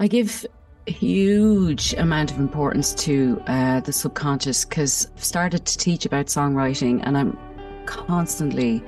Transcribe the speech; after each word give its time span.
I 0.00 0.06
give 0.06 0.46
huge 0.86 1.92
amount 1.94 2.30
of 2.30 2.38
importance 2.38 2.94
to 2.94 3.42
uh, 3.46 3.80
the 3.80 3.92
subconscious 3.92 4.64
because 4.64 5.10
I've 5.16 5.24
started 5.24 5.66
to 5.66 5.76
teach 5.76 6.06
about 6.06 6.26
songwriting 6.26 7.00
and 7.04 7.18
I'm 7.18 7.36
constantly 7.86 8.82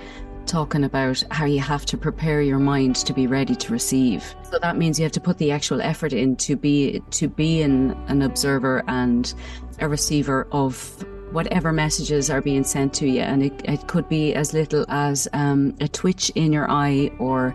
talking 0.47 0.85
about 0.85 1.23
how 1.33 1.47
you 1.47 1.61
have 1.61 1.85
to 1.87 1.97
prepare 1.97 2.43
your 2.43 2.61
mind 2.61 2.97
to 2.97 3.13
be 3.13 3.27
ready 3.27 3.57
to 3.57 3.73
receive. 3.73 4.35
So 4.51 4.59
that 4.61 4.77
means 4.77 4.99
you 4.99 5.03
have 5.03 5.13
to 5.13 5.21
put 5.21 5.39
the 5.39 5.51
actual 5.51 5.81
effort 5.81 6.13
in 6.13 6.37
to 6.37 6.57
be 6.57 7.03
to 7.11 7.29
be 7.29 7.63
an, 7.63 7.93
an 8.07 8.23
observer 8.23 8.85
and 8.87 9.35
a 9.81 9.89
receiver 9.89 10.47
of 10.53 11.05
whatever 11.33 11.73
messages 11.73 12.31
are 12.31 12.41
being 12.41 12.65
sent 12.65 12.95
to 12.95 13.09
you. 13.09 13.21
And 13.21 13.43
it, 13.43 13.53
it 13.65 13.89
could 13.89 14.09
be 14.09 14.35
as 14.35 14.53
little 14.53 14.85
as 14.89 15.29
um, 15.33 15.75
a 15.81 15.89
twitch 15.89 16.31
in 16.31 16.53
your 16.53 16.71
eye 16.71 17.11
or 17.19 17.55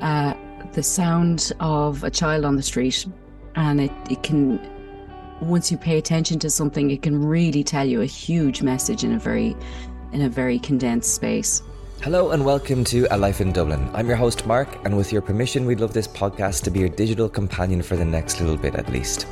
uh, 0.00 0.34
the 0.72 0.82
sound 0.82 1.52
of 1.60 2.04
a 2.04 2.10
child 2.10 2.44
on 2.44 2.56
the 2.56 2.62
street. 2.62 3.06
And 3.56 3.80
it, 3.80 3.92
it 4.08 4.22
can, 4.22 4.60
once 5.40 5.70
you 5.70 5.76
pay 5.76 5.98
attention 5.98 6.38
to 6.40 6.50
something, 6.50 6.90
it 6.90 7.02
can 7.02 7.24
really 7.24 7.64
tell 7.64 7.84
you 7.84 8.00
a 8.00 8.06
huge 8.06 8.62
message 8.62 9.04
in 9.04 9.12
a 9.12 9.18
very, 9.18 9.56
in 10.12 10.22
a 10.22 10.28
very 10.28 10.58
condensed 10.58 11.14
space. 11.14 11.62
Hello 12.02 12.30
and 12.30 12.44
welcome 12.44 12.82
to 12.84 13.06
A 13.10 13.18
Life 13.18 13.40
in 13.42 13.52
Dublin. 13.52 13.90
I'm 13.92 14.06
your 14.06 14.16
host, 14.16 14.46
Mark, 14.46 14.78
and 14.86 14.96
with 14.96 15.12
your 15.12 15.20
permission, 15.20 15.66
we'd 15.66 15.80
love 15.80 15.92
this 15.92 16.08
podcast 16.08 16.62
to 16.64 16.70
be 16.70 16.80
your 16.80 16.88
digital 16.88 17.28
companion 17.28 17.82
for 17.82 17.96
the 17.96 18.04
next 18.06 18.40
little 18.40 18.56
bit 18.56 18.74
at 18.74 18.88
least. 18.88 19.26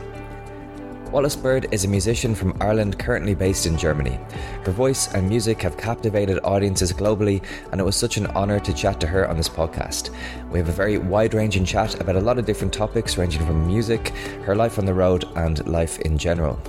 Wallis 1.11 1.37
Bird 1.37 1.69
is 1.73 1.87
a 1.87 1.89
musician 1.89 2.35
from 2.35 2.55
Ireland 2.61 2.99
currently 2.99 3.35
based 3.35 3.65
in 3.65 3.79
Germany. 3.79 4.21
Her 4.65 4.73
voice 4.73 5.15
and 5.15 5.27
music 5.27 5.63
have 5.63 5.79
captivated 5.79 6.39
audiences 6.45 6.93
globally, 6.93 7.43
and 7.73 7.81
it 7.81 7.85
was 7.85 7.97
such 7.97 8.19
an 8.19 8.27
honour 8.29 8.61
to 8.61 8.75
chat 8.75 9.01
to 9.01 9.07
her 9.07 9.27
on 9.27 9.39
this 9.39 9.49
podcast. 9.49 10.11
We 10.51 10.59
have 10.59 10.69
a 10.69 10.73
very 10.73 10.99
wide 10.99 11.33
ranging 11.33 11.65
chat 11.65 11.99
about 11.99 12.17
a 12.17 12.21
lot 12.21 12.39
of 12.39 12.45
different 12.45 12.75
topics, 12.75 13.17
ranging 13.17 13.47
from 13.47 13.67
music, 13.67 14.09
her 14.45 14.55
life 14.55 14.79
on 14.79 14.85
the 14.85 14.93
road, 14.93 15.25
and 15.35 15.67
life 15.67 15.99
in 16.01 16.19
general. 16.19 16.61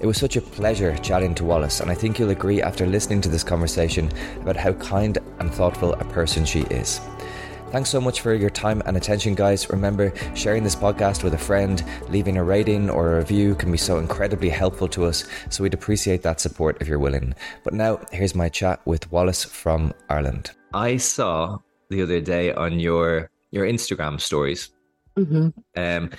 It 0.00 0.06
was 0.06 0.16
such 0.16 0.36
a 0.36 0.42
pleasure 0.42 0.96
chatting 0.96 1.34
to 1.34 1.44
Wallis, 1.44 1.80
and 1.80 1.90
I 1.90 1.94
think 1.94 2.18
you'll 2.18 2.30
agree 2.30 2.62
after 2.62 2.86
listening 2.86 3.20
to 3.20 3.28
this 3.28 3.44
conversation 3.44 4.10
about 4.40 4.56
how 4.56 4.72
kind 4.72 5.18
and 5.40 5.52
thoughtful 5.52 5.92
a 5.92 6.04
person 6.04 6.46
she 6.46 6.62
is. 6.62 7.02
Thanks 7.74 7.90
so 7.90 8.00
much 8.00 8.20
for 8.20 8.32
your 8.32 8.50
time 8.50 8.84
and 8.86 8.96
attention, 8.96 9.34
guys. 9.34 9.68
Remember, 9.68 10.12
sharing 10.36 10.62
this 10.62 10.76
podcast 10.76 11.24
with 11.24 11.34
a 11.34 11.38
friend, 11.38 11.82
leaving 12.08 12.36
a 12.36 12.44
rating 12.44 12.88
or 12.88 13.14
a 13.14 13.18
review 13.18 13.56
can 13.56 13.72
be 13.72 13.78
so 13.78 13.98
incredibly 13.98 14.48
helpful 14.48 14.86
to 14.86 15.06
us, 15.06 15.24
so 15.50 15.64
we'd 15.64 15.74
appreciate 15.74 16.22
that 16.22 16.38
support 16.38 16.76
if 16.80 16.86
you're 16.86 17.00
willing. 17.00 17.34
But 17.64 17.74
now, 17.74 17.98
here's 18.12 18.32
my 18.32 18.48
chat 18.48 18.80
with 18.86 19.10
Wallis 19.10 19.42
from 19.42 19.92
Ireland. 20.08 20.52
I 20.72 20.98
saw 20.98 21.58
the 21.90 22.00
other 22.00 22.20
day 22.20 22.52
on 22.52 22.78
your 22.78 23.28
your 23.50 23.66
Instagram 23.66 24.20
stories. 24.20 24.70
Mm-hmm. 25.16 25.48
Um, 25.76 26.10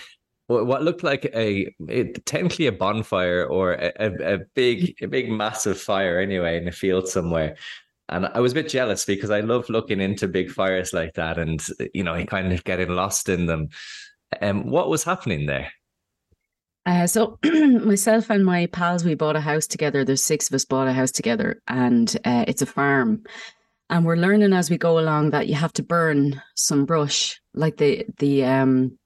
what 0.48 0.84
looked 0.84 1.04
like 1.04 1.24
a 1.34 1.74
it, 1.88 2.26
technically 2.26 2.68
a 2.68 2.74
bonfire 2.74 3.46
or 3.46 3.76
a, 3.76 3.94
a, 3.98 4.34
a, 4.34 4.38
big 4.56 5.02
a 5.02 5.08
big 5.08 5.32
massive 5.32 5.80
fire 5.80 6.20
anyway 6.20 6.58
in 6.58 6.68
a 6.68 6.74
field 6.74 7.08
somewhere 7.08 7.56
and 8.10 8.28
I 8.28 8.40
was 8.40 8.52
a 8.52 8.56
bit 8.56 8.70
jealous 8.70 9.06
because 9.06 9.32
I 9.32 9.40
love 9.40 9.70
looking 9.70 10.00
into 10.00 10.28
big 10.28 10.52
fires 10.52 10.94
like 10.94 11.16
that 11.16 11.38
and, 11.38 11.66
you 11.94 12.04
know, 12.04 12.24
kind 12.26 12.54
of 12.54 12.64
getting 12.64 12.90
lost 12.90 13.30
in 13.30 13.48
them. 13.48 13.70
Um, 14.42 14.70
what 14.70 14.90
was 14.90 15.04
happening 15.04 15.48
there? 15.48 15.72
Uh, 16.86 17.08
so 17.08 17.40
myself 17.44 18.30
and 18.30 18.46
my 18.46 18.68
pals, 18.68 19.04
we 19.04 19.16
bought 19.16 19.36
a 19.36 19.42
house 19.42 19.66
together. 19.66 20.06
There's 20.06 20.24
six 20.24 20.50
of 20.50 20.54
us 20.54 20.66
bought 20.66 20.88
a 20.88 20.94
house 20.94 21.12
together, 21.12 21.62
and 21.68 22.16
uh, 22.26 22.46
it's 22.48 22.62
a 22.62 22.68
farm. 22.68 23.24
And 23.90 24.06
we're 24.06 24.18
learning 24.18 24.54
as 24.54 24.70
we 24.70 24.78
go 24.78 25.00
along 25.00 25.32
that 25.32 25.48
you 25.48 25.56
have 25.56 25.74
to 25.74 25.84
burn 25.84 26.42
some 26.56 26.86
brush, 26.86 27.40
like 27.54 27.78
the 27.78 28.06
the 28.20 28.46
um, 28.46 29.00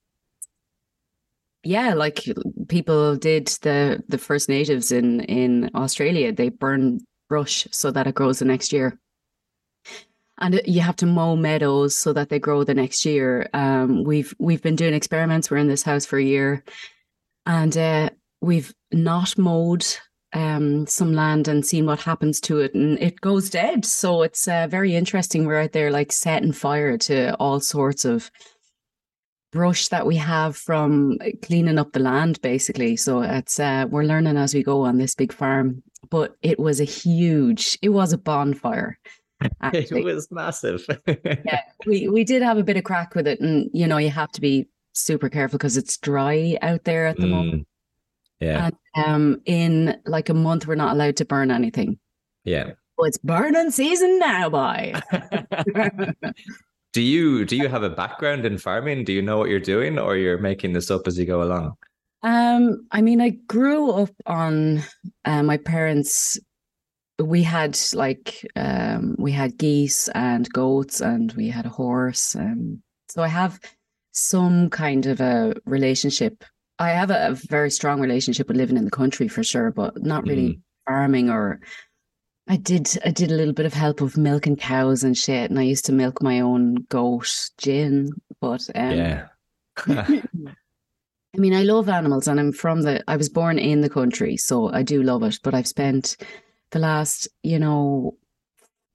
yeah, 1.63 1.93
like 1.93 2.23
people 2.67 3.15
did 3.15 3.47
the 3.61 4.03
the 4.07 4.17
first 4.17 4.49
natives 4.49 4.91
in 4.91 5.21
in 5.21 5.69
Australia. 5.73 6.33
They 6.33 6.49
burn 6.49 6.99
brush 7.29 7.67
so 7.71 7.91
that 7.91 8.07
it 8.07 8.15
grows 8.15 8.39
the 8.39 8.45
next 8.45 8.73
year. 8.73 8.99
And 10.39 10.61
you 10.65 10.81
have 10.81 10.95
to 10.97 11.05
mow 11.05 11.35
meadows 11.35 11.95
so 11.95 12.13
that 12.13 12.29
they 12.29 12.39
grow 12.39 12.63
the 12.63 12.73
next 12.73 13.05
year. 13.05 13.49
Um, 13.53 14.03
we've 14.03 14.33
we've 14.39 14.61
been 14.61 14.75
doing 14.75 14.93
experiments. 14.93 15.51
We're 15.51 15.57
in 15.57 15.67
this 15.67 15.83
house 15.83 16.05
for 16.05 16.17
a 16.17 16.23
year, 16.23 16.63
and 17.45 17.75
uh, 17.77 18.09
we've 18.41 18.73
not 18.91 19.37
mowed 19.37 19.85
um, 20.31 20.87
some 20.87 21.13
land 21.13 21.47
and 21.47 21.65
seen 21.65 21.85
what 21.85 21.99
happens 21.99 22.39
to 22.41 22.59
it, 22.59 22.73
and 22.73 22.97
it 22.99 23.19
goes 23.19 23.49
dead. 23.49 23.85
So 23.85 24.21
it's 24.21 24.47
uh, 24.47 24.67
very 24.69 24.95
interesting. 24.95 25.45
We're 25.45 25.61
out 25.61 25.73
there 25.73 25.91
like 25.91 26.11
setting 26.11 26.53
fire 26.53 26.97
to 26.99 27.35
all 27.35 27.59
sorts 27.59 28.05
of 28.05 28.31
brush 29.51 29.87
that 29.87 30.05
we 30.05 30.15
have 30.17 30.55
from 30.55 31.17
cleaning 31.41 31.79
up 31.79 31.91
the 31.91 31.99
land, 31.99 32.41
basically. 32.41 32.95
So 32.95 33.21
it's 33.21 33.59
uh, 33.59 33.87
we're 33.89 34.03
learning 34.03 34.37
as 34.37 34.53
we 34.53 34.63
go 34.63 34.85
on 34.85 34.97
this 34.97 35.15
big 35.15 35.33
farm, 35.33 35.83
but 36.09 36.35
it 36.41 36.59
was 36.59 36.79
a 36.79 36.85
huge, 36.85 37.77
it 37.81 37.89
was 37.89 38.13
a 38.13 38.17
bonfire. 38.17 38.97
Actually. 39.61 40.01
It 40.01 40.05
was 40.05 40.29
massive. 40.31 40.85
yeah, 41.07 41.61
we 41.85 42.09
we 42.09 42.23
did 42.23 42.41
have 42.41 42.57
a 42.57 42.63
bit 42.63 42.77
of 42.77 42.83
crack 42.83 43.15
with 43.15 43.27
it, 43.27 43.39
and 43.39 43.69
you 43.73 43.87
know 43.87 43.97
you 43.97 44.09
have 44.09 44.31
to 44.33 44.41
be 44.41 44.67
super 44.93 45.29
careful 45.29 45.57
because 45.57 45.77
it's 45.77 45.97
dry 45.97 46.57
out 46.61 46.83
there 46.83 47.07
at 47.07 47.17
the 47.17 47.25
mm, 47.25 47.31
moment. 47.31 47.67
Yeah. 48.39 48.69
And, 48.95 49.05
um, 49.05 49.41
in 49.45 49.97
like 50.05 50.29
a 50.29 50.33
month, 50.33 50.67
we're 50.67 50.75
not 50.75 50.93
allowed 50.93 51.17
to 51.17 51.25
burn 51.25 51.51
anything. 51.51 51.99
Yeah. 52.43 52.71
Well, 52.97 53.07
it's 53.07 53.17
burning 53.17 53.71
season 53.71 54.19
now, 54.19 54.49
boy. 54.49 54.93
do 56.93 57.01
you 57.01 57.45
do 57.45 57.55
you 57.55 57.69
have 57.69 57.83
a 57.83 57.89
background 57.89 58.45
in 58.45 58.57
farming? 58.57 59.05
Do 59.05 59.13
you 59.13 59.21
know 59.21 59.37
what 59.37 59.49
you're 59.49 59.59
doing, 59.59 59.97
or 59.97 60.17
you're 60.17 60.37
making 60.37 60.73
this 60.73 60.91
up 60.91 61.07
as 61.07 61.17
you 61.17 61.25
go 61.25 61.43
along? 61.43 61.77
Um, 62.21 62.85
I 62.91 63.01
mean, 63.01 63.21
I 63.21 63.29
grew 63.47 63.91
up 63.91 64.09
on 64.25 64.83
uh, 65.25 65.43
my 65.43 65.57
parents. 65.57 66.37
We 67.17 67.43
had 67.43 67.77
like 67.93 68.45
um, 68.55 69.15
we 69.17 69.31
had 69.31 69.57
geese 69.57 70.07
and 70.09 70.51
goats, 70.51 71.01
and 71.01 71.31
we 71.33 71.49
had 71.49 71.65
a 71.65 71.69
horse. 71.69 72.35
Um, 72.35 72.81
so 73.09 73.23
I 73.23 73.27
have 73.27 73.59
some 74.11 74.69
kind 74.69 75.05
of 75.05 75.21
a 75.21 75.53
relationship. 75.65 76.43
I 76.77 76.89
have 76.89 77.11
a, 77.11 77.29
a 77.29 77.33
very 77.33 77.71
strong 77.71 77.99
relationship 77.99 78.47
with 78.47 78.57
living 78.57 78.77
in 78.77 78.85
the 78.85 78.91
country 78.91 79.27
for 79.27 79.43
sure, 79.43 79.71
but 79.71 80.01
not 80.03 80.25
really 80.25 80.49
mm. 80.49 80.61
farming 80.87 81.29
or. 81.29 81.59
I 82.51 82.55
did. 82.55 82.89
I 83.05 83.11
did 83.11 83.31
a 83.31 83.35
little 83.35 83.53
bit 83.53 83.67
of 83.67 83.73
help 83.75 84.01
of 84.01 84.17
milking 84.17 84.55
cows 84.55 85.03
and 85.03 85.15
shit, 85.15 85.51
and 85.51 85.59
I 85.59 85.63
used 85.63 85.85
to 85.85 85.91
milk 85.91 86.23
my 86.23 86.39
own 86.39 86.75
goat, 86.89 87.31
Gin. 87.59 88.09
But 88.41 88.67
um, 88.73 88.91
yeah. 88.91 89.27
I 91.35 91.39
mean, 91.39 91.53
I 91.53 91.63
love 91.63 91.89
animals 91.89 92.27
and 92.27 92.39
I'm 92.39 92.51
from 92.51 92.81
the, 92.81 93.03
I 93.07 93.15
was 93.15 93.29
born 93.29 93.59
in 93.59 93.81
the 93.81 93.89
country, 93.89 94.35
so 94.35 94.71
I 94.71 94.81
do 94.81 95.03
love 95.03 95.23
it. 95.23 95.39
But 95.43 95.53
I've 95.53 95.67
spent 95.67 96.17
the 96.71 96.79
last, 96.79 97.27
you 97.43 97.59
know, 97.59 98.17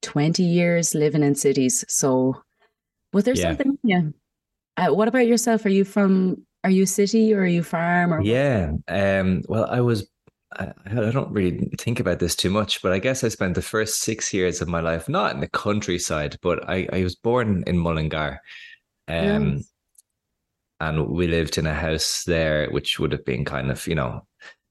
20 0.03 0.43
years 0.43 0.95
living 0.95 1.23
in 1.23 1.35
cities. 1.37 1.85
So, 1.89 2.43
but 3.13 3.25
there's 3.25 3.39
yeah. 3.39 3.51
something, 3.51 3.79
yeah. 3.85 4.03
Uh, 4.77 4.93
what 4.93 5.07
about 5.07 5.29
yourself? 5.29 5.65
Are 5.65 5.71
you 5.71 5.85
from, 5.85 6.45
are 6.65 6.71
you 6.71 6.87
city 6.87 7.33
or 7.33 7.43
are 7.43 7.47
you 7.47 7.63
farm? 7.63 8.13
Or 8.13 8.21
yeah. 8.21 8.73
Um, 8.89 9.43
well, 9.49 9.67
I 9.71 9.81
was, 9.81 10.09
I, 10.57 10.73
I 10.87 11.11
don't 11.11 11.31
really 11.31 11.71
think 11.79 12.01
about 12.01 12.19
this 12.19 12.35
too 12.35 12.51
much, 12.51 12.83
but 12.83 12.93
I 12.93 12.99
guess 12.99 13.23
I 13.23 13.29
spent 13.29 13.55
the 13.55 13.63
first 13.63 14.01
six 14.01 14.35
years 14.35 14.61
of 14.61 14.67
my 14.67 14.81
life 14.81 15.09
not 15.09 15.35
in 15.35 15.41
the 15.41 15.49
countryside, 15.49 16.37
but 16.43 16.69
I, 16.69 16.89
I 16.93 17.05
was 17.05 17.15
born 17.15 17.63
in 17.69 17.79
Mullingar. 17.79 18.41
Um, 19.07 19.55
nice 19.55 19.74
and 20.81 21.09
we 21.09 21.27
lived 21.27 21.59
in 21.59 21.67
a 21.67 21.75
house 21.75 22.25
there, 22.25 22.69
which 22.71 22.99
would 22.99 23.13
have 23.13 23.25
been 23.25 23.45
kind 23.45 23.71
of, 23.71 23.87
you 23.87 23.95
know, 23.95 24.27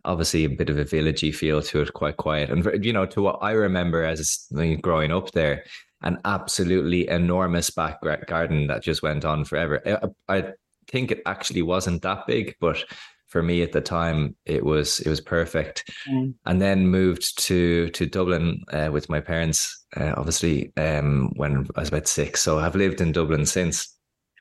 obviously 0.05 0.45
a 0.45 0.49
bit 0.49 0.69
of 0.69 0.77
a 0.77 0.85
villagey 0.85 1.33
feel 1.33 1.61
to 1.61 1.81
it, 1.81 1.93
quite 1.93 2.17
quiet. 2.17 2.49
And, 2.49 2.85
you 2.85 2.93
know, 2.93 3.05
to 3.07 3.21
what 3.21 3.39
I 3.41 3.51
remember 3.51 4.03
as 4.03 4.47
growing 4.81 5.11
up 5.11 5.31
there, 5.31 5.63
an 6.01 6.19
absolutely 6.25 7.07
enormous 7.07 7.69
back 7.69 8.01
garden 8.27 8.67
that 8.67 8.83
just 8.83 9.01
went 9.01 9.23
on 9.25 9.45
forever. 9.45 9.81
I, 10.27 10.53
think 10.89 11.11
it 11.11 11.21
actually 11.25 11.61
wasn't 11.61 12.01
that 12.01 12.27
big, 12.27 12.55
but 12.59 12.83
for 13.33 13.41
me 13.41 13.63
at 13.63 13.71
the 13.71 13.81
time 13.81 14.35
it 14.45 14.63
was 14.63 14.99
it 14.99 15.09
was 15.09 15.19
perfect 15.19 15.91
mm. 16.07 16.31
and 16.45 16.61
then 16.61 16.87
moved 16.87 17.35
to 17.39 17.89
to 17.89 18.05
dublin 18.05 18.61
uh, 18.71 18.89
with 18.91 19.09
my 19.09 19.19
parents 19.19 19.85
uh, 19.97 20.13
obviously 20.17 20.71
um, 20.77 21.31
when 21.35 21.65
i 21.75 21.79
was 21.79 21.89
about 21.89 22.07
six 22.07 22.43
so 22.43 22.59
i've 22.59 22.75
lived 22.75 23.01
in 23.01 23.11
dublin 23.11 23.43
since 23.43 23.92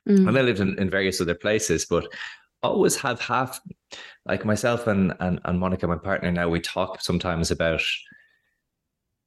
Mm. 0.07 0.27
And 0.27 0.37
I 0.37 0.41
lived 0.41 0.59
in, 0.59 0.77
in 0.79 0.89
various 0.89 1.21
other 1.21 1.35
places, 1.35 1.85
but 1.85 2.07
always 2.61 2.95
have 2.95 3.19
half 3.19 3.59
like 4.25 4.45
myself 4.45 4.87
and, 4.87 5.13
and 5.19 5.39
and 5.45 5.59
Monica, 5.59 5.87
my 5.87 5.97
partner 5.97 6.31
now, 6.31 6.49
we 6.49 6.59
talk 6.59 7.01
sometimes 7.01 7.51
about 7.51 7.81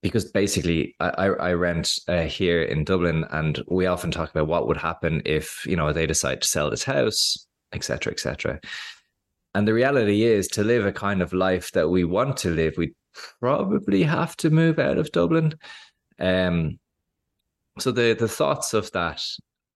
because 0.02 0.30
basically 0.30 0.94
I, 1.00 1.26
I 1.26 1.52
rent 1.54 1.98
uh, 2.06 2.22
here 2.22 2.62
in 2.62 2.84
Dublin 2.84 3.24
and 3.30 3.62
we 3.66 3.86
often 3.86 4.10
talk 4.10 4.30
about 4.30 4.46
what 4.46 4.68
would 4.68 4.76
happen 4.76 5.22
if, 5.24 5.66
you 5.66 5.74
know, 5.74 5.92
they 5.92 6.06
decide 6.06 6.42
to 6.42 6.48
sell 6.48 6.70
this 6.70 6.84
house, 6.84 7.46
etc., 7.72 8.12
etc. 8.12 8.60
And 9.54 9.66
the 9.66 9.74
reality 9.74 10.22
is 10.22 10.48
to 10.48 10.62
live 10.62 10.86
a 10.86 10.92
kind 10.92 11.22
of 11.22 11.32
life 11.32 11.72
that 11.72 11.88
we 11.88 12.04
want 12.04 12.36
to 12.38 12.50
live, 12.50 12.74
we 12.76 12.92
probably 13.40 14.02
have 14.04 14.36
to 14.36 14.50
move 14.50 14.78
out 14.78 14.98
of 14.98 15.10
Dublin. 15.12 15.54
Um, 16.20 16.78
so 17.78 17.90
the 17.90 18.14
the 18.14 18.28
thoughts 18.28 18.74
of 18.74 18.90
that 18.92 19.22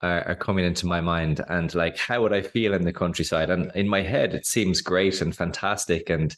are, 0.01 0.27
are 0.27 0.35
coming 0.35 0.65
into 0.65 0.87
my 0.87 1.01
mind, 1.01 1.43
and 1.49 1.73
like, 1.75 1.97
how 1.97 2.21
would 2.21 2.33
I 2.33 2.41
feel 2.41 2.73
in 2.73 2.83
the 2.83 2.93
countryside? 2.93 3.49
And 3.49 3.71
in 3.75 3.87
my 3.87 4.01
head, 4.01 4.33
it 4.33 4.45
seems 4.45 4.81
great 4.81 5.21
and 5.21 5.35
fantastic, 5.35 6.09
and 6.09 6.35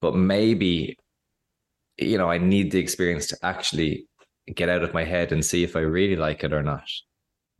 but 0.00 0.14
maybe, 0.14 0.98
you 1.98 2.18
know, 2.18 2.30
I 2.30 2.38
need 2.38 2.70
the 2.72 2.78
experience 2.78 3.26
to 3.28 3.38
actually 3.42 4.06
get 4.54 4.68
out 4.68 4.82
of 4.82 4.92
my 4.92 5.04
head 5.04 5.32
and 5.32 5.44
see 5.44 5.62
if 5.62 5.76
I 5.76 5.80
really 5.80 6.16
like 6.16 6.44
it 6.44 6.52
or 6.52 6.62
not. 6.62 6.84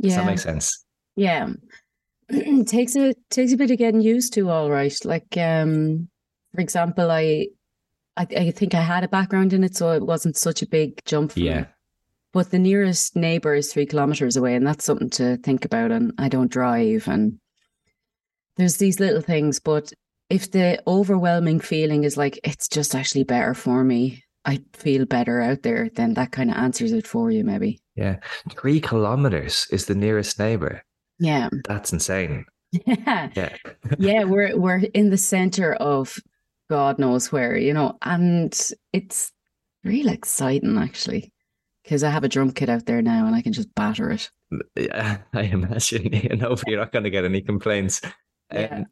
Does 0.00 0.16
that 0.16 0.26
make 0.26 0.38
sense? 0.38 0.84
Yeah. 1.16 1.50
it 2.28 2.66
takes 2.68 2.96
a 2.96 3.14
takes 3.30 3.52
a 3.52 3.56
bit 3.56 3.70
of 3.70 3.78
getting 3.78 4.00
used 4.00 4.34
to, 4.34 4.50
all 4.50 4.70
right. 4.70 4.94
Like 5.04 5.36
um 5.36 6.08
for 6.54 6.60
example, 6.60 7.10
I 7.10 7.48
I, 8.16 8.26
I 8.36 8.50
think 8.50 8.74
I 8.74 8.82
had 8.82 9.04
a 9.04 9.08
background 9.08 9.52
in 9.52 9.64
it, 9.64 9.76
so 9.76 9.92
it 9.92 10.04
wasn't 10.04 10.36
such 10.36 10.62
a 10.62 10.66
big 10.66 11.04
jump 11.04 11.32
for 11.32 11.40
Yeah. 11.40 11.66
But 12.34 12.50
the 12.50 12.58
nearest 12.58 13.16
neighbor 13.16 13.54
is 13.54 13.72
three 13.72 13.86
kilometers 13.86 14.36
away, 14.36 14.56
and 14.56 14.66
that's 14.66 14.84
something 14.84 15.08
to 15.10 15.36
think 15.38 15.64
about. 15.64 15.92
And 15.92 16.12
I 16.18 16.28
don't 16.28 16.50
drive, 16.50 17.08
and 17.08 17.38
there's 18.56 18.76
these 18.76 18.98
little 18.98 19.22
things. 19.22 19.60
But 19.60 19.92
if 20.28 20.50
the 20.50 20.82
overwhelming 20.86 21.60
feeling 21.60 22.02
is 22.02 22.16
like 22.16 22.40
it's 22.42 22.66
just 22.68 22.94
actually 22.94 23.22
better 23.22 23.54
for 23.54 23.84
me, 23.84 24.24
I 24.44 24.60
feel 24.72 25.06
better 25.06 25.40
out 25.40 25.62
there, 25.62 25.88
then 25.94 26.14
that 26.14 26.32
kind 26.32 26.50
of 26.50 26.56
answers 26.56 26.92
it 26.92 27.06
for 27.06 27.30
you, 27.30 27.44
maybe. 27.44 27.80
Yeah. 27.94 28.16
Three 28.50 28.80
kilometers 28.80 29.66
is 29.70 29.86
the 29.86 29.94
nearest 29.94 30.38
neighbor. 30.38 30.82
Yeah. 31.18 31.48
That's 31.66 31.92
insane. 31.92 32.46
Yeah. 32.86 33.30
Yeah. 33.36 33.56
yeah, 34.00 34.24
we're 34.24 34.58
we're 34.58 34.78
in 34.94 35.10
the 35.10 35.16
center 35.16 35.74
of 35.74 36.18
God 36.68 36.98
knows 36.98 37.30
where, 37.30 37.56
you 37.56 37.72
know, 37.72 37.96
and 38.02 38.52
it's 38.92 39.30
real 39.84 40.08
exciting 40.08 40.76
actually. 40.76 41.32
Because 41.84 42.02
I 42.02 42.10
have 42.10 42.24
a 42.24 42.28
drum 42.28 42.50
kit 42.50 42.68
out 42.68 42.86
there 42.86 43.02
now 43.02 43.26
and 43.26 43.36
I 43.36 43.42
can 43.42 43.52
just 43.52 43.72
batter 43.74 44.10
it. 44.10 44.30
Yeah, 44.74 45.18
I 45.32 45.42
imagine. 45.42 46.12
You 46.12 46.36
know, 46.36 46.56
you're 46.66 46.80
not 46.80 46.92
going 46.92 47.04
to 47.04 47.10
get 47.10 47.24
any 47.24 47.40
complaints. 47.42 48.00
Yeah. 48.52 48.78
Um, 48.78 48.86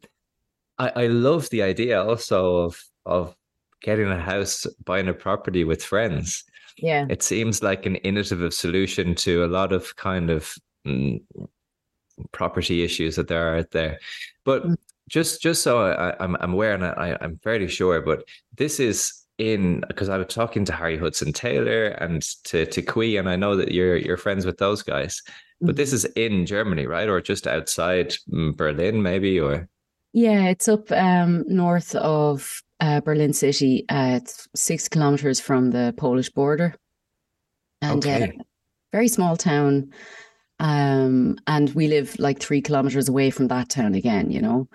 I, 0.77 1.03
I 1.03 1.07
love 1.07 1.49
the 1.49 1.63
idea 1.63 2.03
also 2.03 2.57
of 2.57 2.81
of 3.05 3.35
getting 3.81 4.07
a 4.09 4.19
house, 4.19 4.65
buying 4.85 5.07
a 5.09 5.13
property 5.13 5.63
with 5.63 5.83
friends. 5.83 6.43
Yeah. 6.77 7.05
It 7.09 7.21
seems 7.21 7.61
like 7.61 7.85
an 7.85 7.95
innovative 7.97 8.53
solution 8.53 9.13
to 9.15 9.43
a 9.43 9.47
lot 9.47 9.73
of 9.73 9.95
kind 9.95 10.29
of 10.29 10.53
mm, 10.87 11.21
property 12.31 12.83
issues 12.83 13.15
that 13.15 13.27
there 13.27 13.53
are 13.53 13.57
out 13.57 13.71
there. 13.71 13.99
But 14.45 14.63
Mm. 14.63 14.75
just 15.09 15.41
just 15.41 15.61
so 15.63 15.81
I, 15.81 16.15
I'm 16.23 16.35
I'm 16.39 16.53
aware, 16.53 16.73
and 16.73 16.85
I, 16.85 17.17
I'm 17.21 17.37
fairly 17.43 17.67
sure, 17.67 18.01
but 18.01 18.23
this 18.55 18.79
is 18.79 19.22
in 19.37 19.83
because 19.87 20.09
I 20.09 20.17
was 20.17 20.27
talking 20.27 20.65
to 20.65 20.73
Harry 20.73 20.97
Hudson 20.97 21.33
Taylor 21.33 21.87
and 21.87 22.21
to 22.45 22.65
to 22.65 22.81
Kui, 22.81 23.17
and 23.17 23.29
I 23.29 23.35
know 23.35 23.55
that 23.55 23.71
you're 23.71 23.97
you're 23.97 24.17
friends 24.17 24.45
with 24.45 24.57
those 24.57 24.83
guys. 24.83 25.21
But 25.61 25.75
this 25.77 25.93
is 25.93 26.05
in 26.05 26.45
Germany, 26.45 26.87
right, 26.87 27.07
or 27.09 27.21
just 27.21 27.47
outside 27.47 28.15
mm, 28.31 28.55
Berlin, 28.57 29.01
maybe, 29.01 29.39
or 29.39 29.69
Yeah, 30.13 30.47
it's 30.49 30.67
up 30.67 30.91
um 30.91 31.43
north 31.47 31.95
of 31.95 32.61
uh, 32.79 33.01
Berlin 33.01 33.33
City. 33.33 33.85
Uh, 33.89 34.19
it's 34.21 34.47
six 34.55 34.87
kilometers 34.89 35.39
from 35.39 35.71
the 35.71 35.93
Polish 35.97 36.29
border. 36.29 36.75
And 37.81 38.05
uh, 38.05 38.09
Okay. 38.09 38.37
very 38.91 39.07
small 39.07 39.37
town. 39.37 39.91
Um, 40.59 41.37
and 41.47 41.69
we 41.75 41.87
live 41.87 42.17
like 42.19 42.39
three 42.39 42.61
kilometers 42.61 43.09
away 43.09 43.31
from 43.31 43.47
that 43.49 43.69
town 43.69 43.95
again, 43.95 44.31
you 44.31 44.41
know. 44.41 44.67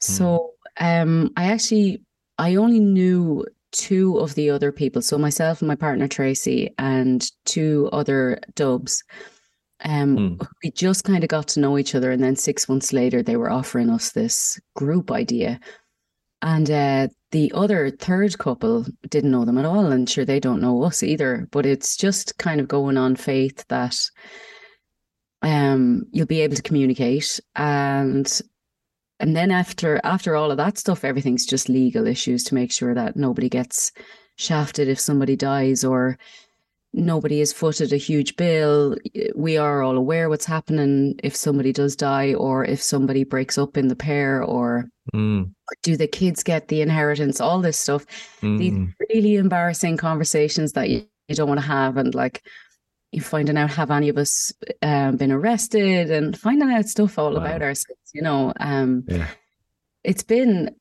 So 0.00 0.52
um 0.80 1.32
I 1.36 1.46
actually 1.52 2.04
I 2.38 2.56
only 2.56 2.80
knew 2.80 3.44
two 3.72 4.18
of 4.18 4.34
the 4.34 4.50
other 4.50 4.70
people. 4.72 5.02
So 5.02 5.18
myself 5.18 5.60
and 5.60 5.68
my 5.68 5.74
partner 5.74 6.06
Tracy 6.08 6.72
and 6.78 7.28
two 7.44 7.88
other 7.92 8.38
dubs. 8.54 9.02
Um 9.84 10.16
Hmm. 10.16 10.34
we 10.62 10.70
just 10.70 11.04
kind 11.04 11.24
of 11.24 11.28
got 11.28 11.48
to 11.48 11.60
know 11.60 11.76
each 11.78 11.94
other 11.94 12.12
and 12.12 12.22
then 12.22 12.36
six 12.36 12.68
months 12.68 12.92
later 12.92 13.22
they 13.22 13.36
were 13.36 13.50
offering 13.50 13.90
us 13.90 14.12
this 14.12 14.60
group 14.76 15.10
idea. 15.10 15.58
And 16.42 16.70
uh 16.70 17.08
the 17.32 17.50
other 17.54 17.90
third 17.90 18.38
couple 18.38 18.84
didn't 19.08 19.30
know 19.30 19.44
them 19.46 19.56
at 19.58 19.64
all, 19.64 19.86
and 19.90 20.08
sure 20.08 20.24
they 20.24 20.38
don't 20.38 20.60
know 20.60 20.82
us 20.82 21.02
either. 21.02 21.48
But 21.50 21.64
it's 21.66 21.96
just 21.96 22.36
kind 22.38 22.60
of 22.60 22.68
going 22.68 22.98
on 22.98 23.16
faith 23.16 23.64
that 23.68 23.98
um 25.42 26.04
you'll 26.12 26.26
be 26.26 26.42
able 26.42 26.56
to 26.56 26.62
communicate 26.62 27.40
and 27.56 28.40
and 29.22 29.34
then 29.34 29.50
after 29.50 30.00
after 30.04 30.36
all 30.36 30.50
of 30.50 30.58
that 30.58 30.76
stuff 30.76 31.04
everything's 31.04 31.46
just 31.46 31.68
legal 31.68 32.06
issues 32.06 32.44
to 32.44 32.54
make 32.54 32.70
sure 32.72 32.94
that 32.94 33.16
nobody 33.16 33.48
gets 33.48 33.92
shafted 34.36 34.88
if 34.88 35.00
somebody 35.00 35.36
dies 35.36 35.84
or 35.84 36.18
nobody 36.92 37.38
has 37.38 37.52
footed 37.52 37.92
a 37.92 37.96
huge 37.96 38.36
bill. 38.36 38.96
We 39.34 39.56
are 39.56 39.82
all 39.82 39.96
aware 39.96 40.28
what's 40.28 40.44
happening 40.44 41.18
if 41.22 41.34
somebody 41.34 41.72
does 41.72 41.96
die 41.96 42.34
or 42.34 42.64
if 42.64 42.82
somebody 42.82 43.24
breaks 43.24 43.56
up 43.56 43.76
in 43.76 43.88
the 43.88 43.96
pair 43.96 44.42
or 44.42 44.90
Mm, 45.12 45.52
do 45.82 45.96
the 45.96 46.06
kids 46.06 46.44
get 46.44 46.68
the 46.68 46.80
inheritance 46.80 47.40
all 47.40 47.60
this 47.60 47.78
stuff. 47.78 48.06
These 48.56 48.74
mm, 48.74 48.94
really 49.10 49.36
embarrassing 49.36 49.96
conversations 49.96 50.72
that 50.74 50.90
you, 50.90 51.06
you 51.28 51.34
don't 51.34 51.48
want 51.48 51.60
to 51.60 51.66
have 51.66 51.96
and 51.96 52.14
like 52.14 52.42
finding 53.20 53.56
out 53.58 53.70
have 53.70 53.90
any 53.90 54.08
of 54.08 54.16
us 54.16 54.52
um, 54.82 55.16
been 55.16 55.32
arrested 55.32 56.10
and 56.10 56.38
finding 56.38 56.70
out 56.72 56.86
stuff 56.86 57.18
all 57.18 57.32
Wow. 57.34 57.40
about 57.40 57.62
ourselves 57.62 58.10
you 58.14 58.22
know 58.22 58.52
um 58.60 59.04
yeah. 59.08 59.26
it's 60.04 60.22
been 60.22 60.74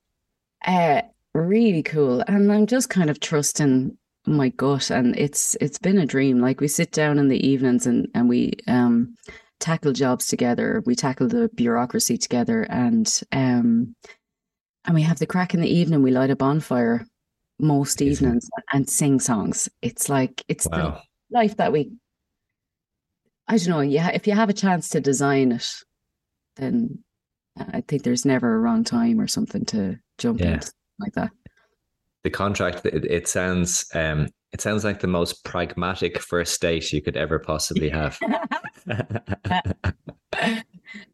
uh 0.66 1.02
really 1.34 1.82
cool. 1.84 2.22
And 2.28 2.52
i'm 2.52 2.68
just 2.68 2.90
kind 2.90 3.10
of 3.10 3.20
trusting 3.20 3.98
my 4.28 4.50
gut 4.50 4.92
and 4.92 5.18
it's 5.18 5.56
it's 5.62 5.80
been 5.80 5.98
a 5.98 6.06
dream. 6.06 6.40
Like 6.40 6.62
we 6.62 6.68
sit 6.68 6.92
down 6.92 7.18
in 7.18 7.28
the 7.30 7.48
evenings 7.48 7.88
and 7.88 8.08
and 8.14 8.30
we 8.30 8.54
um 8.68 9.16
tackle 9.60 9.94
jobs 9.94 10.28
together. 10.28 10.84
We 10.86 10.96
tackle 10.96 11.28
the 11.28 11.50
bureaucracy 11.56 12.18
together 12.18 12.64
and 12.70 13.08
um 13.32 13.96
and 14.86 14.96
we 14.96 15.02
have 15.04 15.20
the 15.20 15.26
crack 15.26 15.54
in 15.54 15.62
the 15.62 15.74
evening. 15.74 16.04
We 16.04 16.12
light 16.12 16.30
a 16.32 16.36
bonfire 16.36 17.08
most 17.60 18.02
evenings 18.02 18.50
and 18.74 18.90
sing 18.90 19.20
songs. 19.20 19.70
It's 19.82 20.10
like 20.10 20.44
it's 20.48 20.68
the 20.68 21.00
life 21.32 21.58
that 21.58 21.72
we 21.72 21.92
i 23.48 23.58
don't 23.58 23.70
know 23.70 23.80
yeah 23.82 24.10
if 24.10 24.28
you 24.28 24.34
have 24.34 24.50
a 24.50 24.54
chance 24.54 24.90
to 24.90 25.00
design 25.02 25.52
it 25.52 25.68
then 26.58 27.00
i 27.74 27.82
think 27.88 28.04
there's 28.04 28.26
never 28.26 28.56
a 28.56 28.60
wrong 28.60 28.84
time 28.84 29.20
or 29.20 29.28
something 29.28 29.66
to 29.66 29.98
jump 30.18 30.40
Yeah. 30.40 30.54
into 30.56 30.72
like 31.00 31.14
that 31.14 31.32
The 32.24 32.30
contract. 32.30 32.86
It, 32.86 33.06
it 33.06 33.28
sounds. 33.28 33.86
Um. 33.96 34.28
It 34.54 34.60
sounds 34.62 34.84
like 34.84 35.00
the 35.00 35.08
most 35.08 35.44
pragmatic 35.46 36.20
first 36.20 36.62
date 36.62 36.92
you 36.94 37.02
could 37.02 37.16
ever 37.18 37.40
possibly 37.40 37.90
have. 37.90 38.20
do 38.86 39.04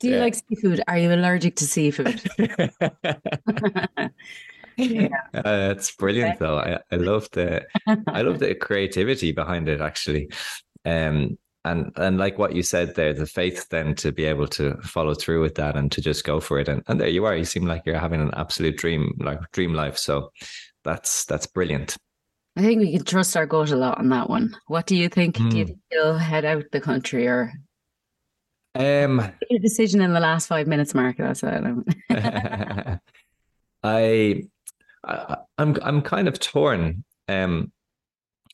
you 0.09 0.15
Yeah. 0.15 0.19
like 0.19 0.35
seafood 0.35 0.81
are 0.87 0.97
you 0.97 1.13
allergic 1.13 1.55
to 1.57 1.65
seafood 1.65 2.19
Yeah. 4.77 5.07
Uh, 5.33 5.41
that's 5.67 5.95
brilliant, 5.95 6.39
though. 6.39 6.59
I, 6.59 6.79
I 6.91 6.95
love 6.97 7.27
the 7.31 7.65
I 8.07 8.21
love 8.21 8.39
the 8.39 8.53
creativity 8.53 9.31
behind 9.31 9.67
it, 9.69 9.81
actually. 9.81 10.29
Um, 10.85 11.37
and 11.71 11.91
and 11.95 12.17
like 12.17 12.37
what 12.37 12.55
you 12.55 12.63
said 12.63 12.95
there, 12.95 13.13
the 13.13 13.25
faith 13.25 13.67
then 13.69 13.95
to 13.95 14.11
be 14.11 14.25
able 14.25 14.47
to 14.47 14.75
follow 14.83 15.13
through 15.13 15.41
with 15.41 15.55
that 15.55 15.75
and 15.75 15.91
to 15.91 16.01
just 16.01 16.23
go 16.25 16.39
for 16.39 16.59
it. 16.59 16.67
And 16.67 16.83
and 16.87 16.99
there 16.99 17.09
you 17.09 17.25
are. 17.25 17.35
You 17.35 17.45
seem 17.45 17.65
like 17.65 17.83
you're 17.85 17.99
having 17.99 18.21
an 18.21 18.31
absolute 18.35 18.77
dream, 18.77 19.15
like 19.19 19.39
dream 19.51 19.73
life. 19.73 19.97
So 19.97 20.31
that's 20.83 21.25
that's 21.25 21.47
brilliant. 21.47 21.97
I 22.55 22.61
think 22.61 22.79
we 22.81 22.91
can 22.91 23.05
trust 23.05 23.37
our 23.37 23.45
gut 23.45 23.69
a 23.71 23.75
lot 23.75 23.99
on 23.99 24.09
that 24.09 24.29
one. 24.29 24.55
What 24.67 24.87
do 24.87 24.95
you 24.95 25.09
think? 25.09 25.35
Do 25.37 25.43
you 25.43 25.49
Hmm. 25.49 25.67
think 25.67 25.79
you'll 25.91 26.17
head 26.17 26.45
out 26.45 26.63
the 26.71 26.81
country 26.81 27.27
or 27.27 27.51
Um, 28.75 29.31
your 29.49 29.59
decision 29.59 30.01
in 30.01 30.13
the 30.13 30.19
last 30.19 30.47
five 30.47 30.67
minutes, 30.67 30.93
Mark? 30.93 31.17
That's 31.17 31.43
what. 31.43 31.53
I, 31.53 31.69
I 33.83 34.43
I'm 35.57 35.77
I'm 35.81 36.01
kind 36.01 36.27
of 36.27 36.39
torn. 36.39 37.03
Um, 37.27 37.71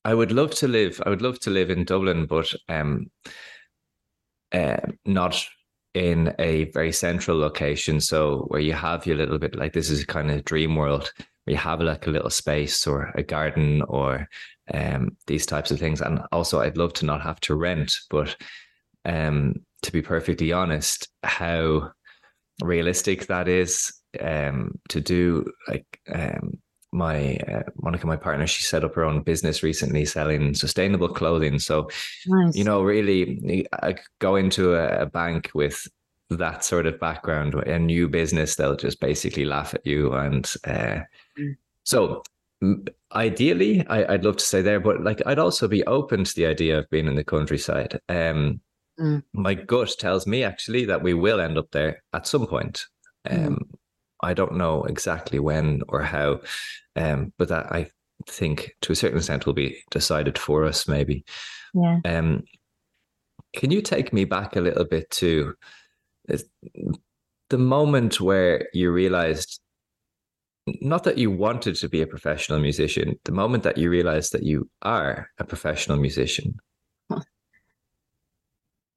I 0.05 0.13
would 0.13 0.31
love 0.31 0.51
to 0.55 0.67
live. 0.67 1.01
I 1.05 1.09
would 1.09 1.21
love 1.21 1.39
to 1.41 1.49
live 1.49 1.69
in 1.69 1.85
Dublin, 1.85 2.25
but 2.25 2.53
um, 2.67 3.09
uh, 4.51 4.77
not 5.05 5.43
in 5.93 6.33
a 6.39 6.65
very 6.71 6.91
central 6.91 7.37
location. 7.37 8.01
So 8.01 8.45
where 8.47 8.59
you 8.59 8.73
have 8.73 9.05
your 9.05 9.15
little 9.15 9.37
bit 9.37 9.55
like 9.55 9.73
this 9.73 9.89
is 9.89 10.01
a 10.01 10.07
kind 10.07 10.31
of 10.31 10.43
dream 10.43 10.75
world 10.75 11.11
where 11.43 11.53
you 11.53 11.57
have 11.57 11.81
like 11.81 12.07
a 12.07 12.11
little 12.11 12.29
space 12.29 12.87
or 12.87 13.11
a 13.15 13.23
garden 13.23 13.81
or 13.83 14.27
um 14.73 15.17
these 15.27 15.45
types 15.45 15.71
of 15.71 15.79
things. 15.79 16.01
And 16.01 16.21
also, 16.31 16.61
I'd 16.61 16.77
love 16.77 16.93
to 16.93 17.05
not 17.05 17.21
have 17.21 17.39
to 17.41 17.55
rent, 17.55 17.93
but 18.09 18.35
um, 19.05 19.55
to 19.83 19.91
be 19.91 20.01
perfectly 20.01 20.51
honest, 20.51 21.09
how 21.23 21.91
realistic 22.61 23.27
that 23.27 23.47
is 23.47 23.91
um 24.21 24.79
to 24.89 25.01
do 25.01 25.43
like 25.67 25.99
um 26.13 26.59
my 26.93 27.35
uh, 27.47 27.63
Monica 27.81 28.07
my 28.07 28.15
partner 28.15 28.47
she 28.47 28.63
set 28.63 28.83
up 28.83 28.95
her 28.95 29.03
own 29.03 29.21
business 29.21 29.63
recently 29.63 30.05
selling 30.05 30.53
sustainable 30.53 31.09
clothing 31.09 31.59
so 31.59 31.89
nice. 32.27 32.55
you 32.55 32.63
know 32.63 32.81
really 32.81 33.65
I 33.73 33.95
go 34.19 34.35
into 34.35 34.75
a, 34.75 35.01
a 35.01 35.05
bank 35.05 35.51
with 35.53 35.87
that 36.29 36.63
sort 36.63 36.85
of 36.85 36.99
background 36.99 37.53
a 37.55 37.79
new 37.79 38.07
business 38.07 38.55
they'll 38.55 38.75
just 38.75 38.99
basically 38.99 39.45
laugh 39.45 39.73
at 39.73 39.85
you 39.85 40.13
and 40.13 40.51
uh, 40.65 40.99
Mm. 41.35 41.55
so 41.83 42.21
ideally 43.15 43.83
I, 43.87 44.13
I'd 44.13 44.23
love 44.23 44.37
to 44.37 44.45
stay 44.45 44.61
there 44.61 44.79
but 44.79 45.03
like 45.03 45.19
I'd 45.25 45.39
also 45.39 45.67
be 45.67 45.83
open 45.85 46.23
to 46.23 46.35
the 46.35 46.45
idea 46.45 46.77
of 46.77 46.89
being 46.91 47.07
in 47.07 47.15
the 47.15 47.23
countryside 47.23 47.99
um 48.07 48.61
mm. 48.99 49.23
my 49.33 49.53
gut 49.53 49.95
tells 49.99 50.27
me 50.27 50.43
actually 50.43 50.85
that 50.85 51.01
we 51.01 51.13
will 51.13 51.39
end 51.39 51.57
up 51.57 51.71
there 51.71 52.03
at 52.13 52.27
some 52.27 52.47
point. 52.47 52.85
Mm. 53.27 53.47
Um, 53.47 53.55
mm. 53.55 53.77
I 54.23 54.33
don't 54.33 54.55
know 54.55 54.83
exactly 54.83 55.39
when 55.39 55.81
or 55.87 56.01
how, 56.01 56.41
um, 56.95 57.33
but 57.37 57.49
that 57.49 57.71
I 57.71 57.89
think 58.27 58.75
to 58.81 58.93
a 58.93 58.95
certain 58.95 59.17
extent 59.17 59.45
will 59.45 59.53
be 59.53 59.83
decided 59.91 60.37
for 60.37 60.63
us, 60.63 60.87
maybe. 60.87 61.25
Yeah. 61.73 61.99
Um, 62.05 62.43
can 63.53 63.71
you 63.71 63.81
take 63.81 64.13
me 64.13 64.25
back 64.25 64.55
a 64.55 64.61
little 64.61 64.85
bit 64.85 65.09
to 65.11 65.55
the 67.49 67.57
moment 67.57 68.19
where 68.21 68.67
you 68.73 68.91
realized 68.91 69.59
not 70.81 71.03
that 71.03 71.17
you 71.17 71.29
wanted 71.29 71.75
to 71.75 71.89
be 71.89 72.01
a 72.01 72.07
professional 72.07 72.59
musician, 72.59 73.19
the 73.25 73.31
moment 73.31 73.63
that 73.63 73.77
you 73.77 73.89
realized 73.89 74.31
that 74.31 74.43
you 74.43 74.69
are 74.81 75.29
a 75.37 75.43
professional 75.43 75.97
musician? 75.97 76.57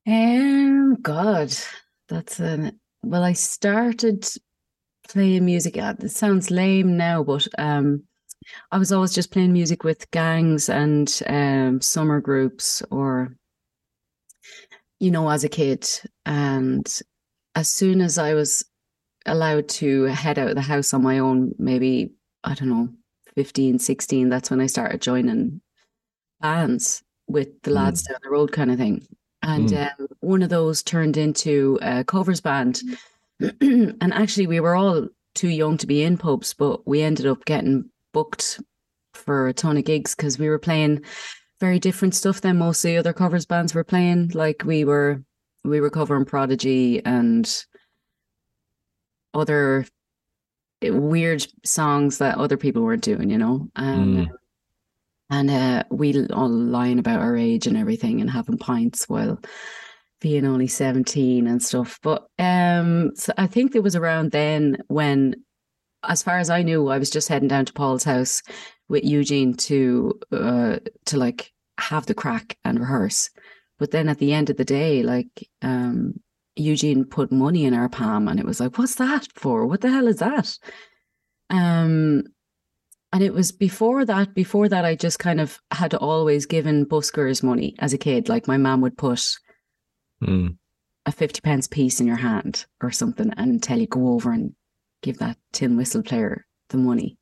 Um, 0.07 0.97
God, 1.03 1.53
that's 2.09 2.39
an 2.39 2.79
well. 3.03 3.25
I 3.25 3.33
started 3.33 4.29
playing 5.09 5.45
music. 5.45 5.77
It 5.77 6.11
sounds 6.11 6.51
lame 6.51 6.97
now, 6.97 7.23
but 7.23 7.47
um, 7.59 8.05
I 8.71 8.79
was 8.79 8.93
always 8.93 9.15
just 9.15 9.33
playing 9.33 9.53
music 9.53 9.85
with 9.85 10.11
gangs 10.11 10.69
and 10.69 11.23
um, 11.27 11.81
summer 11.81 12.21
groups, 12.21 12.83
or 12.91 13.37
you 15.01 15.11
know, 15.11 15.29
as 15.29 15.45
a 15.45 15.49
kid. 15.49 15.89
And 16.25 16.87
as 17.55 17.69
soon 17.69 18.01
as 18.01 18.19
I 18.19 18.35
was 18.35 18.65
allowed 19.27 19.69
to 19.69 20.05
head 20.05 20.39
out 20.39 20.49
of 20.49 20.55
the 20.55 20.61
house 20.61 20.95
on 20.95 21.03
my 21.03 21.19
own, 21.19 21.55
maybe 21.59 22.13
I 22.45 22.55
don't 22.55 22.69
know, 22.69 22.89
15, 23.35 23.79
16, 23.79 24.29
that's 24.29 24.51
when 24.51 24.61
I 24.61 24.67
started 24.67 25.03
joining 25.03 25.61
bands 26.41 27.03
with 27.27 27.61
the 27.63 27.71
lads 27.71 28.03
mm. 28.03 28.09
down 28.09 28.19
the 28.23 28.31
road, 28.31 28.53
kind 28.53 28.71
of 28.71 28.79
thing. 28.79 29.07
And 29.43 29.69
mm. 29.69 30.01
um, 30.01 30.09
one 30.21 30.43
of 30.43 30.49
those 30.49 30.83
turned 30.83 31.17
into 31.17 31.79
a 31.83 32.05
covers 32.05 32.41
band. 32.41 32.81
and 33.61 34.13
actually, 34.15 34.47
we 34.47 34.61
were 34.61 34.75
all 34.75 35.09
too 35.35 35.49
young 35.49 35.77
to 35.79 35.87
be 35.87 36.03
in 36.03 36.17
pubs, 36.17 36.55
but 36.55 36.87
we 36.87 37.03
ended 37.03 37.27
up 37.27 37.45
getting 37.45 37.91
booked 38.13 38.61
for 39.15 39.49
a 39.49 39.53
ton 39.53 39.77
of 39.77 39.85
gigs 39.85 40.15
because 40.15 40.39
we 40.39 40.49
were 40.49 40.59
playing 40.59 41.03
very 41.61 41.79
different 41.79 42.15
stuff 42.15 42.41
than 42.41 42.59
most 42.59 42.85
of 42.85 42.89
the 42.89 42.97
other 42.99 43.13
covers 43.13 43.47
bands 43.47 43.75
were 43.75 43.85
playing. 43.85 44.31
Like 44.35 44.63
we 44.65 44.85
were, 44.85 45.23
we 45.65 45.81
were 45.81 45.91
covering 45.91 46.25
Prodigy 46.25 47.05
and 47.05 47.49
other 49.35 49.87
weird 50.83 51.47
songs 51.65 52.19
that 52.19 52.39
other 52.39 52.57
people 52.57 52.83
weren't 52.83 53.03
doing, 53.03 53.31
you 53.31 53.39
know. 53.39 53.69
And 53.77 54.17
mm. 54.17 54.31
and 55.31 55.51
uh, 55.51 55.85
we 55.91 56.27
all 56.29 56.49
lying 56.49 56.99
about 56.99 57.21
our 57.21 57.37
age 57.37 57.67
and 57.67 57.77
everything 57.77 58.21
and 58.21 58.31
having 58.31 58.59
pints 58.59 59.09
while 59.09 59.39
being 60.21 60.47
only 60.47 60.67
17 60.67 61.47
and 61.47 61.63
stuff. 61.63 61.99
But 62.03 62.27
um 62.39 63.13
so 63.15 63.33
I 63.37 63.47
think 63.47 63.75
it 63.75 63.83
was 63.83 63.97
around 63.97 64.31
then 64.31 64.79
when 64.89 65.37
as 66.03 66.23
far 66.23 66.39
as 66.39 66.51
I 66.51 66.63
knew, 66.63 66.89
I 66.89 66.99
was 66.99 67.11
just 67.11 67.29
heading 67.29 67.49
down 67.49 67.65
to 67.65 67.73
Paul's 67.73 68.05
house 68.05 68.43
with 68.89 69.05
Eugene 69.05 69.55
to 69.55 70.19
uh 70.33 70.79
to 71.07 71.17
like 71.17 71.53
have 71.79 72.07
the 72.07 72.15
crack 72.15 72.57
and 72.65 72.81
rehearse. 72.81 73.31
But 73.79 73.91
then 73.91 74.09
at 74.09 74.19
the 74.19 74.33
end 74.33 74.51
of 74.51 74.57
the 74.57 74.65
day, 74.65 75.03
like 75.03 75.49
um 75.63 76.21
Eugene 76.57 77.05
put 77.05 77.31
money 77.31 77.65
in 77.65 77.75
our 77.75 77.89
palm 77.89 78.29
and 78.29 78.41
it 78.41 78.47
was 78.47 78.61
like, 78.61 78.79
what's 78.79 78.95
that 78.95 79.29
for? 79.35 79.67
What 79.67 79.83
the 79.83 79.91
hell 79.91 80.09
is 80.09 80.19
that? 80.19 80.59
Um 81.51 82.25
and 83.13 83.23
it 83.23 83.33
was 83.33 83.53
before 83.53 84.05
that, 84.05 84.35
before 84.35 84.69
that, 84.69 84.85
I 84.85 84.95
just 84.95 85.19
kind 85.19 85.41
of 85.41 85.59
had 85.71 85.95
always 85.95 86.45
given 86.45 86.85
buskers 86.85 87.43
money 87.43 87.75
as 87.79 87.93
a 87.93 87.99
kid. 87.99 88.29
Like 88.29 88.49
my 88.49 88.57
mom 88.57 88.81
would 88.81 88.99
put 88.99 89.39
mm. 90.23 90.57
a 91.07 91.13
50 91.13 91.41
pence 91.41 91.67
piece 91.67 92.01
in 92.01 92.07
your 92.07 92.17
hand 92.17 92.67
or 92.83 92.91
something 92.91 93.33
and 93.37 93.63
tell 93.63 93.79
you 93.79 93.87
go 93.87 94.09
over 94.09 94.33
and 94.33 94.55
give 95.03 95.19
that 95.19 95.37
tin 95.53 95.77
whistle 95.77 96.03
player 96.03 96.47
the 96.71 96.77
money. 96.77 97.19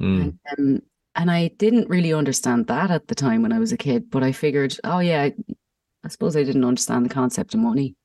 Mm. 0.00 0.20
And, 0.20 0.58
um, 0.58 0.82
and 1.14 1.30
I 1.30 1.48
didn't 1.48 1.88
really 1.88 2.12
understand 2.12 2.66
that 2.68 2.90
at 2.90 3.08
the 3.08 3.14
time 3.14 3.42
when 3.42 3.52
I 3.52 3.58
was 3.58 3.72
a 3.72 3.76
kid, 3.76 4.10
but 4.10 4.22
I 4.22 4.32
figured, 4.32 4.76
oh 4.84 5.00
yeah, 5.00 5.22
I, 5.22 5.34
I 6.04 6.08
suppose 6.08 6.36
I 6.36 6.44
didn't 6.44 6.64
understand 6.64 7.04
the 7.04 7.14
concept 7.14 7.54
of 7.54 7.60
money. 7.60 7.96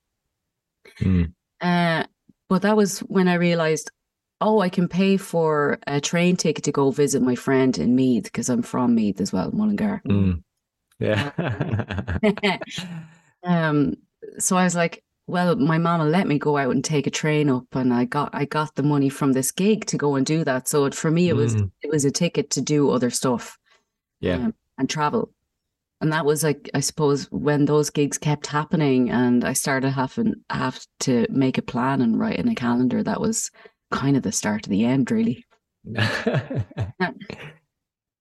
Mm. 1.00 1.32
Uh, 1.60 2.04
but 2.48 2.62
that 2.62 2.76
was 2.76 3.00
when 3.00 3.28
I 3.28 3.34
realized, 3.34 3.90
oh, 4.40 4.60
I 4.60 4.68
can 4.68 4.88
pay 4.88 5.16
for 5.16 5.78
a 5.86 6.00
train 6.00 6.36
ticket 6.36 6.64
to 6.64 6.72
go 6.72 6.90
visit 6.90 7.22
my 7.22 7.34
friend 7.34 7.76
in 7.78 7.96
Meath 7.96 8.24
because 8.24 8.48
I'm 8.48 8.62
from 8.62 8.94
Meath 8.94 9.20
as 9.20 9.32
well, 9.32 9.50
Mullingar. 9.50 10.02
Mm. 10.06 10.42
Yeah. 10.98 11.30
um. 13.44 13.96
So 14.38 14.56
I 14.56 14.64
was 14.64 14.74
like, 14.74 15.02
well, 15.26 15.56
my 15.56 15.78
mama 15.78 16.04
let 16.04 16.28
me 16.28 16.38
go 16.38 16.56
out 16.56 16.70
and 16.70 16.84
take 16.84 17.06
a 17.06 17.10
train 17.10 17.50
up, 17.50 17.66
and 17.72 17.92
I 17.92 18.04
got 18.04 18.30
I 18.32 18.44
got 18.44 18.74
the 18.76 18.82
money 18.82 19.08
from 19.08 19.32
this 19.32 19.50
gig 19.50 19.86
to 19.86 19.96
go 19.96 20.14
and 20.14 20.24
do 20.24 20.44
that. 20.44 20.68
So 20.68 20.84
it, 20.84 20.94
for 20.94 21.10
me, 21.10 21.28
it 21.28 21.36
was 21.36 21.56
mm. 21.56 21.70
it 21.82 21.90
was 21.90 22.04
a 22.04 22.10
ticket 22.10 22.50
to 22.50 22.60
do 22.60 22.90
other 22.90 23.10
stuff, 23.10 23.58
yeah, 24.20 24.36
um, 24.36 24.54
and 24.78 24.88
travel. 24.88 25.32
And 26.00 26.12
that 26.12 26.26
was 26.26 26.44
like 26.44 26.70
I 26.74 26.80
suppose 26.80 27.24
when 27.32 27.64
those 27.64 27.90
gigs 27.90 28.18
kept 28.18 28.46
happening, 28.46 29.10
and 29.10 29.44
I 29.44 29.52
started 29.54 29.90
having 29.90 30.34
have 30.48 30.80
to 31.00 31.26
make 31.28 31.58
a 31.58 31.62
plan 31.62 32.02
and 32.02 32.18
write 32.18 32.38
in 32.38 32.48
a 32.48 32.54
calendar. 32.54 33.02
That 33.02 33.20
was 33.20 33.50
kind 33.90 34.16
of 34.16 34.22
the 34.22 34.32
start 34.32 34.66
of 34.66 34.70
the 34.70 34.84
end, 34.84 35.10
really. 35.10 35.44
yeah, 35.84 36.62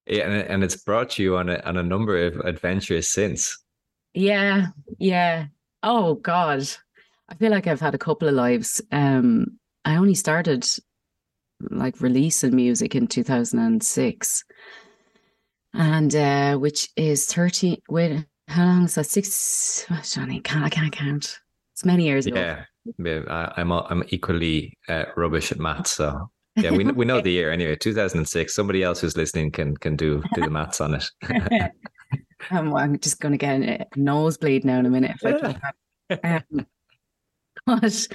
and 0.08 0.34
and 0.34 0.64
it's 0.64 0.78
brought 0.78 1.20
you 1.20 1.38
on 1.38 1.50
a 1.50 1.60
on 1.60 1.78
a 1.78 1.84
number 1.84 2.26
of 2.26 2.38
adventures 2.38 3.10
since. 3.10 3.62
Yeah, 4.16 4.68
yeah. 4.98 5.48
Oh 5.86 6.16
God, 6.16 6.68
I 7.30 7.36
feel 7.36 7.52
like 7.52 7.68
I've 7.68 7.80
had 7.80 7.94
a 7.94 8.00
couple 8.00 8.28
of 8.28 8.34
lives. 8.34 8.82
Um, 8.92 9.60
I 9.86 9.98
only 9.98 10.16
started 10.16 10.66
like 11.62 12.02
releasing 12.02 12.56
music 12.56 12.96
in 12.96 13.08
2006 13.08 14.44
and 15.74 16.16
uh 16.16 16.58
which 16.58 16.90
is 16.98 17.26
30 17.28 17.82
wait 17.90 18.26
how 18.48 18.66
long 18.66 18.84
is 18.84 18.96
that? 18.96 19.06
Six 19.06 19.86
oh, 19.90 20.02
Johnny 20.04 20.40
can't 20.42 20.66
I 20.66 20.70
can't 20.70 20.92
count. 20.92 21.40
It's 21.74 21.86
many 21.86 22.06
years 22.06 22.26
ago. 22.26 22.40
Yeah, 22.40 22.66
yeah 23.00 23.52
I, 23.56 23.62
am 23.62 23.72
I'm 23.72 24.04
equally 24.10 24.78
uh, 24.88 25.06
rubbish 25.16 25.52
at 25.52 25.60
maths 25.60 25.92
so 25.92 26.30
yeah 26.56 26.72
we, 26.72 26.84
we 26.86 27.06
know 27.06 27.22
the 27.22 27.32
year 27.32 27.52
anyway 27.52 27.76
2006 27.76 28.54
somebody 28.54 28.84
else 28.84 29.00
who's 29.00 29.18
listening 29.18 29.52
can 29.52 29.76
can 29.78 29.96
do 29.96 30.22
do 30.34 30.42
the 30.42 30.50
maths 30.50 30.82
on 30.82 30.96
it 30.96 31.10
um, 32.52 32.74
I'm 32.74 33.00
just 33.00 33.20
going 33.20 33.32
to 33.32 33.38
get 33.38 33.62
a 33.62 33.88
nosebleed 33.96 34.66
now 34.66 34.80
in 34.80 34.86
a 34.86 34.90
minute 34.90 35.18
if 35.22 35.64
I 36.24 36.42
um, 36.52 36.68
but 37.66 38.08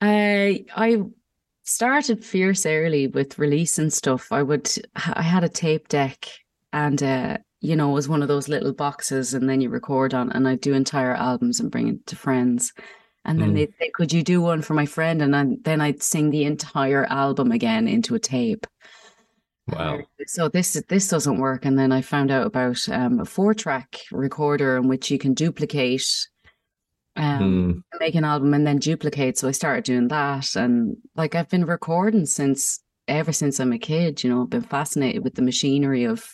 I 0.00 0.64
I 0.74 1.02
started 1.64 2.24
fierce 2.24 2.66
early 2.66 3.06
with 3.06 3.38
releasing 3.38 3.90
stuff. 3.90 4.32
I 4.32 4.42
would 4.42 4.70
I 4.96 5.22
had 5.22 5.44
a 5.44 5.48
tape 5.48 5.88
deck 5.88 6.28
and 6.72 7.02
uh, 7.02 7.38
you 7.62 7.76
know, 7.76 7.90
it 7.90 7.94
was 7.94 8.08
one 8.08 8.22
of 8.22 8.28
those 8.28 8.48
little 8.48 8.72
boxes 8.72 9.34
and 9.34 9.48
then 9.48 9.60
you 9.60 9.70
record 9.70 10.14
on 10.14 10.32
and 10.32 10.48
I'd 10.48 10.60
do 10.60 10.74
entire 10.74 11.14
albums 11.14 11.60
and 11.60 11.70
bring 11.70 11.88
it 11.88 12.06
to 12.08 12.16
friends. 12.16 12.72
And 13.24 13.40
then 13.40 13.52
mm. 13.52 13.54
they'd 13.54 13.74
say, 13.78 13.90
Could 13.94 14.12
you 14.12 14.24
do 14.24 14.42
one 14.42 14.62
for 14.62 14.74
my 14.74 14.84
friend? 14.84 15.22
And 15.22 15.32
then, 15.32 15.60
then 15.62 15.80
I'd 15.80 16.02
sing 16.02 16.30
the 16.30 16.44
entire 16.44 17.04
album 17.04 17.52
again 17.52 17.86
into 17.86 18.16
a 18.16 18.18
tape. 18.18 18.66
Wow. 19.68 19.98
Uh, 19.98 20.02
so 20.26 20.48
this 20.48 20.72
this 20.88 21.08
doesn't 21.08 21.38
work. 21.38 21.64
And 21.64 21.78
then 21.78 21.92
I 21.92 22.02
found 22.02 22.30
out 22.30 22.46
about 22.46 22.88
um, 22.88 23.20
a 23.20 23.24
four 23.24 23.54
track 23.54 24.00
recorder 24.10 24.76
in 24.76 24.88
which 24.88 25.10
you 25.10 25.18
can 25.18 25.34
duplicate 25.34 26.28
um, 27.16 27.84
mm. 27.92 28.00
make 28.00 28.14
an 28.14 28.24
album 28.24 28.54
and 28.54 28.66
then 28.66 28.78
duplicate. 28.78 29.38
So 29.38 29.48
I 29.48 29.52
started 29.52 29.84
doing 29.84 30.08
that. 30.08 30.56
And 30.56 30.96
like 31.14 31.34
I've 31.34 31.48
been 31.48 31.64
recording 31.64 32.26
since 32.26 32.80
ever 33.06 33.32
since 33.32 33.60
I'm 33.60 33.72
a 33.72 33.78
kid, 33.78 34.24
you 34.24 34.30
know, 34.30 34.42
I've 34.42 34.50
been 34.50 34.62
fascinated 34.62 35.22
with 35.22 35.34
the 35.34 35.42
machinery 35.42 36.04
of 36.04 36.24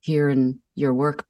hearing 0.00 0.60
your 0.74 0.92
work 0.92 1.24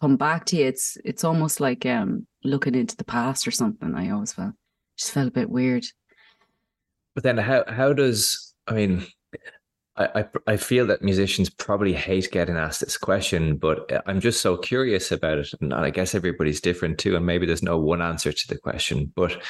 come 0.00 0.16
back 0.16 0.44
to 0.46 0.56
you. 0.56 0.66
It's 0.66 0.96
it's 1.04 1.24
almost 1.24 1.60
like 1.60 1.86
um 1.86 2.26
looking 2.44 2.74
into 2.74 2.96
the 2.96 3.04
past 3.04 3.46
or 3.46 3.50
something. 3.50 3.94
I 3.94 4.10
always 4.10 4.32
felt 4.32 4.54
just 4.96 5.12
felt 5.12 5.28
a 5.28 5.32
bit 5.32 5.50
weird. 5.50 5.84
But 7.14 7.24
then 7.24 7.38
how 7.38 7.64
how 7.66 7.92
does 7.92 8.54
I 8.66 8.74
mean 8.74 9.06
I, 9.98 10.24
I, 10.46 10.56
feel 10.56 10.86
that 10.86 11.02
musicians 11.02 11.50
probably 11.50 11.92
hate 11.92 12.30
getting 12.30 12.56
asked 12.56 12.80
this 12.80 12.96
question, 12.96 13.56
but 13.56 13.90
uh, 13.90 14.00
I'm 14.06 14.20
just 14.20 14.40
so 14.40 14.56
curious 14.56 15.10
about 15.10 15.38
it. 15.38 15.48
And 15.60 15.74
I 15.74 15.90
guess 15.90 16.14
everybody's 16.14 16.60
different 16.60 16.98
too, 16.98 17.16
and 17.16 17.26
maybe 17.26 17.46
there's 17.46 17.64
no 17.64 17.78
one 17.78 18.00
answer 18.00 18.30
to 18.30 18.48
the 18.48 18.58
question. 18.58 19.12
But 19.16 19.42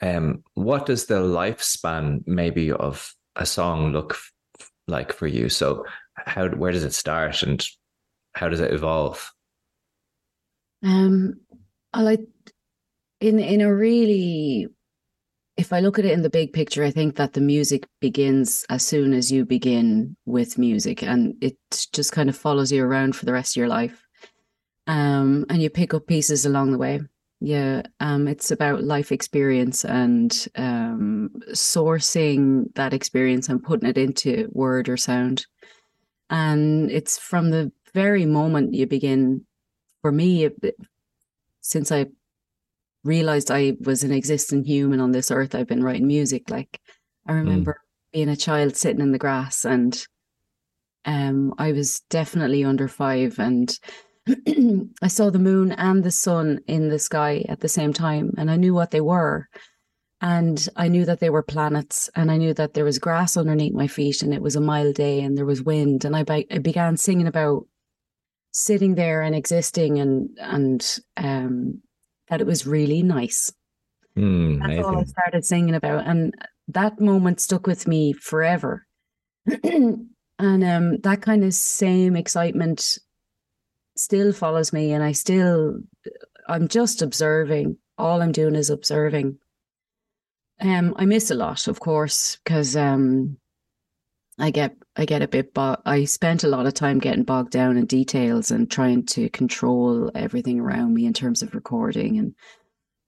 um, 0.00 0.42
what 0.54 0.86
does 0.86 1.04
the 1.04 1.20
lifespan 1.20 2.22
maybe 2.26 2.72
of 2.72 3.14
a 3.36 3.44
song 3.44 3.92
look 3.92 4.14
f- 4.14 4.70
like 4.88 5.12
for 5.12 5.26
you? 5.26 5.50
So 5.50 5.84
how 6.16 6.48
where 6.48 6.72
does 6.72 6.84
it 6.84 6.94
start 6.94 7.42
and 7.42 7.62
how 8.34 8.48
does 8.48 8.60
it 8.60 8.72
evolve? 8.72 9.30
Um, 10.82 11.40
I 11.92 12.00
like 12.00 12.26
in 13.20 13.38
in 13.38 13.60
a 13.60 13.74
really 13.74 14.68
if 15.56 15.72
I 15.72 15.80
look 15.80 15.98
at 15.98 16.04
it 16.04 16.12
in 16.12 16.22
the 16.22 16.30
big 16.30 16.52
picture, 16.52 16.82
I 16.82 16.90
think 16.90 17.16
that 17.16 17.34
the 17.34 17.40
music 17.40 17.86
begins 18.00 18.64
as 18.70 18.84
soon 18.84 19.12
as 19.12 19.30
you 19.30 19.44
begin 19.44 20.16
with 20.24 20.58
music 20.58 21.02
and 21.02 21.34
it 21.42 21.56
just 21.92 22.12
kind 22.12 22.28
of 22.28 22.36
follows 22.36 22.72
you 22.72 22.82
around 22.84 23.14
for 23.16 23.26
the 23.26 23.32
rest 23.32 23.54
of 23.54 23.60
your 23.60 23.68
life. 23.68 24.02
Um, 24.86 25.44
and 25.48 25.62
you 25.62 25.70
pick 25.70 25.94
up 25.94 26.06
pieces 26.06 26.46
along 26.46 26.72
the 26.72 26.78
way. 26.78 27.00
yeah. 27.40 27.82
Um, 28.00 28.28
it's 28.28 28.50
about 28.50 28.82
life 28.82 29.12
experience 29.12 29.84
and 29.84 30.32
um, 30.56 31.30
sourcing 31.50 32.74
that 32.74 32.94
experience 32.94 33.48
and 33.48 33.62
putting 33.62 33.88
it 33.88 33.98
into 33.98 34.48
word 34.52 34.88
or 34.88 34.96
sound. 34.96 35.46
And 36.30 36.90
it's 36.90 37.18
from 37.18 37.50
the 37.50 37.70
very 37.92 38.24
moment 38.24 38.74
you 38.74 38.86
begin, 38.86 39.44
for 40.00 40.10
me, 40.10 40.48
since 41.60 41.92
I 41.92 42.06
realized 43.04 43.50
I 43.50 43.76
was 43.80 44.04
an 44.04 44.12
existing 44.12 44.64
human 44.64 45.00
on 45.00 45.12
this 45.12 45.30
earth, 45.30 45.54
I've 45.54 45.66
been 45.66 45.84
writing 45.84 46.06
music. 46.06 46.50
Like 46.50 46.80
I 47.26 47.32
mm. 47.32 47.36
remember 47.36 47.72
mm. 47.72 48.12
being 48.12 48.28
a 48.28 48.36
child 48.36 48.76
sitting 48.76 49.00
in 49.00 49.12
the 49.12 49.18
grass 49.18 49.64
and 49.64 50.06
um, 51.04 51.54
I 51.58 51.72
was 51.72 52.00
definitely 52.10 52.64
under 52.64 52.88
five 52.88 53.38
and 53.38 53.76
I 55.02 55.08
saw 55.08 55.30
the 55.30 55.38
moon 55.38 55.72
and 55.72 56.04
the 56.04 56.10
sun 56.10 56.60
in 56.66 56.88
the 56.88 56.98
sky 56.98 57.44
at 57.48 57.60
the 57.60 57.68
same 57.68 57.92
time, 57.92 58.32
and 58.38 58.50
I 58.50 58.56
knew 58.56 58.74
what 58.74 58.90
they 58.90 59.00
were. 59.00 59.48
And 60.20 60.68
I 60.76 60.86
knew 60.86 61.04
that 61.04 61.18
they 61.18 61.30
were 61.30 61.42
planets, 61.42 62.08
and 62.14 62.30
I 62.30 62.36
knew 62.36 62.54
that 62.54 62.74
there 62.74 62.84
was 62.84 63.00
grass 63.00 63.36
underneath 63.36 63.74
my 63.74 63.88
feet, 63.88 64.22
and 64.22 64.32
it 64.32 64.40
was 64.40 64.54
a 64.54 64.60
mild 64.60 64.94
day, 64.94 65.20
and 65.20 65.36
there 65.36 65.46
was 65.46 65.62
wind. 65.62 66.04
And 66.04 66.14
I, 66.14 66.22
be- 66.22 66.46
I 66.50 66.58
began 66.58 66.96
singing 66.96 67.26
about 67.26 67.66
sitting 68.52 68.94
there 68.94 69.22
and 69.22 69.34
existing, 69.34 69.98
and 69.98 70.28
and 70.38 70.98
um, 71.16 71.82
that 72.32 72.40
it 72.40 72.46
was 72.46 72.66
really 72.66 73.02
nice. 73.02 73.52
Mm, 74.16 74.60
That's 74.60 74.64
amazing. 74.64 74.84
all 74.84 74.98
I 74.98 75.04
started 75.04 75.44
singing 75.44 75.74
about, 75.74 76.06
and 76.06 76.32
that 76.68 76.98
moment 76.98 77.40
stuck 77.40 77.66
with 77.66 77.86
me 77.86 78.14
forever. 78.14 78.86
and 79.62 80.08
um, 80.38 80.96
that 81.02 81.20
kind 81.20 81.44
of 81.44 81.52
same 81.52 82.16
excitement 82.16 82.98
still 83.98 84.32
follows 84.32 84.72
me 84.72 84.92
and 84.92 85.04
I 85.04 85.12
still 85.12 85.80
I'm 86.48 86.68
just 86.68 87.02
observing. 87.02 87.76
All 87.98 88.22
I'm 88.22 88.32
doing 88.32 88.54
is 88.54 88.70
observing. 88.70 89.36
Um 90.58 90.94
I 90.96 91.04
miss 91.04 91.30
a 91.30 91.34
lot, 91.34 91.68
of 91.68 91.80
course, 91.80 92.38
because 92.42 92.74
um 92.74 93.36
I 94.38 94.50
get 94.50 94.74
I 94.96 95.04
get 95.06 95.22
a 95.22 95.28
bit 95.28 95.54
bog- 95.54 95.80
I 95.86 96.04
spent 96.04 96.44
a 96.44 96.48
lot 96.48 96.66
of 96.66 96.74
time 96.74 96.98
getting 96.98 97.24
bogged 97.24 97.52
down 97.52 97.76
in 97.76 97.86
details 97.86 98.50
and 98.50 98.70
trying 98.70 99.06
to 99.06 99.30
control 99.30 100.10
everything 100.14 100.60
around 100.60 100.94
me 100.94 101.06
in 101.06 101.12
terms 101.12 101.42
of 101.42 101.54
recording 101.54 102.18
and 102.18 102.34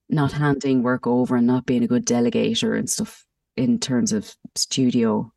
not 0.09 0.31
mm-hmm. 0.31 0.43
handing 0.43 0.83
work 0.83 1.05
over 1.05 1.35
and 1.35 1.47
not 1.47 1.65
being 1.65 1.83
a 1.83 1.87
good 1.87 2.05
delegator 2.05 2.77
and 2.77 2.89
stuff 2.89 3.25
in 3.55 3.79
terms 3.79 4.11
of 4.11 4.35
studio 4.55 5.31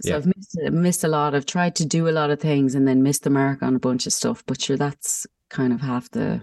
so 0.00 0.10
yeah. 0.10 0.16
I've 0.16 0.26
missed, 0.26 0.58
missed 0.72 1.04
a 1.04 1.08
lot. 1.08 1.34
I've 1.34 1.46
tried 1.46 1.76
to 1.76 1.86
do 1.86 2.08
a 2.08 2.10
lot 2.10 2.30
of 2.30 2.40
things 2.40 2.74
and 2.74 2.86
then 2.86 3.02
missed 3.02 3.22
the 3.22 3.30
mark 3.30 3.62
on 3.62 3.76
a 3.76 3.80
bunch 3.80 4.06
of 4.06 4.12
stuff. 4.12 4.42
But 4.46 4.60
sure, 4.60 4.76
that's 4.76 5.26
kind 5.50 5.72
of 5.72 5.80
half 5.80 6.10
the 6.10 6.42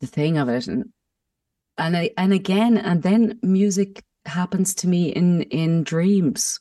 the 0.00 0.06
thing 0.06 0.36
of 0.36 0.48
it. 0.48 0.66
And 0.68 0.92
and 1.78 1.96
I, 1.96 2.10
and 2.16 2.32
again, 2.32 2.76
and 2.76 3.02
then 3.02 3.38
music 3.42 4.04
happens 4.26 4.74
to 4.76 4.88
me 4.88 5.08
in 5.08 5.42
in 5.42 5.82
dreams. 5.82 6.60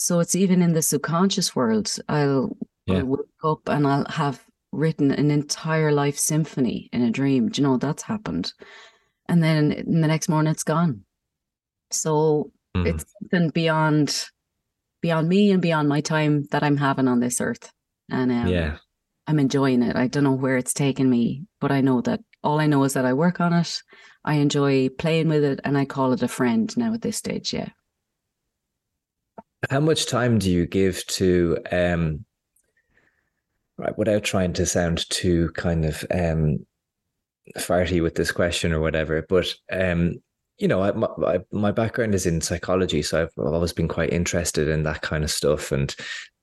So 0.00 0.18
it's 0.20 0.34
even 0.34 0.62
in 0.62 0.72
the 0.72 0.80
subconscious 0.80 1.54
world. 1.54 1.94
I'll, 2.08 2.56
yeah. 2.86 3.00
I'll 3.00 3.04
wake 3.04 3.20
up 3.44 3.68
and 3.68 3.86
I'll 3.86 4.06
have 4.06 4.42
written 4.72 5.10
an 5.10 5.30
entire 5.30 5.92
life 5.92 6.16
symphony 6.16 6.88
in 6.90 7.02
a 7.02 7.10
dream. 7.10 7.50
Do 7.50 7.60
you 7.60 7.68
know 7.68 7.76
that's 7.76 8.04
happened? 8.04 8.50
And 9.28 9.42
then 9.42 9.72
in 9.72 10.00
the 10.00 10.08
next 10.08 10.30
morning, 10.30 10.50
it's 10.50 10.62
gone. 10.62 11.04
So 11.90 12.50
mm. 12.74 12.86
it's 12.86 13.04
something 13.20 13.50
beyond 13.50 14.24
beyond 15.02 15.28
me 15.28 15.50
and 15.50 15.60
beyond 15.60 15.90
my 15.90 16.00
time 16.00 16.46
that 16.50 16.62
I'm 16.62 16.78
having 16.78 17.06
on 17.06 17.20
this 17.20 17.38
earth. 17.38 17.70
And 18.10 18.32
um, 18.32 18.48
yeah, 18.48 18.78
I'm 19.26 19.38
enjoying 19.38 19.82
it. 19.82 19.96
I 19.96 20.06
don't 20.06 20.24
know 20.24 20.32
where 20.32 20.56
it's 20.56 20.72
taken 20.72 21.10
me, 21.10 21.44
but 21.60 21.70
I 21.70 21.82
know 21.82 22.00
that 22.02 22.20
all 22.42 22.58
I 22.58 22.68
know 22.68 22.84
is 22.84 22.94
that 22.94 23.04
I 23.04 23.12
work 23.12 23.38
on 23.38 23.52
it. 23.52 23.82
I 24.24 24.36
enjoy 24.36 24.88
playing 24.88 25.28
with 25.28 25.44
it, 25.44 25.60
and 25.62 25.76
I 25.76 25.84
call 25.84 26.14
it 26.14 26.22
a 26.22 26.28
friend 26.28 26.74
now 26.78 26.94
at 26.94 27.02
this 27.02 27.18
stage. 27.18 27.52
Yeah. 27.52 27.68
How 29.68 29.80
much 29.80 30.06
time 30.06 30.38
do 30.38 30.50
you 30.50 30.66
give 30.66 31.06
to 31.08 31.58
um 31.70 32.24
right 33.76 33.96
without 33.98 34.24
trying 34.24 34.52
to 34.54 34.66
sound 34.66 35.08
too 35.10 35.50
kind 35.54 35.84
of 35.84 36.04
um 36.10 36.66
farty 37.58 38.02
with 38.02 38.14
this 38.14 38.32
question 38.32 38.72
or 38.72 38.80
whatever, 38.80 39.24
but 39.28 39.52
um 39.70 40.14
you 40.58 40.68
know, 40.68 40.82
I, 40.82 40.92
my, 40.92 41.38
my 41.50 41.72
background 41.72 42.14
is 42.14 42.26
in 42.26 42.42
psychology, 42.42 43.00
so 43.00 43.22
I've 43.22 43.30
always 43.38 43.72
been 43.72 43.88
quite 43.88 44.12
interested 44.12 44.68
in 44.68 44.82
that 44.82 45.00
kind 45.00 45.24
of 45.24 45.30
stuff. 45.30 45.72
And 45.72 45.94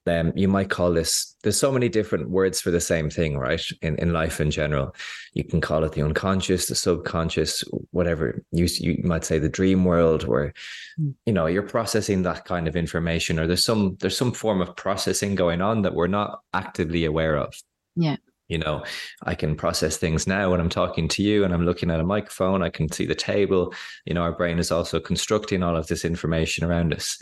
um, 0.10 0.34
you 0.36 0.48
might 0.48 0.70
call 0.70 0.94
this. 0.94 1.36
There's 1.44 1.60
so 1.60 1.72
many 1.72 1.90
different 1.90 2.30
words 2.30 2.60
for 2.62 2.72
the 2.72 2.82
same 2.82 3.10
thing, 3.10 3.38
right? 3.38 3.62
In 3.82 3.96
in 3.98 4.14
life 4.14 4.40
in 4.42 4.52
general, 4.52 4.96
you 5.34 5.44
can 5.44 5.62
call 5.62 5.84
it 5.84 5.94
the 5.94 6.02
unconscious, 6.02 6.68
the 6.68 6.76
subconscious, 6.76 7.64
whatever. 7.92 8.44
You 8.52 8.68
you 8.80 9.02
might 9.04 9.26
say 9.26 9.40
the 9.40 9.50
dream 9.50 9.86
world, 9.86 10.28
where 10.28 10.54
hmm. 10.98 11.12
you 11.26 11.34
know 11.34 11.48
you're 11.48 11.64
processing 11.64 12.24
that 12.24 12.46
kind 12.46 12.68
of 12.68 12.76
information, 12.76 13.40
or 13.40 13.48
there's 13.48 13.66
some 13.66 13.98
there's 14.00 14.18
some 14.18 14.32
form 14.32 14.62
of 14.62 14.76
processing 14.76 15.36
going 15.36 15.62
on 15.62 15.82
that 15.84 15.96
we're 15.96 16.08
not 16.08 16.42
actively 16.54 17.06
aware 17.06 17.36
of. 17.38 17.54
Yeah 17.96 18.18
you 18.48 18.58
know 18.58 18.84
i 19.24 19.36
can 19.36 19.56
process 19.56 19.98
things 19.98 20.28
now 20.28 20.52
when 20.52 20.60
i'm 20.60 20.70
talking 20.70 21.08
to 21.08 21.22
you 21.22 21.44
and 21.44 21.54
i'm 21.54 21.66
looking 21.66 21.92
at 21.92 22.00
a 22.00 22.06
microphone 22.06 22.64
i 22.64 22.70
can 22.70 22.92
see 22.92 23.06
the 23.06 23.16
table 23.16 23.74
you 24.06 24.14
know 24.14 24.22
our 24.22 24.32
brain 24.32 24.60
is 24.60 24.72
also 24.72 25.00
constructing 25.00 25.64
all 25.64 25.76
of 25.76 25.88
this 25.88 26.06
information 26.06 26.64
around 26.64 26.94
us 26.94 27.18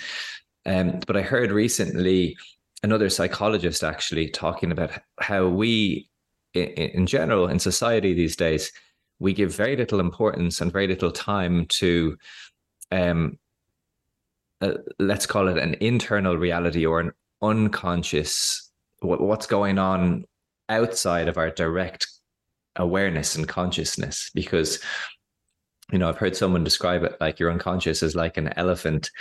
um, 0.66 1.00
but 1.06 1.18
i 1.18 1.22
heard 1.22 1.52
recently 1.52 2.36
another 2.86 3.10
psychologist 3.10 3.84
actually 3.84 4.30
talking 4.30 4.72
about 4.72 4.92
how 5.20 5.48
we 5.48 6.08
in, 6.54 7.08
general 7.08 7.48
in 7.48 7.58
society 7.58 8.14
these 8.14 8.36
days 8.36 8.72
we 9.18 9.34
give 9.34 9.56
very 9.56 9.76
little 9.76 10.00
importance 10.00 10.62
and 10.62 10.72
very 10.72 10.88
little 10.88 11.12
time 11.12 11.66
to 11.66 12.16
um, 12.92 13.40
uh, 14.62 14.74
let's 15.00 15.26
call 15.26 15.48
it 15.48 15.58
an 15.58 15.74
internal 15.82 16.38
reality 16.38 16.86
or 16.86 17.00
an 17.00 17.12
unconscious 17.42 18.72
what, 19.00 19.20
what's 19.20 19.48
going 19.48 19.80
on 19.80 20.24
outside 20.70 21.28
of 21.28 21.40
our 21.40 21.50
direct 21.50 22.08
awareness 22.76 23.36
and 23.36 23.48
consciousness. 23.48 24.30
Because 24.36 24.80
you 25.92 26.00
know 26.00 26.10
i've 26.10 26.18
heard 26.18 26.36
someone 26.36 26.64
describe 26.64 27.04
it 27.04 27.16
like 27.22 27.40
your 27.40 27.52
unconscious 27.52 28.02
is 28.02 28.16
like 28.16 28.38
an 28.38 28.52
elephant 28.58 29.12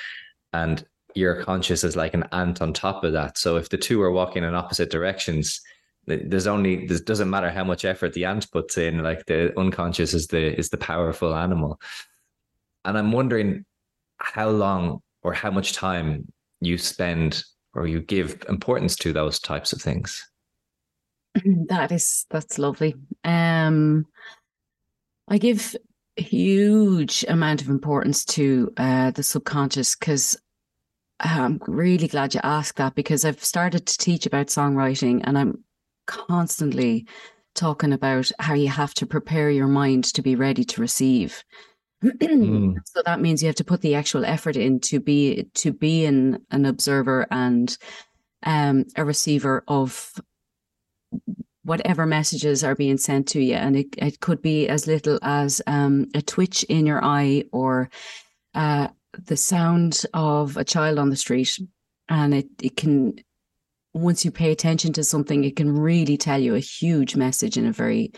and 0.54 0.86
your 1.14 1.42
conscious 1.42 1.84
is 1.84 1.96
like 1.96 2.14
an 2.14 2.24
ant 2.32 2.60
on 2.60 2.72
top 2.72 3.04
of 3.04 3.12
that. 3.12 3.38
So 3.38 3.56
if 3.56 3.68
the 3.68 3.78
two 3.78 4.02
are 4.02 4.10
walking 4.10 4.44
in 4.44 4.54
opposite 4.54 4.90
directions 4.90 5.60
there's 6.06 6.46
only 6.46 6.86
there 6.86 6.98
doesn't 6.98 7.30
matter 7.30 7.50
how 7.50 7.64
much 7.64 7.84
effort 7.84 8.12
the 8.12 8.24
ant 8.24 8.50
puts 8.50 8.76
in 8.76 9.02
like 9.02 9.24
the 9.26 9.58
unconscious 9.58 10.12
is 10.12 10.26
the 10.28 10.58
is 10.58 10.68
the 10.68 10.76
powerful 10.76 11.34
animal. 11.34 11.80
And 12.84 12.98
i'm 12.98 13.12
wondering 13.12 13.64
how 14.18 14.50
long 14.50 15.00
or 15.22 15.32
how 15.32 15.50
much 15.50 15.72
time 15.72 16.30
you 16.60 16.78
spend 16.78 17.42
or 17.72 17.86
you 17.86 18.00
give 18.00 18.42
importance 18.48 18.96
to 18.96 19.12
those 19.12 19.38
types 19.40 19.72
of 19.72 19.80
things. 19.80 20.26
That 21.68 21.90
is 21.90 22.26
that's 22.30 22.58
lovely. 22.58 22.94
Um, 23.24 24.06
I 25.26 25.38
give 25.38 25.74
huge 26.16 27.24
amount 27.26 27.60
of 27.60 27.68
importance 27.68 28.24
to 28.24 28.72
uh, 28.76 29.10
the 29.10 29.22
subconscious 29.24 29.96
because 29.96 30.36
I'm 31.20 31.60
really 31.66 32.08
glad 32.08 32.34
you 32.34 32.40
asked 32.42 32.76
that 32.76 32.94
because 32.94 33.24
I've 33.24 33.42
started 33.42 33.86
to 33.86 33.98
teach 33.98 34.26
about 34.26 34.48
songwriting 34.48 35.20
and 35.24 35.38
I'm 35.38 35.64
constantly 36.06 37.06
talking 37.54 37.92
about 37.92 38.30
how 38.38 38.54
you 38.54 38.68
have 38.68 38.94
to 38.94 39.06
prepare 39.06 39.50
your 39.50 39.68
mind 39.68 40.04
to 40.04 40.22
be 40.22 40.34
ready 40.34 40.64
to 40.64 40.80
receive. 40.80 41.44
mm. 42.02 42.76
So 42.86 43.02
that 43.04 43.20
means 43.20 43.42
you 43.42 43.46
have 43.46 43.56
to 43.56 43.64
put 43.64 43.80
the 43.80 43.94
actual 43.94 44.24
effort 44.24 44.56
in 44.56 44.80
to 44.80 45.00
be 45.00 45.46
to 45.54 45.72
be 45.72 46.04
an, 46.04 46.44
an 46.50 46.66
observer 46.66 47.26
and 47.30 47.76
um, 48.42 48.84
a 48.96 49.04
receiver 49.04 49.62
of 49.68 50.12
whatever 51.64 52.04
messages 52.04 52.62
are 52.62 52.74
being 52.74 52.98
sent 52.98 53.28
to 53.28 53.40
you. 53.40 53.54
And 53.54 53.76
it, 53.76 53.86
it 53.96 54.20
could 54.20 54.42
be 54.42 54.68
as 54.68 54.86
little 54.86 55.18
as 55.22 55.62
um, 55.66 56.08
a 56.14 56.20
twitch 56.20 56.62
in 56.64 56.86
your 56.86 57.02
eye 57.02 57.44
or 57.52 57.88
uh, 58.54 58.88
the 59.24 59.36
sound 59.36 60.02
of 60.14 60.56
a 60.56 60.64
child 60.64 60.98
on 60.98 61.10
the 61.10 61.16
street. 61.16 61.58
And 62.08 62.34
it, 62.34 62.46
it 62.62 62.76
can, 62.76 63.14
once 63.92 64.24
you 64.24 64.30
pay 64.30 64.50
attention 64.50 64.92
to 64.94 65.04
something, 65.04 65.44
it 65.44 65.56
can 65.56 65.72
really 65.72 66.16
tell 66.16 66.40
you 66.40 66.54
a 66.54 66.60
huge 66.60 67.16
message 67.16 67.56
in 67.56 67.66
a 67.66 67.72
very, 67.72 68.12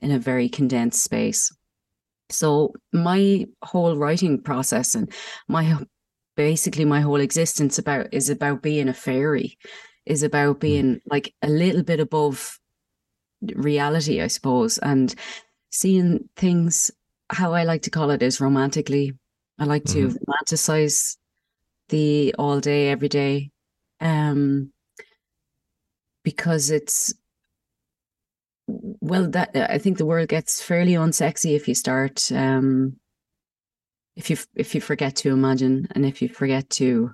in 0.00 0.10
a 0.10 0.18
very 0.18 0.48
condensed 0.48 1.02
space. 1.02 1.50
So 2.28 2.74
my 2.92 3.46
whole 3.62 3.96
writing 3.96 4.42
process 4.42 4.94
and 4.94 5.12
my 5.48 5.78
basically 6.36 6.84
my 6.84 7.00
whole 7.00 7.20
existence 7.20 7.78
about 7.78 8.06
is 8.12 8.30
about 8.30 8.62
being 8.62 8.88
a 8.88 8.94
fairy 8.94 9.58
is 10.06 10.22
about 10.22 10.54
hmm. 10.54 10.60
being 10.60 11.00
like 11.06 11.34
a 11.42 11.48
little 11.48 11.82
bit 11.82 12.00
above 12.00 12.58
reality, 13.54 14.20
I 14.20 14.26
suppose, 14.26 14.78
and 14.78 15.14
seeing 15.70 16.28
things 16.36 16.90
how 17.30 17.52
I 17.52 17.64
like 17.64 17.82
to 17.82 17.90
call 17.90 18.10
it 18.10 18.22
is 18.22 18.40
romantically. 18.40 19.12
I 19.60 19.64
like 19.64 19.84
to 19.84 20.08
mm-hmm. 20.08 20.16
romanticize 20.30 21.16
the 21.90 22.34
all 22.38 22.58
day, 22.60 22.88
every 22.88 23.08
day. 23.08 23.50
Um 24.00 24.72
because 26.24 26.70
it's 26.70 27.14
well, 28.66 29.28
that 29.30 29.50
I 29.56 29.78
think 29.78 29.98
the 29.98 30.06
world 30.06 30.28
gets 30.28 30.62
fairly 30.62 30.92
unsexy 30.92 31.56
if 31.56 31.66
you 31.66 31.74
start 31.74 32.30
um, 32.32 32.96
if 34.16 34.30
you 34.30 34.36
if 34.54 34.74
you 34.74 34.80
forget 34.80 35.16
to 35.16 35.30
imagine 35.30 35.88
and 35.92 36.04
if 36.04 36.22
you 36.22 36.28
forget 36.28 36.68
to 36.70 37.10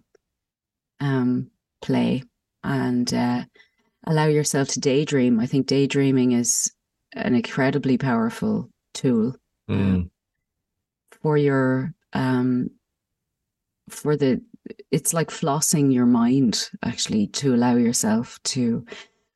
um, 1.00 1.50
play 1.82 2.24
and 2.64 3.12
uh, 3.14 3.44
allow 4.04 4.26
yourself 4.26 4.68
to 4.68 4.80
daydream. 4.80 5.40
I 5.40 5.46
think 5.46 5.66
daydreaming 5.66 6.32
is 6.32 6.72
an 7.12 7.34
incredibly 7.34 7.98
powerful 7.98 8.70
tool 8.94 9.36
Mm. 9.68 10.10
for 11.10 11.36
your 11.36 11.92
um, 12.16 12.70
for 13.88 14.16
the 14.16 14.40
it's 14.90 15.14
like 15.14 15.30
flossing 15.30 15.92
your 15.92 16.06
mind 16.06 16.70
actually 16.84 17.28
to 17.28 17.54
allow 17.54 17.76
yourself 17.76 18.40
to 18.42 18.84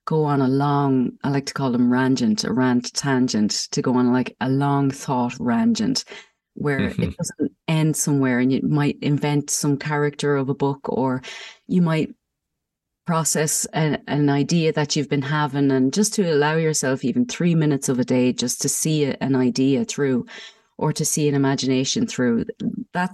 go 0.06 0.24
on 0.24 0.40
a 0.40 0.48
long 0.48 1.12
I 1.22 1.30
like 1.30 1.46
to 1.46 1.54
call 1.54 1.70
them 1.70 1.92
rangent, 1.92 2.42
a 2.44 2.52
rant 2.52 2.92
tangent, 2.94 3.68
to 3.70 3.82
go 3.82 3.94
on 3.94 4.12
like 4.12 4.36
a 4.40 4.48
long 4.48 4.90
thought 4.90 5.34
rangent 5.38 6.04
where 6.54 6.90
Mhm. 6.90 7.02
it 7.04 7.16
doesn't 7.16 7.52
end 7.68 7.96
somewhere 7.96 8.40
and 8.40 8.52
you 8.52 8.60
might 8.62 8.98
invent 9.02 9.50
some 9.50 9.76
character 9.76 10.36
of 10.36 10.48
a 10.48 10.54
book 10.54 10.80
or 10.88 11.22
you 11.68 11.80
might 11.80 12.12
process 13.06 13.66
a, 13.72 13.98
an 14.08 14.28
idea 14.28 14.72
that 14.72 14.94
you've 14.96 15.08
been 15.08 15.22
having 15.22 15.70
and 15.70 15.92
just 15.92 16.12
to 16.14 16.22
allow 16.32 16.56
yourself 16.56 17.04
even 17.04 17.24
three 17.24 17.54
minutes 17.54 17.88
of 17.88 17.98
a 17.98 18.04
day 18.04 18.32
just 18.32 18.60
to 18.62 18.68
see 18.68 19.04
an 19.04 19.36
idea 19.36 19.84
through 19.84 20.26
or 20.80 20.92
to 20.94 21.04
see 21.04 21.28
an 21.28 21.34
imagination 21.34 22.06
through 22.06 22.44
that 22.94 23.10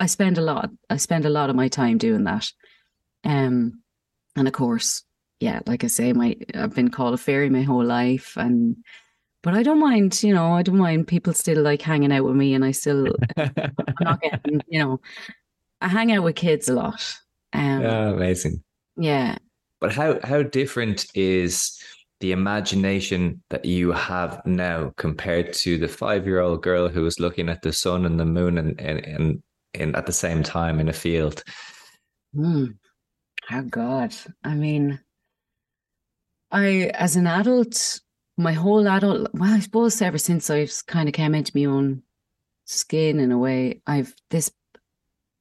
i 0.00 0.06
spend 0.06 0.36
a 0.36 0.40
lot 0.42 0.68
i 0.90 0.96
spend 0.96 1.24
a 1.24 1.30
lot 1.30 1.48
of 1.48 1.56
my 1.56 1.68
time 1.68 1.96
doing 1.96 2.24
that 2.24 2.50
um 3.24 3.80
and 4.36 4.48
of 4.48 4.52
course 4.52 5.04
yeah 5.40 5.60
like 5.66 5.84
i 5.84 5.86
say 5.86 6.12
my 6.12 6.36
i've 6.54 6.74
been 6.74 6.90
called 6.90 7.14
a 7.14 7.16
fairy 7.16 7.48
my 7.48 7.62
whole 7.62 7.84
life 7.84 8.36
and 8.36 8.76
but 9.42 9.54
i 9.54 9.62
don't 9.62 9.78
mind 9.80 10.22
you 10.22 10.34
know 10.34 10.52
i 10.52 10.62
don't 10.62 10.76
mind 10.76 11.06
people 11.06 11.32
still 11.32 11.62
like 11.62 11.80
hanging 11.82 12.12
out 12.12 12.24
with 12.24 12.34
me 12.34 12.52
and 12.52 12.64
i 12.64 12.72
still 12.72 13.06
i'm 13.36 13.52
not 14.00 14.20
getting 14.22 14.60
you 14.66 14.80
know 14.80 15.00
i 15.80 15.88
hang 15.88 16.10
out 16.12 16.24
with 16.24 16.34
kids 16.36 16.68
a 16.68 16.74
lot 16.74 17.14
um 17.52 17.82
yeah, 17.82 18.08
amazing. 18.10 18.62
yeah 18.96 19.36
But 19.80 19.92
how 19.92 20.18
how 20.24 20.42
different 20.42 21.06
is 21.14 21.78
the 22.20 22.32
imagination 22.32 23.42
that 23.50 23.64
you 23.64 23.92
have 23.92 24.40
now 24.46 24.92
compared 24.96 25.52
to 25.52 25.78
the 25.78 25.88
five 25.88 26.26
year 26.26 26.40
old 26.40 26.62
girl 26.62 26.88
who 26.88 27.02
was 27.02 27.20
looking 27.20 27.48
at 27.48 27.62
the 27.62 27.72
sun 27.72 28.06
and 28.06 28.18
the 28.18 28.24
moon 28.24 28.58
and 28.58 28.80
and, 28.80 29.04
and, 29.04 29.42
and 29.74 29.96
at 29.96 30.06
the 30.06 30.12
same 30.12 30.42
time 30.42 30.80
in 30.80 30.88
a 30.88 30.92
field? 30.92 31.42
Hmm. 32.34 32.66
Oh 33.50 33.62
God. 33.62 34.14
I 34.42 34.54
mean, 34.54 35.00
I 36.50 36.90
as 36.94 37.16
an 37.16 37.26
adult, 37.26 38.00
my 38.36 38.52
whole 38.52 38.86
adult 38.88 39.28
well, 39.34 39.54
I 39.54 39.60
suppose 39.60 40.00
ever 40.00 40.18
since 40.18 40.50
I've 40.50 40.72
kind 40.86 41.08
of 41.08 41.14
came 41.14 41.34
into 41.34 41.52
my 41.54 41.64
own 41.66 42.02
skin 42.64 43.20
in 43.20 43.32
a 43.32 43.38
way, 43.38 43.82
I've 43.86 44.14
this 44.30 44.50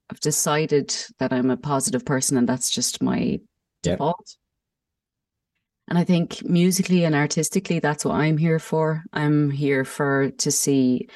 I've 0.10 0.20
decided 0.20 0.94
that 1.20 1.32
I'm 1.32 1.50
a 1.50 1.58
positive 1.58 2.06
person 2.06 2.38
and 2.38 2.48
that's 2.50 2.70
just 2.70 3.02
my 3.02 3.40
Yep. 3.84 3.98
default. 3.98 4.38
And 5.88 5.98
I 5.98 6.04
think 6.04 6.44
musically 6.44 7.04
and 7.04 7.14
artistically, 7.14 7.80
that's 7.80 8.06
what 8.06 8.16
I'm 8.16 8.38
here 8.38 8.60
for. 8.60 9.04
I'm 9.12 9.52
here 9.52 9.84
for 9.84 10.32
to 10.32 10.52
see 10.52 11.08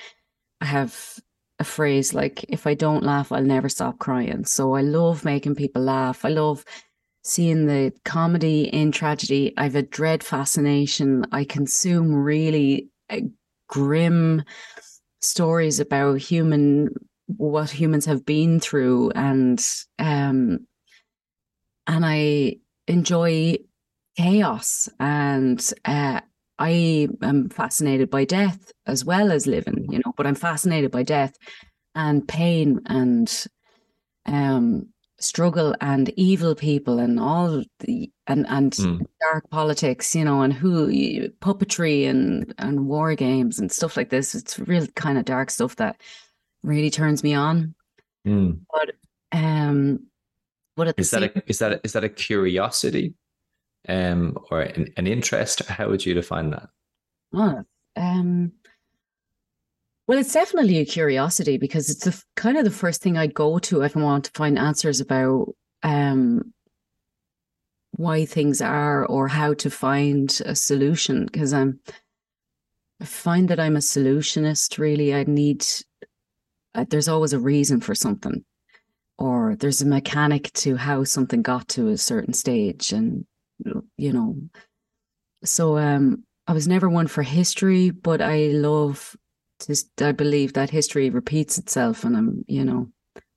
I 0.61 0.65
have 0.65 1.19
a 1.59 1.63
phrase 1.63 2.13
like 2.13 2.45
if 2.49 2.67
I 2.67 2.73
don't 2.73 3.03
laugh, 3.03 3.31
I'll 3.31 3.43
never 3.43 3.69
stop 3.69 3.99
crying. 3.99 4.45
So 4.45 4.75
I 4.75 4.81
love 4.81 5.25
making 5.25 5.55
people 5.55 5.81
laugh. 5.81 6.25
I 6.25 6.29
love 6.29 6.63
seeing 7.23 7.65
the 7.65 7.93
comedy 8.05 8.63
in 8.63 8.91
tragedy. 8.91 9.53
I've 9.57 9.75
a 9.75 9.81
dread 9.81 10.23
fascination. 10.23 11.25
I 11.31 11.43
consume 11.45 12.13
really 12.13 12.89
uh, 13.09 13.21
grim 13.67 14.43
stories 15.21 15.79
about 15.79 16.19
human 16.19 16.89
what 17.25 17.69
humans 17.69 18.05
have 18.05 18.25
been 18.25 18.59
through 18.59 19.11
and 19.11 19.59
um 19.99 20.59
and 21.85 22.05
I 22.05 22.57
enjoy 22.87 23.57
chaos 24.17 24.89
and 24.99 25.73
uh 25.85 26.19
I 26.59 27.07
am 27.21 27.49
fascinated 27.49 28.09
by 28.09 28.25
death 28.25 28.71
as 28.87 29.05
well 29.05 29.31
as 29.31 29.45
living, 29.45 29.91
you 29.91 29.99
know, 30.03 30.11
but 30.17 30.25
I'm 30.25 30.33
fascinated 30.33 30.89
by 30.89 31.03
death 31.03 31.35
and 31.93 32.27
pain 32.27 32.81
and 32.87 33.45
um 34.25 34.87
struggle 35.19 35.75
and 35.81 36.09
evil 36.15 36.55
people 36.55 36.99
and 36.99 37.19
all 37.19 37.63
the 37.79 38.11
and 38.25 38.47
and 38.49 38.71
Mm. 38.71 39.05
dark 39.21 39.49
politics, 39.49 40.15
you 40.15 40.25
know, 40.25 40.41
and 40.41 40.53
who 40.53 41.29
puppetry 41.41 42.09
and 42.09 42.53
and 42.57 42.87
war 42.87 43.15
games 43.15 43.59
and 43.59 43.71
stuff 43.71 43.95
like 43.95 44.09
this. 44.09 44.35
It's 44.35 44.59
real 44.59 44.87
kind 44.95 45.17
of 45.17 45.25
dark 45.25 45.49
stuff 45.51 45.75
that 45.77 46.01
really 46.63 46.89
turns 46.89 47.23
me 47.23 47.35
on. 47.35 47.75
Mm. 48.25 48.61
Um 49.31 50.07
but 50.75 50.87
at 50.87 50.97
the 50.97 51.03
that 51.03 51.09
same 51.09 51.23
a 51.35 51.41
is 51.47 51.59
that 51.59 51.71
a, 51.71 51.81
is 51.83 51.93
that 51.93 52.03
a 52.03 52.09
curiosity, 52.09 53.13
um, 53.87 54.37
or 54.51 54.61
an, 54.61 54.93
an 54.97 55.07
interest? 55.07 55.59
How 55.67 55.89
would 55.89 56.05
you 56.05 56.13
define 56.13 56.51
that? 56.51 56.69
Um, 57.95 58.53
well, 60.07 60.19
it's 60.19 60.33
definitely 60.33 60.77
a 60.77 60.85
curiosity 60.85 61.57
because 61.57 61.89
it's 61.89 62.05
the 62.05 62.23
kind 62.35 62.57
of 62.57 62.63
the 62.63 62.71
first 62.71 63.01
thing 63.01 63.17
I 63.17 63.27
go 63.27 63.59
to 63.59 63.81
if 63.81 63.97
I 63.97 64.01
want 64.01 64.25
to 64.25 64.31
find 64.31 64.57
answers 64.57 65.01
about 65.01 65.53
um, 65.83 66.53
why 67.91 68.25
things 68.25 68.61
are 68.61 69.05
or 69.05 69.27
how 69.27 69.53
to 69.55 69.69
find 69.69 70.41
a 70.45 70.55
solution. 70.55 71.25
Because 71.25 71.51
I'm, 71.51 71.81
I 73.01 73.05
find 73.05 73.49
that 73.49 73.59
I'm 73.59 73.75
a 73.75 73.79
solutionist. 73.79 74.77
Really, 74.77 75.13
I 75.13 75.25
need. 75.25 75.65
Uh, 76.73 76.85
there's 76.89 77.09
always 77.09 77.33
a 77.33 77.39
reason 77.39 77.81
for 77.81 77.93
something, 77.93 78.45
or 79.17 79.57
there's 79.57 79.81
a 79.81 79.85
mechanic 79.85 80.53
to 80.53 80.77
how 80.77 81.03
something 81.03 81.41
got 81.41 81.67
to 81.69 81.89
a 81.89 81.97
certain 81.97 82.33
stage, 82.33 82.93
and 82.93 83.25
you 83.97 84.13
know. 84.13 84.37
So, 85.43 85.77
um, 85.77 86.23
I 86.47 86.53
was 86.53 86.67
never 86.67 86.89
one 86.89 87.07
for 87.07 87.23
history, 87.23 87.89
but 87.89 88.21
I 88.21 88.47
love 88.47 89.15
just 89.65 90.01
I 90.01 90.11
believe 90.11 90.53
that 90.53 90.69
history 90.69 91.09
repeats 91.09 91.57
itself 91.57 92.03
and 92.03 92.15
I'm, 92.15 92.45
you 92.47 92.63
know, 92.63 92.89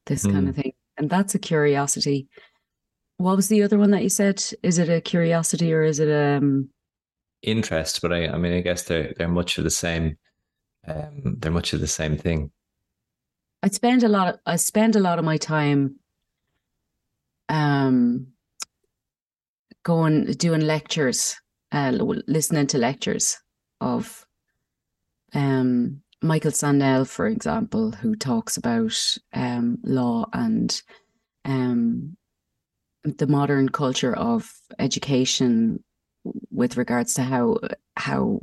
this 0.06 0.26
kind 0.26 0.48
of 0.48 0.56
thing. 0.56 0.72
And 0.96 1.08
that's 1.08 1.34
a 1.34 1.38
curiosity. 1.38 2.28
What 3.16 3.36
was 3.36 3.48
the 3.48 3.62
other 3.62 3.78
one 3.78 3.90
that 3.90 4.02
you 4.02 4.08
said? 4.08 4.42
Is 4.62 4.78
it 4.78 4.88
a 4.88 5.00
curiosity 5.00 5.72
or 5.72 5.82
is 5.82 5.98
it 5.98 6.10
um 6.10 6.68
Interest, 7.42 8.02
but 8.02 8.12
I 8.12 8.28
I 8.28 8.36
mean 8.36 8.52
I 8.52 8.60
guess 8.60 8.82
they're 8.82 9.14
they're 9.16 9.28
much 9.28 9.58
of 9.58 9.64
the 9.64 9.70
same. 9.70 10.18
Um, 10.86 11.36
they're 11.38 11.50
much 11.50 11.72
of 11.72 11.80
the 11.80 11.86
same 11.86 12.16
thing. 12.16 12.50
I 13.62 13.68
spend 13.68 14.02
a 14.02 14.08
lot 14.08 14.34
of 14.34 14.40
I 14.46 14.56
spend 14.56 14.94
a 14.94 15.00
lot 15.00 15.18
of 15.18 15.24
my 15.24 15.36
time 15.36 15.96
um 17.48 18.28
going 19.82 20.24
doing 20.32 20.62
lectures, 20.62 21.36
uh 21.72 21.90
listening 22.26 22.66
to 22.68 22.78
lectures 22.78 23.38
of 23.80 24.26
um 25.34 26.02
Michael 26.22 26.50
Sandel, 26.50 27.06
for 27.06 27.26
example, 27.26 27.92
who 27.92 28.14
talks 28.14 28.56
about 28.56 28.96
um 29.32 29.78
law 29.82 30.26
and 30.32 30.82
um 31.44 32.16
the 33.04 33.26
modern 33.26 33.68
culture 33.68 34.14
of 34.14 34.52
education 34.78 35.82
with 36.50 36.76
regards 36.76 37.14
to 37.14 37.22
how 37.22 37.58
how 37.96 38.40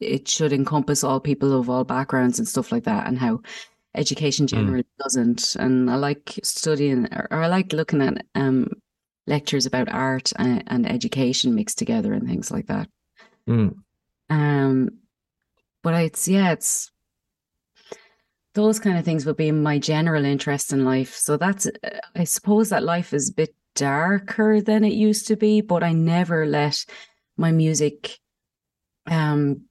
it 0.00 0.26
should 0.26 0.52
encompass 0.52 1.04
all 1.04 1.20
people 1.20 1.58
of 1.58 1.70
all 1.70 1.84
backgrounds 1.84 2.38
and 2.38 2.48
stuff 2.48 2.72
like 2.72 2.84
that 2.84 3.06
and 3.06 3.18
how 3.18 3.40
education 3.94 4.46
generally 4.46 4.84
doesn't. 4.98 5.54
And 5.56 5.90
i 5.90 5.94
like 5.94 6.40
studying 6.42 7.06
or, 7.12 7.28
or 7.30 7.42
i 7.42 7.46
like 7.46 7.72
looking 7.72 8.02
at 8.02 8.26
um 8.34 8.68
lectures 9.26 9.66
about 9.66 9.88
art 9.88 10.32
and, 10.36 10.64
and 10.66 10.90
education 10.90 11.54
mixed 11.54 11.78
together 11.78 12.12
and 12.12 12.26
things 12.26 12.50
like 12.50 12.66
that 12.66 12.88
Mm. 13.48 13.74
um 14.30 14.90
but 15.82 15.94
it's 15.94 16.28
yeah 16.28 16.52
it's 16.52 16.90
those 18.54 18.78
kind 18.78 18.98
of 18.98 19.04
things 19.04 19.24
would 19.26 19.36
be 19.36 19.50
my 19.50 19.78
general 19.78 20.24
interest 20.24 20.72
in 20.72 20.84
life 20.84 21.14
so 21.14 21.36
that's 21.36 21.66
uh, 21.66 21.98
i 22.14 22.24
suppose 22.24 22.68
that 22.68 22.82
life 22.84 23.12
is 23.12 23.30
a 23.30 23.34
bit 23.34 23.54
darker 23.74 24.60
than 24.60 24.84
it 24.84 24.92
used 24.92 25.26
to 25.26 25.36
be 25.36 25.60
but 25.60 25.82
i 25.82 25.92
never 25.92 26.46
let 26.46 26.84
my 27.36 27.50
music 27.50 28.18
um 29.10 29.62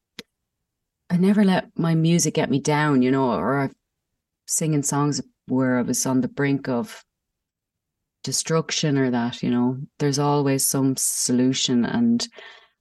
i 1.09 1.15
never 1.17 1.43
let 1.45 1.67
my 1.77 1.95
music 1.95 2.33
get 2.33 2.49
me 2.49 2.59
down 2.59 3.01
you 3.01 3.11
know 3.11 3.31
or 3.31 3.59
i'm 3.59 3.75
singing 4.47 4.83
songs 4.83 5.21
where 5.47 5.77
i 5.77 5.81
was 5.81 6.05
on 6.05 6.21
the 6.21 6.27
brink 6.27 6.67
of 6.67 7.05
destruction 8.23 8.97
or 8.97 9.09
that 9.11 9.41
you 9.41 9.49
know 9.49 9.77
there's 9.99 10.19
always 10.19 10.65
some 10.65 10.95
solution 10.97 11.85
and 11.85 12.27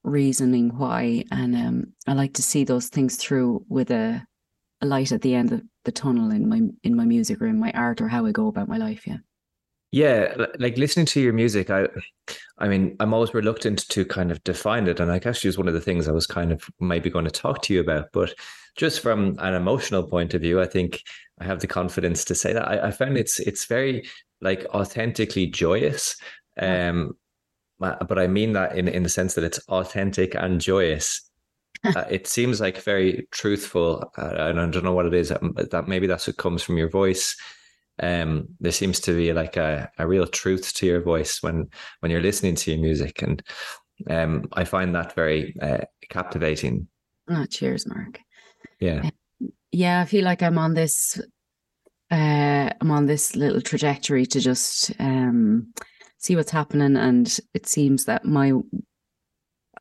reasoning 0.02 0.70
why. 0.76 1.24
And 1.30 1.54
um 1.54 1.92
i 2.06 2.12
like 2.12 2.34
to 2.34 2.42
see 2.42 2.64
those 2.64 2.88
things 2.88 3.16
through 3.16 3.64
with 3.68 3.90
a, 3.90 4.24
a 4.80 4.86
light 4.86 5.12
at 5.12 5.22
the 5.22 5.34
end 5.34 5.52
of 5.52 5.62
the 5.84 5.92
tunnel 5.92 6.30
in 6.30 6.48
my 6.48 6.60
in 6.82 6.96
my 6.96 7.04
music 7.04 7.40
or 7.40 7.46
in 7.46 7.58
my 7.58 7.70
art 7.72 8.00
or 8.00 8.08
how 8.08 8.26
i 8.26 8.32
go 8.32 8.48
about 8.48 8.68
my 8.68 8.78
life 8.78 9.06
yeah. 9.06 9.18
Yeah, 9.92 10.46
like 10.60 10.78
listening 10.78 11.06
to 11.06 11.20
your 11.20 11.32
music, 11.32 11.68
I, 11.68 11.88
I 12.58 12.68
mean, 12.68 12.96
I'm 13.00 13.12
always 13.12 13.34
reluctant 13.34 13.88
to 13.88 14.04
kind 14.04 14.30
of 14.30 14.42
define 14.44 14.86
it, 14.86 15.00
and 15.00 15.08
like 15.08 15.26
actually 15.26 15.48
was 15.48 15.58
one 15.58 15.66
of 15.66 15.74
the 15.74 15.80
things 15.80 16.06
I 16.06 16.12
was 16.12 16.28
kind 16.28 16.52
of 16.52 16.70
maybe 16.78 17.10
going 17.10 17.24
to 17.24 17.30
talk 17.30 17.60
to 17.62 17.74
you 17.74 17.80
about. 17.80 18.06
But 18.12 18.32
just 18.76 19.00
from 19.00 19.36
an 19.40 19.54
emotional 19.54 20.04
point 20.04 20.32
of 20.32 20.42
view, 20.42 20.60
I 20.60 20.66
think 20.66 21.02
I 21.40 21.44
have 21.44 21.58
the 21.58 21.66
confidence 21.66 22.24
to 22.26 22.36
say 22.36 22.52
that. 22.52 22.68
I, 22.68 22.86
I 22.86 22.90
found 22.92 23.18
it's 23.18 23.40
it's 23.40 23.64
very 23.64 24.08
like 24.40 24.66
authentically 24.74 25.46
joyous. 25.46 26.16
Um, 26.58 27.12
but 27.78 28.18
I 28.18 28.26
mean 28.26 28.52
that 28.52 28.76
in 28.76 28.88
in 28.88 29.02
the 29.02 29.08
sense 29.08 29.34
that 29.34 29.44
it's 29.44 29.60
authentic 29.68 30.34
and 30.34 30.60
joyous. 30.60 31.22
uh, 31.96 32.04
it 32.10 32.26
seems 32.26 32.60
like 32.60 32.82
very 32.82 33.26
truthful, 33.30 34.12
uh, 34.18 34.34
and 34.36 34.60
I 34.60 34.66
don't 34.66 34.84
know 34.84 34.92
what 34.92 35.06
it 35.06 35.14
is. 35.14 35.32
Um, 35.32 35.54
that 35.56 35.88
maybe 35.88 36.06
that's 36.06 36.26
what 36.26 36.36
comes 36.36 36.62
from 36.62 36.76
your 36.76 36.90
voice 36.90 37.34
um, 38.02 38.48
there 38.60 38.72
seems 38.72 39.00
to 39.00 39.14
be 39.14 39.32
like 39.32 39.56
a, 39.56 39.90
a 39.98 40.06
real 40.06 40.26
truth 40.26 40.72
to 40.74 40.86
your 40.86 41.02
voice 41.02 41.42
when 41.42 41.68
when 42.00 42.10
you're 42.10 42.22
listening 42.22 42.54
to 42.56 42.70
your 42.72 42.80
music, 42.80 43.22
and 43.22 43.42
um, 44.08 44.44
I 44.54 44.64
find 44.64 44.94
that 44.94 45.14
very 45.14 45.54
uh, 45.60 45.82
captivating. 46.08 46.88
Oh, 47.28 47.44
cheers, 47.46 47.86
Mark. 47.86 48.20
Yeah, 48.80 49.10
yeah. 49.70 50.00
I 50.00 50.04
feel 50.06 50.24
like 50.24 50.42
I'm 50.42 50.58
on 50.58 50.74
this. 50.74 51.20
Uh, 52.10 52.70
I'm 52.80 52.90
on 52.90 53.06
this 53.06 53.36
little 53.36 53.60
trajectory 53.60 54.26
to 54.26 54.40
just 54.40 54.92
um, 54.98 55.72
see 56.18 56.36
what's 56.36 56.50
happening, 56.50 56.96
and 56.96 57.38
it 57.54 57.66
seems 57.66 58.04
that 58.06 58.24
my 58.24 58.52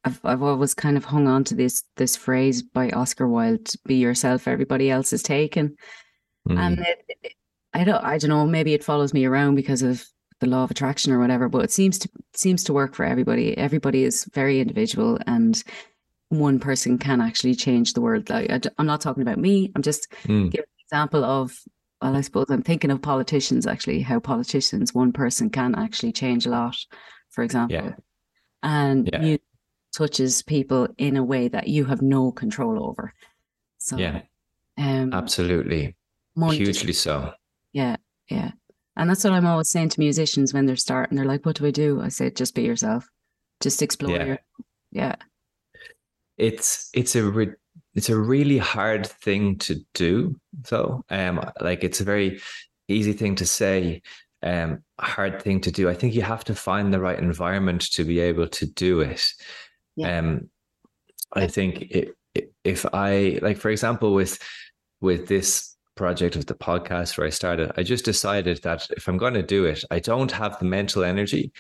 I've 0.06 0.20
I've 0.24 0.44
always 0.44 0.74
kind 0.74 0.98
of 0.98 1.06
hung 1.06 1.28
on 1.28 1.44
to 1.46 1.56
this 1.56 1.84
this 1.98 2.16
phrase 2.16 2.62
by 2.62 2.90
Oscar 2.92 3.28
Wilde: 3.28 3.74
"Be 3.86 3.96
yourself, 3.96 4.48
everybody 4.48 4.92
else 4.92 5.12
is 5.12 5.24
taken." 5.24 5.76
Mm. 6.48 6.58
And 6.58 6.80
it, 7.08 7.34
I 7.74 7.84
don't 7.84 8.04
I 8.04 8.18
don't 8.18 8.30
know, 8.30 8.46
maybe 8.46 8.74
it 8.74 8.84
follows 8.84 9.14
me 9.14 9.26
around 9.26 9.56
because 9.56 9.82
of 9.82 10.06
the 10.40 10.48
law 10.48 10.64
of 10.64 10.72
attraction 10.72 11.12
or 11.12 11.20
whatever, 11.20 11.50
but 11.50 11.64
it 11.64 11.72
seems 11.72 12.00
to 12.00 12.10
seems 12.34 12.64
to 12.66 12.74
work 12.74 12.96
for 12.96 13.06
everybody. 13.06 13.58
Everybody 13.58 14.04
is 14.04 14.26
very 14.34 14.60
individual 14.60 15.20
and 15.28 15.62
one 16.30 16.60
person 16.60 16.98
can 16.98 17.22
actually 17.22 17.56
change 17.56 17.94
the 17.94 18.02
world. 18.02 18.30
I, 18.32 18.60
am 18.78 18.86
not 18.86 19.02
talking 19.02 19.24
about 19.24 19.40
me. 19.40 19.72
I'm 19.76 19.82
just 19.82 20.12
mm. 20.24 20.52
giving 20.52 20.68
an 20.68 20.86
example 20.86 21.26
of 21.26 21.58
well, 22.02 22.16
I 22.16 22.22
suppose 22.22 22.46
I'm 22.50 22.62
thinking 22.62 22.92
of 22.92 23.02
politicians 23.02 23.68
actually, 23.68 24.02
how 24.02 24.20
politicians, 24.20 24.94
one 24.94 25.12
person 25.12 25.50
can 25.50 25.76
actually 25.76 26.12
change 26.12 26.46
a 26.46 26.50
lot, 26.50 26.78
for 27.30 27.44
example. 27.44 27.78
Yeah. 27.78 27.94
And 28.64 29.10
yeah. 29.12 29.22
you 29.22 29.40
touches 29.94 30.42
people 30.42 30.88
in 30.98 31.18
a 31.18 31.24
way 31.24 31.48
that 31.48 31.68
you 31.68 31.86
have 31.86 32.02
no 32.02 32.32
control 32.32 32.84
over. 32.84 33.14
So 33.78 33.98
yeah, 33.98 34.22
um, 34.78 35.14
absolutely, 35.14 35.96
hugely 36.36 36.94
so. 36.94 37.34
Yeah, 37.74 37.98
yeah. 38.30 38.52
And 38.96 39.10
that's 39.10 39.24
what 39.24 39.34
I'm 39.34 39.46
always 39.46 39.70
saying 39.70 39.90
to 39.90 40.00
musicians 40.00 40.54
when 40.54 40.66
they're 40.66 40.76
starting. 40.76 41.16
They're 41.16 41.26
like, 41.26 41.46
"What 41.46 41.56
do 41.56 41.66
I 41.66 41.72
do?" 41.72 42.02
I 42.02 42.10
say, 42.10 42.30
"Just 42.30 42.56
be 42.56 42.64
yourself. 42.64 43.08
Just 43.62 43.82
explore." 43.82 44.18
Yeah. 44.18 44.26
Your, 44.26 44.40
yeah. 44.92 45.16
It's 46.38 46.90
it's 46.94 47.16
a 47.16 47.24
re- 47.24 47.56
it's 47.96 48.10
a 48.10 48.20
really 48.20 48.58
hard 48.58 49.08
thing 49.08 49.58
to 49.60 49.76
do. 49.94 50.40
So, 50.64 51.04
um, 51.10 51.44
like 51.60 51.84
it's 51.84 52.02
a 52.02 52.06
very 52.06 52.40
easy 52.88 53.14
thing 53.14 53.36
to 53.36 53.46
say, 53.46 54.02
um, 54.44 54.84
hard 55.00 55.42
thing 55.42 55.62
to 55.62 55.72
do. 55.72 55.90
I 55.90 55.94
think 55.94 56.14
you 56.14 56.22
have 56.22 56.44
to 56.46 56.56
find 56.56 56.94
the 56.94 57.00
right 57.00 57.20
environment 57.20 57.82
to 57.94 58.04
be 58.04 58.20
able 58.20 58.48
to 58.48 58.66
do 58.66 59.02
it. 59.02 59.34
Yeah. 59.96 60.20
Um, 60.20 60.50
I 61.34 61.48
think 61.48 61.82
it, 61.82 62.16
it, 62.34 62.54
if 62.64 62.86
I 62.94 63.40
like, 63.42 63.58
for 63.58 63.70
example, 63.70 64.14
with 64.14 64.40
with 65.02 65.28
this 65.28 65.76
project 65.96 66.36
of 66.36 66.46
the 66.46 66.56
podcast 66.56 67.18
where 67.18 67.28
I 67.28 67.32
started, 67.32 67.72
I 67.78 67.84
just 67.84 68.06
decided 68.06 68.64
that 68.64 68.88
if 68.92 69.08
I'm 69.08 69.18
going 69.18 69.34
to 69.34 69.44
do 69.44 69.66
it, 69.66 69.84
I 69.92 70.00
don't 70.00 70.32
have 70.32 70.58
the 70.60 70.66
mental 70.66 71.04
energy 71.04 71.52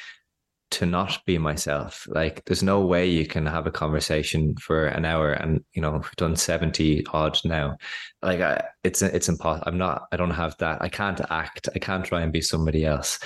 to 0.71 0.85
not 0.85 1.19
be 1.25 1.37
myself. 1.37 2.07
Like 2.09 2.45
there's 2.45 2.63
no 2.63 2.81
way 2.85 3.07
you 3.07 3.25
can 3.25 3.45
have 3.45 3.65
a 3.65 3.71
conversation 3.71 4.55
for 4.57 4.87
an 4.87 5.05
hour 5.05 5.31
and 5.31 5.63
you 5.73 5.81
know, 5.81 5.91
we've 5.91 6.15
done 6.15 6.35
70 6.35 7.05
odd 7.11 7.39
now. 7.43 7.77
Like 8.21 8.41
I, 8.41 8.63
it's 8.83 9.01
it's 9.01 9.29
impossible. 9.29 9.63
I'm 9.67 9.77
not 9.77 10.07
I 10.11 10.17
don't 10.17 10.29
have 10.31 10.55
that. 10.57 10.81
I 10.81 10.89
can't 10.89 11.21
act. 11.29 11.69
I 11.75 11.79
can't 11.79 12.05
try 12.05 12.21
and 12.21 12.31
be 12.31 12.41
somebody 12.41 12.85
else. 12.85 13.19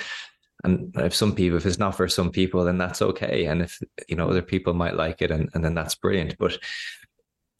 And 0.62 0.94
if 0.96 1.14
some 1.14 1.34
people, 1.34 1.58
if 1.58 1.66
it's 1.66 1.78
not 1.78 1.94
for 1.94 2.08
some 2.08 2.30
people, 2.30 2.64
then 2.64 2.78
that's 2.78 3.02
okay. 3.02 3.44
And 3.46 3.60
if 3.62 3.78
you 4.08 4.16
know 4.16 4.28
other 4.28 4.42
people 4.42 4.72
might 4.72 4.96
like 4.96 5.20
it 5.20 5.30
and, 5.30 5.50
and 5.54 5.62
then 5.62 5.74
that's 5.74 5.94
brilliant. 5.94 6.36
But 6.38 6.58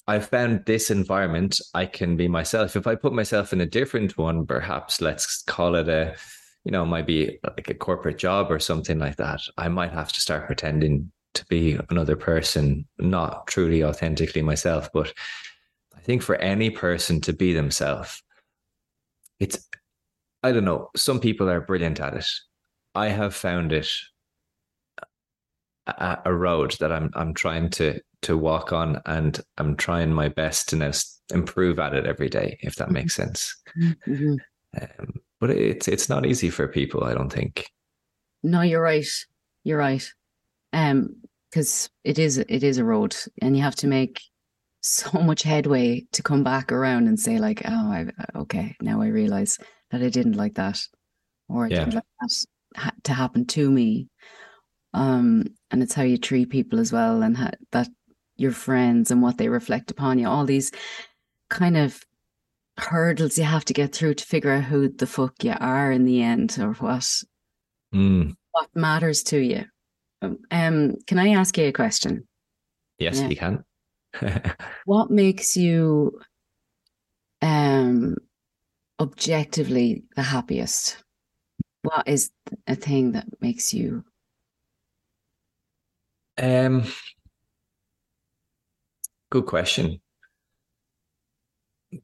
I 0.06 0.18
found 0.18 0.64
this 0.66 0.90
environment, 0.90 1.60
I 1.72 1.86
can 1.86 2.16
be 2.16 2.28
myself. 2.28 2.76
If 2.76 2.86
I 2.86 2.94
put 2.94 3.12
myself 3.12 3.52
in 3.52 3.60
a 3.60 3.66
different 3.66 4.18
one, 4.18 4.46
perhaps 4.46 5.00
let's 5.00 5.42
call 5.42 5.76
it 5.76 5.88
a, 5.88 6.14
you 6.64 6.70
know, 6.70 6.84
might 6.84 7.06
be 7.06 7.38
like 7.44 7.68
a 7.68 7.74
corporate 7.74 8.18
job 8.18 8.50
or 8.50 8.58
something 8.58 8.98
like 8.98 9.16
that, 9.16 9.40
I 9.58 9.68
might 9.68 9.92
have 9.92 10.12
to 10.12 10.20
start 10.20 10.46
pretending 10.46 11.10
to 11.34 11.44
be 11.46 11.78
another 11.90 12.16
person, 12.16 12.86
not 12.98 13.46
truly 13.46 13.84
authentically 13.84 14.42
myself. 14.42 14.90
But 14.92 15.12
I 15.94 16.00
think 16.00 16.22
for 16.22 16.36
any 16.36 16.70
person 16.70 17.20
to 17.22 17.32
be 17.32 17.52
themselves, 17.52 18.22
it's, 19.40 19.68
I 20.42 20.52
don't 20.52 20.64
know, 20.64 20.90
some 20.96 21.20
people 21.20 21.50
are 21.50 21.60
brilliant 21.60 22.00
at 22.00 22.14
it. 22.14 22.26
I 22.94 23.08
have 23.08 23.34
found 23.34 23.72
it 23.72 23.90
a, 25.86 26.18
a 26.26 26.34
road 26.34 26.76
that 26.80 26.92
I'm 26.92 27.10
I'm 27.14 27.34
trying 27.34 27.70
to 27.70 28.00
to 28.22 28.38
walk 28.38 28.72
on, 28.72 29.00
and 29.06 29.40
I'm 29.58 29.76
trying 29.76 30.12
my 30.12 30.28
best 30.28 30.68
to 30.70 30.76
now 30.76 30.92
improve 31.32 31.78
at 31.78 31.94
it 31.94 32.06
every 32.06 32.28
day. 32.28 32.58
If 32.62 32.76
that 32.76 32.90
makes 32.90 33.16
mm-hmm. 33.16 33.22
sense. 33.22 33.56
Mm-hmm. 34.06 34.34
Um, 34.80 35.14
but 35.40 35.50
it's 35.50 35.88
it's 35.88 36.08
not 36.08 36.26
easy 36.26 36.50
for 36.50 36.68
people. 36.68 37.04
I 37.04 37.14
don't 37.14 37.32
think. 37.32 37.70
No, 38.42 38.60
you're 38.62 38.82
right. 38.82 39.06
You're 39.64 39.78
right. 39.78 40.06
Um, 40.72 41.16
because 41.50 41.88
it 42.02 42.18
is 42.18 42.38
it 42.38 42.64
is 42.64 42.78
a 42.78 42.84
road, 42.84 43.14
and 43.40 43.56
you 43.56 43.62
have 43.62 43.76
to 43.76 43.86
make 43.86 44.20
so 44.80 45.10
much 45.20 45.42
headway 45.42 46.04
to 46.12 46.22
come 46.22 46.42
back 46.42 46.72
around 46.72 47.06
and 47.06 47.18
say 47.18 47.38
like, 47.38 47.62
oh, 47.64 47.92
I, 47.92 48.06
okay, 48.36 48.76
now 48.80 49.00
I 49.00 49.06
realize 49.06 49.58
that 49.90 50.02
I 50.02 50.08
didn't 50.08 50.36
like 50.36 50.54
that, 50.54 50.80
or 51.48 51.66
I 51.66 51.68
yeah. 51.68 51.84
didn't 51.84 51.94
like 51.94 52.04
that 52.74 53.04
to 53.04 53.12
happen 53.12 53.46
to 53.46 53.70
me. 53.70 54.08
Um, 54.94 55.46
and 55.70 55.82
it's 55.82 55.94
how 55.94 56.02
you 56.02 56.18
treat 56.18 56.50
people 56.50 56.80
as 56.80 56.92
well, 56.92 57.22
and 57.22 57.36
how, 57.36 57.50
that 57.72 57.88
your 58.36 58.52
friends 58.52 59.10
and 59.10 59.22
what 59.22 59.38
they 59.38 59.48
reflect 59.48 59.90
upon 59.90 60.18
you. 60.18 60.28
All 60.28 60.44
these 60.44 60.72
kind 61.50 61.76
of 61.76 62.02
hurdles 62.78 63.38
you 63.38 63.44
have 63.44 63.64
to 63.66 63.72
get 63.72 63.94
through 63.94 64.14
to 64.14 64.24
figure 64.24 64.50
out 64.50 64.64
who 64.64 64.88
the 64.88 65.06
fuck 65.06 65.44
you 65.44 65.54
are 65.58 65.92
in 65.92 66.04
the 66.04 66.22
end, 66.22 66.56
or 66.60 66.72
what 66.74 67.22
mm. 67.94 68.34
what 68.52 68.68
matters 68.74 69.22
to 69.24 69.38
you. 69.38 69.64
Um, 70.22 70.96
can 71.06 71.18
I 71.18 71.30
ask 71.30 71.56
you 71.58 71.66
a 71.66 71.72
question? 71.72 72.26
Yes, 72.98 73.20
yeah. 73.20 73.28
you 73.28 73.36
can. 73.36 73.64
what 74.84 75.10
makes 75.10 75.56
you 75.56 76.20
um 77.42 78.16
objectively 78.98 80.04
the 80.16 80.22
happiest? 80.22 80.98
What 81.82 82.08
is 82.08 82.30
a 82.66 82.74
thing 82.74 83.12
that 83.12 83.26
makes 83.40 83.74
you 83.74 84.04
um 86.38 86.84
Good 89.34 89.46
question. 89.46 90.00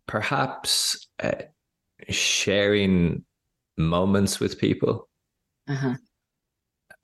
Perhaps 0.07 1.09
uh, 1.23 1.33
sharing 2.09 3.25
moments 3.77 4.41
with 4.41 4.59
people. 4.59 5.09
Uh-huh. 5.69 5.95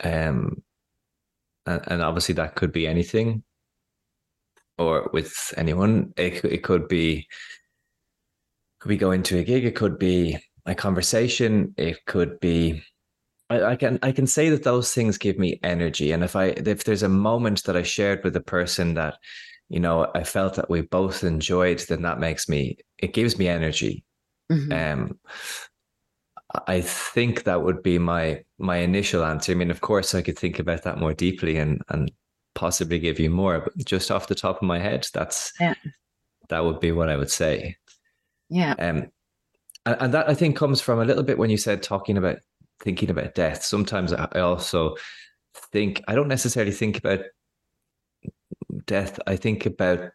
Um, 0.03 0.62
and, 1.64 1.81
and 1.87 2.03
obviously 2.03 2.35
that 2.35 2.55
could 2.55 2.72
be 2.72 2.87
anything, 2.87 3.42
or 4.79 5.11
with 5.12 5.55
anyone. 5.57 6.12
It 6.16 6.44
it 6.44 6.62
could 6.62 6.88
be 6.88 7.27
could 8.81 8.88
be 8.88 8.96
going 8.96 9.22
to 9.25 9.38
a 9.38 9.44
gig. 9.44 9.64
It 9.64 9.75
could 9.75 9.99
be 9.99 10.38
a 10.66 10.75
conversation. 10.75 11.75
It 11.77 12.05
could 12.07 12.40
be 12.40 12.83
I, 13.49 13.62
I, 13.62 13.77
can 13.77 13.99
I 14.03 14.12
can 14.12 14.27
say 14.27 14.51
that 14.51 14.64
those 14.64 14.92
things 14.92 15.18
give 15.18 15.38
me 15.38 15.61
energy. 15.62 16.12
And 16.12 16.25
if 16.25 16.37
I 16.37 16.46
if 16.46 16.85
there's 16.85 17.03
a 17.03 17.09
moment 17.09 17.64
that 17.64 17.77
I 17.77 17.83
shared 17.83 18.25
with 18.25 18.37
a 18.37 18.40
person 18.40 18.94
that 18.94 19.16
you 19.68 19.81
know, 19.81 20.11
I 20.14 20.24
felt 20.24 20.55
that 20.55 20.70
we 20.70 20.83
both 20.83 21.24
enjoyed, 21.24 21.81
then 21.81 22.02
that 22.02 22.20
makes 22.20 22.48
me, 22.48 22.79
it 22.98 23.14
gives 23.14 23.38
me 23.38 23.48
energy. 23.48 24.05
Mm-hmm. 24.50 24.72
Um, 24.72 25.18
I 26.68 26.81
think 26.81 27.44
that 27.44 27.62
would 27.62 27.83
be 27.83 27.98
my 27.98 28.44
my 28.59 28.76
initial 28.76 29.24
answer. 29.24 29.52
I 29.52 29.57
mean, 29.57 29.70
of 29.70 29.81
course, 29.81 30.14
I 30.14 30.22
could 30.22 30.38
think 30.38 30.59
about 30.59 30.85
that 30.85 30.98
more 30.98 31.12
deeply 31.12 31.57
and 31.57 31.83
and 31.88 32.11
possibly 32.55 32.98
give 32.98 33.18
you 33.18 33.31
more, 33.31 33.61
but 33.61 33.76
just 33.85 34.11
off 34.11 34.29
the 34.29 34.35
top 34.35 34.57
of 34.57 34.62
my 34.62 34.79
head, 34.79 35.07
that's 35.12 35.52
yeah. 35.61 35.74
that 36.48 36.64
would 36.64 36.81
be 36.81 36.92
what 36.92 37.09
I 37.09 37.16
would 37.16 37.31
say. 37.31 37.76
Yeah. 38.48 38.74
Um, 38.79 39.11
and, 39.85 39.96
and 40.00 40.14
that 40.14 40.29
I 40.29 40.35
think 40.35 40.57
comes 40.57 40.81
from 40.81 41.00
a 41.00 41.05
little 41.05 41.24
bit 41.24 41.38
when 41.38 41.50
you 41.50 41.57
said 41.59 41.83
talking 41.83 42.16
about 42.16 42.38
thinking 42.81 43.11
about 43.11 43.35
death. 43.35 43.64
Sometimes 43.64 44.12
I 44.12 44.40
also 44.40 44.96
think 45.72 46.02
I 46.09 46.14
don't 46.14 46.29
necessarily 46.29 46.72
think 46.72 46.98
about 46.98 47.20
death, 48.87 49.18
I 49.27 49.37
think 49.37 49.66
about, 49.66 50.11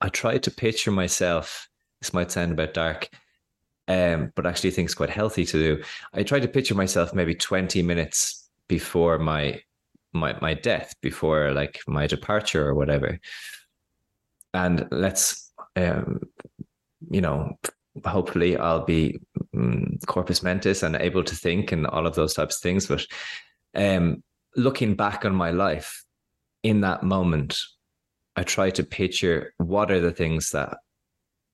I 0.00 0.08
try 0.08 0.38
to 0.38 0.50
picture 0.50 0.90
myself, 0.90 1.68
this 2.00 2.12
might 2.12 2.30
sound 2.30 2.52
a 2.52 2.56
bit 2.56 2.74
dark, 2.74 3.08
um, 3.88 4.32
but 4.34 4.46
actually 4.46 4.70
think 4.70 4.86
it's 4.86 4.94
quite 4.94 5.10
healthy 5.10 5.44
to 5.44 5.52
do. 5.52 5.82
I 6.12 6.22
try 6.22 6.40
to 6.40 6.48
picture 6.48 6.74
myself 6.74 7.14
maybe 7.14 7.34
20 7.34 7.82
minutes 7.82 8.48
before 8.68 9.18
my 9.18 9.60
my 10.12 10.38
my 10.40 10.54
death, 10.54 10.94
before 11.02 11.52
like 11.52 11.80
my 11.86 12.06
departure 12.06 12.66
or 12.66 12.74
whatever. 12.74 13.18
And 14.54 14.86
let's 14.90 15.52
um, 15.76 16.20
you 17.10 17.20
know, 17.20 17.58
hopefully 18.04 18.56
I'll 18.56 18.84
be 18.84 19.18
um, 19.54 19.98
corpus 20.06 20.42
mentis 20.42 20.82
and 20.82 20.96
able 20.96 21.24
to 21.24 21.34
think 21.34 21.72
and 21.72 21.86
all 21.86 22.06
of 22.06 22.14
those 22.14 22.34
types 22.34 22.56
of 22.56 22.62
things. 22.62 22.86
But 22.86 23.06
um, 23.74 24.22
looking 24.56 24.94
back 24.94 25.24
on 25.24 25.34
my 25.34 25.50
life 25.50 26.04
in 26.62 26.80
that 26.80 27.02
moment, 27.02 27.58
I 28.36 28.42
try 28.42 28.70
to 28.70 28.84
picture 28.84 29.54
what 29.58 29.90
are 29.90 30.00
the 30.00 30.12
things 30.12 30.50
that 30.50 30.78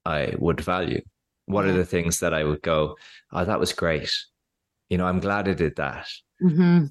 I 0.04 0.34
would 0.38 0.60
value 0.60 1.02
what 1.50 1.66
are 1.66 1.72
the 1.72 1.84
things 1.84 2.20
that 2.20 2.32
I 2.32 2.44
would 2.44 2.62
go, 2.62 2.96
oh, 3.32 3.44
that 3.44 3.60
was 3.60 3.72
great. 3.72 4.12
You 4.88 4.98
know, 4.98 5.06
I'm 5.06 5.20
glad 5.20 5.48
I 5.48 5.54
did 5.54 5.76
that. 5.76 6.08
Mm-hmm. 6.42 6.86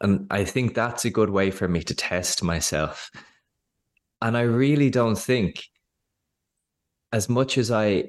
And 0.00 0.26
I 0.30 0.44
think 0.44 0.74
that's 0.74 1.04
a 1.04 1.10
good 1.10 1.30
way 1.30 1.50
for 1.50 1.68
me 1.68 1.82
to 1.84 1.94
test 1.94 2.42
myself. 2.42 3.10
And 4.20 4.36
I 4.36 4.42
really 4.42 4.90
don't 4.90 5.18
think, 5.18 5.64
as 7.12 7.28
much 7.28 7.58
as 7.58 7.70
I, 7.70 8.04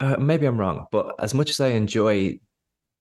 uh, 0.00 0.16
maybe 0.18 0.46
I'm 0.46 0.58
wrong, 0.58 0.86
but 0.92 1.14
as 1.18 1.32
much 1.34 1.50
as 1.50 1.60
I 1.60 1.68
enjoy, 1.68 2.38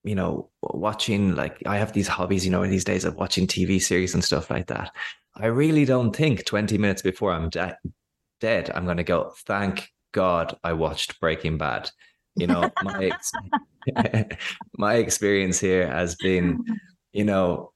you 0.03 0.15
know, 0.15 0.49
watching, 0.61 1.35
like 1.35 1.61
I 1.65 1.77
have 1.77 1.91
these 1.91 2.07
hobbies, 2.07 2.45
you 2.45 2.51
know, 2.51 2.63
in 2.63 2.71
these 2.71 2.85
days 2.85 3.03
of 3.03 3.15
watching 3.15 3.45
TV 3.45 3.81
series 3.81 4.13
and 4.13 4.23
stuff 4.23 4.49
like 4.49 4.67
that, 4.67 4.91
I 5.35 5.47
really 5.47 5.85
don't 5.85 6.15
think 6.15 6.45
20 6.45 6.77
minutes 6.77 7.01
before 7.01 7.31
I'm 7.31 7.49
de- 7.49 7.77
dead, 8.39 8.71
I'm 8.73 8.85
going 8.85 8.97
to 8.97 9.03
go, 9.03 9.33
thank 9.45 9.89
God 10.11 10.57
I 10.63 10.73
watched 10.73 11.19
Breaking 11.19 11.57
Bad. 11.57 11.89
You 12.35 12.47
know 12.47 12.71
my 12.83 13.11
my 14.77 14.95
experience 14.95 15.59
here 15.59 15.87
has 15.87 16.15
been 16.15 16.63
you 17.11 17.23
know 17.23 17.71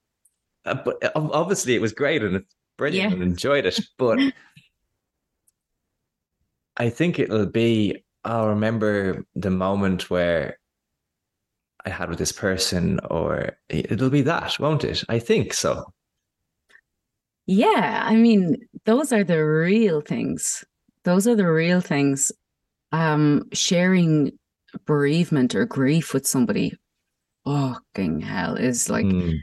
uh, 0.66 0.76
but 0.76 1.12
obviously 1.16 1.76
it 1.76 1.82
was 1.82 1.92
great 1.92 2.24
and 2.24 2.38
it's 2.38 2.56
brilliant 2.78 3.10
yeah. 3.10 3.14
and 3.14 3.24
enjoyed 3.24 3.66
it 3.66 3.80
but 3.98 4.20
i 6.78 6.90
think 6.90 7.20
it'll 7.20 7.46
be 7.46 8.04
i'll 8.24 8.48
remember 8.48 9.26
the 9.36 9.50
moment 9.52 10.10
where 10.10 10.58
i 11.86 11.90
had 11.90 12.10
with 12.10 12.20
this 12.20 12.32
person 12.32 13.00
or 13.10 13.58
it'll 13.70 14.10
be 14.10 14.22
that 14.22 14.58
won't 14.60 14.84
it? 14.84 15.04
I 15.10 15.20
think 15.20 15.54
so 15.54 15.84
yeah 17.46 18.04
i 18.06 18.16
mean 18.16 18.56
those 18.86 19.12
are 19.12 19.24
the 19.24 19.44
real 19.44 20.02
things 20.02 20.64
those 21.04 21.28
are 21.28 21.36
the 21.36 21.50
real 21.50 21.82
things 21.82 22.32
um 22.92 23.44
sharing 23.52 24.32
bereavement 24.86 25.56
or 25.56 25.66
grief 25.66 26.14
with 26.14 26.28
somebody, 26.28 26.74
fucking 27.46 28.22
hell, 28.22 28.56
is 28.56 28.90
like, 28.90 29.06
mm. 29.06 29.38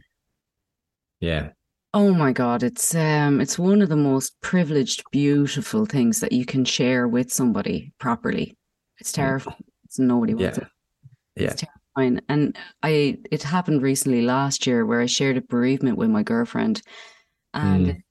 yeah. 1.20 1.50
Oh 1.92 2.12
my 2.12 2.32
god, 2.32 2.62
it's 2.62 2.94
um, 2.94 3.40
it's 3.40 3.58
one 3.58 3.82
of 3.82 3.88
the 3.88 3.96
most 3.96 4.40
privileged, 4.42 5.02
beautiful 5.10 5.86
things 5.86 6.20
that 6.20 6.30
you 6.32 6.44
can 6.44 6.64
share 6.64 7.08
with 7.08 7.32
somebody 7.32 7.92
properly. 7.98 8.56
It's 8.98 9.10
hmm. 9.10 9.22
terrifying. 9.22 9.64
It's 9.84 9.98
nobody 9.98 10.34
wants 10.34 10.58
yeah. 10.58 10.64
it. 10.64 10.70
Yeah. 11.42 11.50
It's 11.50 11.64
terrifying. 11.96 12.20
And 12.28 12.56
I, 12.84 13.18
it 13.32 13.42
happened 13.42 13.82
recently 13.82 14.22
last 14.22 14.68
year 14.68 14.86
where 14.86 15.00
I 15.00 15.06
shared 15.06 15.36
a 15.36 15.40
bereavement 15.40 15.96
with 15.96 16.10
my 16.10 16.22
girlfriend, 16.22 16.80
and 17.54 17.86
mm. 17.86 18.02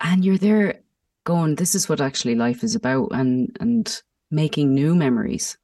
and 0.00 0.24
you're 0.24 0.38
there 0.38 0.80
going, 1.24 1.54
this 1.54 1.74
is 1.74 1.88
what 1.88 2.00
actually 2.00 2.34
life 2.34 2.62
is 2.62 2.74
about, 2.74 3.08
and 3.12 3.56
and 3.60 4.02
making 4.30 4.74
new 4.74 4.94
memories 4.94 5.56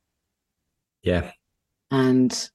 yeah. 1.07 1.31
And 1.93 2.51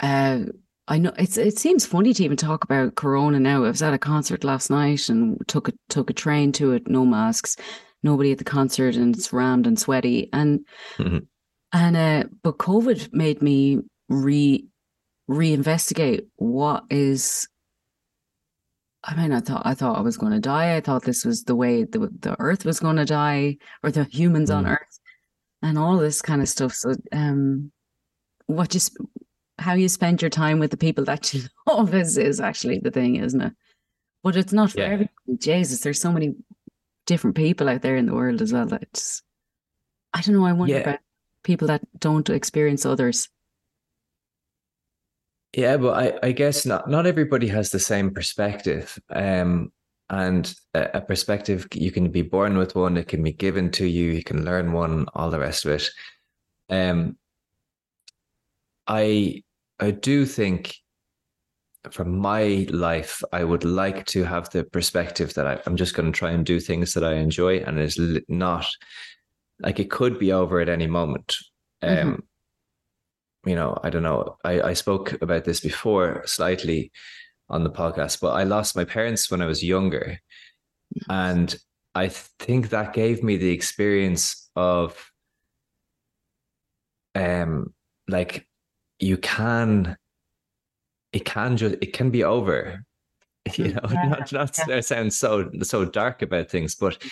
uh, 0.00 0.38
I 0.86 0.98
know 0.98 1.12
it's 1.18 1.36
it 1.36 1.58
seems 1.58 1.84
funny 1.84 2.14
to 2.14 2.24
even 2.24 2.36
talk 2.36 2.62
about 2.62 2.94
Corona 2.94 3.40
now. 3.40 3.64
I 3.64 3.68
was 3.68 3.82
at 3.82 3.92
a 3.92 3.98
concert 3.98 4.44
last 4.44 4.70
night 4.70 5.08
and 5.08 5.36
took 5.48 5.68
a 5.68 5.72
took 5.88 6.08
a 6.08 6.14
train 6.14 6.52
to 6.52 6.70
it, 6.70 6.88
no 6.88 7.04
masks, 7.04 7.56
nobody 8.04 8.30
at 8.30 8.38
the 8.38 8.44
concert, 8.44 8.94
and 8.94 9.14
it's 9.14 9.32
rammed 9.32 9.66
and 9.66 9.78
sweaty. 9.78 10.30
And 10.32 10.60
mm-hmm. 10.98 11.18
and 11.72 11.96
uh, 11.96 12.24
but 12.44 12.58
COVID 12.58 13.12
made 13.12 13.42
me 13.42 13.80
re 14.08 14.64
reinvestigate 15.28 16.26
what 16.36 16.84
is. 16.90 17.48
I 19.06 19.14
mean, 19.14 19.32
I 19.32 19.40
thought 19.40 19.62
I 19.64 19.74
thought 19.74 19.96
I 19.96 20.00
was 20.00 20.16
going 20.16 20.32
to 20.32 20.40
die. 20.40 20.76
I 20.76 20.80
thought 20.80 21.04
this 21.04 21.24
was 21.24 21.44
the 21.44 21.54
way 21.54 21.84
the 21.84 22.10
the 22.20 22.36
Earth 22.40 22.64
was 22.64 22.80
going 22.80 22.96
to 22.96 23.04
die, 23.04 23.58
or 23.82 23.90
the 23.92 24.04
humans 24.04 24.50
mm. 24.50 24.56
on 24.56 24.66
Earth 24.66 25.00
and 25.62 25.78
all 25.78 25.96
this 25.96 26.20
kind 26.20 26.42
of 26.42 26.48
stuff. 26.48 26.72
So, 26.72 26.94
um, 27.12 27.70
what 28.46 28.74
you, 28.74 28.80
how 29.58 29.74
you 29.74 29.88
spend 29.88 30.22
your 30.22 30.30
time 30.30 30.58
with 30.58 30.70
the 30.70 30.76
people 30.76 31.04
that 31.04 31.32
you 31.32 31.42
love 31.66 31.94
is 31.94 32.18
is 32.18 32.40
actually 32.40 32.78
the 32.78 32.90
thing, 32.90 33.16
isn't 33.16 33.40
it? 33.40 33.52
But 34.22 34.36
it's 34.36 34.52
not 34.52 34.72
for 34.72 34.80
yeah. 34.80 34.86
everybody. 34.86 35.12
Jesus, 35.38 35.80
there's 35.80 36.00
so 36.00 36.12
many 36.12 36.34
different 37.06 37.36
people 37.36 37.68
out 37.68 37.82
there 37.82 37.96
in 37.96 38.06
the 38.06 38.14
world 38.14 38.42
as 38.42 38.52
well. 38.52 38.66
That 38.66 38.92
just, 38.92 39.22
I 40.12 40.20
don't 40.20 40.34
know. 40.34 40.46
I 40.46 40.52
wonder 40.52 40.74
yeah. 40.74 40.80
about 40.80 40.98
people 41.44 41.68
that 41.68 41.82
don't 42.00 42.28
experience 42.28 42.84
others. 42.84 43.28
Yeah, 45.56 45.78
but 45.78 45.96
I, 45.96 46.28
I 46.28 46.32
guess 46.32 46.66
not 46.66 46.88
not 46.88 47.06
everybody 47.06 47.48
has 47.48 47.70
the 47.70 47.80
same 47.80 48.12
perspective. 48.12 48.98
Um, 49.10 49.72
and 50.10 50.54
a, 50.74 50.90
a, 50.94 51.00
perspective 51.00 51.66
you 51.72 51.90
can 51.90 52.10
be 52.10 52.22
born 52.22 52.56
with 52.56 52.76
one 52.76 52.96
it 52.96 53.08
can 53.08 53.22
be 53.22 53.32
given 53.32 53.70
to 53.72 53.86
you 53.86 54.12
you 54.12 54.22
can 54.22 54.44
learn 54.44 54.72
one 54.72 55.06
all 55.14 55.30
the 55.30 55.38
rest 55.38 55.64
of 55.64 55.72
it 55.72 55.90
um 56.70 57.16
i 58.86 59.42
i 59.80 59.90
do 59.90 60.24
think 60.24 60.76
from 61.90 62.16
my 62.18 62.66
life 62.70 63.22
i 63.32 63.42
would 63.42 63.64
like 63.64 64.06
to 64.06 64.22
have 64.22 64.48
the 64.50 64.62
perspective 64.62 65.34
that 65.34 65.46
I, 65.46 65.60
i'm 65.66 65.76
just 65.76 65.94
going 65.94 66.10
to 66.10 66.16
try 66.16 66.30
and 66.30 66.46
do 66.46 66.60
things 66.60 66.94
that 66.94 67.02
i 67.04 67.14
enjoy 67.14 67.58
and 67.58 67.78
it's 67.78 67.98
not 68.28 68.66
like 69.58 69.80
it 69.80 69.90
could 69.90 70.18
be 70.18 70.32
over 70.32 70.60
at 70.60 70.68
any 70.68 70.86
moment 70.86 71.34
um 71.82 71.90
mm-hmm. 71.90 72.20
You 73.46 73.54
know 73.54 73.78
i 73.82 73.90
don't 73.90 74.02
know 74.02 74.36
i 74.44 74.60
i 74.60 74.72
spoke 74.72 75.20
about 75.22 75.44
this 75.44 75.60
before 75.60 76.22
slightly 76.26 76.90
on 77.48 77.64
the 77.64 77.70
podcast, 77.70 78.20
but 78.20 78.30
I 78.30 78.44
lost 78.44 78.76
my 78.76 78.84
parents 78.84 79.30
when 79.30 79.40
I 79.40 79.46
was 79.46 79.62
younger. 79.62 80.20
And 81.08 81.54
I 81.94 82.08
think 82.08 82.70
that 82.70 82.92
gave 82.92 83.22
me 83.22 83.36
the 83.36 83.50
experience 83.50 84.50
of 84.56 85.10
um 87.14 87.72
like 88.08 88.46
you 88.98 89.16
can 89.16 89.96
it 91.12 91.24
can 91.24 91.56
just 91.56 91.76
it 91.80 91.94
can 91.94 92.10
be 92.10 92.22
over 92.22 92.84
you 93.54 93.72
know 93.72 93.80
yeah. 93.90 94.08
not 94.08 94.32
not 94.32 94.58
yeah. 94.68 94.80
sound 94.80 95.14
so 95.14 95.50
so 95.62 95.86
dark 95.86 96.20
about 96.20 96.50
things 96.50 96.74
but 96.74 97.02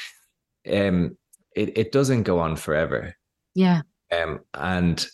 um 0.71 1.17
it, 1.57 1.77
it 1.79 1.93
doesn't 1.93 2.25
go 2.25 2.39
on 2.39 2.55
forever 2.55 3.15
yeah 3.55 3.81
um 4.13 4.41
and 4.55 5.07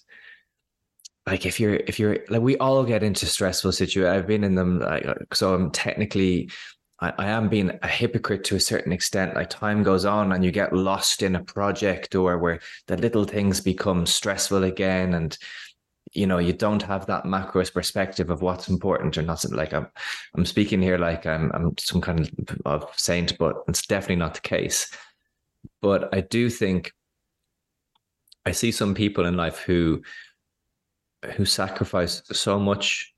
like 1.27 1.47
if 1.47 1.61
you're 1.61 1.75
if 1.87 1.99
you're 1.99 2.19
like 2.29 2.41
we 2.41 2.57
all 2.59 2.83
get 2.85 3.03
into 3.03 3.27
stressful 3.27 3.73
situations 3.73 4.17
i've 4.17 4.27
been 4.27 4.45
in 4.45 4.55
them 4.55 4.81
like 4.81 5.05
so 5.33 5.55
i'm 5.55 5.71
technically 5.71 6.49
I, 7.01 7.13
I, 7.19 7.27
am 7.29 7.49
being 7.49 7.79
a 7.83 7.89
hypocrite 7.89 8.45
to 8.45 8.57
a 8.57 8.61
certain 8.61 8.93
extent. 8.93 9.35
Like 9.35 9.51
time 9.51 9.83
goes 9.83 10.05
on 10.05 10.33
and 10.33 10.45
you 10.45 10.51
get 10.51 10.73
lost 10.73 11.23
in 11.23 11.37
a 11.37 11.43
project 11.43 12.15
or 12.15 12.39
where 12.39 12.61
the 12.87 12.97
little 12.97 13.25
things 13.25 13.61
become 13.61 14.07
stressful 14.07 14.65
again 14.65 15.15
and 15.15 15.37
you 16.13 16.27
know 16.27 16.39
you 16.39 16.53
don't 16.53 16.83
have 16.83 17.07
that 17.07 17.25
macro 17.25 17.65
perspective 17.67 18.31
of 18.31 18.43
what's 18.43 18.69
important 18.69 19.17
or 19.17 19.23
not 19.23 19.45
like 19.53 19.73
i'm 19.73 19.87
i'm 20.35 20.45
speaking 20.45 20.83
here 20.83 20.99
like 20.99 21.25
i'm 21.25 21.53
i'm 21.55 21.73
some 21.79 22.01
kind 22.01 22.21
of, 22.21 22.61
of 22.65 22.99
saint 22.99 23.39
but 23.39 23.63
it's 23.69 23.87
definitely 23.87 24.17
not 24.17 24.35
the 24.35 24.41
case. 24.41 24.91
But 25.83 26.13
i 26.15 26.21
do 26.21 26.51
think 26.51 26.93
i 28.45 28.51
see 28.51 28.73
some 28.73 28.95
people 28.95 29.27
in 29.27 29.37
life 29.37 29.59
who 29.59 30.03
who 31.37 31.45
sacrificed 31.45 32.35
so 32.35 32.59
much 32.59 33.15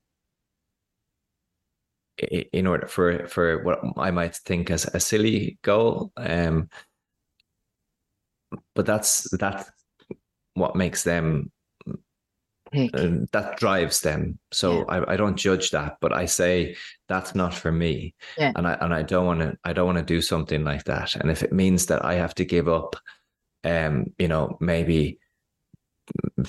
in 2.18 2.66
order 2.66 2.86
for 2.86 3.26
for 3.26 3.62
what 3.62 3.80
I 3.96 4.10
might 4.10 4.36
think 4.36 4.70
as 4.70 4.84
a 4.86 5.00
silly 5.00 5.58
goal. 5.62 6.12
Um, 6.16 6.68
but 8.74 8.86
that's 8.86 9.28
that's 9.38 9.70
what 10.54 10.76
makes 10.76 11.04
them 11.04 11.50
uh, 12.74 13.24
that 13.32 13.56
drives 13.58 14.00
them. 14.00 14.38
So 14.52 14.78
yeah. 14.78 14.84
I, 14.88 15.12
I 15.14 15.16
don't 15.16 15.36
judge 15.36 15.70
that, 15.70 15.96
but 16.00 16.12
I 16.12 16.26
say 16.26 16.76
that's 17.08 17.34
not 17.34 17.54
for 17.54 17.72
me. 17.72 18.14
Yeah. 18.36 18.52
And 18.56 18.66
I 18.66 18.74
and 18.80 18.92
I 18.94 19.02
don't 19.02 19.26
want 19.26 19.40
to 19.40 19.56
I 19.64 19.72
don't 19.72 19.86
want 19.86 19.98
to 19.98 20.04
do 20.04 20.20
something 20.20 20.64
like 20.64 20.84
that. 20.84 21.16
And 21.16 21.30
if 21.30 21.42
it 21.42 21.52
means 21.52 21.86
that 21.86 22.04
I 22.04 22.14
have 22.14 22.34
to 22.36 22.44
give 22.44 22.68
up 22.68 22.96
um, 23.64 24.06
you 24.18 24.28
know, 24.28 24.56
maybe 24.60 24.92
be, 24.92 25.18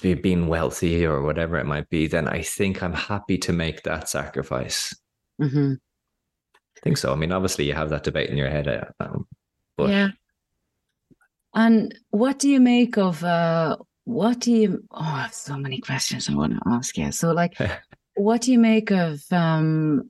being 0.01 0.47
wealthy 0.47 1.05
or 1.05 1.21
whatever 1.21 1.57
it 1.57 1.65
might 1.65 1.89
be, 1.89 2.07
then 2.07 2.27
I 2.27 2.41
think 2.41 2.81
I'm 2.81 2.93
happy 2.93 3.37
to 3.39 3.53
make 3.53 3.83
that 3.83 4.09
sacrifice. 4.09 4.95
Mm-hmm. 5.41 5.73
I 6.55 6.79
think 6.81 6.97
so. 6.97 7.11
I 7.11 7.15
mean, 7.15 7.31
obviously, 7.31 7.65
you 7.65 7.73
have 7.73 7.89
that 7.89 8.03
debate 8.03 8.29
in 8.29 8.37
your 8.37 8.49
head, 8.49 8.67
uh, 8.67 8.85
um, 8.99 9.27
but 9.77 9.89
yeah. 9.89 10.09
And 11.53 11.93
what 12.09 12.39
do 12.39 12.49
you 12.49 12.59
make 12.59 12.97
of 12.97 13.23
uh, 13.23 13.77
what 14.05 14.39
do 14.39 14.51
you? 14.51 14.83
Oh, 14.91 15.01
I 15.01 15.21
have 15.23 15.33
so 15.33 15.57
many 15.57 15.79
questions 15.79 16.29
I 16.29 16.35
want 16.35 16.53
to 16.53 16.61
ask 16.65 16.97
you. 16.97 17.11
So, 17.11 17.31
like, 17.31 17.55
what 18.15 18.41
do 18.41 18.51
you 18.51 18.59
make 18.59 18.91
of 18.91 19.21
um 19.31 20.09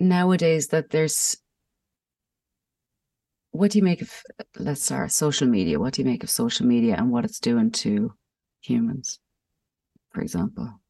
nowadays 0.00 0.68
that 0.68 0.90
there's? 0.90 1.36
What 3.58 3.72
do 3.72 3.78
you 3.78 3.84
make 3.84 4.02
of? 4.02 4.22
Let's 4.56 4.84
start 4.84 5.10
social 5.10 5.48
media. 5.48 5.80
What 5.80 5.94
do 5.94 6.02
you 6.02 6.06
make 6.06 6.22
of 6.22 6.30
social 6.30 6.64
media 6.64 6.94
and 6.96 7.10
what 7.10 7.24
it's 7.24 7.40
doing 7.40 7.72
to 7.72 8.14
humans, 8.60 9.18
for 10.12 10.20
example? 10.20 10.80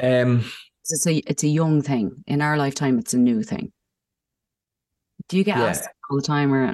Um, 0.00 0.44
it's 0.84 1.04
a 1.08 1.16
it's 1.16 1.42
a 1.42 1.48
young 1.48 1.82
thing. 1.82 2.22
In 2.28 2.40
our 2.40 2.56
lifetime, 2.56 3.00
it's 3.00 3.14
a 3.14 3.18
new 3.18 3.42
thing. 3.42 3.72
Do 5.28 5.36
you 5.36 5.42
get 5.42 5.58
yeah. 5.58 5.64
asked 5.64 5.88
all 6.08 6.18
the 6.18 6.22
time, 6.22 6.54
or 6.54 6.72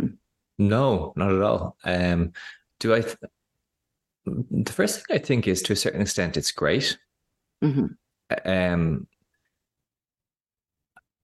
no, 0.58 1.14
not 1.16 1.32
at 1.32 1.40
all. 1.40 1.78
Um, 1.84 2.32
do 2.78 2.92
I? 2.92 3.00
Th- 3.00 3.16
the 4.26 4.72
first 4.74 5.06
thing 5.06 5.16
I 5.16 5.20
think 5.20 5.48
is, 5.48 5.62
to 5.62 5.72
a 5.72 5.76
certain 5.76 6.02
extent, 6.02 6.36
it's 6.36 6.52
great. 6.52 6.98
Mm-hmm. 7.64 7.86
Um, 8.44 9.06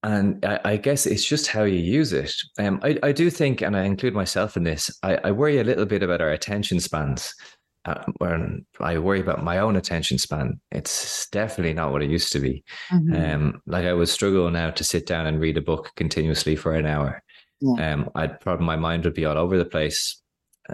and 0.04 0.44
I, 0.44 0.60
I, 0.64 0.76
guess 0.76 1.06
it's 1.06 1.24
just 1.24 1.46
how 1.46 1.62
you 1.62 1.78
use 1.78 2.12
it. 2.12 2.34
Um, 2.58 2.78
I, 2.82 2.98
I 3.02 3.12
do 3.12 3.30
think, 3.30 3.62
and 3.62 3.74
I 3.74 3.84
include 3.84 4.12
myself 4.12 4.54
in 4.54 4.62
this, 4.62 4.94
I, 5.02 5.16
I 5.24 5.30
worry 5.30 5.58
a 5.58 5.64
little 5.64 5.86
bit 5.86 6.02
about 6.02 6.20
our 6.20 6.30
attention 6.30 6.78
spans. 6.78 7.34
Uh, 7.86 8.02
when 8.18 8.64
I 8.80 8.98
worry 8.98 9.20
about 9.20 9.42
my 9.42 9.58
own 9.58 9.76
attention 9.76 10.18
span, 10.18 10.60
it's 10.70 11.28
definitely 11.30 11.72
not 11.72 11.90
what 11.90 12.02
it 12.02 12.10
used 12.10 12.32
to 12.32 12.38
be. 12.38 12.64
Mm-hmm. 12.92 13.14
Um, 13.14 13.62
like 13.66 13.86
I 13.86 13.94
would 13.94 14.08
struggle 14.08 14.50
now 14.50 14.70
to 14.70 14.84
sit 14.84 15.06
down 15.06 15.26
and 15.26 15.40
read 15.40 15.56
a 15.56 15.62
book 15.62 15.90
continuously 15.96 16.54
for 16.54 16.74
an 16.74 16.86
hour. 16.86 17.22
Yeah. 17.60 17.92
Um, 17.92 18.10
I'd 18.14 18.40
probably 18.40 18.66
my 18.66 18.76
mind 18.76 19.04
would 19.04 19.14
be 19.14 19.24
all 19.24 19.38
over 19.38 19.56
the 19.56 19.64
place. 19.64 20.20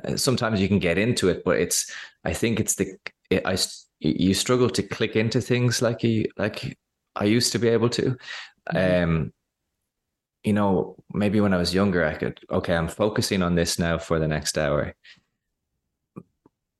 Uh, 0.05 0.17
sometimes 0.17 0.61
you 0.61 0.69
can 0.69 0.79
get 0.79 0.99
into 0.99 1.29
it, 1.29 1.43
but 1.45 1.59
it's 1.59 1.93
I 2.25 2.33
think 2.33 2.61
it's 2.61 2.77
the 2.77 2.95
it, 3.29 3.43
I 3.45 3.57
you 4.01 4.35
struggle 4.35 4.71
to 4.71 4.83
click 4.83 5.15
into 5.15 5.41
things 5.41 5.83
like 5.83 6.03
you 6.03 6.27
like 6.37 6.77
I 7.17 7.25
used 7.25 7.53
to 7.53 7.59
be 7.59 7.69
able 7.69 7.89
to. 7.91 8.17
Mm-hmm. 8.73 9.05
Um, 9.05 9.33
you 10.43 10.55
know, 10.55 10.97
maybe 11.13 11.41
when 11.41 11.53
I 11.53 11.59
was 11.59 11.75
younger, 11.75 12.05
I 12.05 12.15
could 12.15 12.41
okay, 12.51 12.75
I'm 12.75 12.89
focusing 12.89 13.43
on 13.43 13.55
this 13.55 13.79
now 13.79 13.99
for 13.99 14.19
the 14.19 14.29
next 14.29 14.57
hour 14.57 14.95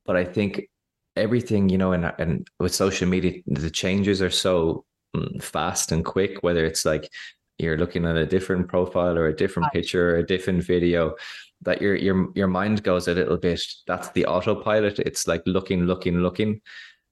but 0.05 0.15
I 0.15 0.25
think 0.25 0.69
everything, 1.15 1.69
you 1.69 1.77
know, 1.77 1.93
and 1.93 2.11
and 2.17 2.47
with 2.59 2.73
social 2.73 3.07
media, 3.07 3.41
the 3.47 3.69
changes 3.69 4.21
are 4.21 4.29
so 4.29 4.85
mm, 5.15 5.41
fast 5.41 5.91
and 5.91 6.03
quick. 6.03 6.43
Whether 6.43 6.65
it's 6.65 6.85
like 6.85 7.09
you're 7.57 7.77
looking 7.77 8.05
at 8.05 8.17
a 8.17 8.25
different 8.25 8.67
profile 8.67 9.17
or 9.17 9.27
a 9.27 9.35
different 9.35 9.71
picture 9.71 10.15
or 10.15 10.17
a 10.17 10.25
different 10.25 10.63
video, 10.63 11.15
that 11.61 11.81
your 11.81 11.95
your 11.95 12.29
your 12.35 12.47
mind 12.47 12.83
goes 12.83 13.07
a 13.07 13.13
little 13.13 13.37
bit. 13.37 13.61
That's 13.87 14.09
the 14.11 14.25
autopilot. 14.25 14.99
It's 14.99 15.27
like 15.27 15.43
looking, 15.45 15.85
looking, 15.85 16.17
looking. 16.19 16.61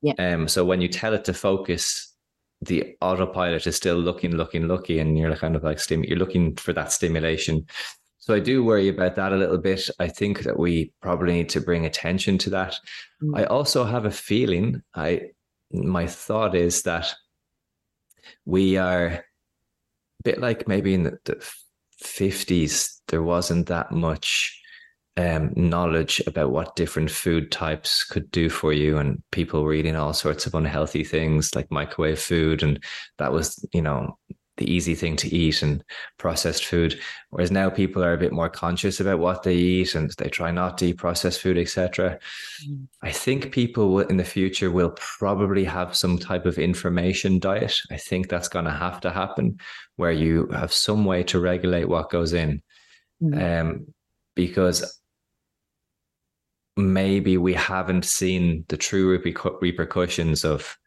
Yeah. 0.01 0.13
Um. 0.17 0.47
So 0.47 0.65
when 0.65 0.82
you 0.82 0.88
tell 0.88 1.13
it 1.13 1.26
to 1.26 1.34
focus, 1.34 2.09
the 2.62 2.95
autopilot 3.01 3.66
is 3.68 3.76
still 3.76 3.97
looking, 3.97 4.36
looking, 4.36 4.68
looking, 4.68 4.99
and 4.99 5.18
you're 5.18 5.36
kind 5.36 5.55
of 5.55 5.64
like 5.64 5.80
stim. 5.80 6.03
You're 6.03 6.18
looking 6.18 6.55
for 6.55 6.74
that 6.74 6.91
stimulation. 6.91 7.66
So 8.18 8.36
I 8.36 8.39
do 8.39 8.64
worry 8.64 8.89
about 8.89 9.16
that 9.16 9.32
a 9.32 9.38
little 9.38 9.57
bit. 9.57 9.89
I 9.99 10.07
think 10.07 10.43
that 10.43 10.60
we 10.60 10.91
probably 11.01 11.34
need 11.34 11.49
to 11.49 11.62
bring 11.62 11.86
attention 11.86 12.38
to 12.39 12.49
that. 12.51 12.76
Mm. 13.24 13.39
I 13.39 13.45
also 13.45 13.86
have 13.86 14.05
a 14.05 14.12
feeling, 14.12 14.84
I 14.93 15.32
my 15.72 16.07
thought 16.07 16.55
is 16.55 16.82
that 16.84 17.14
we 18.45 18.78
are 18.78 19.05
a 19.07 19.24
bit 20.24 20.39
like 20.39 20.68
maybe 20.68 20.93
in 20.93 21.03
the, 21.03 21.20
the 21.26 21.36
50s, 22.03 22.99
there 23.07 23.24
wasn't 23.24 23.68
that 23.68 23.91
much 23.91 24.60
um, 25.20 25.51
knowledge 25.55 26.22
about 26.28 26.51
what 26.51 26.78
different 26.78 27.11
food 27.11 27.51
types 27.51 28.05
could 28.05 28.32
do 28.32 28.49
for 28.49 28.72
you, 28.72 28.97
and 28.97 29.22
people 29.32 29.63
were 29.63 29.74
eating 29.74 29.97
all 29.97 30.13
sorts 30.13 30.45
of 30.45 30.55
unhealthy 30.55 31.03
things 31.03 31.53
like 31.55 31.70
microwave 31.70 32.20
food, 32.20 32.63
and 32.63 32.82
that 33.17 33.34
was, 33.34 33.65
you 33.74 33.82
know, 33.82 34.17
the 34.55 34.72
easy 34.72 34.95
thing 34.95 35.15
to 35.17 35.34
eat 35.34 35.61
and 35.61 35.84
processed 36.17 36.65
food. 36.65 36.99
Whereas 37.32 37.51
now 37.51 37.70
people 37.70 38.03
are 38.03 38.13
a 38.13 38.17
bit 38.17 38.32
more 38.32 38.49
conscious 38.49 38.99
about 38.99 39.20
what 39.20 39.43
they 39.43 39.55
eat 39.55 39.95
and 39.95 40.11
they 40.17 40.28
try 40.30 40.51
not 40.51 40.78
to 40.78 40.88
eat 40.88 40.97
processed 40.97 41.41
food, 41.41 41.57
etc. 41.57 42.20
Mm. 42.70 42.88
I 43.01 43.11
think 43.11 43.51
people 43.51 43.93
will, 43.93 44.07
in 44.07 44.17
the 44.17 44.24
future 44.26 44.70
will 44.70 44.91
probably 44.97 45.63
have 45.63 45.95
some 45.95 46.17
type 46.17 46.45
of 46.45 46.57
information 46.57 47.39
diet. 47.39 47.78
I 47.89 47.97
think 47.97 48.28
that's 48.28 48.49
going 48.49 48.65
to 48.65 48.72
have 48.72 48.99
to 49.01 49.11
happen, 49.11 49.59
where 49.95 50.11
you 50.11 50.47
have 50.47 50.74
some 50.74 51.05
way 51.05 51.24
to 51.24 51.39
regulate 51.39 51.86
what 51.89 52.09
goes 52.09 52.34
in, 52.34 52.61
mm. 53.22 53.61
um, 53.61 53.88
because 54.36 54.99
maybe 56.80 57.38
we 57.38 57.54
haven't 57.54 58.06
seen 58.06 58.66
the 58.70 58.78
true 58.78 59.20
repercussions 59.62 60.44
of 60.44 60.78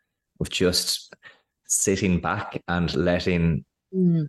of 0.41 0.51
just 0.51 1.15
sitting 1.67 2.21
back 2.21 2.61
and 2.69 2.95
letting 2.95 3.65
mm. 3.95 4.29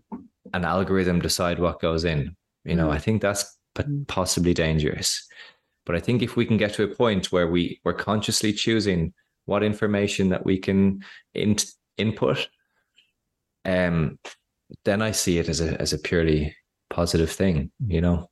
an 0.54 0.66
algorithm 0.66 1.20
decide 1.20 1.60
what 1.60 1.82
goes 1.82 2.06
in. 2.06 2.36
You 2.66 2.76
know, 2.76 2.90
mm. 2.90 2.94
I 2.94 3.00
think 3.00 3.22
that's 3.22 3.58
mm. 3.78 4.08
possibly 4.08 4.54
dangerous. 4.54 5.28
But 5.86 5.96
I 5.96 6.00
think 6.00 6.22
if 6.22 6.36
we 6.36 6.46
can 6.46 6.58
get 6.58 6.74
to 6.76 6.84
a 6.84 6.96
point 6.96 7.32
where 7.32 7.48
we 7.48 7.80
we're 7.84 7.94
consciously 7.94 8.54
choosing 8.54 9.14
what 9.46 9.64
information 9.64 10.30
that 10.30 10.46
we 10.46 10.58
can 10.58 11.04
in, 11.34 11.58
input, 11.98 12.48
um, 13.66 14.18
then 14.86 15.02
I 15.02 15.12
see 15.12 15.40
it 15.40 15.50
as 15.50 15.60
a 15.60 15.80
as 15.82 15.92
a 15.94 16.00
purely 16.00 16.56
positive 16.90 17.32
thing. 17.32 17.72
You 17.86 18.02
know, 18.02 18.30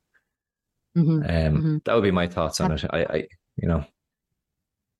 mm-hmm. 0.96 1.22
um, 1.22 1.22
mm-hmm. 1.22 1.76
that 1.84 1.94
would 1.94 2.02
be 2.02 2.10
my 2.10 2.26
thoughts 2.26 2.60
on 2.60 2.72
it. 2.72 2.84
I, 2.90 2.98
I, 3.04 3.28
you 3.56 3.68
know, 3.68 3.84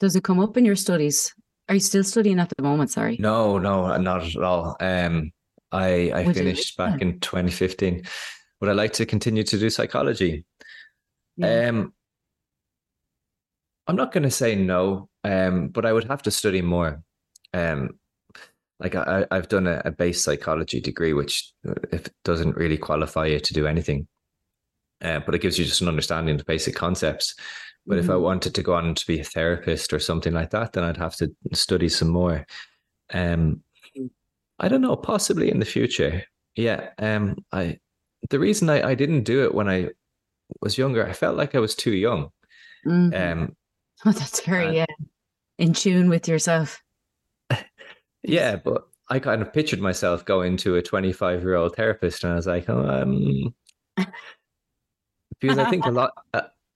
does 0.00 0.16
it 0.16 0.24
come 0.24 0.40
up 0.40 0.56
in 0.56 0.64
your 0.64 0.76
studies? 0.76 1.32
Are 1.68 1.74
you 1.74 1.80
still 1.80 2.04
studying 2.04 2.40
at 2.40 2.52
the 2.56 2.62
moment? 2.62 2.90
Sorry. 2.90 3.16
No, 3.20 3.58
no, 3.58 3.96
not 3.96 4.24
at 4.24 4.42
all. 4.42 4.76
Um, 4.80 5.32
I 5.70 6.10
I 6.10 6.24
Would 6.24 6.36
finished 6.36 6.76
back 6.76 7.00
in 7.00 7.20
2015. 7.20 8.02
Would 8.60 8.70
I 8.70 8.74
like 8.74 8.92
to 8.94 9.06
continue 9.06 9.42
to 9.44 9.58
do 9.58 9.70
psychology? 9.70 10.44
Yeah. 11.36 11.68
Um, 11.68 11.94
I'm 13.86 13.96
not 13.96 14.12
going 14.12 14.22
to 14.24 14.30
say 14.30 14.54
no, 14.54 15.08
um, 15.24 15.68
but 15.68 15.86
I 15.86 15.92
would 15.92 16.04
have 16.04 16.22
to 16.22 16.30
study 16.30 16.62
more. 16.62 17.02
Um, 17.54 17.98
like 18.78 18.94
I, 18.94 19.26
I've 19.30 19.48
done 19.48 19.66
a, 19.66 19.82
a 19.84 19.90
base 19.90 20.22
psychology 20.22 20.80
degree, 20.80 21.12
which 21.12 21.52
uh, 21.68 21.74
if 21.92 22.08
doesn't 22.24 22.56
really 22.56 22.78
qualify 22.78 23.26
you 23.26 23.40
to 23.40 23.54
do 23.54 23.66
anything, 23.66 24.06
uh, 25.02 25.20
but 25.20 25.34
it 25.34 25.40
gives 25.40 25.58
you 25.58 25.64
just 25.64 25.80
an 25.80 25.88
understanding 25.88 26.38
of 26.38 26.46
basic 26.46 26.74
concepts. 26.74 27.34
But 27.86 27.94
mm-hmm. 27.94 28.04
if 28.04 28.10
I 28.10 28.14
mm-hmm. 28.14 28.22
wanted 28.22 28.54
to 28.54 28.62
go 28.62 28.74
on 28.74 28.94
to 28.94 29.06
be 29.06 29.20
a 29.20 29.24
therapist 29.24 29.92
or 29.92 29.98
something 29.98 30.32
like 30.32 30.50
that, 30.50 30.72
then 30.72 30.84
I'd 30.84 30.96
have 30.96 31.16
to 31.16 31.30
study 31.52 31.88
some 31.88 32.08
more. 32.08 32.46
Um, 33.12 33.62
I 34.58 34.68
don't 34.68 34.80
know, 34.80 34.96
possibly 34.96 35.50
in 35.50 35.58
the 35.58 35.64
future. 35.64 36.22
Yeah. 36.54 36.90
Um, 36.98 37.36
I 37.50 37.78
the 38.30 38.38
reason 38.38 38.70
I, 38.70 38.90
I 38.90 38.94
didn't 38.94 39.24
do 39.24 39.44
it 39.44 39.54
when 39.54 39.68
I 39.68 39.88
was 40.60 40.78
younger, 40.78 41.06
I 41.06 41.12
felt 41.12 41.36
like 41.36 41.54
I 41.54 41.58
was 41.58 41.74
too 41.74 41.92
young. 41.92 42.30
Mm-hmm. 42.86 43.40
Um, 43.40 43.56
oh, 44.06 44.12
that's 44.12 44.40
very 44.44 44.80
uh, 44.80 44.86
in 45.58 45.72
tune 45.72 46.08
with 46.08 46.28
yourself. 46.28 46.82
Yeah, 48.24 48.54
but 48.54 48.86
I 49.10 49.18
kind 49.18 49.42
of 49.42 49.52
pictured 49.52 49.80
myself 49.80 50.24
going 50.24 50.56
to 50.58 50.76
a 50.76 50.82
25 50.82 51.42
year 51.42 51.56
old 51.56 51.74
therapist, 51.74 52.22
and 52.22 52.32
I 52.32 52.36
was 52.36 52.46
like, 52.46 52.70
oh, 52.70 52.88
um, 52.88 53.52
because 55.42 55.58
I 55.58 55.68
think 55.68 55.84
a 55.84 55.90
lot, 56.00 56.12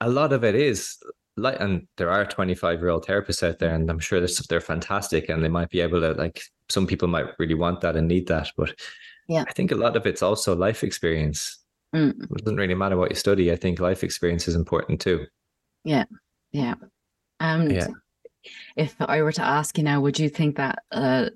a 0.01 0.09
lot 0.09 0.33
of 0.33 0.43
it 0.43 0.55
is 0.55 0.97
like, 1.37 1.59
and 1.59 1.87
there 1.97 2.11
are 2.11 2.25
25 2.25 2.79
year 2.79 2.89
old 2.89 3.05
therapists 3.05 3.47
out 3.47 3.59
there, 3.59 3.73
and 3.73 3.89
I'm 3.89 3.99
sure 3.99 4.19
they're, 4.19 4.29
they're 4.49 4.61
fantastic 4.61 5.29
and 5.29 5.43
they 5.43 5.49
might 5.49 5.69
be 5.69 5.81
able 5.81 6.01
to, 6.01 6.13
like, 6.13 6.41
some 6.69 6.85
people 6.85 7.07
might 7.07 7.27
really 7.39 7.53
want 7.55 7.81
that 7.81 7.95
and 7.95 8.07
need 8.07 8.27
that. 8.27 8.51
But 8.57 8.73
yeah, 9.27 9.45
I 9.47 9.53
think 9.53 9.71
a 9.71 9.75
lot 9.75 9.95
of 9.95 10.05
it's 10.05 10.21
also 10.21 10.55
life 10.55 10.83
experience. 10.83 11.59
Mm. 11.95 12.21
It 12.23 12.43
doesn't 12.43 12.57
really 12.57 12.75
matter 12.75 12.97
what 12.97 13.11
you 13.11 13.15
study. 13.15 13.51
I 13.51 13.55
think 13.55 13.79
life 13.79 14.03
experience 14.03 14.47
is 14.47 14.55
important 14.55 14.99
too. 14.99 15.25
Yeah. 15.83 16.05
Yeah. 16.51 16.75
And 17.39 17.71
yeah. 17.71 17.87
if 18.75 18.95
I 18.99 19.21
were 19.21 19.31
to 19.31 19.43
ask 19.43 19.77
you 19.77 19.83
now, 19.83 20.01
would 20.01 20.19
you 20.19 20.29
think 20.29 20.57
that 20.57 20.79
uh, 20.91 21.29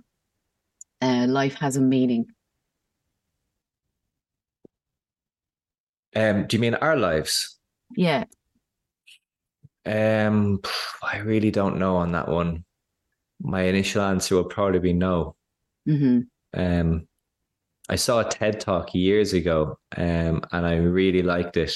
uh, 1.02 1.26
life 1.28 1.56
has 1.56 1.78
a 1.78 1.82
meaning? 1.82 2.26
Um, 6.16 6.47
do 6.47 6.57
you 6.57 6.62
mean 6.62 6.76
our 6.76 6.97
lives? 6.97 7.57
Yeah. 7.95 8.26
Um, 9.86 10.62
I 11.01 11.18
really 11.18 11.51
don't 11.51 11.80
know 11.80 11.97
on 11.97 12.12
that 12.12 12.28
one. 12.28 12.66
My 13.41 13.64
initial 13.64 14.03
answer 14.03 14.36
will 14.36 14.45
probably 14.45 14.80
be 14.80 14.93
no. 14.93 15.36
Mm-hmm. 15.88 16.20
Um, 16.59 17.07
I 17.89 17.95
saw 17.95 18.20
a 18.20 18.30
TED 18.30 18.59
talk 18.59 18.93
years 18.93 19.34
ago, 19.34 19.78
um, 19.97 20.43
and 20.51 20.66
I 20.66 20.76
really 20.76 21.24
liked 21.24 21.57
it. 21.57 21.76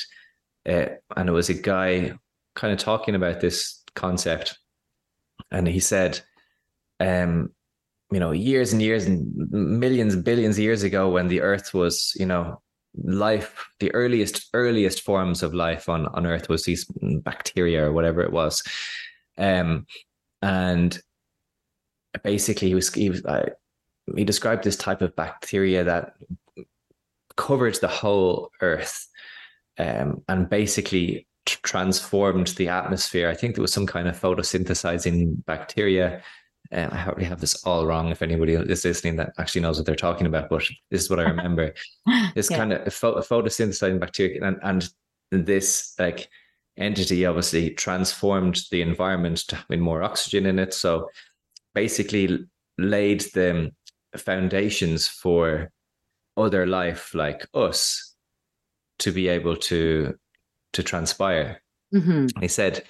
Uh, 0.67 0.85
and 1.15 1.29
it 1.29 1.31
was 1.31 1.49
a 1.49 1.53
guy 1.53 2.13
kind 2.55 2.73
of 2.73 2.79
talking 2.79 3.15
about 3.15 3.41
this 3.41 3.83
concept, 3.95 4.57
and 5.51 5.67
he 5.67 5.79
said, 5.79 6.19
um, 6.99 7.49
you 8.11 8.19
know, 8.19 8.31
years 8.31 8.71
and 8.71 8.81
years 8.81 9.05
and 9.05 9.33
millions, 9.51 10.15
billions 10.15 10.57
of 10.57 10.63
years 10.63 10.83
ago, 10.83 11.09
when 11.09 11.27
the 11.27 11.41
Earth 11.41 11.73
was, 11.73 12.13
you 12.17 12.25
know, 12.25 12.61
life, 13.03 13.67
the 13.79 13.93
earliest 13.93 14.49
earliest 14.53 15.01
forms 15.01 15.43
of 15.43 15.53
life 15.53 15.89
on 15.89 16.07
on 16.07 16.25
Earth 16.25 16.49
was 16.49 16.63
these 16.63 16.85
bacteria 17.01 17.85
or 17.85 17.93
whatever 17.93 18.21
it 18.21 18.31
was. 18.31 18.63
Um, 19.37 19.85
and 20.41 20.99
basically, 22.23 22.69
he 22.69 22.75
was 22.75 22.93
he 22.93 23.09
was 23.09 23.23
uh, 23.25 23.49
he 24.15 24.23
described 24.23 24.63
this 24.63 24.77
type 24.77 25.01
of 25.01 25.15
bacteria 25.15 25.83
that 25.83 26.13
covered 27.35 27.75
the 27.81 27.87
whole 27.87 28.51
Earth, 28.61 29.07
um, 29.77 30.23
and 30.27 30.49
basically 30.49 31.27
transformed 31.45 32.47
the 32.49 32.69
atmosphere. 32.69 33.29
I 33.29 33.35
think 33.35 33.55
there 33.55 33.61
was 33.61 33.73
some 33.73 33.85
kind 33.85 34.07
of 34.07 34.19
photosynthesizing 34.19 35.45
bacteria. 35.45 36.21
Um, 36.71 36.89
I 36.91 37.05
already 37.05 37.25
have 37.25 37.41
this 37.41 37.63
all 37.63 37.85
wrong. 37.85 38.09
If 38.09 38.21
anybody 38.21 38.53
is 38.53 38.85
listening 38.85 39.17
that 39.17 39.33
actually 39.37 39.61
knows 39.61 39.77
what 39.77 39.85
they're 39.85 39.95
talking 39.95 40.27
about, 40.27 40.49
but 40.49 40.63
this 40.89 41.03
is 41.03 41.09
what 41.09 41.19
I 41.19 41.23
remember. 41.23 41.73
this 42.35 42.49
yeah. 42.49 42.57
kind 42.57 42.73
of 42.73 42.81
photosynthesizing 42.87 43.99
bacteria, 43.99 44.43
and 44.43 44.57
and 44.63 44.89
this 45.31 45.93
like 45.99 46.29
entity 46.77 47.25
obviously 47.25 47.69
transformed 47.71 48.61
the 48.71 48.81
environment 48.81 49.37
to 49.37 49.55
having 49.55 49.79
more 49.79 50.03
oxygen 50.03 50.45
in 50.45 50.59
it. 50.59 50.73
So 50.73 51.09
basically 51.73 52.45
laid 52.77 53.21
the 53.33 53.71
foundations 54.17 55.07
for 55.07 55.71
other 56.37 56.65
life 56.65 57.13
like 57.13 57.47
us 57.53 58.13
to 58.99 59.11
be 59.11 59.27
able 59.27 59.55
to 59.55 60.15
to 60.73 60.83
transpire. 60.83 61.61
Mm-hmm. 61.93 62.27
He 62.41 62.47
said 62.47 62.83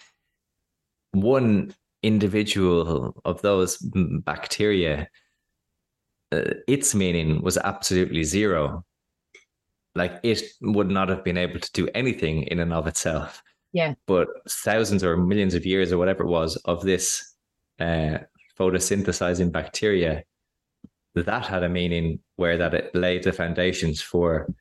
one 1.11 1.73
individual 2.05 3.19
of 3.25 3.41
those 3.41 3.77
bacteria, 4.23 5.07
uh, 6.31 6.53
its 6.67 6.93
meaning 6.93 7.41
was 7.41 7.57
absolutely 7.57 8.23
zero. 8.23 8.85
Like 9.95 10.19
it 10.23 10.43
would 10.61 10.89
not 10.89 11.09
have 11.09 11.23
been 11.23 11.37
able 11.37 11.59
to 11.59 11.71
do 11.71 11.89
anything 11.95 12.43
in 12.43 12.59
and 12.59 12.73
of 12.73 12.87
itself. 12.87 13.41
Yeah. 13.73 13.95
But 14.07 14.27
thousands 14.47 15.03
or 15.03 15.17
millions 15.17 15.55
of 15.55 15.65
years 15.65 15.91
or 15.91 15.97
whatever 15.97 16.23
it 16.23 16.29
was 16.29 16.55
of 16.65 16.83
this 16.83 17.35
uh, 17.79 18.19
photosynthesizing 18.57 19.51
bacteria, 19.51 20.23
that 21.15 21.45
had 21.45 21.63
a 21.63 21.69
meaning 21.69 22.19
where 22.35 22.57
that 22.57 22.73
it 22.73 22.93
laid 22.93 23.23
the 23.23 23.31
foundations 23.31 24.01
for 24.01 24.53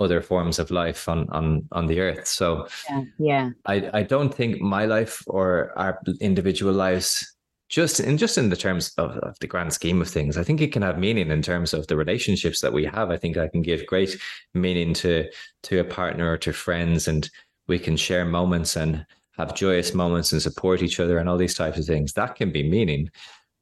other 0.00 0.20
forms 0.20 0.58
of 0.58 0.70
life 0.70 1.08
on 1.08 1.28
on 1.30 1.68
on 1.72 1.86
the 1.86 2.00
earth. 2.00 2.26
So 2.26 2.66
yeah, 2.88 3.04
yeah. 3.18 3.50
I 3.66 3.90
I 3.92 4.02
don't 4.02 4.34
think 4.34 4.60
my 4.60 4.86
life 4.86 5.22
or 5.26 5.72
our 5.76 6.00
individual 6.20 6.72
lives 6.72 7.36
just 7.70 8.00
in 8.00 8.18
just 8.18 8.36
in 8.36 8.50
the 8.50 8.56
terms 8.56 8.92
of, 8.98 9.12
of, 9.18 9.38
the 9.38 9.46
grand 9.46 9.72
scheme 9.72 10.02
of 10.02 10.08
things, 10.08 10.36
I 10.36 10.42
think 10.42 10.60
it 10.60 10.72
can 10.72 10.82
have 10.82 10.98
meaning 10.98 11.30
in 11.30 11.40
terms 11.40 11.72
of 11.72 11.86
the 11.86 11.96
relationships 11.96 12.60
that 12.60 12.72
we 12.72 12.84
have. 12.84 13.10
I 13.10 13.16
think 13.16 13.36
I 13.36 13.46
can 13.46 13.62
give 13.62 13.86
great 13.86 14.18
meaning 14.54 14.92
to 14.94 15.30
to 15.62 15.78
a 15.78 15.84
partner 15.84 16.32
or 16.32 16.36
to 16.38 16.52
friends, 16.52 17.06
and 17.06 17.30
we 17.68 17.78
can 17.78 17.96
share 17.96 18.24
moments 18.24 18.76
and 18.76 19.06
have 19.38 19.54
joyous 19.54 19.94
moments 19.94 20.32
and 20.32 20.42
support 20.42 20.82
each 20.82 20.98
other 20.98 21.18
and 21.18 21.28
all 21.28 21.38
these 21.38 21.54
types 21.54 21.78
of 21.78 21.86
things. 21.86 22.12
That 22.14 22.34
can 22.34 22.50
be 22.50 22.68
meaning, 22.68 23.08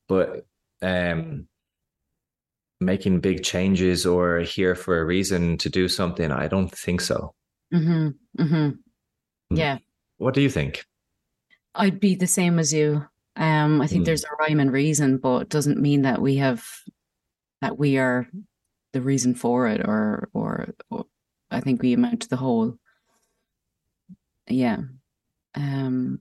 but 0.09 0.47
um, 0.81 1.47
making 2.81 3.21
big 3.21 3.43
changes 3.43 4.07
or 4.07 4.41
here 4.41 4.75
for 4.75 5.01
a 5.01 5.05
reason 5.05 5.59
to 5.59 5.69
do 5.69 5.89
something. 5.89 6.31
I 6.31 6.49
don't 6.49 6.71
think 6.71 7.01
so. 7.01 7.35
Mm-hmm. 7.75 8.43
Mm-hmm. 8.43 8.69
Hmm. 9.51 9.57
Yeah. 9.57 9.79
What 10.19 10.35
do 10.35 10.41
you 10.41 10.51
think? 10.51 10.85
I'd 11.75 12.01
be 12.01 12.15
the 12.15 12.27
same 12.27 12.59
as 12.59 12.73
you. 12.73 13.07
Um, 13.37 13.81
I 13.81 13.87
think 13.87 14.03
mm. 14.03 14.07
there's 14.07 14.25
a 14.25 14.35
rhyme 14.41 14.59
and 14.59 14.73
reason, 14.73 15.19
but 15.19 15.43
it 15.43 15.49
doesn't 15.49 15.81
mean 15.81 16.03
that 16.03 16.21
we 16.21 16.37
have 16.37 16.65
that 17.61 17.79
we 17.79 17.99
are 17.99 18.27
the 18.93 19.01
reason 19.01 19.35
for 19.35 19.69
it, 19.69 19.81
or 19.87 20.29
or, 20.33 20.75
or 20.91 21.05
I 21.51 21.61
think 21.61 21.81
we 21.81 21.93
amount 21.93 22.23
to 22.23 22.29
the 22.29 22.37
whole. 22.37 22.77
Yeah. 24.49 24.79
Um, 25.55 26.21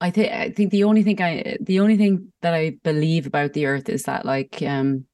I 0.00 0.10
think 0.10 0.32
I 0.32 0.50
think 0.50 0.70
the 0.70 0.84
only 0.84 1.02
thing 1.02 1.20
I 1.20 1.58
the 1.60 1.80
only 1.80 1.96
thing 1.96 2.32
that 2.40 2.54
I 2.54 2.78
believe 2.82 3.26
about 3.26 3.52
the 3.52 3.66
earth 3.66 3.88
is 3.88 4.04
that 4.04 4.24
like 4.24 4.62
um 4.62 5.06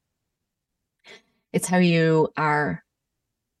it's 1.53 1.67
how 1.67 1.77
you 1.77 2.29
are 2.35 2.83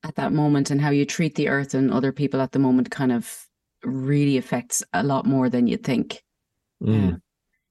at 0.03 0.15
that 0.15 0.33
moment 0.33 0.69
and 0.71 0.81
how 0.81 0.89
you 0.89 1.05
treat 1.05 1.35
the 1.35 1.47
earth 1.47 1.73
and 1.73 1.91
other 1.91 2.11
people 2.11 2.41
at 2.41 2.51
the 2.51 2.59
moment 2.59 2.91
kind 2.91 3.11
of 3.11 3.47
really 3.83 4.37
affects 4.37 4.83
a 4.93 5.03
lot 5.03 5.25
more 5.25 5.49
than 5.49 5.67
you 5.67 5.77
think. 5.77 6.21
Mm. 6.81 7.13
Uh, 7.13 7.17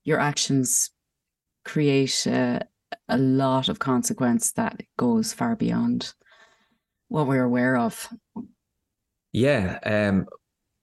your 0.05 0.19
actions 0.19 0.91
create 1.65 2.27
uh, 2.27 2.61
a 3.09 3.19
lot 3.19 3.69
of 3.69 3.79
consequence 3.79 4.53
that 4.53 4.81
goes 4.97 5.33
far 5.33 5.57
beyond 5.57 6.15
what 7.09 7.27
we're 7.27 7.45
aware 7.45 7.77
of. 7.77 8.09
Yeah. 9.33 9.79
Um, 9.85 10.27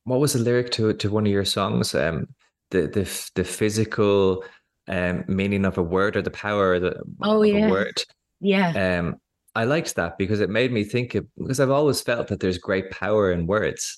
what 0.04 0.20
was 0.20 0.34
the 0.34 0.40
lyric 0.40 0.72
to 0.72 0.94
to 0.94 1.10
one 1.10 1.26
of 1.26 1.32
your 1.32 1.46
songs? 1.46 1.94
Um, 1.94 2.28
the 2.72 2.88
the 2.88 3.30
the 3.36 3.44
physical 3.44 4.44
um, 4.88 5.24
meaning 5.28 5.66
of 5.66 5.78
a 5.78 5.84
word 5.84 6.16
or 6.16 6.22
the 6.22 6.32
power 6.32 6.76
of, 6.76 6.82
the, 6.82 7.02
oh, 7.22 7.44
of 7.44 7.50
yeah. 7.50 7.68
a 7.68 7.70
word. 7.70 8.04
Yeah. 8.40 9.00
Um, 9.00 9.16
I 9.56 9.64
liked 9.64 9.96
that 9.96 10.18
because 10.18 10.40
it 10.40 10.50
made 10.50 10.72
me 10.72 10.84
think 10.84 11.16
of, 11.16 11.26
because 11.36 11.60
I've 11.60 11.72
always 11.72 12.02
felt 12.02 12.28
that 12.28 12.40
there's 12.40 12.58
great 12.58 12.92
power 12.92 13.32
in 13.32 13.48
words. 13.48 13.98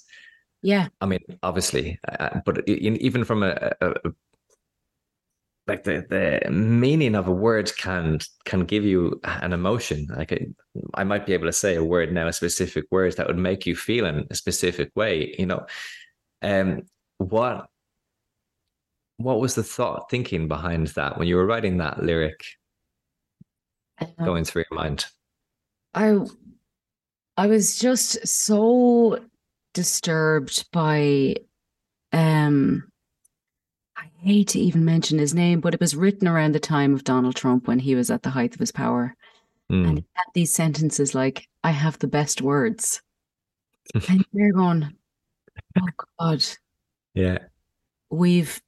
Yeah. 0.62 0.88
I 1.02 1.06
mean, 1.06 1.20
obviously, 1.44 2.00
uh, 2.08 2.40
but 2.46 2.68
even 2.68 3.24
from 3.26 3.44
a, 3.44 3.72
a, 3.82 3.90
a, 3.90 4.12
like 5.68 5.84
the 5.84 6.06
the 6.10 6.50
meaning 6.52 7.16
of 7.16 7.28
a 7.28 7.32
word 7.32 7.72
can 7.78 8.20
can 8.46 8.66
give 8.66 8.84
you 8.84 9.20
an 9.24 9.54
emotion. 9.54 10.08
Like 10.16 10.32
I, 10.34 10.48
I 10.96 11.04
might 11.04 11.26
be 11.26 11.34
able 11.34 11.48
to 11.48 11.54
say 11.54 11.76
a 11.76 11.84
word 11.84 12.12
now, 12.12 12.28
a 12.28 12.34
specific 12.34 12.86
word 12.92 13.18
that 13.18 13.28
would 13.28 13.38
make 13.38 13.66
you 13.66 13.76
feel 13.76 14.06
in 14.06 14.28
a 14.30 14.36
specific 14.36 14.92
way. 14.96 15.36
You 15.38 15.46
know, 15.48 15.66
um, 16.42 16.84
what 17.18 17.68
what 19.18 19.40
was 19.40 19.56
the 19.56 19.64
thought 19.64 20.10
thinking 20.10 20.48
behind 20.48 20.88
that 20.88 21.18
when 21.18 21.28
you 21.28 21.36
were 21.36 21.46
writing 21.46 21.78
that 21.78 22.04
lyric 22.04 22.44
going 24.24 24.46
through 24.46 24.66
your 24.70 24.80
mind? 24.80 25.06
I 25.94 26.20
I 27.38 27.48
was 27.48 27.78
just 27.78 28.28
so 28.28 29.20
disturbed 29.74 30.72
by 30.72 31.36
um 32.12 32.84
I 33.98 34.10
hate 34.20 34.50
to 34.50 34.60
even 34.60 34.86
mention 34.86 35.20
his 35.20 35.34
name, 35.34 35.60
but 35.60 35.74
it 35.74 35.80
was 35.80 35.96
written 35.96 36.28
around 36.28 36.54
the 36.54 36.60
time 36.60 36.94
of 36.94 37.04
Donald 37.04 37.36
Trump 37.36 37.68
when 37.68 37.80
he 37.80 37.96
was 37.96 38.10
at 38.10 38.24
the 38.24 38.30
height 38.30 38.54
of 38.54 38.60
his 38.60 38.72
power. 38.72 39.16
Mm. 39.72 39.88
And 39.88 39.98
he 40.00 40.06
had 40.14 40.26
these 40.34 40.54
sentences 40.54 41.14
like, 41.14 41.48
I 41.64 41.72
have 41.72 42.00
the 42.00 42.08
best 42.08 42.42
words. 42.42 43.02
and 44.10 44.26
you're 44.32 44.52
going, 44.52 44.96
Oh 45.80 45.88
God. 46.20 46.44
Yeah. 47.14 47.38
We've 48.10 48.62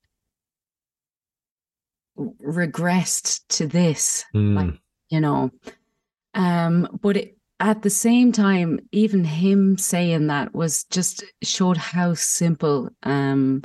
regressed 2.18 3.42
to 3.50 3.68
this. 3.68 4.26
Mm. 4.36 4.56
Like, 4.56 4.80
you 5.10 5.20
know, 5.20 5.52
um, 6.34 6.88
but 7.02 7.18
it, 7.18 7.38
at 7.60 7.82
the 7.82 7.90
same 7.90 8.32
time, 8.32 8.80
even 8.92 9.24
him 9.24 9.78
saying 9.78 10.28
that 10.28 10.54
was 10.54 10.84
just 10.86 11.24
showed 11.44 11.78
how 11.78 12.14
simple, 12.14 12.90
um, 13.04 13.62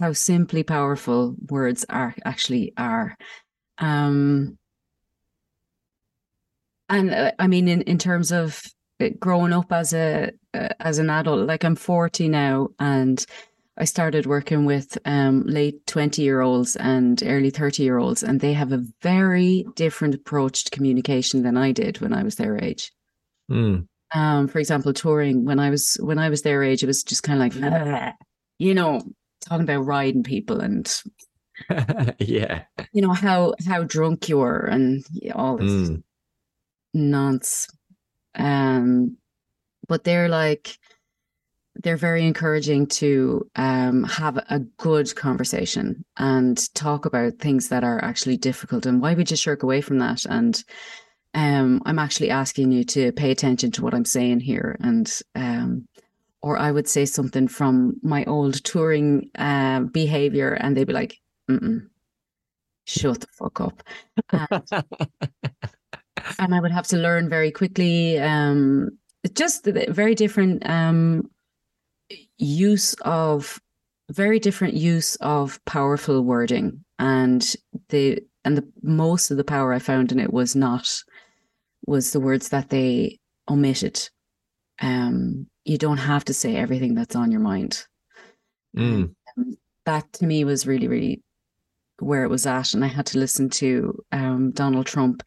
how 0.00 0.12
simply 0.12 0.62
powerful 0.62 1.34
words 1.48 1.84
are 1.88 2.14
actually 2.24 2.72
are. 2.76 3.16
Um, 3.78 4.58
and 6.88 7.10
uh, 7.10 7.32
I 7.38 7.46
mean, 7.46 7.68
in, 7.68 7.82
in 7.82 7.98
terms 7.98 8.32
of 8.32 8.60
growing 9.18 9.52
up 9.52 9.72
as 9.72 9.92
a 9.92 10.32
uh, 10.54 10.68
as 10.80 10.98
an 10.98 11.10
adult, 11.10 11.46
like 11.46 11.64
I'm 11.64 11.76
40 11.76 12.28
now, 12.28 12.68
and 12.78 13.24
I 13.78 13.84
started 13.84 14.26
working 14.26 14.64
with 14.64 14.98
um, 15.04 15.44
late 15.44 15.86
20 15.86 16.20
year 16.20 16.40
olds 16.40 16.74
and 16.76 17.22
early 17.24 17.50
30 17.50 17.84
year 17.84 17.98
olds, 17.98 18.24
and 18.24 18.40
they 18.40 18.52
have 18.52 18.72
a 18.72 18.84
very 19.02 19.64
different 19.76 20.14
approach 20.14 20.64
to 20.64 20.70
communication 20.70 21.44
than 21.44 21.56
I 21.56 21.70
did 21.70 22.00
when 22.00 22.12
I 22.12 22.24
was 22.24 22.34
their 22.34 22.62
age. 22.62 22.90
Mm. 23.50 23.86
Um, 24.12 24.48
for 24.48 24.58
example, 24.58 24.92
touring 24.92 25.44
when 25.44 25.60
I 25.60 25.70
was 25.70 25.96
when 26.00 26.18
I 26.18 26.28
was 26.28 26.42
their 26.42 26.64
age, 26.64 26.82
it 26.82 26.86
was 26.86 27.04
just 27.04 27.22
kind 27.22 27.40
of 27.40 27.56
like, 27.56 28.14
you 28.58 28.74
know, 28.74 29.00
talking 29.46 29.62
about 29.62 29.84
riding 29.84 30.24
people 30.24 30.60
and 30.60 30.92
yeah, 32.18 32.64
you 32.92 33.02
know 33.02 33.12
how 33.12 33.54
how 33.66 33.84
drunk 33.84 34.28
you 34.28 34.38
were 34.38 34.64
and 34.64 35.04
all 35.34 35.56
this 35.56 35.90
mm. 35.90 36.02
nonsense. 36.94 37.68
Um, 38.34 39.18
but 39.88 40.04
they're 40.04 40.28
like 40.28 40.78
they're 41.82 41.96
very 41.96 42.26
encouraging 42.26 42.86
to 42.86 43.48
um, 43.56 44.04
have 44.04 44.36
a 44.36 44.60
good 44.78 45.14
conversation 45.14 46.04
and 46.16 46.74
talk 46.74 47.06
about 47.06 47.38
things 47.38 47.68
that 47.68 47.84
are 47.84 48.02
actually 48.04 48.36
difficult 48.36 48.86
and 48.86 49.00
why 49.00 49.14
would 49.14 49.30
you 49.30 49.36
shirk 49.36 49.62
away 49.62 49.80
from 49.80 49.98
that. 49.98 50.24
And 50.26 50.62
um, 51.34 51.82
i'm 51.86 51.98
actually 51.98 52.30
asking 52.30 52.72
you 52.72 52.84
to 52.84 53.12
pay 53.12 53.30
attention 53.30 53.70
to 53.72 53.82
what 53.82 53.94
i'm 53.94 54.04
saying 54.04 54.40
here 54.40 54.76
and 54.80 55.20
um, 55.34 55.86
or 56.42 56.58
i 56.58 56.70
would 56.70 56.88
say 56.88 57.04
something 57.04 57.48
from 57.48 57.94
my 58.02 58.24
old 58.24 58.62
touring 58.64 59.30
uh, 59.36 59.80
behavior 59.80 60.52
and 60.52 60.76
they'd 60.76 60.86
be 60.86 60.92
like 60.92 61.18
Mm-mm, 61.50 61.88
shut 62.84 63.20
the 63.20 63.26
fuck 63.32 63.60
up. 63.60 63.82
And, 64.30 64.62
and 66.38 66.54
i 66.54 66.60
would 66.60 66.72
have 66.72 66.86
to 66.88 66.96
learn 66.96 67.28
very 67.28 67.50
quickly 67.50 68.18
um, 68.18 68.90
just 69.34 69.64
very 69.64 70.14
different 70.14 70.68
um, 70.68 71.28
use 72.36 72.94
of 73.02 73.60
very 74.10 74.38
different 74.38 74.74
use 74.74 75.16
of 75.16 75.62
powerful 75.64 76.22
wording, 76.22 76.84
and 76.98 77.54
the 77.88 78.20
and 78.44 78.56
the 78.56 78.66
most 78.82 79.30
of 79.30 79.36
the 79.36 79.44
power 79.44 79.72
I 79.72 79.78
found 79.78 80.12
in 80.12 80.18
it 80.18 80.32
was 80.32 80.56
not 80.56 81.02
was 81.86 82.12
the 82.12 82.20
words 82.20 82.50
that 82.50 82.70
they 82.70 83.18
omitted. 83.48 84.08
Um, 84.80 85.46
you 85.64 85.78
don't 85.78 85.98
have 85.98 86.24
to 86.26 86.34
say 86.34 86.56
everything 86.56 86.94
that's 86.94 87.16
on 87.16 87.30
your 87.30 87.40
mind. 87.40 87.84
Mm. 88.76 89.14
Um, 89.36 89.56
that 89.84 90.12
to 90.14 90.26
me 90.26 90.44
was 90.44 90.66
really, 90.66 90.88
really 90.88 91.22
where 91.98 92.22
it 92.22 92.30
was 92.30 92.46
at. 92.46 92.74
And 92.74 92.84
I 92.84 92.88
had 92.88 93.06
to 93.06 93.18
listen 93.18 93.50
to 93.50 94.02
um, 94.12 94.50
Donald 94.52 94.86
Trump 94.86 95.22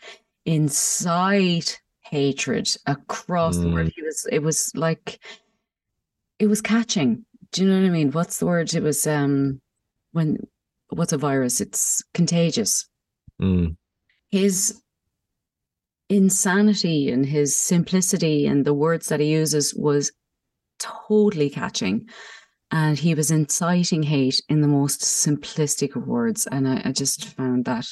incite 0.46 1.82
hatred 2.02 2.70
across 2.86 3.58
the 3.58 3.70
world. 3.70 3.88
Mm. 3.88 3.94
He 3.96 4.02
was, 4.04 4.28
it 4.32 4.40
was 4.40 4.72
like, 4.76 5.20
it 6.42 6.48
was 6.48 6.60
catching. 6.60 7.24
Do 7.52 7.62
you 7.62 7.70
know 7.70 7.80
what 7.80 7.86
I 7.86 7.92
mean? 7.92 8.12
What's 8.12 8.40
the 8.40 8.48
word? 8.48 8.74
It 8.74 8.82
was 8.82 9.06
um 9.06 9.62
when 10.12 10.40
what's 10.90 11.14
a 11.14 11.18
virus? 11.18 11.62
It's 11.62 12.04
contagious. 12.16 12.88
Mm. 13.40 13.76
His 14.32 14.82
insanity 16.10 17.12
and 17.12 17.26
his 17.26 17.56
simplicity 17.56 18.48
and 18.48 18.66
the 18.66 18.74
words 18.74 19.08
that 19.08 19.20
he 19.20 19.32
uses 19.32 19.76
was 19.76 20.12
totally 20.80 21.50
catching. 21.50 22.10
And 22.72 22.98
he 22.98 23.14
was 23.14 23.30
inciting 23.30 24.02
hate 24.02 24.42
in 24.50 24.62
the 24.62 24.68
most 24.68 25.02
simplistic 25.02 25.96
of 25.96 26.08
words. 26.08 26.48
And 26.48 26.68
I, 26.68 26.82
I 26.86 26.92
just 26.92 27.26
found 27.36 27.66
that 27.66 27.86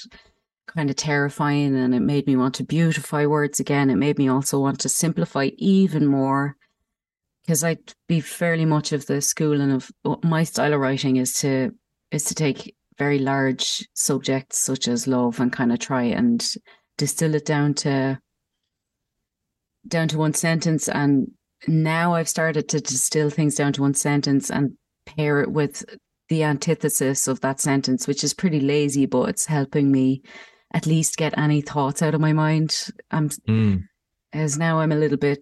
kind 0.68 0.90
of 0.90 0.96
terrifying. 0.96 1.78
And 1.78 1.94
it 1.94 2.00
made 2.00 2.26
me 2.26 2.36
want 2.36 2.56
to 2.56 2.64
beautify 2.64 3.28
words 3.28 3.60
again. 3.60 3.92
It 3.92 3.98
made 3.98 4.18
me 4.18 4.28
also 4.28 4.60
want 4.60 4.80
to 4.80 4.90
simplify 4.90 5.50
even 5.58 6.08
more. 6.08 6.56
Because 7.50 7.64
I'd 7.64 7.94
be 8.08 8.20
fairly 8.20 8.66
much 8.66 8.92
of 8.92 9.08
the 9.08 9.22
school 9.22 9.60
and 9.60 9.72
of 9.72 9.92
my 10.24 10.44
style 10.44 10.72
of 10.72 10.80
writing 10.80 11.16
is 11.16 11.34
to 11.40 11.72
is 12.12 12.26
to 12.26 12.36
take 12.36 12.76
very 13.00 13.18
large 13.18 13.88
subjects 13.96 14.60
such 14.60 14.88
as 14.88 15.08
love 15.08 15.40
and 15.40 15.52
kind 15.52 15.72
of 15.72 15.80
try 15.80 16.04
and 16.04 16.48
distill 17.00 17.34
it 17.34 17.48
down 17.48 17.74
to 17.74 18.20
down 19.88 20.10
to 20.10 20.20
one 20.20 20.36
sentence 20.36 20.88
and 20.88 21.32
now 21.68 22.14
I've 22.14 22.30
started 22.30 22.70
to 22.70 22.82
distill 22.82 23.32
things 23.32 23.56
down 23.56 23.74
to 23.74 23.82
one 23.82 23.96
sentence 23.96 24.52
and 24.52 24.74
pair 25.08 25.42
it 25.42 25.52
with 25.52 25.84
the 26.28 26.44
antithesis 26.44 27.28
of 27.28 27.42
that 27.42 27.60
sentence, 27.60 28.08
which 28.08 28.24
is 28.24 28.36
pretty 28.36 28.60
lazy, 28.60 29.08
but 29.08 29.28
it's 29.28 29.48
helping 29.48 29.92
me 29.92 30.22
at 30.76 30.86
least 30.86 31.18
get 31.18 31.36
any 31.36 31.62
thoughts 31.62 32.04
out 32.04 32.14
of 32.14 32.22
my 32.22 32.32
mind. 32.32 32.90
I'm 33.10 33.30
Mm. 33.30 33.86
as 34.34 34.56
now 34.60 34.82
I'm 34.82 34.92
a 34.92 34.98
little 34.98 35.18
bit 35.18 35.40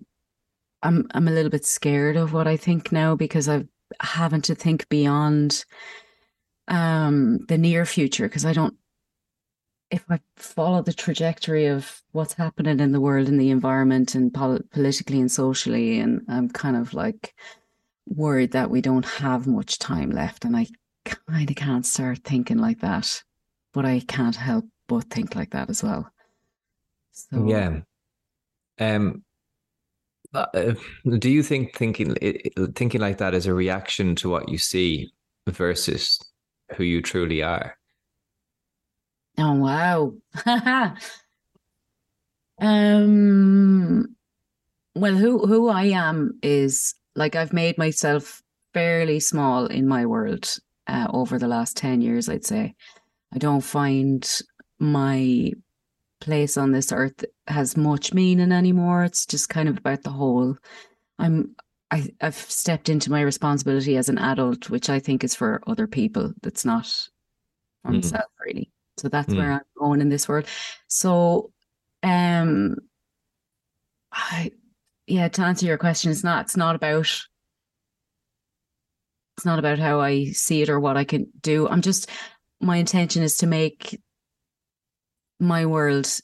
I'm 0.84 1.08
I'm 1.14 1.28
a 1.28 1.32
little 1.32 1.52
bit 1.52 1.66
scared 1.66 2.16
of 2.16 2.34
what 2.34 2.48
I 2.48 2.58
think 2.58 2.92
now 2.92 3.16
because 3.16 3.48
I've 3.48 3.68
having 4.02 4.42
to 4.42 4.56
think 4.56 4.88
beyond 4.90 5.66
um 6.68 7.40
the 7.48 7.58
near 7.58 7.86
future 7.86 8.28
because 8.28 8.46
I 8.46 8.54
don't 8.54 8.76
if 9.90 10.04
I 10.10 10.20
follow 10.36 10.82
the 10.82 10.94
trajectory 10.94 11.68
of 11.68 12.02
what's 12.12 12.34
happening 12.34 12.80
in 12.80 12.92
the 12.92 13.02
world 13.02 13.30
and 13.30 13.40
the 13.40 13.52
environment 13.52 14.16
and 14.16 14.34
pol- 14.34 14.60
politically 14.72 15.20
and 15.22 15.32
socially, 15.32 16.00
and 16.00 16.22
I'm 16.28 16.50
kind 16.50 16.76
of 16.76 16.94
like 16.94 17.34
worried 18.06 18.52
that 18.52 18.70
we 18.70 18.82
don't 18.82 19.06
have 19.06 19.48
much 19.48 19.80
time 19.80 20.12
left, 20.12 20.44
and 20.46 20.58
I 20.58 20.68
kind 21.06 21.50
of 21.50 21.56
can't 21.56 21.86
start 21.86 22.20
thinking 22.24 22.58
like 22.58 22.82
that, 22.82 23.24
but 23.74 23.86
I 23.86 24.02
can't 24.02 24.36
help 24.36 24.66
but 24.88 25.06
think 25.06 25.36
like 25.36 25.52
that 25.52 25.70
as 25.70 25.84
well. 25.84 26.12
So, 27.12 27.48
Yeah. 27.48 27.80
Um. 28.80 29.24
Uh, 30.54 30.74
do 31.18 31.30
you 31.30 31.44
think 31.44 31.76
thinking 31.76 32.16
thinking 32.76 33.02
like 33.02 33.18
that 33.18 33.34
is 33.34 33.46
a 33.46 33.54
reaction 33.54 34.16
to 34.16 34.30
what 34.30 34.50
you 34.50 34.58
see 34.58 35.12
versus 35.48 36.20
who 36.76 36.84
you 36.84 37.02
truly 37.02 37.42
are? 37.42 37.78
Oh 39.38 39.54
wow. 39.54 40.14
um 42.60 44.16
well 44.96 45.16
who 45.16 45.46
who 45.46 45.70
I 45.70 45.84
am 45.84 46.40
is 46.42 46.96
like 47.16 47.36
I've 47.36 47.54
made 47.54 47.78
myself 47.78 48.42
fairly 48.74 49.20
small 49.20 49.68
in 49.68 49.88
my 49.88 50.08
world 50.08 50.56
uh, 50.88 51.08
over 51.14 51.38
the 51.38 51.48
last 51.48 51.78
10 51.78 52.02
years 52.02 52.30
I'd 52.30 52.46
say. 52.46 52.76
I 53.34 53.38
don't 53.38 53.62
find 53.62 54.28
my 54.80 55.52
place 56.20 56.58
on 56.58 56.72
this 56.72 56.92
earth 56.92 57.26
has 57.48 57.78
much 57.78 58.14
meaning 58.14 58.52
anymore. 58.52 59.04
It's 59.04 59.26
just 59.26 59.50
kind 59.50 59.70
of 59.70 59.78
about 59.78 60.04
the 60.04 60.10
whole. 60.12 60.58
I'm 61.20 61.56
I, 61.92 62.10
I've 62.22 62.36
stepped 62.36 62.90
into 62.90 63.12
my 63.12 63.22
responsibility 63.22 63.98
as 63.98 64.10
an 64.10 64.18
adult, 64.18 64.70
which 64.70 64.90
I 64.90 65.00
think 65.00 65.24
is 65.24 65.36
for 65.36 65.62
other 65.68 65.88
people. 65.88 66.34
That's 66.44 66.66
not 66.66 66.86
for 67.84 67.92
Mhm. 67.92 67.96
myself 67.96 68.32
really. 68.46 68.72
So 68.98 69.10
that's 69.10 69.34
Mm. 69.34 69.38
where 69.38 69.52
I'm 69.54 69.62
going 69.78 70.02
in 70.02 70.10
this 70.10 70.28
world. 70.28 70.48
So 70.88 71.52
um 72.04 72.76
I 74.12 74.52
yeah, 75.08 75.30
to 75.30 75.42
answer 75.44 75.66
your 75.66 75.78
question, 75.78 76.12
it's 76.12 76.24
not 76.24 76.46
it's 76.46 76.58
not 76.58 76.76
about 76.76 77.08
it's 79.38 79.46
not 79.46 79.60
about 79.60 79.80
how 79.80 80.00
I 80.02 80.26
see 80.26 80.62
it 80.62 80.70
or 80.70 80.80
what 80.80 80.98
I 80.98 81.04
can 81.04 81.28
do. 81.42 81.68
I'm 81.68 81.82
just 81.82 82.10
my 82.60 82.78
intention 82.78 83.24
is 83.24 83.38
to 83.38 83.48
make 83.48 84.02
my 85.40 85.66
world 85.66 86.20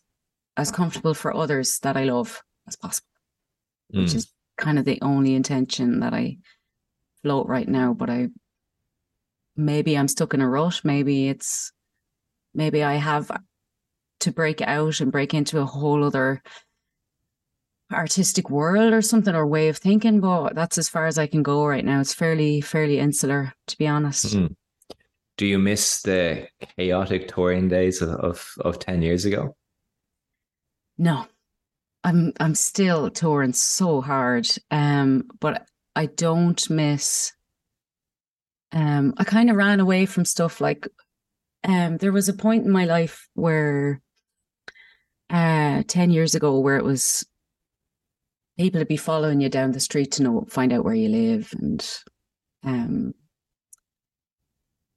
as 0.57 0.71
comfortable 0.71 1.13
for 1.13 1.35
others 1.35 1.79
that 1.79 1.97
I 1.97 2.03
love 2.03 2.41
as 2.67 2.75
possible, 2.75 3.07
which 3.89 4.11
Mm. 4.11 4.15
is 4.15 4.31
kind 4.57 4.77
of 4.79 4.85
the 4.85 4.99
only 5.01 5.33
intention 5.35 5.99
that 6.01 6.13
I 6.13 6.37
float 7.23 7.47
right 7.47 7.67
now. 7.67 7.93
But 7.93 8.09
I 8.09 8.29
maybe 9.55 9.97
I'm 9.97 10.07
stuck 10.07 10.33
in 10.33 10.41
a 10.41 10.49
rut. 10.49 10.81
Maybe 10.83 11.27
it's 11.29 11.71
maybe 12.53 12.83
I 12.83 12.95
have 12.95 13.31
to 14.21 14.31
break 14.31 14.61
out 14.61 14.99
and 14.99 15.11
break 15.11 15.33
into 15.33 15.59
a 15.59 15.65
whole 15.65 16.03
other 16.03 16.41
artistic 17.91 18.49
world 18.49 18.93
or 18.93 19.01
something 19.01 19.35
or 19.35 19.45
way 19.45 19.69
of 19.69 19.77
thinking. 19.77 20.19
But 20.21 20.55
that's 20.55 20.77
as 20.77 20.89
far 20.89 21.05
as 21.07 21.17
I 21.17 21.27
can 21.27 21.43
go 21.43 21.65
right 21.65 21.83
now. 21.85 21.99
It's 21.99 22.13
fairly 22.13 22.61
fairly 22.61 22.99
insular, 22.99 23.53
to 23.67 23.77
be 23.77 23.87
honest. 23.87 24.35
Mm. 24.35 24.55
Do 25.37 25.47
you 25.47 25.57
miss 25.57 26.01
the 26.03 26.47
chaotic 26.77 27.27
touring 27.27 27.67
days 27.67 28.03
of, 28.03 28.09
of, 28.09 28.47
of 28.59 28.77
10 28.77 29.01
years 29.01 29.25
ago? 29.25 29.55
No, 30.97 31.25
I'm 32.03 32.33
I'm 32.39 32.55
still 32.55 33.09
touring 33.09 33.53
so 33.53 34.01
hard. 34.01 34.47
Um, 34.71 35.29
but 35.39 35.67
I 35.95 36.07
don't 36.07 36.69
miss. 36.69 37.33
Um, 38.71 39.13
I 39.17 39.23
kind 39.23 39.49
of 39.49 39.55
ran 39.55 39.79
away 39.79 40.05
from 40.07 40.25
stuff 40.25 40.59
like, 40.59 40.87
um, 41.63 41.97
there 41.97 42.11
was 42.11 42.27
a 42.27 42.33
point 42.33 42.65
in 42.65 42.71
my 42.71 42.85
life 42.85 43.27
where, 43.35 44.01
uh, 45.29 45.83
ten 45.87 46.09
years 46.09 46.33
ago, 46.35 46.59
where 46.59 46.77
it 46.77 46.83
was 46.83 47.25
people 48.57 48.79
would 48.79 48.87
be 48.87 48.97
following 48.97 49.41
you 49.41 49.49
down 49.49 49.71
the 49.71 49.79
street 49.79 50.11
to 50.13 50.23
know 50.23 50.45
find 50.49 50.73
out 50.73 50.83
where 50.85 50.95
you 50.95 51.09
live, 51.09 51.53
and 51.59 51.87
um, 52.63 53.13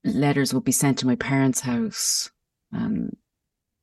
letters 0.04 0.52
would 0.54 0.64
be 0.64 0.72
sent 0.72 0.98
to 0.98 1.06
my 1.06 1.16
parents' 1.16 1.60
house, 1.60 2.30
and 2.72 3.16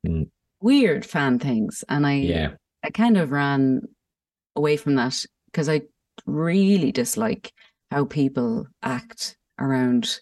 Mm. 0.05 0.30
Weird 0.64 1.05
fan 1.05 1.38
things, 1.39 1.84
and 1.89 2.07
I 2.07 2.14
Yeah. 2.14 2.55
I 2.84 2.89
kind 2.89 3.18
of 3.18 3.32
ran 3.32 3.82
away 4.55 4.78
from 4.78 4.95
that 4.95 5.26
because 5.45 5.70
I 5.70 5.82
really 6.26 6.91
dislike 6.91 7.51
how 7.91 8.05
people 8.05 8.68
act 8.82 9.38
around 9.59 10.20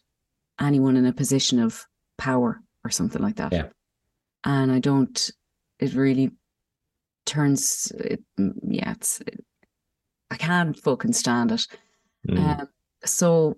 anyone 0.60 0.98
in 0.98 1.06
a 1.06 1.14
position 1.14 1.60
of 1.60 1.86
power 2.18 2.62
or 2.84 2.92
something 2.92 3.22
like 3.22 3.38
that. 3.38 3.52
Yeah. 3.52 3.70
And 4.44 4.72
I 4.72 4.80
don't, 4.80 5.32
it 5.80 5.94
really 5.96 6.32
turns, 7.26 7.92
it, 7.98 8.22
yeah, 8.38 8.92
it's, 8.92 9.22
I 10.30 10.38
can't 10.38 10.78
fucking 10.78 11.14
stand 11.14 11.52
it. 11.52 11.68
Mm. 12.28 12.60
Um, 12.62 12.70
so 13.06 13.58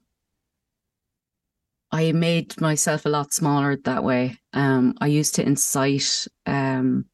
I 1.94 2.12
made 2.12 2.60
myself 2.60 3.06
a 3.06 3.10
lot 3.10 3.34
smaller 3.34 3.78
that 3.78 4.04
way. 4.04 4.40
Um, 4.52 4.96
I 5.00 5.06
used 5.08 5.36
to 5.36 5.46
incite 5.46 6.28
um, 6.48 7.06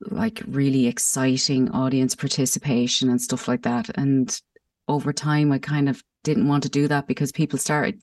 like 0.00 0.42
really 0.46 0.86
exciting 0.86 1.70
audience 1.72 2.14
participation 2.14 3.10
and 3.10 3.20
stuff 3.20 3.48
like 3.48 3.62
that. 3.62 3.90
And 3.96 4.34
over 4.88 5.12
time, 5.12 5.52
I 5.52 5.58
kind 5.58 5.90
of 5.90 6.02
didn't 6.24 6.48
want 6.48 6.62
to 6.62 6.70
do 6.70 6.88
that 6.88 7.06
because 7.06 7.32
people 7.32 7.58
started 7.58 8.00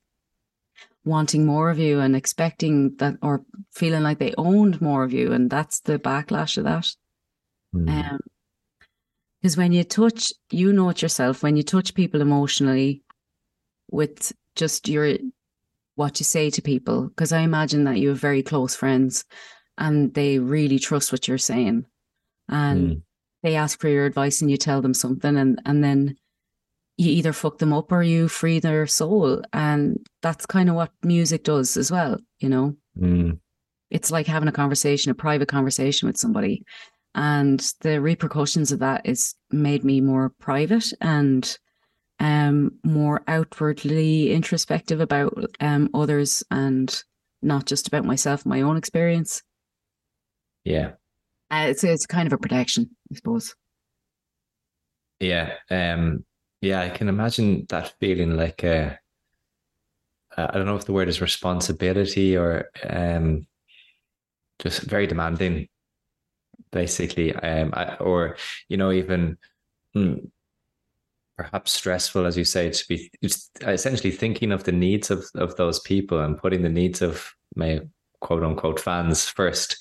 wanting 1.03 1.43
more 1.43 1.71
of 1.71 1.79
you 1.79 1.99
and 1.99 2.15
expecting 2.15 2.95
that 2.97 3.15
or 3.23 3.43
feeling 3.71 4.03
like 4.03 4.19
they 4.19 4.35
owned 4.37 4.79
more 4.79 5.03
of 5.03 5.11
you. 5.11 5.33
And 5.33 5.49
that's 5.49 5.79
the 5.79 5.97
backlash 5.97 6.57
of 6.57 6.65
that. 6.65 6.95
Mm. 7.75 7.89
Um, 7.89 8.19
because 9.41 9.57
when 9.57 9.71
you 9.71 9.83
touch, 9.83 10.31
you 10.51 10.71
know 10.71 10.89
it 10.89 11.01
yourself. 11.01 11.41
When 11.41 11.57
you 11.57 11.63
touch 11.63 11.95
people 11.95 12.21
emotionally, 12.21 13.03
with 13.93 14.33
just 14.55 14.87
your 14.87 15.17
what 15.95 16.19
you 16.19 16.23
say 16.23 16.49
to 16.49 16.61
people, 16.61 17.09
because 17.09 17.31
I 17.31 17.41
imagine 17.41 17.83
that 17.83 17.99
you 17.99 18.09
have 18.09 18.19
very 18.19 18.41
close 18.41 18.75
friends, 18.75 19.25
and 19.77 20.13
they 20.13 20.39
really 20.39 20.79
trust 20.79 21.11
what 21.11 21.27
you're 21.27 21.37
saying, 21.37 21.85
and 22.47 22.89
Mm. 22.89 23.01
they 23.43 23.55
ask 23.55 23.79
for 23.79 23.89
your 23.89 24.05
advice, 24.05 24.41
and 24.41 24.49
you 24.49 24.57
tell 24.57 24.81
them 24.81 24.93
something, 24.93 25.37
and 25.37 25.61
and 25.65 25.83
then 25.83 26.15
you 26.97 27.11
either 27.11 27.33
fuck 27.33 27.57
them 27.57 27.73
up 27.73 27.91
or 27.91 28.03
you 28.03 28.27
free 28.27 28.59
their 28.59 28.85
soul. 28.85 29.41
And 29.51 30.05
that's 30.21 30.45
kind 30.45 30.69
of 30.69 30.75
what 30.75 30.91
music 31.03 31.43
does 31.43 31.75
as 31.75 31.91
well, 31.91 32.19
you 32.39 32.49
know? 32.49 32.75
Mm. 32.95 33.39
It's 33.89 34.11
like 34.11 34.27
having 34.27 34.47
a 34.47 34.51
conversation, 34.51 35.09
a 35.11 35.15
private 35.15 35.47
conversation 35.47 36.05
with 36.07 36.17
somebody. 36.17 36.63
And 37.15 37.59
the 37.81 37.99
repercussions 37.99 38.71
of 38.71 38.79
that 38.79 39.07
is 39.07 39.33
made 39.49 39.83
me 39.83 40.01
more 40.01 40.29
private 40.39 40.85
and 41.01 41.57
um, 42.23 42.71
more 42.85 43.21
outwardly 43.27 44.31
introspective 44.31 45.01
about 45.01 45.33
um, 45.59 45.89
others 45.93 46.41
and 46.49 47.03
not 47.41 47.65
just 47.65 47.89
about 47.89 48.05
myself, 48.05 48.45
my 48.45 48.61
own 48.61 48.77
experience. 48.77 49.43
Yeah. 50.63 50.93
Uh, 51.51 51.65
it's 51.67 51.83
it's 51.83 52.05
kind 52.05 52.25
of 52.25 52.31
a 52.31 52.37
protection, 52.37 52.89
I 53.11 53.15
suppose. 53.15 53.53
Yeah. 55.19 55.55
Um 55.69 56.25
yeah, 56.61 56.79
I 56.79 56.89
can 56.89 57.09
imagine 57.09 57.65
that 57.67 57.93
feeling 57.99 58.37
like 58.37 58.63
uh, 58.63 58.91
I 60.37 60.51
don't 60.53 60.65
know 60.65 60.77
if 60.77 60.85
the 60.85 60.93
word 60.93 61.09
is 61.09 61.19
responsibility 61.21 62.37
or 62.37 62.69
um 62.89 63.45
just 64.59 64.83
very 64.83 65.07
demanding 65.07 65.67
basically 66.71 67.35
um 67.35 67.73
I, 67.73 67.95
or 67.95 68.37
you 68.69 68.77
know 68.77 68.93
even 68.93 69.37
hmm, 69.93 70.15
perhaps 71.37 71.73
stressful 71.73 72.25
as 72.25 72.37
you 72.37 72.45
say 72.45 72.69
to 72.69 72.87
be 72.87 73.09
essentially 73.61 74.11
thinking 74.11 74.51
of 74.51 74.63
the 74.63 74.71
needs 74.71 75.09
of 75.09 75.25
of 75.35 75.55
those 75.55 75.79
people 75.79 76.19
and 76.19 76.37
putting 76.37 76.61
the 76.61 76.69
needs 76.69 77.01
of 77.01 77.33
my 77.55 77.79
quote 78.19 78.43
unquote 78.43 78.79
fans 78.79 79.25
first 79.25 79.77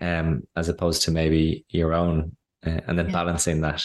um, 0.00 0.42
as 0.56 0.68
opposed 0.68 1.02
to 1.02 1.10
maybe 1.10 1.64
your 1.70 1.92
own, 1.94 2.36
uh, 2.66 2.80
and 2.86 2.98
then 2.98 3.06
yeah. 3.06 3.12
balancing 3.12 3.60
that. 3.62 3.84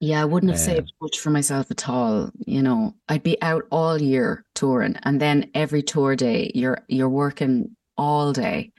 Yeah, 0.00 0.22
I 0.22 0.24
wouldn't 0.24 0.52
have 0.52 0.60
uh, 0.60 0.64
saved 0.64 0.92
much 1.00 1.18
for 1.18 1.30
myself 1.30 1.70
at 1.70 1.88
all. 1.88 2.30
You 2.46 2.62
know, 2.62 2.94
I'd 3.08 3.22
be 3.22 3.40
out 3.42 3.64
all 3.70 4.00
year 4.00 4.44
touring, 4.54 4.96
and 5.02 5.20
then 5.20 5.50
every 5.54 5.82
tour 5.82 6.16
day, 6.16 6.52
you're 6.54 6.84
you're 6.88 7.08
working 7.08 7.76
all 7.96 8.32
day, 8.32 8.72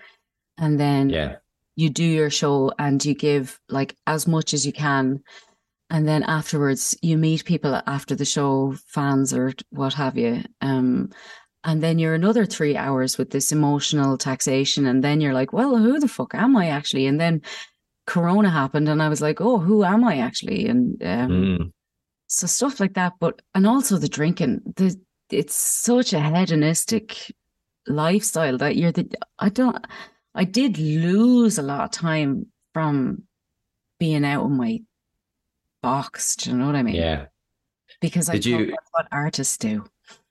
and 0.57 0.79
then 0.79 1.09
yeah, 1.09 1.35
you 1.75 1.89
do 1.89 2.05
your 2.05 2.29
show 2.29 2.71
and 2.79 3.03
you 3.03 3.13
give 3.13 3.59
like 3.69 3.95
as 4.07 4.27
much 4.27 4.53
as 4.53 4.65
you 4.65 4.71
can, 4.71 5.21
and 5.89 6.07
then 6.07 6.23
afterwards 6.23 6.97
you 7.01 7.17
meet 7.17 7.45
people 7.45 7.81
after 7.87 8.15
the 8.15 8.25
show, 8.25 8.75
fans 8.87 9.33
or 9.33 9.53
what 9.71 9.93
have 9.93 10.17
you, 10.17 10.43
um, 10.61 11.09
and 11.63 11.83
then 11.83 11.99
you're 11.99 12.13
another 12.13 12.45
three 12.45 12.77
hours 12.77 13.17
with 13.17 13.31
this 13.31 13.51
emotional 13.51 14.17
taxation 14.17 14.85
and 14.85 15.03
then 15.03 15.19
you're 15.19 15.33
like 15.33 15.51
well 15.53 15.77
who 15.77 15.99
the 15.99 16.07
fuck 16.07 16.33
am 16.33 16.55
i 16.55 16.67
actually 16.67 17.05
and 17.05 17.19
then 17.19 17.41
corona 18.07 18.49
happened 18.49 18.87
and 18.87 19.01
i 19.01 19.09
was 19.09 19.21
like 19.21 19.41
oh 19.41 19.57
who 19.59 19.83
am 19.83 20.03
i 20.03 20.17
actually 20.17 20.67
and 20.67 21.01
um, 21.03 21.29
mm. 21.29 21.71
so 22.27 22.47
stuff 22.47 22.79
like 22.79 22.93
that 22.93 23.13
but 23.19 23.41
and 23.53 23.67
also 23.67 23.97
the 23.97 24.07
drinking 24.07 24.61
the 24.75 24.95
it's 25.29 25.53
such 25.53 26.13
a 26.13 26.19
hedonistic 26.19 27.31
lifestyle 27.87 28.57
that 28.57 28.75
you're 28.75 28.91
the 28.91 29.07
i 29.37 29.49
don't 29.49 29.85
i 30.33 30.43
did 30.43 30.77
lose 30.77 31.57
a 31.57 31.63
lot 31.63 31.83
of 31.83 31.91
time 31.91 32.45
from 32.73 33.23
being 33.99 34.25
out 34.25 34.45
of 34.45 34.51
my 34.51 34.79
box 35.81 36.35
do 36.35 36.51
you 36.51 36.57
know 36.57 36.65
what 36.65 36.75
i 36.75 36.83
mean 36.83 36.95
yeah 36.95 37.25
because 38.01 38.27
did 38.27 38.45
I 38.47 38.49
you 38.49 38.75
what 38.91 39.07
artists 39.11 39.57
do 39.57 39.83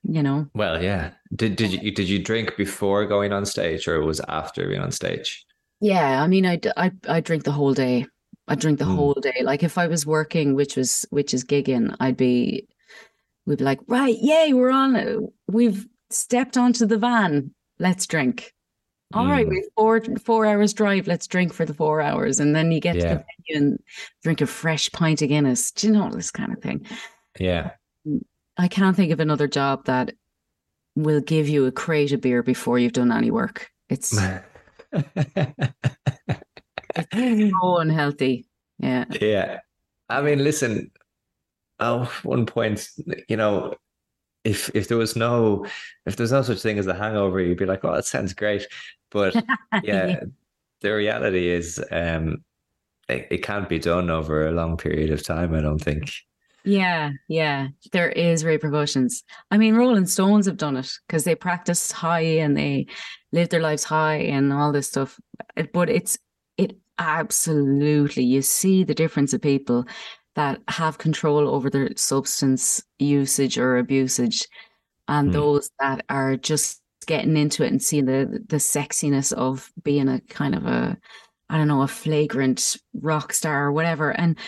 you 0.02 0.22
know. 0.22 0.48
Well, 0.54 0.82
yeah. 0.82 1.12
Did 1.34 1.56
did 1.56 1.72
you 1.72 1.90
did 1.90 2.08
you 2.08 2.18
drink 2.18 2.56
before 2.56 3.06
going 3.06 3.32
on 3.32 3.44
stage, 3.44 3.88
or 3.88 4.02
was 4.04 4.20
after 4.28 4.66
being 4.68 4.80
on 4.80 4.90
stage? 4.90 5.44
Yeah, 5.80 6.22
I 6.22 6.26
mean, 6.26 6.46
I 6.46 6.60
I 6.76 6.92
I 7.08 7.20
drink 7.20 7.44
the 7.44 7.52
whole 7.52 7.74
day. 7.74 8.06
I 8.46 8.54
drink 8.54 8.78
the 8.78 8.86
mm. 8.86 8.94
whole 8.94 9.14
day. 9.14 9.42
Like 9.42 9.62
if 9.62 9.76
I 9.76 9.86
was 9.86 10.06
working, 10.06 10.54
which 10.54 10.76
was 10.76 11.04
which 11.10 11.34
is 11.34 11.44
gigging, 11.44 11.94
I'd 12.00 12.16
be, 12.16 12.66
we'd 13.44 13.58
be 13.58 13.64
like, 13.64 13.80
right, 13.86 14.16
yay, 14.18 14.52
we're 14.54 14.70
on. 14.70 15.28
We've 15.46 15.86
stepped 16.10 16.56
onto 16.56 16.86
the 16.86 16.98
van. 16.98 17.54
Let's 17.78 18.06
drink. 18.06 18.54
All 19.14 19.24
mm. 19.24 19.30
right, 19.30 19.46
hmm. 19.46 19.50
we've 19.50 19.64
four 19.74 20.02
four 20.22 20.46
hours 20.46 20.74
drive. 20.74 21.06
Let's 21.06 21.26
drink 21.26 21.52
for 21.54 21.64
the 21.64 21.74
four 21.74 22.00
hours, 22.00 22.40
and 22.40 22.54
then 22.54 22.70
you 22.70 22.80
get 22.80 22.96
yeah. 22.96 23.02
to 23.02 23.08
the 23.08 23.24
venue 23.48 23.68
and 23.68 23.78
drink 24.22 24.40
a 24.40 24.46
fresh 24.46 24.90
pint 24.92 25.22
of 25.22 25.28
Guinness. 25.28 25.70
Do 25.72 25.86
you 25.86 25.92
know 25.94 26.10
this 26.10 26.30
kind 26.30 26.52
of 26.52 26.62
thing? 26.62 26.86
Yeah. 27.38 27.70
I 28.56 28.68
can't 28.68 28.96
think 28.96 29.12
of 29.12 29.20
another 29.20 29.46
job 29.46 29.84
that 29.86 30.12
will 30.96 31.20
give 31.20 31.48
you 31.48 31.66
a 31.66 31.72
crate 31.72 32.12
of 32.12 32.20
beer 32.20 32.42
before 32.42 32.78
you've 32.78 32.92
done 32.92 33.12
any 33.12 33.30
work. 33.30 33.70
It's, 33.88 34.18
it's 34.92 35.12
so 37.14 37.76
unhealthy. 37.78 38.46
Yeah. 38.78 39.04
Yeah. 39.20 39.60
I 40.08 40.22
mean, 40.22 40.42
listen, 40.42 40.90
at 41.78 42.04
one 42.24 42.46
point, 42.46 42.88
you 43.28 43.36
know, 43.36 43.74
if 44.44 44.70
if 44.74 44.88
there 44.88 44.98
was 44.98 45.16
no 45.16 45.66
if 46.06 46.16
there's 46.16 46.32
no 46.32 46.42
such 46.42 46.60
thing 46.60 46.78
as 46.78 46.86
a 46.86 46.94
hangover, 46.94 47.40
you'd 47.40 47.58
be 47.58 47.66
like, 47.66 47.84
oh, 47.84 47.94
that 47.94 48.06
sounds 48.06 48.34
great. 48.34 48.66
But 49.10 49.34
yeah, 49.82 50.06
yeah. 50.06 50.20
the 50.80 50.94
reality 50.94 51.48
is 51.48 51.82
um 51.90 52.44
it, 53.08 53.26
it 53.30 53.38
can't 53.38 53.68
be 53.68 53.78
done 53.78 54.10
over 54.10 54.46
a 54.46 54.52
long 54.52 54.76
period 54.76 55.10
of 55.10 55.24
time, 55.24 55.54
I 55.54 55.60
don't 55.60 55.78
think. 55.78 56.12
Yeah, 56.64 57.12
yeah, 57.28 57.68
there 57.92 58.10
is 58.10 58.44
repercussions. 58.44 59.24
I 59.50 59.56
mean, 59.56 59.74
Rolling 59.74 60.06
Stones 60.06 60.46
have 60.46 60.58
done 60.58 60.76
it 60.76 60.90
because 61.06 61.24
they 61.24 61.34
practice 61.34 61.90
high 61.90 62.20
and 62.20 62.56
they 62.56 62.88
live 63.32 63.48
their 63.48 63.62
lives 63.62 63.84
high 63.84 64.16
and 64.16 64.52
all 64.52 64.72
this 64.72 64.88
stuff. 64.88 65.18
But 65.72 65.88
it's 65.88 66.18
it 66.58 66.76
absolutely 66.98 68.24
you 68.24 68.42
see 68.42 68.82
the 68.82 68.94
difference 68.94 69.32
of 69.32 69.40
people 69.40 69.86
that 70.38 70.60
have 70.68 70.98
control 70.98 71.48
over 71.48 71.68
their 71.68 71.90
substance 71.96 72.80
usage 73.00 73.58
or 73.58 73.76
abusage, 73.76 74.46
and 75.08 75.30
mm. 75.30 75.32
those 75.32 75.68
that 75.80 76.04
are 76.08 76.36
just 76.36 76.80
getting 77.06 77.36
into 77.36 77.64
it 77.64 77.72
and 77.72 77.82
seeing 77.82 78.04
the 78.04 78.44
the 78.46 78.58
sexiness 78.58 79.32
of 79.32 79.72
being 79.82 80.06
a 80.06 80.20
kind 80.28 80.54
of 80.54 80.64
a 80.64 80.96
I 81.50 81.56
don't 81.56 81.66
know 81.66 81.82
a 81.82 81.88
flagrant 81.88 82.76
rock 82.94 83.32
star 83.32 83.64
or 83.66 83.72
whatever 83.72 84.12
and 84.12 84.38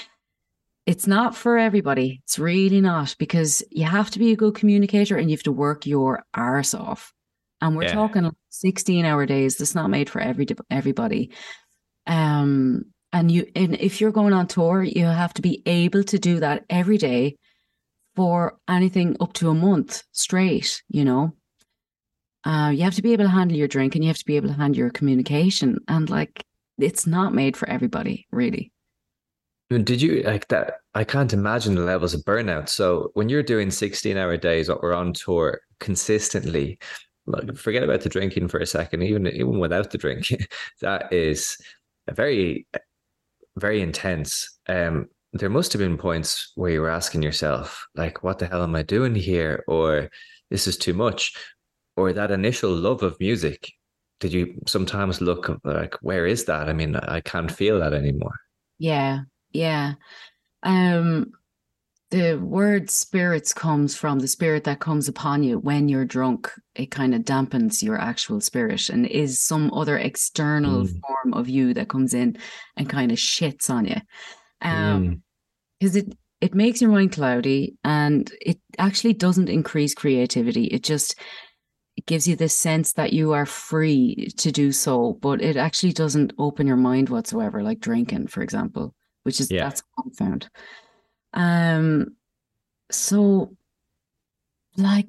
it's 0.86 1.07
not 1.07 1.36
for 1.36 1.59
everybody. 1.59 2.20
It's 2.24 2.38
really 2.38 2.80
not 2.80 3.16
because 3.18 3.62
you 3.70 3.84
have 3.84 4.11
to 4.11 4.18
be 4.18 4.32
a 4.32 4.36
good 4.36 4.55
communicator 4.55 5.16
and 5.16 5.28
you 5.28 5.36
have 5.36 5.43
to 5.45 5.53
work 5.53 5.86
your 5.86 6.24
arse 6.34 6.72
off. 6.72 7.12
And 7.61 7.76
we're 7.76 7.84
yeah. 7.84 7.95
talking 7.95 8.30
16 8.49 9.05
hour 9.05 9.26
days. 9.26 9.57
That's 9.57 9.74
not 9.74 9.91
made 9.91 10.09
for 10.09 10.20
every 10.20 10.47
everybody. 10.70 11.30
Um, 12.07 12.86
and 13.13 13.31
you 13.31 13.51
and 13.57 13.75
if 13.77 14.01
you're 14.01 14.13
going 14.13 14.33
on 14.33 14.47
tour, 14.47 14.83
you 14.83 15.05
have 15.05 15.35
to 15.35 15.43
be 15.43 15.63
able 15.67 16.05
to 16.05 16.19
do 16.19 16.41
that 16.41 16.65
every 16.71 16.99
day 16.99 17.37
for 18.17 18.59
anything 18.69 19.17
up 19.21 19.33
to 19.35 19.51
a 19.51 19.55
month 19.55 20.03
straight, 20.13 20.83
you 20.89 21.05
know. 21.05 21.33
Uh, 22.45 22.73
you 22.75 22.83
have 22.83 22.95
to 22.95 23.03
be 23.03 23.13
able 23.13 23.25
to 23.25 23.31
handle 23.31 23.57
your 23.57 23.69
drink 23.69 23.95
and 23.95 24.03
you 24.03 24.09
have 24.09 24.19
to 24.19 24.25
be 24.25 24.37
able 24.37 24.49
to 24.49 24.55
handle 24.55 24.79
your 24.79 24.91
communication. 24.91 25.79
And 25.89 26.09
like 26.09 26.43
it's 26.79 27.07
not 27.07 27.35
made 27.35 27.57
for 27.57 27.69
everybody, 27.69 28.27
really. 28.31 28.73
Did 29.69 30.03
you 30.03 30.23
like 30.23 30.49
that? 30.49 30.79
I 30.95 31.05
can't 31.05 31.33
imagine 31.33 31.77
the 31.77 31.83
levels 31.83 32.13
of 32.13 32.23
burnout. 32.23 32.69
So 32.69 33.11
when 33.15 33.29
you're 33.29 33.43
doing 33.43 33.71
16 33.71 34.17
hour 34.17 34.37
days 34.37 34.69
or 34.69 34.93
on 34.93 35.13
tour 35.13 35.61
consistently, 35.79 36.79
like 37.27 37.57
forget 37.57 37.85
about 37.85 38.01
the 38.01 38.09
drinking 38.09 38.49
for 38.49 38.59
a 38.59 38.67
second, 38.67 39.03
even 39.03 39.29
even 39.29 39.61
without 39.61 39.93
the 39.93 39.99
drink, 39.99 40.27
that 40.81 41.13
is 41.13 41.57
a 42.09 42.15
very, 42.15 42.67
very 43.61 43.81
intense. 43.81 44.59
Um, 44.69 45.07
there 45.33 45.51
must 45.51 45.73
have 45.73 45.81
been 45.81 45.97
points 45.97 46.53
where 46.57 46.73
you 46.73 46.81
were 46.81 46.91
asking 46.91 47.23
yourself, 47.23 47.87
like, 47.95 48.25
what 48.25 48.39
the 48.39 48.47
hell 48.47 48.65
am 48.65 48.75
I 48.75 48.83
doing 48.83 49.15
here? 49.15 49.63
Or 49.69 50.11
this 50.51 50.67
is 50.67 50.77
too 50.77 50.95
much. 50.95 51.33
Or 51.97 52.13
that 52.13 52.33
initial 52.33 52.73
love 52.73 53.03
of 53.05 53.21
music. 53.21 53.71
Did 54.19 54.33
you 54.33 54.61
sometimes 54.67 55.21
look 55.21 55.61
like, 55.65 55.95
where 56.03 56.27
is 56.27 56.45
that? 56.47 56.69
I 56.69 56.73
mean, 56.73 56.97
I 56.97 57.21
can't 57.21 57.51
feel 57.51 57.79
that 57.81 57.95
anymore. 57.95 58.35
Yeah, 58.79 59.21
yeah. 59.53 59.95
Um 60.63 61.33
the 62.11 62.37
word 62.37 62.91
spirits 62.91 63.55
comes 63.55 63.97
from 63.97 64.19
the 64.19 64.29
spirit 64.29 64.65
that 64.65 64.81
comes 64.81 65.09
upon 65.09 65.43
you 65.43 65.59
when 65.59 65.89
you're 65.89 66.05
drunk. 66.05 66.51
It 66.75 66.91
kind 66.91 67.15
of 67.15 67.23
dampens 67.23 67.83
your 67.83 67.99
actual 67.99 68.41
spirit 68.41 68.89
and 68.89 69.07
is 69.07 69.41
some 69.41 69.73
other 69.73 69.97
external 69.97 70.85
mm. 70.85 71.01
form 71.01 71.35
of 71.35 71.49
you 71.49 71.73
that 71.75 71.89
comes 71.89 72.15
in 72.15 72.37
and 72.77 72.89
kind 72.89 73.13
of 73.13 73.19
shits 73.19 73.71
on 73.71 73.87
you. 73.87 73.97
Um 74.63 75.23
because 75.79 75.95
mm. 75.95 76.09
it 76.09 76.19
it 76.41 76.55
makes 76.55 76.81
your 76.81 76.91
mind 76.91 77.13
cloudy 77.13 77.77
and 77.85 78.31
it 78.41 78.59
actually 78.79 79.13
doesn't 79.13 79.49
increase 79.49 79.95
creativity. 79.95 80.65
It 80.65 80.83
just 80.83 81.15
it 81.97 82.07
gives 82.07 82.27
you 82.27 82.35
this 82.35 82.57
sense 82.57 82.95
that 82.95 83.13
you 83.13 83.33
are 83.33 83.47
free 83.47 84.29
to 84.39 84.51
do 84.51 84.73
so, 84.73 85.19
but 85.21 85.43
it 85.43 85.57
actually 85.57 85.93
doesn't 85.93 86.33
open 86.39 86.67
your 86.67 86.77
mind 86.77 87.09
whatsoever, 87.09 87.63
like 87.63 87.81
drinking, 87.81 88.29
for 88.29 88.43
example 88.43 88.95
which 89.23 89.41
is 89.41 89.51
yeah. 89.51 89.65
that's 89.65 89.83
what 89.95 90.07
I 90.07 90.25
found. 90.25 90.49
Um, 91.33 92.16
so 92.91 93.57
like, 94.76 95.07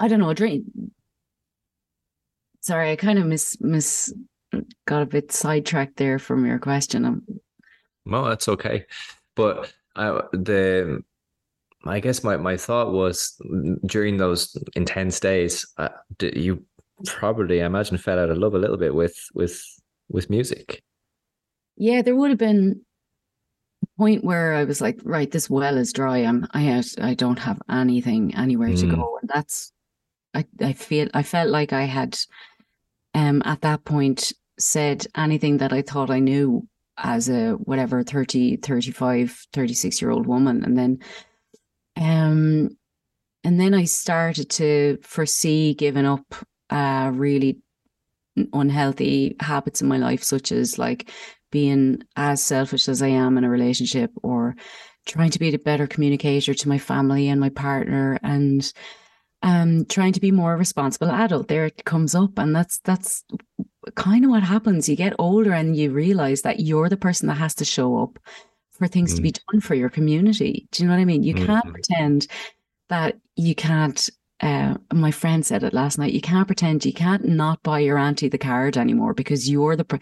I 0.00 0.08
don't 0.08 0.20
know, 0.20 0.34
dream. 0.34 0.92
Sorry, 2.60 2.92
I 2.92 2.96
kind 2.96 3.18
of 3.18 3.26
miss 3.26 3.56
miss 3.60 4.12
got 4.86 5.02
a 5.02 5.06
bit 5.06 5.32
sidetracked 5.32 5.96
there 5.96 6.18
from 6.18 6.46
your 6.46 6.58
question. 6.58 7.22
No, 8.04 8.28
that's 8.28 8.48
okay. 8.48 8.86
But 9.34 9.72
I, 9.96 10.20
the 10.32 11.02
I 11.84 12.00
guess 12.00 12.24
my, 12.24 12.36
my 12.36 12.56
thought 12.56 12.92
was 12.92 13.40
during 13.86 14.16
those 14.16 14.56
intense 14.74 15.20
days, 15.20 15.66
uh, 15.78 15.88
you 16.20 16.64
probably, 17.06 17.62
I 17.62 17.66
imagine, 17.66 17.98
fell 17.98 18.18
out 18.18 18.30
of 18.30 18.38
love 18.38 18.54
a 18.54 18.58
little 18.58 18.76
bit 18.76 18.94
with 18.94 19.16
with 19.34 19.62
with 20.08 20.30
music. 20.30 20.82
Yeah, 21.76 22.02
there 22.02 22.16
would 22.16 22.30
have 22.30 22.38
been 22.38 22.80
point 23.98 24.24
where 24.24 24.54
I 24.54 24.64
was 24.64 24.80
like, 24.80 24.98
right, 25.02 25.30
this 25.30 25.50
well 25.50 25.76
is 25.76 25.92
dry. 25.92 26.18
I'm 26.18 26.46
I 26.52 26.60
had, 26.60 26.86
I 27.00 27.14
don't 27.14 27.38
have 27.38 27.60
anything 27.68 28.34
anywhere 28.36 28.70
mm. 28.70 28.80
to 28.80 28.96
go, 28.96 29.18
and 29.20 29.28
that's 29.28 29.72
I 30.34 30.44
I 30.60 30.72
feel 30.72 31.08
I 31.12 31.22
felt 31.22 31.50
like 31.50 31.72
I 31.72 31.82
had 31.82 32.18
um 33.14 33.42
at 33.44 33.60
that 33.62 33.84
point 33.84 34.32
said 34.58 35.06
anything 35.16 35.58
that 35.58 35.72
I 35.72 35.82
thought 35.82 36.10
I 36.10 36.20
knew 36.20 36.66
as 36.96 37.28
a 37.28 37.52
whatever 37.52 38.02
30 38.02 38.56
35 38.56 39.46
36 39.52 40.02
year 40.02 40.10
old 40.10 40.26
woman 40.26 40.64
and 40.64 40.76
then 40.76 40.98
um 41.96 42.70
and 43.44 43.60
then 43.60 43.72
I 43.72 43.84
started 43.84 44.50
to 44.50 44.98
foresee 45.02 45.74
giving 45.74 46.06
up 46.06 46.34
uh 46.70 47.10
really 47.14 47.58
unhealthy 48.52 49.36
habits 49.40 49.80
in 49.80 49.88
my 49.88 49.98
life 49.98 50.22
such 50.22 50.52
as 50.52 50.78
like 50.78 51.10
being 51.50 52.02
as 52.16 52.42
selfish 52.42 52.88
as 52.88 53.02
I 53.02 53.08
am 53.08 53.38
in 53.38 53.44
a 53.44 53.50
relationship 53.50 54.10
or 54.22 54.54
trying 55.06 55.30
to 55.30 55.38
be 55.38 55.54
a 55.54 55.58
better 55.58 55.86
communicator 55.86 56.54
to 56.54 56.68
my 56.68 56.78
family 56.78 57.28
and 57.28 57.40
my 57.40 57.48
partner 57.48 58.18
and 58.22 58.72
um 59.42 59.84
trying 59.86 60.12
to 60.12 60.20
be 60.20 60.32
more 60.32 60.56
responsible 60.56 61.08
adult 61.08 61.46
there 61.46 61.66
it 61.66 61.84
comes 61.84 62.12
up 62.14 62.38
and 62.38 62.56
that's 62.56 62.78
that's 62.80 63.22
kind 63.94 64.24
of 64.24 64.30
what 64.30 64.42
happens. 64.42 64.88
You 64.88 64.96
get 64.96 65.14
older 65.18 65.52
and 65.52 65.76
you 65.76 65.90
realize 65.90 66.42
that 66.42 66.60
you're 66.60 66.88
the 66.88 66.96
person 66.96 67.28
that 67.28 67.34
has 67.34 67.54
to 67.56 67.64
show 67.64 67.98
up 67.98 68.18
for 68.70 68.86
things 68.86 69.12
mm. 69.12 69.16
to 69.16 69.22
be 69.22 69.32
mm. 69.32 69.40
done 69.50 69.60
for 69.60 69.74
your 69.74 69.88
community. 69.88 70.68
Do 70.72 70.82
you 70.82 70.88
know 70.88 70.94
what 70.94 71.00
I 71.00 71.04
mean? 71.04 71.22
You 71.22 71.34
mm. 71.34 71.46
can't 71.46 71.72
pretend 71.72 72.26
that 72.88 73.16
you 73.36 73.54
can't. 73.54 74.08
Uh, 74.40 74.76
my 74.92 75.10
friend 75.10 75.44
said 75.44 75.64
it 75.64 75.74
last 75.74 75.98
night. 75.98 76.12
You 76.12 76.20
can't 76.20 76.46
pretend 76.46 76.84
you 76.84 76.92
can't 76.92 77.26
not 77.26 77.62
buy 77.64 77.80
your 77.80 77.98
auntie 77.98 78.28
the 78.28 78.38
card 78.38 78.76
anymore 78.76 79.12
because 79.12 79.50
you're 79.50 79.74
the 79.74 80.00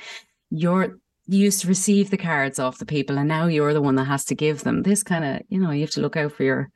you're 0.51 0.99
you 1.29 1.39
used 1.39 1.63
to 1.63 1.69
receive 1.69 2.11
the 2.11 2.17
cards 2.17 2.59
off 2.59 2.79
the 2.79 2.87
people 2.87 3.19
and 3.19 3.29
now 3.29 3.47
you're 3.47 3.75
the 3.75 3.83
one 3.83 3.97
that 3.97 4.05
has 4.05 4.25
to 4.27 4.35
give 4.35 4.63
them. 4.63 4.83
This 4.83 5.03
kind 5.03 5.25
of 5.25 5.43
you 5.49 5.59
know 5.59 5.71
you 5.71 5.83
have 5.83 5.91
to 5.93 6.01
look 6.01 6.17
out 6.17 6.33
for 6.33 6.45
your 6.45 6.71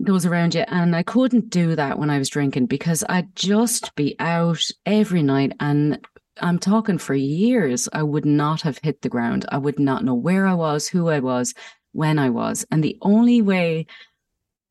those 0.00 0.26
around 0.26 0.54
you. 0.54 0.64
And 0.68 0.96
I 0.96 1.02
couldn't 1.02 1.50
do 1.50 1.76
that 1.76 1.98
when 1.98 2.10
I 2.10 2.18
was 2.18 2.28
drinking 2.28 2.66
because 2.66 3.04
I'd 3.08 3.34
just 3.36 3.94
be 3.94 4.16
out 4.18 4.62
every 4.86 5.22
night. 5.22 5.52
And 5.60 6.04
I'm 6.40 6.58
talking 6.58 6.98
for 6.98 7.14
years, 7.14 7.88
I 7.92 8.02
would 8.02 8.24
not 8.24 8.62
have 8.62 8.78
hit 8.82 9.02
the 9.02 9.08
ground. 9.08 9.44
I 9.50 9.58
would 9.58 9.78
not 9.78 10.04
know 10.04 10.14
where 10.14 10.46
I 10.46 10.54
was, 10.54 10.88
who 10.88 11.08
I 11.08 11.20
was, 11.20 11.54
when 11.92 12.18
I 12.18 12.30
was. 12.30 12.64
And 12.70 12.82
the 12.82 12.96
only 13.02 13.42
way 13.42 13.86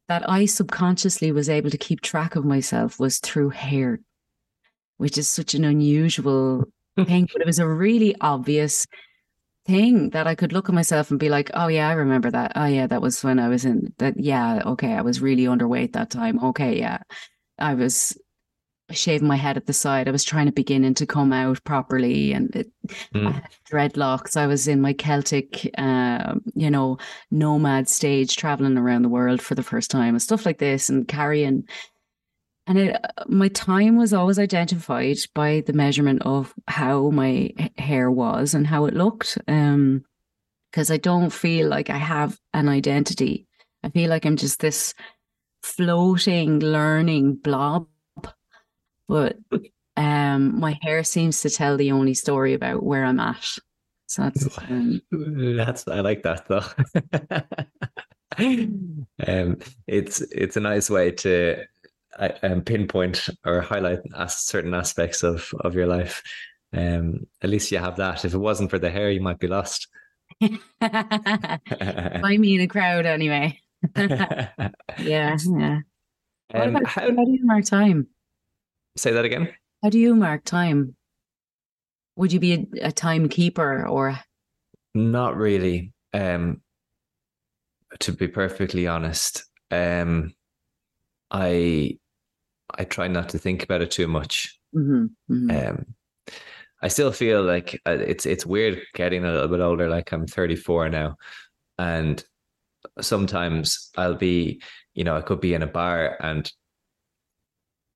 that 0.08 0.28
I 0.28 0.46
subconsciously 0.46 1.32
was 1.32 1.50
able 1.50 1.70
to 1.70 1.78
keep 1.78 2.02
track 2.02 2.36
of 2.36 2.44
myself 2.44 3.00
was 3.00 3.20
through 3.20 3.50
hair, 3.50 4.00
which 4.98 5.18
is 5.18 5.28
such 5.28 5.54
an 5.54 5.64
unusual 5.64 6.66
thing, 7.06 7.28
but 7.32 7.42
it 7.42 7.48
was 7.48 7.60
a 7.60 7.68
really 7.68 8.16
obvious 8.22 8.86
thing 9.66 10.10
that 10.12 10.28
I 10.28 10.36
could 10.36 10.52
look 10.52 10.68
at 10.68 10.76
myself 10.76 11.12
and 11.12 11.20
be 11.20 11.30
like, 11.30 11.52
oh 11.54 11.68
yeah, 11.68 11.90
I 11.90 11.94
remember 11.94 12.32
that. 12.32 12.54
Oh 12.56 12.66
yeah, 12.66 12.88
that 12.88 13.02
was 13.02 13.24
when 13.24 13.40
I 13.40 13.48
was 13.48 13.66
in 13.66 13.94
that. 14.00 14.20
Yeah, 14.20 14.62
okay, 14.66 14.94
I 14.94 15.02
was 15.02 15.22
really 15.22 15.44
underweight 15.44 15.94
that 15.94 16.10
time. 16.10 16.44
Okay, 16.44 16.78
yeah, 16.80 17.00
I 17.58 17.74
was 17.76 18.18
shaving 18.92 19.28
my 19.28 19.36
head 19.36 19.58
at 19.58 19.68
the 19.68 19.74
side. 19.74 20.08
I 20.08 20.12
was 20.12 20.24
trying 20.24 20.48
to 20.48 20.52
beginning 20.52 20.96
to 20.96 21.06
come 21.06 21.32
out 21.32 21.64
properly, 21.64 22.34
and 22.34 22.56
it, 22.56 22.72
mm. 23.14 23.28
I 23.28 23.32
had 23.32 23.50
dreadlocks. 23.72 24.36
I 24.36 24.48
was 24.48 24.68
in 24.68 24.82
my 24.82 24.94
Celtic, 24.94 25.70
uh, 25.78 26.36
you 26.56 26.72
know, 26.72 26.98
nomad 27.30 27.88
stage, 27.88 28.36
traveling 28.36 28.78
around 28.78 29.04
the 29.04 29.10
world 29.10 29.42
for 29.42 29.56
the 29.56 29.64
first 29.64 29.92
time, 29.92 30.16
and 30.16 30.22
stuff 30.22 30.46
like 30.46 30.58
this, 30.58 30.90
and 30.90 31.08
carrying 31.08 31.68
and 32.70 32.78
it, 32.78 33.02
my 33.28 33.48
time 33.48 33.98
was 33.98 34.14
always 34.14 34.38
identified 34.38 35.18
by 35.34 35.64
the 35.66 35.74
measurement 35.74 36.22
of 36.22 36.54
how 36.68 37.10
my 37.10 37.52
hair 37.80 38.12
was 38.12 38.54
and 38.54 38.68
how 38.68 38.86
it 38.86 38.94
looked. 38.94 39.40
Um, 39.48 40.06
because 40.72 40.92
I 40.92 40.98
don't 40.98 41.32
feel 41.32 41.68
like 41.68 41.90
I 41.90 41.98
have 41.98 42.40
an 42.54 42.70
identity. 42.70 43.48
I 43.84 43.90
feel 43.90 44.08
like 44.08 44.24
I'm 44.24 44.38
just 44.38 44.60
this 44.60 44.94
floating, 45.64 46.60
learning 46.60 47.38
blob. 47.38 47.88
But 49.08 49.38
um, 49.98 50.60
my 50.60 50.78
hair 50.84 51.04
seems 51.04 51.42
to 51.42 51.50
tell 51.50 51.76
the 51.76 51.92
only 51.92 52.14
story 52.14 52.54
about 52.54 52.84
where 52.84 53.04
I'm 53.04 53.20
at. 53.20 53.44
So 54.06 54.22
that's 54.22 54.60
um, 54.60 55.02
that's 55.12 55.88
I 55.88 56.02
like 56.02 56.22
that 56.22 56.48
though. 56.48 56.62
um, 59.28 59.58
it's 59.88 60.22
it's 60.22 60.56
a 60.56 60.62
nice 60.62 60.88
way 60.92 61.10
to 61.12 61.66
um, 62.18 62.62
pinpoint 62.62 63.30
or 63.46 63.62
highlight 63.62 64.00
as 64.18 64.38
certain 64.38 64.74
aspects 64.74 65.24
of 65.24 65.52
of 65.62 65.76
your 65.76 65.88
life. 65.88 66.24
Um, 66.74 67.28
at 67.42 67.50
least 67.50 67.72
you 67.72 67.80
have 67.80 67.98
that. 67.98 68.26
If 68.26 68.34
it 68.34 68.38
wasn't 68.38 68.70
for 68.70 68.80
the 68.80 68.92
hair, 68.92 69.10
you 69.12 69.22
might 69.22 69.40
be 69.40 69.48
lost. 69.48 69.88
Find 70.40 70.52
me 72.22 72.56
in 72.56 72.62
a 72.62 72.68
crowd 72.68 73.06
anyway. 73.06 73.60
yeah, 73.96 74.50
yeah. 74.98 75.38
What 76.52 76.64
um, 76.64 76.76
about, 76.76 76.86
how, 76.88 77.02
how 77.02 77.26
do 77.26 77.32
you 77.32 77.46
mark 77.46 77.66
time? 77.66 78.08
Say 78.98 79.12
that 79.12 79.26
again. 79.26 79.54
How 79.84 79.90
do 79.90 80.00
you 80.00 80.16
mark 80.16 80.44
time? 80.44 80.96
Would 82.16 82.34
you 82.34 82.40
be 82.40 82.54
a, 82.54 82.88
a 82.88 82.92
timekeeper 82.92 83.88
or? 83.88 84.20
Not 84.94 85.38
really. 85.38 85.94
Um, 86.14 86.62
to 88.00 88.12
be 88.12 88.28
perfectly 88.28 88.88
honest, 88.88 89.46
um, 89.72 90.34
I 91.32 91.98
I 92.78 92.84
try 92.84 93.08
not 93.08 93.30
to 93.30 93.38
think 93.38 93.64
about 93.64 93.82
it 93.82 93.92
too 93.92 94.08
much. 94.08 94.58
Mm-hmm, 94.76 95.34
mm-hmm. 95.34 95.70
Um, 95.70 95.86
I 96.82 96.88
still 96.88 97.12
feel 97.12 97.44
like 97.44 97.80
uh, 97.86 97.98
it's 98.00 98.26
it's 98.26 98.46
weird 98.46 98.82
getting 98.94 99.26
a 99.26 99.32
little 99.32 99.48
bit 99.48 99.60
older. 99.60 99.90
Like 99.90 100.12
I'm 100.12 100.28
34 100.28 100.90
now, 100.90 101.18
and 101.78 102.24
sometimes 103.02 103.90
I'll 103.98 104.16
be, 104.16 104.62
you 104.94 105.04
know, 105.04 105.16
I 105.16 105.22
could 105.22 105.42
be 105.42 105.54
in 105.54 105.64
a 105.64 105.68
bar 105.68 106.18
and 106.22 106.52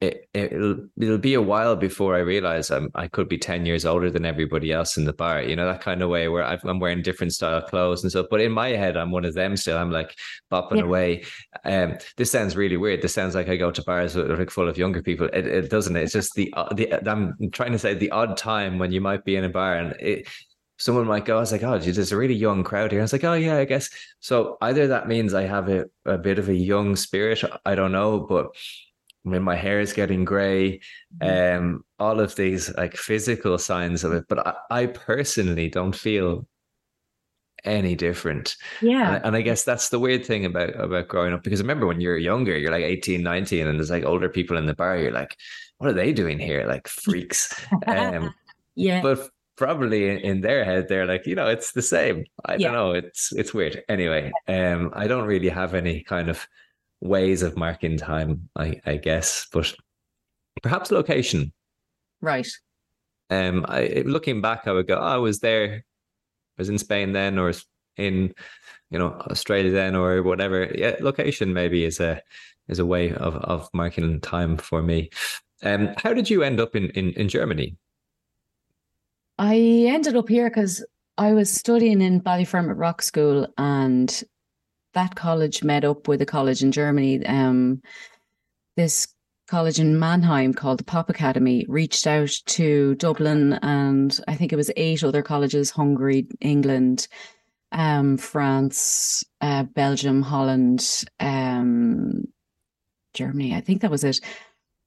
it, 0.04 0.30
it'll 0.34 0.78
it'll 1.00 1.18
be 1.18 1.34
a 1.34 1.42
while 1.42 1.76
before 1.76 2.16
I 2.16 2.20
realize 2.20 2.72
I'm 2.72 2.90
I 2.96 3.08
could 3.08 3.30
be 3.30 3.38
ten 3.38 3.66
years 3.66 3.86
older 3.86 4.10
than 4.10 4.26
everybody 4.26 4.72
else 4.72 4.98
in 4.98 5.06
the 5.06 5.14
bar. 5.14 5.42
You 5.42 5.56
know 5.56 5.66
that 5.66 5.82
kind 5.82 6.02
of 6.02 6.10
way 6.10 6.28
where 6.28 6.44
i 6.44 6.58
am 6.66 6.80
wearing 6.80 7.02
different 7.02 7.34
style 7.34 7.62
clothes 7.62 8.04
and 8.04 8.12
stuff. 8.12 8.28
But 8.30 8.42
in 8.42 8.52
my 8.52 8.70
head, 8.70 8.98
I'm 8.98 9.12
one 9.12 9.26
of 9.26 9.34
them 9.34 9.56
still. 9.56 9.78
I'm 9.78 9.92
like 9.92 10.14
bopping 10.52 10.78
yeah. 10.78 10.84
away. 10.84 11.24
Um, 11.64 11.98
this 12.18 12.32
sounds 12.32 12.56
really 12.56 12.78
weird. 12.78 13.02
This 13.02 13.14
sounds 13.14 13.36
like 13.36 13.50
I 13.50 13.56
go 13.56 13.72
to 13.72 13.84
bars 13.84 14.14
that 14.14 14.30
are 14.30 14.38
like 14.38 14.50
full 14.50 14.68
of 14.68 14.78
younger 14.78 15.02
people. 15.02 15.28
It, 15.28 15.48
it 15.48 15.70
doesn't. 15.70 15.96
It's 15.96 16.14
just 16.14 16.34
the 16.36 16.54
uh, 16.56 16.74
the 16.74 17.10
I'm 17.10 17.36
trying 17.52 17.72
to 17.72 17.80
say 17.80 17.94
the 17.94 18.12
odd 18.12 18.36
time 18.36 18.80
when 18.80 18.92
you 18.92 19.02
might 19.02 19.24
be 19.24 19.36
in 19.36 19.46
a 19.46 19.50
bar 19.50 19.76
and 19.76 19.96
it 20.00 20.28
someone 20.78 21.08
might 21.08 21.24
go, 21.24 21.38
I 21.38 21.40
was 21.40 21.52
like, 21.52 21.64
oh, 21.64 21.78
there's 21.78 22.12
a 22.12 22.18
really 22.18 22.34
young 22.34 22.64
crowd 22.64 22.92
here. 22.92 23.00
I 23.00 23.04
was 23.04 23.14
like, 23.14 23.24
oh, 23.24 23.34
yeah, 23.34 23.58
I 23.58 23.66
guess. 23.66 23.90
So 24.20 24.58
either 24.62 24.88
that 24.88 25.08
means 25.08 25.34
I 25.34 25.44
have 25.44 25.70
a, 25.70 25.86
a 26.06 26.18
bit 26.18 26.40
of 26.40 26.50
a 26.50 26.56
young 26.56 26.98
spirit, 26.98 27.42
I 27.66 27.76
don't 27.76 27.92
know, 27.94 28.20
but 28.20 28.48
when 29.24 29.42
my 29.42 29.56
hair 29.56 29.80
is 29.80 29.94
getting 29.94 30.26
gray, 30.26 30.80
mm-hmm. 31.22 31.66
um, 31.66 31.86
all 32.00 32.20
of 32.20 32.36
these 32.36 32.74
like 32.76 32.96
physical 32.96 33.58
signs 33.58 34.04
of 34.04 34.14
it. 34.14 34.26
But 34.30 34.46
I, 34.48 34.54
I 34.70 34.86
personally 34.88 35.70
don't 35.70 35.96
feel 35.96 36.46
any 37.64 37.96
different. 37.96 38.56
Yeah. 38.82 39.16
And, 39.16 39.26
and, 39.26 39.36
I 39.36 39.42
guess 39.42 39.64
that's 39.64 39.90
the 39.90 40.00
weird 40.00 40.26
thing 40.26 40.46
about 40.46 40.80
about 40.80 41.08
growing 41.08 41.34
up 41.34 41.44
because 41.44 41.62
I 41.62 41.64
remember 41.64 41.88
when 41.88 42.02
you're 42.02 42.18
younger, 42.18 42.58
you're 42.58 42.72
like 42.72 42.84
18, 42.84 43.24
19, 43.24 43.68
and 43.68 43.80
there's 43.80 43.90
like 43.90 44.04
older 44.04 44.30
people 44.30 44.58
in 44.58 44.66
the 44.66 44.74
bar, 44.74 44.98
you're 44.98 45.12
like, 45.12 45.38
what 45.78 45.90
are 45.90 45.94
they 45.94 46.14
doing 46.14 46.40
here? 46.40 46.66
Like 46.68 46.88
freaks. 46.88 47.54
um, 47.88 48.34
yeah. 48.76 49.02
But 49.02 49.30
probably 49.56 50.24
in 50.24 50.42
their 50.42 50.66
head, 50.66 50.88
they're 50.90 51.06
like, 51.06 51.26
you 51.26 51.36
know, 51.36 51.48
it's 51.48 51.72
the 51.72 51.82
same. 51.82 52.26
I 52.46 52.56
yeah. 52.56 52.68
don't 52.68 52.74
know. 52.74 52.92
It's 52.92 53.32
it's 53.34 53.54
weird. 53.54 53.84
Anyway, 53.88 54.32
um, 54.48 54.92
I 54.94 55.08
don't 55.08 55.26
really 55.26 55.50
have 55.50 55.74
any 55.74 56.04
kind 56.04 56.30
of 56.30 56.46
ways 57.04 57.44
of 57.44 57.58
marking 57.58 57.98
time, 57.98 58.50
I, 58.56 58.80
I 58.86 58.96
guess, 58.96 59.48
but 59.52 59.76
perhaps 60.62 60.92
location. 60.92 61.52
Right. 62.22 62.48
Um, 63.30 63.66
I 63.68 64.04
looking 64.06 64.42
back, 64.42 64.68
I 64.68 64.72
would 64.72 64.88
go, 64.88 64.96
oh, 64.96 65.02
I 65.02 65.18
was 65.18 65.40
there, 65.40 65.84
I 66.58 66.62
was 66.62 66.70
in 66.70 66.78
Spain 66.78 67.12
then, 67.12 67.38
or 67.38 67.52
in, 67.98 68.34
you 68.90 69.00
know, 69.00 69.14
Australia 69.30 69.72
then, 69.72 69.96
or 69.96 70.24
whatever. 70.24 70.72
Yeah, 70.74 70.96
location 71.02 71.54
maybe 71.54 71.84
is 71.84 72.00
a 72.00 72.22
is 72.70 72.80
a 72.80 72.86
way 72.86 73.12
of 73.12 73.36
of 73.36 73.70
marking 73.74 74.22
time 74.22 74.58
for 74.58 74.82
me. 74.82 75.10
Um, 75.62 75.94
how 75.98 76.14
did 76.14 76.30
you 76.30 76.44
end 76.44 76.60
up 76.60 76.76
in 76.76 76.90
in, 76.92 77.12
in 77.14 77.28
Germany? 77.28 77.76
I 79.40 79.58
ended 79.88 80.16
up 80.16 80.30
here 80.30 80.50
because 80.50 80.86
I 81.18 81.34
was 81.34 81.52
studying 81.52 82.02
in 82.02 82.22
Ballyfermot 82.22 82.78
Rock 82.78 83.02
School, 83.02 83.48
and 83.58 84.24
that 84.94 85.16
college 85.16 85.64
met 85.64 85.84
up 85.84 86.08
with 86.08 86.22
a 86.22 86.26
college 86.26 86.64
in 86.64 86.72
Germany. 86.72 87.26
Um, 87.26 87.82
this 88.76 89.08
college 89.48 89.80
in 89.80 90.00
Mannheim 90.00 90.54
called 90.54 90.80
the 90.80 90.84
Pop 90.84 91.10
Academy 91.10 91.66
reached 91.68 92.08
out 92.08 92.32
to 92.48 92.96
Dublin 92.96 93.54
and 93.62 94.18
I 94.28 94.36
think 94.36 94.54
it 94.54 94.56
was 94.56 94.72
eight 94.78 95.04
other 95.04 95.22
colleges, 95.22 95.70
Hungary, 95.70 96.28
England, 96.40 97.08
um, 97.72 98.18
France, 98.18 99.24
uh, 99.42 99.64
Belgium, 99.64 100.22
Holland, 100.22 101.04
um, 101.20 102.24
Germany. 103.14 103.54
I 103.54 103.62
think 103.62 103.82
that 103.82 103.92
was 103.92 104.04
it. 104.04 104.20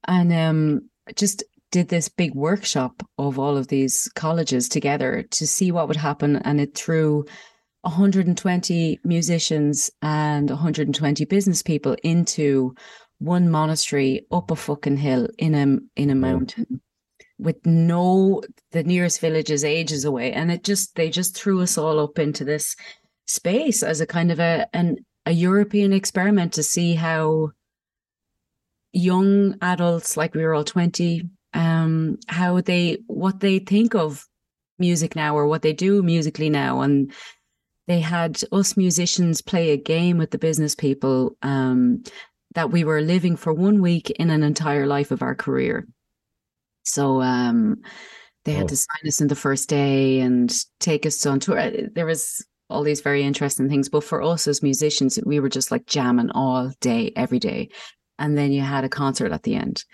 And 0.08 0.32
um, 0.32 0.88
just 1.14 1.44
did 1.72 1.88
this 1.88 2.08
big 2.08 2.34
workshop 2.34 3.02
of 3.18 3.38
all 3.38 3.56
of 3.56 3.68
these 3.68 4.08
colleges 4.14 4.68
together 4.68 5.24
to 5.32 5.46
see 5.46 5.72
what 5.72 5.88
would 5.88 5.96
happen. 5.96 6.36
And 6.36 6.60
it 6.60 6.74
threw 6.74 7.24
120 7.86 8.98
musicians 9.04 9.90
and 10.02 10.50
120 10.50 11.24
business 11.26 11.62
people 11.62 11.96
into 12.02 12.74
one 13.18 13.48
monastery 13.48 14.26
up 14.32 14.50
a 14.50 14.56
fucking 14.56 14.96
hill 14.96 15.28
in 15.38 15.54
a 15.54 16.00
in 16.00 16.10
a 16.10 16.14
mountain 16.14 16.80
with 17.38 17.64
no 17.64 18.42
the 18.72 18.82
nearest 18.82 19.20
village 19.20 19.50
is 19.50 19.62
ages 19.62 20.04
away. 20.04 20.32
And 20.32 20.50
it 20.50 20.64
just 20.64 20.96
they 20.96 21.10
just 21.10 21.36
threw 21.36 21.62
us 21.62 21.78
all 21.78 22.00
up 22.00 22.18
into 22.18 22.44
this 22.44 22.74
space 23.28 23.84
as 23.84 24.00
a 24.00 24.06
kind 24.06 24.32
of 24.32 24.40
a 24.40 24.66
an 24.72 24.96
a 25.24 25.30
European 25.30 25.92
experiment 25.92 26.54
to 26.54 26.64
see 26.64 26.94
how 26.94 27.52
young 28.92 29.56
adults 29.62 30.16
like 30.16 30.34
we 30.34 30.42
were 30.42 30.54
all 30.54 30.64
20 30.64 31.22
um 31.54 32.18
how 32.26 32.60
they 32.60 32.98
what 33.06 33.40
they 33.40 33.60
think 33.60 33.94
of 33.94 34.26
music 34.78 35.14
now 35.16 35.36
or 35.36 35.46
what 35.46 35.62
they 35.62 35.72
do 35.72 36.02
musically 36.02 36.50
now. 36.50 36.80
And 36.80 37.12
they 37.86 38.00
had 38.00 38.40
us 38.52 38.76
musicians 38.76 39.40
play 39.40 39.70
a 39.70 39.76
game 39.76 40.18
with 40.18 40.30
the 40.30 40.38
business 40.38 40.74
people 40.74 41.36
um 41.42 42.02
that 42.54 42.70
we 42.70 42.84
were 42.84 43.00
living 43.02 43.36
for 43.36 43.52
one 43.52 43.82
week 43.82 44.10
in 44.10 44.30
an 44.30 44.42
entire 44.42 44.86
life 44.86 45.10
of 45.10 45.22
our 45.22 45.34
career 45.34 45.86
so 46.86 47.20
um, 47.20 47.82
they 48.44 48.52
had 48.52 48.64
oh. 48.64 48.68
to 48.68 48.76
sign 48.76 49.08
us 49.08 49.20
in 49.20 49.28
the 49.28 49.34
first 49.34 49.68
day 49.68 50.20
and 50.20 50.54
take 50.78 51.04
us 51.04 51.26
on 51.26 51.40
tour. 51.40 51.58
Uh, 51.58 51.70
there 51.94 52.06
was 52.06 52.46
all 52.70 52.82
these 52.82 53.00
very 53.00 53.22
interesting 53.22 53.68
things, 53.68 53.88
but 53.88 54.04
for 54.04 54.22
us 54.22 54.46
as 54.46 54.62
musicians, 54.62 55.18
we 55.26 55.40
were 55.40 55.48
just 55.48 55.70
like 55.70 55.86
jamming 55.86 56.30
all 56.30 56.72
day, 56.80 57.12
every 57.16 57.40
day, 57.40 57.68
and 58.18 58.38
then 58.38 58.52
you 58.52 58.62
had 58.62 58.84
a 58.84 58.88
concert 58.88 59.32
at 59.32 59.42
the 59.42 59.56
end. 59.56 59.84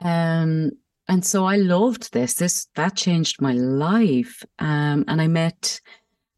Um, 0.00 0.72
and 1.08 1.24
so 1.24 1.44
I 1.44 1.56
loved 1.56 2.12
this. 2.12 2.34
This 2.34 2.66
that 2.74 2.96
changed 2.96 3.42
my 3.42 3.52
life. 3.52 4.42
Um, 4.58 5.04
and 5.06 5.20
I 5.20 5.28
met 5.28 5.80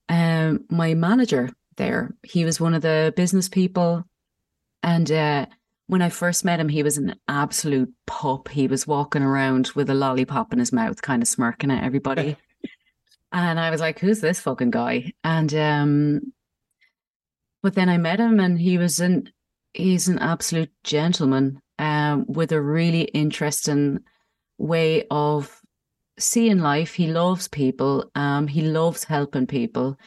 um 0.08 0.64
my 0.70 0.94
manager 0.94 1.50
there. 1.76 2.14
He 2.22 2.44
was 2.44 2.60
one 2.60 2.74
of 2.74 2.82
the 2.82 3.12
business 3.16 3.48
people, 3.48 4.04
and 4.82 5.10
uh, 5.10 5.46
when 5.88 6.02
I 6.02 6.08
first 6.08 6.44
met 6.44 6.60
him, 6.60 6.68
he 6.68 6.82
was 6.82 6.98
an 6.98 7.16
absolute 7.28 7.92
pup. 8.06 8.48
He 8.48 8.66
was 8.66 8.86
walking 8.86 9.22
around 9.22 9.70
with 9.74 9.88
a 9.90 9.94
lollipop 9.94 10.52
in 10.52 10.58
his 10.58 10.72
mouth, 10.72 11.00
kind 11.02 11.22
of 11.22 11.28
smirking 11.28 11.70
at 11.70 11.84
everybody. 11.84 12.36
and 13.32 13.60
I 13.60 13.70
was 13.70 13.80
like, 13.80 13.98
who's 13.98 14.20
this 14.20 14.40
fucking 14.40 14.70
guy? 14.70 15.12
And 15.24 15.54
um 15.54 16.32
but 17.62 17.74
then 17.74 17.88
I 17.88 17.98
met 17.98 18.20
him 18.20 18.40
and 18.40 18.58
he 18.58 18.78
was 18.78 19.00
an 19.00 19.30
he's 19.74 20.08
an 20.08 20.18
absolute 20.18 20.70
gentleman 20.84 21.60
um 21.78 22.24
with 22.28 22.52
a 22.52 22.60
really 22.60 23.02
interesting 23.02 24.00
way 24.58 25.04
of 25.10 25.60
seeing 26.18 26.58
life. 26.58 26.94
He 26.94 27.06
loves 27.08 27.48
people. 27.48 28.10
Um 28.14 28.46
he 28.46 28.62
loves 28.62 29.04
helping 29.04 29.46
people 29.46 29.98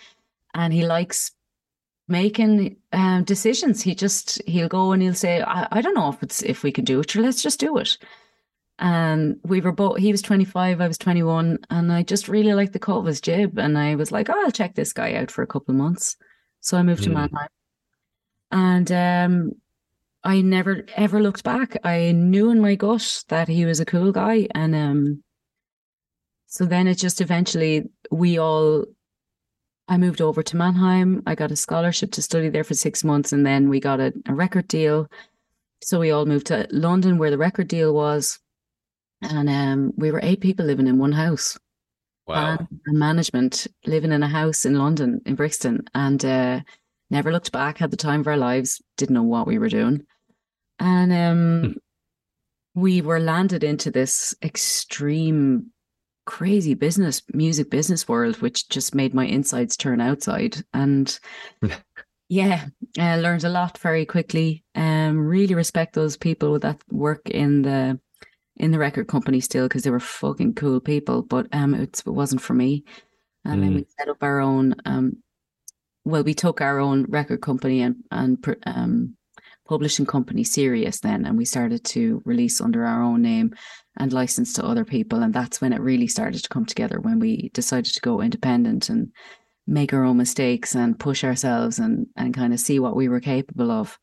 and 0.54 0.74
he 0.74 0.86
likes 0.86 1.32
making 2.10 2.76
um, 2.92 3.24
decisions. 3.24 3.82
He 3.82 3.96
just 3.96 4.42
he'll 4.48 4.68
go 4.68 4.92
and 4.92 5.02
he'll 5.02 5.14
say, 5.14 5.42
I, 5.42 5.68
I 5.72 5.82
don't 5.82 5.94
know 5.94 6.10
if 6.10 6.22
it's 6.22 6.42
if 6.42 6.64
we 6.64 6.72
can 6.72 6.84
do 6.84 7.00
it, 7.00 7.16
or 7.16 7.22
let's 7.22 7.42
just 7.42 7.60
do 7.60 7.78
it. 7.78 7.98
And 8.80 9.40
we 9.44 9.62
were 9.62 9.72
both 9.72 9.98
he 9.98 10.12
was 10.12 10.22
25, 10.22 10.82
I 10.82 10.88
was 10.88 10.98
21, 10.98 11.60
and 11.70 11.92
I 11.92 12.04
just 12.04 12.28
really 12.28 12.54
liked 12.54 12.74
the 12.74 12.80
cut 12.80 12.98
of 12.98 13.06
his 13.06 13.22
jib. 13.22 13.58
And 13.58 13.78
I 13.78 13.96
was 13.96 14.12
like, 14.12 14.30
oh, 14.30 14.44
I'll 14.44 14.52
check 14.52 14.76
this 14.76 14.94
guy 14.94 15.14
out 15.14 15.32
for 15.32 15.44
a 15.44 15.48
couple 15.48 15.74
of 15.74 15.80
months. 15.80 16.18
So 16.62 16.78
I 16.78 16.84
moved 16.84 17.02
mm. 17.02 17.06
to 17.06 17.10
hmm. 17.10 17.16
Mannheim. 17.16 17.48
And 18.52 18.92
um 18.92 19.52
I 20.24 20.42
never 20.42 20.86
ever 20.96 21.22
looked 21.22 21.44
back. 21.44 21.78
I 21.84 22.12
knew 22.12 22.50
in 22.50 22.60
my 22.60 22.76
gut 22.76 23.24
that 23.30 23.48
he 23.48 23.66
was 23.66 23.80
a 23.80 23.86
cool 23.86 24.12
guy. 24.12 24.48
And 24.56 24.76
um 24.76 25.24
so 26.50 26.66
then 26.66 26.88
it 26.88 26.96
just 26.96 27.22
eventually 27.22 27.90
we 28.12 28.40
all 28.40 28.86
I 29.88 29.98
moved 29.98 30.22
over 30.22 30.44
to 30.44 30.58
Mannheim. 30.58 31.24
I 31.26 31.34
got 31.34 31.52
a 31.52 31.56
scholarship 31.56 32.12
to 32.12 32.22
study 32.22 32.50
there 32.50 32.64
for 32.64 32.76
six 32.76 33.04
months, 33.04 33.34
and 33.34 33.46
then 33.46 33.70
we 33.70 33.80
got 33.80 34.00
a, 34.00 34.14
a 34.28 34.34
record 34.34 34.68
deal. 34.68 35.10
So 35.82 36.00
we 36.00 36.12
all 36.12 36.26
moved 36.26 36.48
to 36.48 36.68
London, 36.72 37.18
where 37.18 37.32
the 37.32 37.38
record 37.38 37.68
deal 37.68 37.94
was, 37.94 38.40
and 39.22 39.50
um, 39.50 39.94
we 39.96 40.12
were 40.12 40.20
eight 40.22 40.42
people 40.42 40.66
living 40.66 40.88
in 40.88 41.00
one 41.00 41.12
house. 41.12 41.58
Wow! 42.28 42.58
And, 42.86 43.00
management 43.00 43.66
living 43.86 44.12
in 44.12 44.22
a 44.22 44.28
house 44.28 44.66
in 44.66 44.76
London, 44.76 45.22
in 45.26 45.36
Brixton, 45.36 45.86
and 45.96 46.24
uh, 46.24 46.62
never 47.10 47.32
looked 47.32 47.52
back. 47.52 47.80
Had 47.80 47.92
the 47.92 47.98
time 47.98 48.20
of 48.20 48.28
our 48.28 48.38
lives. 48.38 48.82
Didn't 48.98 49.16
know 49.16 49.24
what 49.24 49.48
we 49.48 49.58
were 49.58 49.70
doing, 49.70 50.06
and 50.80 51.12
um, 51.12 51.62
hmm. 51.64 52.80
we 52.80 53.02
were 53.02 53.20
landed 53.20 53.64
into 53.64 53.90
this 53.90 54.36
extreme 54.44 55.72
crazy 56.30 56.76
business 56.76 57.24
music 57.34 57.72
business 57.72 58.08
world 58.08 58.40
which 58.40 58.70
just 58.70 58.94
made 58.94 59.16
my 59.16 59.26
insides 59.26 59.76
turn 59.76 60.00
outside 60.00 60.64
and 60.76 61.20
yeah 62.30 62.68
i 63.00 63.18
learned 63.18 63.44
a 63.44 63.50
lot 63.50 63.80
very 63.80 64.06
quickly 64.06 64.64
um 64.76 65.18
really 65.18 65.56
respect 65.56 65.96
those 65.96 66.16
people 66.16 66.60
that 66.60 66.80
work 66.92 67.28
in 67.32 67.64
the 67.64 68.00
in 68.58 68.70
the 68.70 68.78
record 68.78 69.08
company 69.08 69.40
still 69.40 69.68
because 69.68 69.82
they 69.82 69.90
were 69.90 70.00
fucking 70.00 70.54
cool 70.54 70.80
people 70.80 71.24
but 71.24 71.48
um 71.52 71.74
it 71.74 72.04
wasn't 72.06 72.40
for 72.40 72.54
me 72.54 72.84
and 73.44 73.60
mm. 73.60 73.64
then 73.64 73.74
we 73.74 73.82
mm. 73.82 73.88
set 73.98 74.08
up 74.08 74.22
our 74.22 74.40
own 74.40 74.76
um 74.86 75.14
well 76.06 76.24
we 76.24 76.36
took 76.36 76.62
our 76.62 76.78
own 76.78 77.06
record 77.10 77.42
company 77.42 77.82
and 77.82 77.96
and 78.12 78.56
um 78.68 79.18
publishing 79.70 80.06
company 80.06 80.44
Sirius 80.44 81.00
then 81.00 81.28
and 81.28 81.38
we 81.38 81.46
started 81.46 81.86
to 81.86 82.24
release 82.26 82.60
under 82.60 82.86
our 82.86 83.04
own 83.04 83.22
name 83.22 83.54
and 83.98 84.12
license 84.12 84.52
to 84.54 84.66
other 84.66 84.84
people. 84.84 85.22
And 85.22 85.32
that's 85.32 85.62
when 85.62 85.74
it 85.74 85.80
really 85.80 86.08
started 86.08 86.42
to 86.42 86.50
come 86.50 86.66
together 86.66 87.00
when 87.00 87.20
we 87.20 87.50
decided 87.54 87.94
to 87.94 88.02
go 88.02 88.20
independent 88.20 88.90
and 88.90 89.12
make 89.68 89.94
our 89.94 90.04
own 90.04 90.18
mistakes 90.18 90.74
and 90.74 91.00
push 91.00 91.24
ourselves 91.24 91.78
and, 91.78 92.08
and 92.18 92.34
kind 92.34 92.52
of 92.52 92.60
see 92.60 92.80
what 92.80 92.96
we 92.96 93.08
were 93.08 93.20
capable 93.20 93.70
of. 93.70 94.00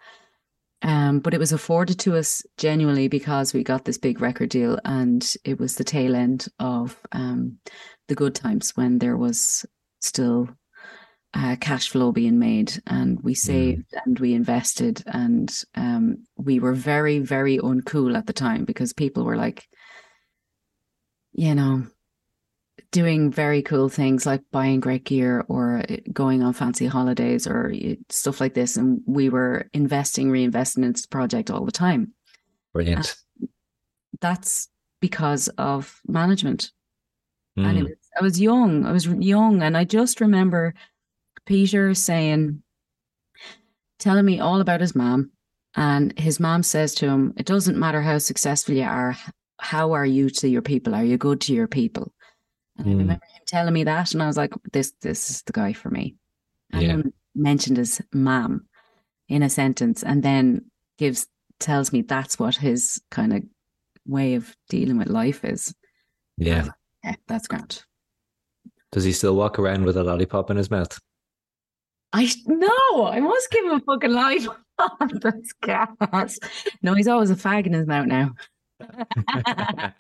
Um, 0.83 1.19
but 1.19 1.35
it 1.35 1.41
was 1.41 1.51
afforded 1.53 1.99
to 2.01 2.17
us 2.17 2.45
genuinely 2.59 3.09
because 3.09 3.53
we 3.53 3.65
got 3.65 3.85
this 3.85 3.99
big 3.99 4.21
record 4.21 4.51
deal 4.51 4.79
and 4.85 5.27
it 5.45 5.59
was 5.59 5.75
the 5.75 5.85
tail 5.85 6.15
end 6.15 6.47
of 6.61 6.97
um, 7.11 7.59
the 8.07 8.15
good 8.15 8.37
times 8.37 8.77
when 8.77 8.99
there 8.99 9.17
was 9.17 9.67
still 10.01 10.49
uh, 11.37 11.57
cash 11.61 11.91
flow 11.91 12.13
being 12.13 12.39
made 12.39 12.81
and 12.87 13.21
we 13.23 13.35
saved 13.35 13.85
mm. 13.93 14.01
and 14.07 14.19
we 14.19 14.33
invested 14.33 15.03
and 15.07 15.63
um, 15.75 16.25
we 16.37 16.59
were 16.59 16.73
very 16.73 17.19
very 17.19 17.59
uncool 17.59 18.17
at 18.17 18.27
the 18.27 18.33
time 18.33 18.65
because 18.65 18.93
people 18.93 19.23
were 19.23 19.37
like 19.37 19.69
you 21.37 21.55
know, 21.55 21.87
doing 22.91 23.31
very 23.31 23.63
cool 23.63 23.89
things 23.89 24.25
like 24.25 24.43
buying 24.51 24.81
great 24.81 25.05
gear 25.05 25.45
or 25.49 25.83
uh, 25.89 25.97
going 26.13 26.43
on 26.43 26.55
fancy 26.55 26.87
holidays 26.87 27.47
or 27.47 27.73
stuff 28.09 28.41
like 28.41 28.55
this. 28.55 28.77
And 28.77 29.03
we 29.07 29.29
were 29.29 29.69
investing, 29.75 30.31
reinvesting 30.31 30.85
into 30.85 31.03
the 31.03 31.09
project 31.09 31.51
all 31.51 31.65
the 31.65 31.73
time. 31.73 32.15
Brilliant. 32.73 33.17
And 33.41 33.49
that's 34.21 34.69
because 35.01 35.49
of 35.59 36.01
management. 36.09 36.73
Mm. 37.59 37.67
And 37.67 37.83
was, 37.83 37.93
I 38.19 38.23
was 38.23 38.41
young. 38.41 38.87
I 38.87 38.93
was 38.93 39.07
young. 39.07 39.63
And 39.63 39.77
I 39.77 39.85
just 39.85 40.23
remember 40.23 40.75
Peter 41.47 41.91
is 41.91 42.03
saying, 42.03 42.63
telling 43.99 44.25
me 44.25 44.41
all 44.41 44.61
about 44.61 44.81
his 44.81 44.95
mom. 44.95 45.31
And 45.75 46.19
his 46.19 46.41
mom 46.41 46.63
says 46.63 46.95
to 46.97 47.09
him, 47.09 47.35
It 47.37 47.47
doesn't 47.47 47.79
matter 47.79 48.01
how 48.01 48.19
successful 48.19 48.75
you 48.75 48.85
are, 48.85 49.17
how 49.59 49.93
are 49.93 50.07
you 50.07 50.31
to 50.31 50.49
your 50.49 50.63
people? 50.63 50.95
Are 50.95 51.05
you 51.05 51.17
good 51.17 51.41
to 51.43 51.55
your 51.55 51.67
people? 51.67 52.13
And 52.79 52.87
mm. 52.87 52.91
I 52.91 52.93
hmm. 52.93 52.99
remember 52.99 53.27
him 53.27 53.43
telling 53.47 53.75
me 53.75 53.85
that, 53.85 54.13
and 54.13 54.23
I 54.23 54.27
was 54.27 54.37
like, 54.37 54.53
this 54.73 54.93
this 55.01 55.31
is 55.31 55.43
the 55.43 55.53
guy 55.53 55.73
for 55.73 55.91
me. 55.91 56.15
And 56.73 56.83
yeah. 56.83 57.03
mentioned 57.35 57.77
his 57.79 58.01
mom 58.13 58.67
in 59.29 59.43
a 59.43 59.51
sentence, 59.51 60.03
and 60.03 60.23
then 60.23 60.67
gives 60.99 61.27
tells 61.59 61.93
me 61.93 62.03
that's 62.03 62.39
what 62.39 62.57
his 62.57 63.01
kind 63.11 63.33
of 63.33 63.43
way 64.07 64.35
of 64.35 64.55
dealing 64.69 64.99
with 64.99 65.09
life 65.09 65.45
is. 65.45 65.75
Yeah, 66.37 66.63
like, 66.63 66.73
yeah, 67.05 67.15
that's 67.29 67.49
great. 67.49 67.85
Does 68.93 69.05
he 69.05 69.13
still 69.13 69.37
walk 69.37 69.59
around 69.59 69.85
with 69.85 69.97
a 69.97 70.05
lollipop 70.05 70.51
in 70.51 70.57
his 70.57 70.71
mouth? 70.71 70.99
I 72.17 72.31
no, 72.47 73.07
I 73.09 73.21
must 73.21 73.51
give 73.51 73.67
him 73.67 73.73
a 73.73 73.81
fucking 73.81 74.11
life. 74.11 74.47
that's 75.21 75.53
gas. 75.61 76.39
No, 76.81 76.95
he's 76.95 77.09
always 77.09 77.31
a 77.31 77.35
fag 77.35 77.67
in 77.67 77.75
his 77.75 77.87
mouth 77.87 78.07
now. 78.07 78.31
that 78.81 79.95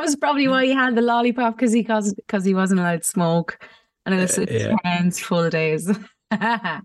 was 0.00 0.14
probably 0.14 0.46
why 0.46 0.64
he 0.64 0.70
had 0.70 0.94
the 0.94 1.02
lollipop 1.02 1.56
because 1.56 1.72
he 1.72 1.82
cause 1.82 2.14
because 2.14 2.44
he 2.44 2.54
wasn't 2.54 2.78
allowed 2.78 3.02
to 3.02 3.08
smoke, 3.08 3.58
and 4.06 4.14
it 4.14 4.18
was 4.18 4.38
uh, 4.38 4.46
yeah. 4.48 4.76
hands 4.84 5.18
full 5.18 5.42
of 5.42 5.50
days. 5.50 5.90
ah, 6.30 6.82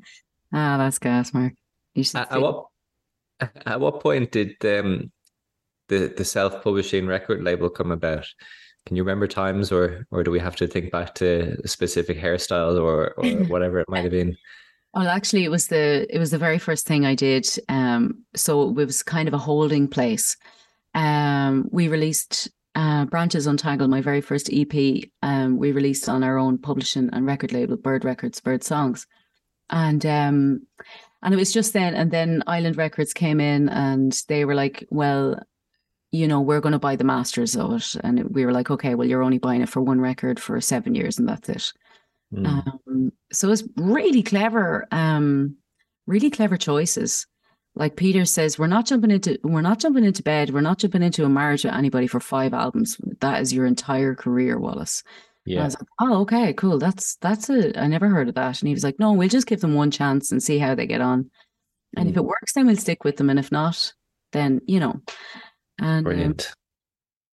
that's 0.51 0.97
gas, 0.97 1.31
Mark. 1.31 1.53
You 1.93 2.03
should 2.03 2.17
at, 2.17 2.31
at 2.31 2.41
what 2.41 2.65
at 3.39 3.79
what 3.79 3.99
point 3.99 4.31
did 4.31 4.55
um, 4.65 5.11
the 5.89 6.11
the 6.17 6.25
self 6.25 6.63
publishing 6.63 7.05
record 7.05 7.43
label 7.43 7.69
come 7.69 7.91
about? 7.91 8.25
Can 8.85 8.95
you 8.95 9.03
remember 9.03 9.27
times, 9.27 9.71
or 9.71 10.05
or 10.11 10.23
do 10.23 10.31
we 10.31 10.39
have 10.39 10.55
to 10.57 10.67
think 10.67 10.91
back 10.91 11.15
to 11.15 11.57
specific 11.67 12.19
hairstyles 12.19 12.79
or 12.79 13.13
or 13.17 13.25
whatever 13.47 13.79
it 13.79 13.89
might 13.89 14.03
have 14.03 14.11
been? 14.11 14.37
Well, 14.93 15.07
actually, 15.07 15.43
it 15.43 15.51
was 15.51 15.67
the 15.67 16.07
it 16.09 16.19
was 16.19 16.31
the 16.31 16.37
very 16.37 16.59
first 16.59 16.87
thing 16.87 17.05
I 17.05 17.15
did. 17.15 17.47
Um, 17.67 18.23
so 18.35 18.69
it 18.69 18.73
was 18.73 19.03
kind 19.03 19.27
of 19.27 19.33
a 19.33 19.39
holding 19.39 19.87
place. 19.87 20.37
Um, 20.93 21.67
we 21.71 21.89
released 21.89 22.49
uh, 22.75 23.05
Branches 23.05 23.47
Untangled, 23.47 23.89
my 23.89 24.01
very 24.01 24.21
first 24.21 24.49
EP. 24.51 25.03
Um, 25.21 25.57
we 25.57 25.71
released 25.71 26.07
on 26.07 26.23
our 26.23 26.37
own 26.37 26.57
publishing 26.57 27.09
and 27.11 27.25
record 27.25 27.51
label, 27.51 27.77
Bird 27.77 28.05
Records, 28.05 28.39
Bird 28.39 28.63
Songs, 28.63 29.07
and 29.69 30.05
um, 30.05 30.67
and 31.21 31.33
it 31.33 31.37
was 31.37 31.51
just 31.51 31.73
then. 31.73 31.95
And 31.95 32.11
then 32.11 32.43
Island 32.47 32.77
Records 32.77 33.13
came 33.13 33.39
in, 33.39 33.67
and 33.69 34.17
they 34.27 34.45
were 34.45 34.55
like, 34.55 34.85
"Well, 34.91 35.39
you 36.11 36.27
know, 36.27 36.41
we're 36.41 36.61
going 36.61 36.73
to 36.73 36.79
buy 36.79 36.95
the 36.95 37.03
masters 37.03 37.55
of 37.55 37.73
it. 37.73 37.95
And 38.03 38.23
we 38.33 38.45
were 38.45 38.53
like, 38.53 38.71
okay, 38.71 38.95
well, 38.95 39.07
you're 39.07 39.23
only 39.23 39.37
buying 39.37 39.61
it 39.61 39.69
for 39.69 39.81
one 39.81 39.99
record 39.99 40.39
for 40.39 40.59
seven 40.61 40.95
years 40.95 41.17
and 41.19 41.27
that's 41.27 41.49
it. 41.49 41.73
Mm. 42.33 42.47
Um, 42.47 43.11
so 43.31 43.51
it's 43.51 43.63
really 43.75 44.23
clever, 44.23 44.87
um, 44.91 45.57
really 46.07 46.29
clever 46.29 46.57
choices. 46.57 47.27
Like 47.75 47.97
Peter 47.97 48.23
says, 48.23 48.57
we're 48.57 48.67
not 48.67 48.85
jumping 48.85 49.11
into 49.11 49.37
we're 49.43 49.59
not 49.59 49.79
jumping 49.79 50.05
into 50.05 50.23
bed. 50.23 50.51
We're 50.51 50.61
not 50.61 50.79
jumping 50.79 51.03
into 51.03 51.25
a 51.25 51.29
marriage 51.29 51.65
with 51.65 51.73
anybody 51.73 52.07
for 52.07 52.21
five 52.21 52.53
albums. 52.53 52.97
That 53.19 53.41
is 53.41 53.51
your 53.51 53.65
entire 53.65 54.15
career, 54.15 54.57
Wallis. 54.57 55.03
Yeah. 55.45 55.61
I 55.61 55.65
was 55.65 55.75
like, 55.75 55.87
oh, 55.99 56.21
okay, 56.21 56.53
cool. 56.53 56.79
That's 56.79 57.17
that's 57.17 57.49
it. 57.49 57.77
I 57.77 57.87
never 57.87 58.07
heard 58.07 58.29
of 58.29 58.35
that. 58.35 58.61
And 58.61 58.67
he 58.69 58.73
was 58.73 58.83
like, 58.85 58.97
no, 58.97 59.11
we'll 59.11 59.27
just 59.27 59.47
give 59.47 59.59
them 59.59 59.75
one 59.75 59.91
chance 59.91 60.31
and 60.31 60.41
see 60.41 60.57
how 60.57 60.73
they 60.73 60.87
get 60.87 61.01
on. 61.01 61.29
And 61.97 62.07
mm. 62.07 62.11
if 62.11 62.17
it 62.17 62.23
works, 62.23 62.53
then 62.53 62.65
we'll 62.65 62.77
stick 62.77 63.03
with 63.03 63.17
them. 63.17 63.29
And 63.29 63.39
if 63.39 63.51
not, 63.51 63.93
then 64.31 64.61
you 64.67 64.79
know. 64.79 65.01
And 65.79 65.97
um, 65.97 66.03
brilliant. 66.03 66.47
Um, 66.47 66.53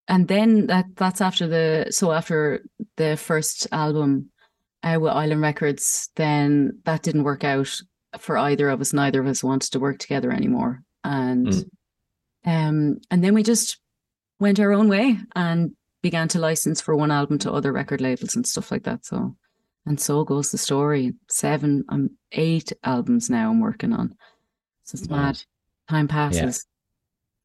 and 0.09 0.29
then 0.29 0.67
that 0.67 0.87
that's 0.97 1.21
after 1.21 1.47
the 1.47 1.87
so 1.91 2.13
after 2.13 2.65
the 2.97 3.17
first 3.17 3.67
album 3.73 4.31
uh, 4.83 4.99
with 5.01 5.13
Island 5.13 5.41
Records, 5.41 6.11
then 6.17 6.81
that 6.85 7.03
didn't 7.03 7.25
work 7.25 7.45
out 7.45 7.71
for 8.19 8.37
either 8.37 8.69
of 8.69 8.81
us. 8.81 8.93
Neither 8.93 9.21
of 9.21 9.27
us 9.27 9.45
wanted 9.45 9.71
to 9.73 9.81
work 9.81 9.99
together 9.99 10.31
anymore, 10.31 10.83
and 11.05 11.47
mm. 11.47 11.65
um, 12.45 12.99
and 13.11 13.25
then 13.25 13.35
we 13.35 13.43
just 13.43 13.79
went 14.41 14.59
our 14.59 14.73
own 14.73 14.89
way 14.89 15.19
and 15.37 15.73
began 16.03 16.27
to 16.29 16.41
license 16.41 16.81
for 16.81 16.97
one 16.97 17.13
album 17.13 17.39
to 17.39 17.53
other 17.53 17.73
record 17.73 18.01
labels 18.01 18.35
and 18.35 18.47
stuff 18.47 18.73
like 18.73 18.83
that. 18.83 19.07
So, 19.07 19.37
and 19.87 20.01
so 20.01 20.25
goes 20.25 20.51
the 20.51 20.59
story. 20.59 21.13
Seven, 21.29 21.85
um, 21.89 22.11
eight 22.33 22.73
albums 22.83 23.31
now 23.31 23.51
I'm 23.51 23.61
working 23.61 23.93
on. 23.93 24.15
So 24.83 24.99
it's 24.99 25.09
mad. 25.09 25.41
Time 25.89 26.09
passes. 26.09 26.67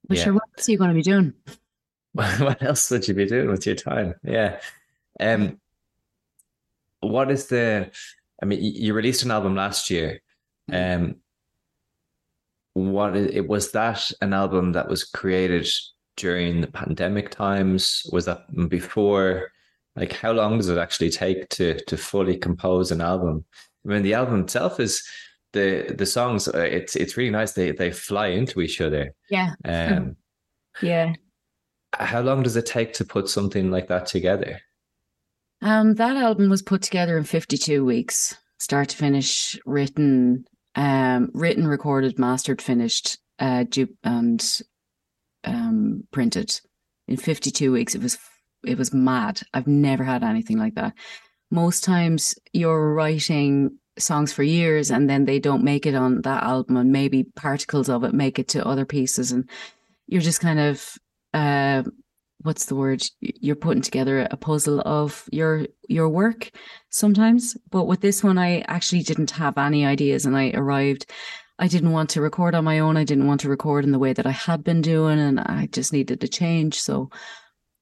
But 0.07 0.17
yeah. 0.17 0.23
sure, 0.25 0.33
what 0.33 0.43
else 0.57 0.67
are 0.67 0.71
you 0.71 0.77
going 0.77 0.89
to 0.89 0.95
be 0.95 1.01
doing? 1.01 1.33
what 2.13 2.63
else 2.63 2.89
would 2.89 3.07
you 3.07 3.13
be 3.13 3.25
doing 3.25 3.49
with 3.49 3.65
your 3.65 3.75
time? 3.75 4.15
Yeah. 4.23 4.59
Um, 5.19 5.59
what 6.99 7.29
is 7.31 7.47
the? 7.47 7.91
I 8.41 8.45
mean, 8.45 8.59
you 8.61 8.93
released 8.93 9.23
an 9.23 9.31
album 9.31 9.55
last 9.55 9.89
year. 9.89 10.21
Mm. 10.71 10.95
Um, 10.95 11.15
what 12.73 13.15
it 13.15 13.47
was 13.47 13.71
that 13.71 14.11
an 14.21 14.33
album 14.33 14.71
that 14.73 14.87
was 14.87 15.03
created 15.03 15.67
during 16.15 16.61
the 16.61 16.67
pandemic 16.67 17.31
times? 17.31 18.05
Was 18.11 18.25
that 18.25 18.45
before? 18.69 19.51
Like, 19.95 20.13
how 20.13 20.31
long 20.31 20.57
does 20.57 20.69
it 20.69 20.77
actually 20.77 21.09
take 21.09 21.49
to 21.49 21.83
to 21.85 21.97
fully 21.97 22.37
compose 22.37 22.91
an 22.91 23.01
album? 23.01 23.45
I 23.85 23.89
mean, 23.89 24.03
the 24.03 24.13
album 24.13 24.41
itself 24.41 24.79
is 24.79 25.03
the 25.53 25.93
the 25.97 26.05
songs 26.05 26.47
uh, 26.47 26.59
it's 26.59 26.95
it's 26.95 27.17
really 27.17 27.31
nice. 27.31 27.53
They 27.53 27.71
they 27.71 27.91
fly 27.91 28.27
into 28.27 28.61
each 28.61 28.81
other. 28.81 29.13
Yeah. 29.29 29.53
Um 29.65 30.15
yeah. 30.81 31.13
How 31.93 32.21
long 32.21 32.43
does 32.43 32.57
it 32.57 32.65
take 32.65 32.93
to 32.93 33.05
put 33.05 33.29
something 33.29 33.71
like 33.71 33.87
that 33.87 34.05
together? 34.05 34.59
Um 35.61 35.95
that 35.95 36.17
album 36.17 36.49
was 36.49 36.61
put 36.61 36.81
together 36.81 37.17
in 37.17 37.23
52 37.23 37.83
weeks 37.85 38.35
start 38.59 38.89
to 38.89 38.97
finish 38.97 39.57
written 39.65 40.45
um 40.75 41.29
written 41.33 41.67
recorded 41.67 42.19
mastered 42.19 42.61
finished 42.61 43.17
uh 43.39 43.65
and 44.03 44.61
um 45.43 46.03
printed. 46.11 46.59
In 47.07 47.15
52 47.15 47.71
weeks 47.71 47.95
it 47.95 48.01
was 48.01 48.17
it 48.65 48.77
was 48.77 48.93
mad. 48.93 49.41
I've 49.53 49.67
never 49.67 50.03
had 50.03 50.23
anything 50.23 50.57
like 50.57 50.75
that. 50.75 50.93
Most 51.49 51.83
times 51.83 52.35
you're 52.51 52.93
writing 52.93 53.77
songs 53.99 54.33
for 54.33 54.43
years 54.43 54.91
and 54.91 55.09
then 55.09 55.25
they 55.25 55.39
don't 55.39 55.63
make 55.63 55.85
it 55.85 55.95
on 55.95 56.21
that 56.21 56.43
album 56.43 56.77
and 56.77 56.91
maybe 56.91 57.23
particles 57.35 57.89
of 57.89 58.03
it 58.03 58.13
make 58.13 58.39
it 58.39 58.47
to 58.49 58.65
other 58.65 58.85
pieces 58.85 59.31
and 59.31 59.49
you're 60.07 60.21
just 60.21 60.41
kind 60.41 60.59
of 60.59 60.97
uh 61.33 61.83
what's 62.41 62.65
the 62.65 62.75
word? 62.75 63.03
You're 63.19 63.55
putting 63.55 63.81
together 63.81 64.27
a 64.29 64.37
puzzle 64.37 64.81
of 64.81 65.27
your 65.31 65.67
your 65.87 66.09
work 66.09 66.51
sometimes. 66.89 67.57
But 67.69 67.85
with 67.85 68.01
this 68.01 68.23
one 68.23 68.37
i 68.37 68.61
actually 68.61 69.03
didn't 69.03 69.31
have 69.31 69.57
any 69.57 69.85
ideas 69.85 70.25
and 70.25 70.35
i 70.37 70.51
arrived. 70.51 71.11
I 71.59 71.67
didn't 71.67 71.91
want 71.91 72.11
to 72.11 72.21
record 72.21 72.53
on 72.53 72.63
my 72.63 72.79
own. 72.79 72.97
I 72.97 73.03
didn't 73.03 73.25
want 73.25 73.41
to 73.41 73.49
record 73.49 73.83
in 73.83 73.91
the 73.91 73.99
way 73.99 74.13
that 74.13 74.27
i 74.27 74.31
had 74.31 74.63
been 74.63 74.81
doing 74.81 75.19
and 75.19 75.39
i 75.39 75.67
just 75.71 75.93
needed 75.93 76.21
to 76.21 76.27
change. 76.27 76.79
So 76.79 77.09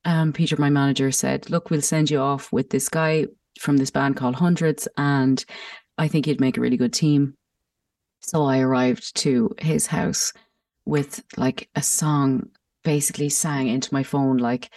um, 0.05 0.34
peter 0.34 0.55
my 0.57 0.70
manager 0.70 1.11
said 1.11 1.49
look 1.49 1.72
we'll 1.72 1.82
send 1.82 2.11
you 2.11 2.20
off 2.20 2.53
with 2.53 2.70
this 2.70 2.89
guy 2.89 3.26
from 3.59 3.78
this 3.78 3.89
band 3.89 4.16
called 4.16 4.36
hundreds 4.36 4.88
and 4.97 5.43
I 5.98 6.08
think 6.08 6.26
he'd 6.26 6.41
make 6.41 6.58
a 6.58 6.62
really 6.62 6.78
good 6.78 6.93
team. 6.93 7.36
So 8.22 8.43
I 8.43 8.60
arrived 8.60 9.16
to 9.18 9.54
his 9.60 9.88
house 9.88 10.34
with 10.86 11.24
like 11.38 11.70
a 11.76 11.82
song 11.82 12.50
basically 12.84 13.30
sang 13.30 13.68
into 13.68 13.93
my 13.93 14.04
phone 14.04 14.38
like 14.38 14.70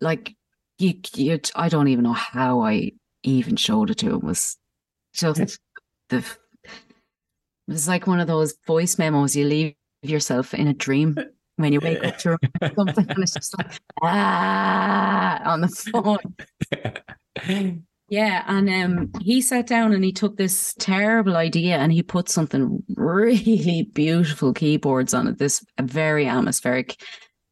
like 0.00 0.34
you, 0.78 0.94
you 1.14 1.40
I 1.54 1.68
don't 1.68 1.88
even 1.88 2.04
know 2.04 2.12
how 2.12 2.60
I 2.60 2.92
even 3.22 3.56
showed 3.56 3.90
it 3.90 3.98
to 3.98 4.06
him. 4.10 4.16
It 4.16 4.24
was 4.24 4.56
just 5.12 5.60
the 6.08 6.18
it 6.18 7.72
was 7.72 7.88
like 7.88 8.06
one 8.06 8.20
of 8.20 8.26
those 8.26 8.54
voice 8.66 8.98
memos. 8.98 9.36
You 9.36 9.46
leave 9.46 9.74
yourself 10.02 10.54
in 10.54 10.68
a 10.68 10.74
dream 10.74 11.18
when 11.56 11.72
you 11.72 11.80
wake 11.80 12.04
up 12.04 12.18
to 12.18 12.38
something 12.76 13.06
and 13.08 13.18
it's 13.18 13.34
just 13.34 13.58
like 13.58 13.72
ah 14.02 15.52
on 15.52 15.60
the 15.60 15.68
phone 15.92 16.18
yeah, 18.08 18.44
and 18.46 18.68
um, 18.70 19.12
he 19.20 19.42
sat 19.42 19.66
down 19.66 19.92
and 19.92 20.02
he 20.02 20.12
took 20.12 20.36
this 20.36 20.74
terrible 20.78 21.36
idea 21.36 21.76
and 21.76 21.92
he 21.92 22.02
put 22.02 22.28
something 22.28 22.82
really 22.96 23.88
beautiful 23.92 24.54
keyboards 24.54 25.12
on 25.12 25.28
it. 25.28 25.38
This 25.38 25.64
very 25.80 26.26
atmospheric 26.26 27.00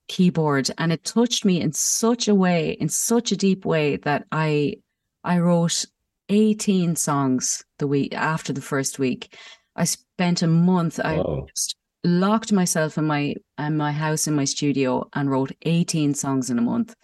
keyboard, 0.08 0.70
and 0.78 0.92
it 0.92 1.04
touched 1.04 1.44
me 1.44 1.60
in 1.60 1.72
such 1.72 2.26
a 2.26 2.34
way, 2.34 2.70
in 2.72 2.88
such 2.88 3.32
a 3.32 3.36
deep 3.36 3.66
way 3.66 3.96
that 3.98 4.26
I, 4.32 4.76
I 5.24 5.40
wrote 5.40 5.84
eighteen 6.30 6.96
songs 6.96 7.62
the 7.78 7.86
week 7.86 8.14
after 8.14 8.52
the 8.52 8.62
first 8.62 8.98
week. 8.98 9.36
I 9.76 9.84
spent 9.84 10.42
a 10.42 10.46
month. 10.46 10.98
Whoa. 10.98 11.44
I 11.44 11.50
just 11.50 11.76
locked 12.02 12.52
myself 12.52 12.96
in 12.96 13.04
my 13.04 13.34
in 13.58 13.76
my 13.76 13.92
house 13.92 14.26
in 14.26 14.34
my 14.34 14.44
studio 14.44 15.06
and 15.12 15.30
wrote 15.30 15.52
eighteen 15.62 16.14
songs 16.14 16.48
in 16.48 16.58
a 16.58 16.62
month, 16.62 16.94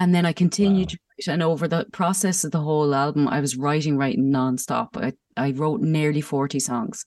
and 0.00 0.12
then 0.12 0.26
I 0.26 0.32
continued. 0.32 0.92
Wow 0.92 0.96
and 1.28 1.42
over 1.42 1.68
the 1.68 1.86
process 1.92 2.44
of 2.44 2.52
the 2.52 2.60
whole 2.60 2.94
album, 2.94 3.28
I 3.28 3.40
was 3.40 3.56
writing, 3.56 3.96
writing 3.96 4.32
nonstop. 4.32 4.96
I, 4.96 5.12
I 5.36 5.52
wrote 5.52 5.80
nearly 5.80 6.20
40 6.20 6.60
songs, 6.60 7.04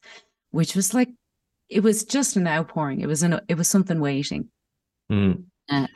which 0.52 0.76
was 0.76 0.94
like, 0.94 1.10
it 1.70 1.82
was 1.82 2.04
just 2.04 2.36
an 2.36 2.48
outpouring. 2.48 3.02
It 3.02 3.08
was 3.08 3.24
an, 3.24 3.40
it 3.48 3.58
was 3.58 3.68
something 3.68 4.00
waiting. 4.00 4.50
Mm. 5.12 5.46
Uh, 5.70 5.88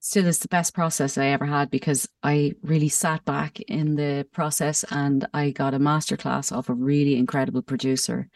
still, 0.00 0.26
it's 0.26 0.38
the 0.38 0.48
best 0.48 0.74
process 0.74 1.18
I 1.18 1.26
ever 1.26 1.46
had 1.46 1.70
because 1.70 2.08
I 2.22 2.54
really 2.62 2.88
sat 2.88 3.24
back 3.24 3.60
in 3.60 3.94
the 3.94 4.26
process 4.32 4.84
and 4.90 5.26
I 5.32 5.50
got 5.50 5.74
a 5.74 5.78
masterclass 5.78 6.50
of 6.50 6.68
a 6.68 6.74
really 6.74 7.16
incredible 7.16 7.62
producer. 7.62 8.28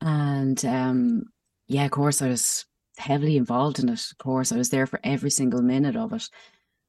And 0.00 0.62
um, 0.64 1.24
yeah, 1.68 1.86
of 1.86 1.92
course, 1.92 2.20
I 2.20 2.28
was 2.28 2.66
heavily 2.98 3.36
involved 3.36 3.78
in 3.78 3.88
it. 3.88 4.04
Of 4.10 4.18
course, 4.18 4.52
I 4.52 4.56
was 4.56 4.70
there 4.70 4.86
for 4.86 5.00
every 5.02 5.30
single 5.30 5.62
minute 5.62 5.96
of 5.96 6.12
it. 6.12 6.28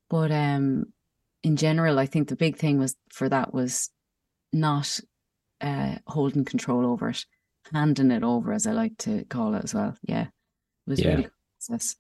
But 0.10 0.32
um, 0.32 0.86
in 1.44 1.56
general, 1.56 2.00
I 2.00 2.06
think 2.06 2.28
the 2.28 2.36
big 2.36 2.58
thing 2.58 2.80
was 2.80 2.96
for 3.12 3.30
that 3.30 3.54
was 3.54 3.90
not 4.54 5.00
uh, 5.62 5.96
holding 6.08 6.46
control 6.46 6.86
over 6.86 7.10
it, 7.10 7.26
handing 7.74 8.12
it 8.12 8.24
over, 8.24 8.54
as 8.54 8.68
I 8.68 8.72
like 8.72 8.98
to 9.00 9.26
call 9.26 9.56
it 9.56 9.64
as 9.64 9.74
well. 9.74 9.96
Yeah, 10.04 10.24
it 10.24 10.90
was 10.90 11.00
yeah. 11.00 11.10
really 11.10 11.30
process. 11.60 11.96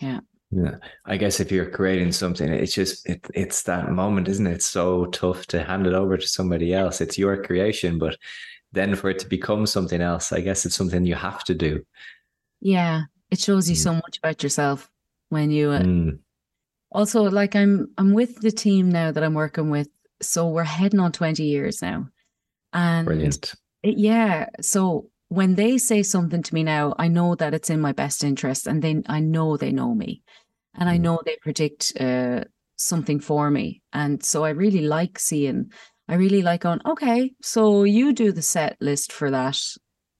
Yeah. 0.00 0.20
Yeah, 0.52 0.76
I 1.06 1.16
guess 1.16 1.38
if 1.38 1.52
you're 1.52 1.70
creating 1.70 2.10
something, 2.10 2.52
it's 2.52 2.74
just 2.74 3.08
it, 3.08 3.24
it's 3.34 3.62
that 3.64 3.92
moment, 3.92 4.26
isn't 4.26 4.48
it? 4.48 4.54
It's 4.54 4.66
so 4.66 5.06
tough 5.06 5.46
to 5.46 5.62
hand 5.62 5.86
it 5.86 5.94
over 5.94 6.16
to 6.16 6.26
somebody 6.26 6.74
else. 6.74 7.00
It's 7.00 7.16
your 7.16 7.44
creation, 7.44 8.00
but 8.00 8.16
then 8.72 8.96
for 8.96 9.10
it 9.10 9.20
to 9.20 9.28
become 9.28 9.64
something 9.66 10.00
else, 10.00 10.32
I 10.32 10.40
guess 10.40 10.66
it's 10.66 10.74
something 10.74 11.06
you 11.06 11.14
have 11.14 11.44
to 11.44 11.54
do. 11.54 11.84
Yeah, 12.60 13.02
it 13.30 13.38
shows 13.38 13.70
you 13.70 13.76
mm. 13.76 13.82
so 13.82 13.94
much 13.94 14.18
about 14.18 14.42
yourself 14.42 14.90
when 15.28 15.52
you 15.52 15.70
uh, 15.70 15.82
mm 15.82 16.18
also 16.92 17.22
like 17.22 17.54
i'm 17.54 17.88
i'm 17.98 18.12
with 18.12 18.40
the 18.40 18.50
team 18.50 18.88
now 18.90 19.10
that 19.10 19.22
i'm 19.22 19.34
working 19.34 19.70
with 19.70 19.88
so 20.22 20.48
we're 20.48 20.64
heading 20.64 21.00
on 21.00 21.12
20 21.12 21.42
years 21.42 21.80
now 21.82 22.06
and 22.72 23.06
brilliant 23.06 23.54
it, 23.82 23.96
yeah 23.96 24.46
so 24.60 25.10
when 25.30 25.54
they 25.54 25.78
say 25.78 26.02
something 26.02 26.42
to 26.42 26.54
me 26.54 26.64
now, 26.64 26.92
I 26.98 27.06
know 27.06 27.36
that 27.36 27.54
it's 27.54 27.70
in 27.70 27.80
my 27.80 27.92
best 27.92 28.24
interest, 28.24 28.66
and 28.66 28.82
then 28.82 29.04
I 29.06 29.20
know 29.20 29.56
they 29.56 29.70
know 29.70 29.94
me, 29.94 30.22
and 30.74 30.88
I 30.88 30.98
mm. 30.98 31.02
know 31.02 31.20
they 31.24 31.36
predict 31.40 31.92
uh, 32.00 32.44
something 32.76 33.20
for 33.20 33.48
me, 33.48 33.80
and 33.92 34.22
so 34.22 34.44
I 34.44 34.50
really 34.50 34.82
like 34.82 35.18
seeing. 35.18 35.70
I 36.08 36.14
really 36.16 36.42
like 36.42 36.62
going. 36.62 36.80
Okay, 36.84 37.32
so 37.40 37.84
you 37.84 38.12
do 38.12 38.32
the 38.32 38.42
set 38.42 38.76
list 38.80 39.12
for 39.12 39.30
that 39.30 39.56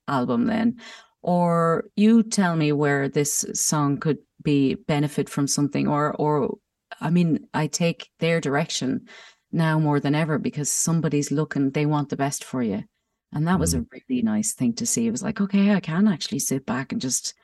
album 0.06 0.46
then, 0.46 0.76
or 1.22 1.86
you 1.96 2.22
tell 2.22 2.54
me 2.54 2.70
where 2.70 3.08
this 3.08 3.44
song 3.52 3.98
could 3.98 4.18
be 4.42 4.74
benefit 4.74 5.28
from 5.28 5.46
something, 5.46 5.88
or 5.88 6.14
or 6.14 6.58
I 7.00 7.10
mean, 7.10 7.46
I 7.54 7.66
take 7.66 8.10
their 8.18 8.40
direction 8.40 9.08
now 9.52 9.78
more 9.78 10.00
than 10.00 10.14
ever 10.14 10.38
because 10.38 10.72
somebody's 10.72 11.30
looking, 11.30 11.70
they 11.70 11.86
want 11.86 12.08
the 12.08 12.16
best 12.16 12.44
for 12.44 12.62
you. 12.62 12.84
And 13.32 13.46
that 13.46 13.60
was 13.60 13.74
a 13.74 13.78
mm. 13.78 13.86
really 14.08 14.22
nice 14.22 14.54
thing 14.54 14.72
to 14.74 14.86
see. 14.86 15.06
It 15.06 15.12
was 15.12 15.22
like, 15.22 15.40
okay, 15.40 15.72
I 15.72 15.80
can 15.80 16.08
actually 16.08 16.40
sit 16.40 16.66
back 16.66 16.92
and 16.92 17.00
just 17.00 17.34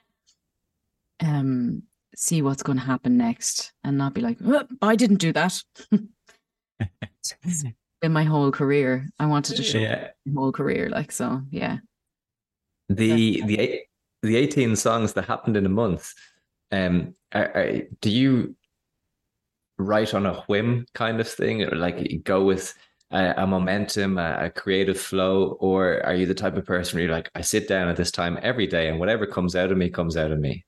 um 1.20 1.82
see 2.16 2.42
what's 2.42 2.62
going 2.62 2.78
to 2.78 2.84
happen 2.84 3.16
next 3.16 3.72
and 3.84 3.98
not 3.98 4.14
be 4.14 4.20
like, 4.20 4.38
oh, 4.44 4.64
I 4.82 4.96
didn't 4.96 5.18
do 5.18 5.32
that. 5.32 5.62
In 8.02 8.12
my 8.12 8.24
whole 8.24 8.50
career, 8.50 9.08
I 9.18 9.26
wanted 9.26 9.56
to 9.56 9.62
show 9.62 9.78
yeah. 9.78 10.08
my 10.24 10.40
whole 10.40 10.52
career. 10.52 10.90
Like, 10.90 11.12
so 11.12 11.42
yeah. 11.50 11.78
The, 12.88 13.42
the, 13.42 13.80
the 14.22 14.36
18 14.36 14.76
songs 14.76 15.14
that 15.14 15.24
happened 15.24 15.56
in 15.56 15.66
a 15.66 15.70
month, 15.70 16.12
um, 16.72 17.14
do 18.00 18.10
you 18.10 18.56
write 19.78 20.14
on 20.14 20.26
a 20.26 20.34
whim 20.42 20.86
kind 20.94 21.20
of 21.20 21.28
thing, 21.28 21.62
or 21.62 21.76
like 21.76 22.20
go 22.24 22.44
with 22.44 22.74
a, 23.10 23.34
a 23.38 23.46
momentum, 23.46 24.18
a, 24.18 24.46
a, 24.46 24.50
creative 24.50 24.98
flow, 24.98 25.56
or 25.60 26.04
are 26.04 26.14
you 26.14 26.26
the 26.26 26.34
type 26.34 26.56
of 26.56 26.64
person 26.64 26.96
where 26.96 27.06
you're 27.06 27.14
like, 27.14 27.30
I 27.34 27.42
sit 27.42 27.68
down 27.68 27.88
at 27.88 27.96
this 27.96 28.10
time 28.10 28.38
every 28.42 28.66
day, 28.66 28.88
and 28.88 28.98
whatever 28.98 29.26
comes 29.26 29.54
out 29.54 29.70
of 29.70 29.78
me 29.78 29.90
comes 29.90 30.16
out 30.16 30.32
of 30.32 30.38
me? 30.38 30.64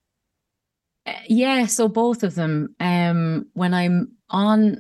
Uh, 1.07 1.15
yeah, 1.29 1.67
so 1.67 1.89
both 1.89 2.23
of 2.23 2.35
them. 2.35 2.75
Um, 2.81 3.47
when 3.55 3.75
I'm 3.75 4.13
on 4.31 4.77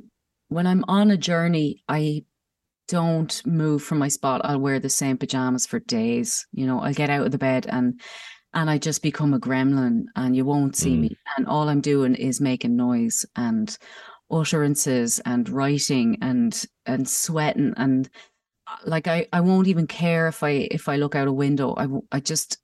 when 0.49 0.66
I'm 0.66 0.85
on 0.89 1.11
a 1.11 1.16
journey, 1.16 1.82
I 1.89 2.24
don't 2.89 3.43
move 3.47 3.82
from 3.82 3.99
my 3.99 4.09
spot. 4.09 4.40
I'll 4.45 4.61
wear 4.61 4.81
the 4.81 4.89
same 4.89 5.19
pajamas 5.19 5.66
for 5.66 5.78
days. 5.78 6.47
You 6.53 6.66
know, 6.66 6.81
I'll 6.81 6.95
get 6.95 7.11
out 7.11 7.27
of 7.27 7.32
the 7.32 7.39
bed 7.39 7.66
and 7.69 8.01
and 8.54 8.70
I 8.70 8.78
just 8.78 9.02
become 9.02 9.34
a 9.34 9.40
gremlin 9.40 10.04
and 10.16 10.34
you 10.36 10.44
won't 10.44 10.76
see 10.76 10.96
mm. 10.96 11.00
me. 11.00 11.16
And 11.36 11.46
all 11.46 11.68
I'm 11.68 11.80
doing 11.80 12.14
is 12.14 12.40
making 12.40 12.76
noise 12.76 13.26
and 13.36 13.76
utterances 14.30 15.20
and 15.20 15.48
writing 15.48 16.18
and 16.20 16.64
and 16.86 17.08
sweating 17.08 17.72
and 17.76 18.08
like 18.84 19.06
I 19.06 19.26
I 19.32 19.40
won't 19.40 19.68
even 19.68 19.86
care 19.86 20.28
if 20.28 20.42
I 20.42 20.68
if 20.70 20.88
I 20.88 20.96
look 20.96 21.14
out 21.14 21.28
a 21.28 21.32
window 21.32 21.74
I 21.76 21.86
I 22.16 22.20
just 22.20 22.58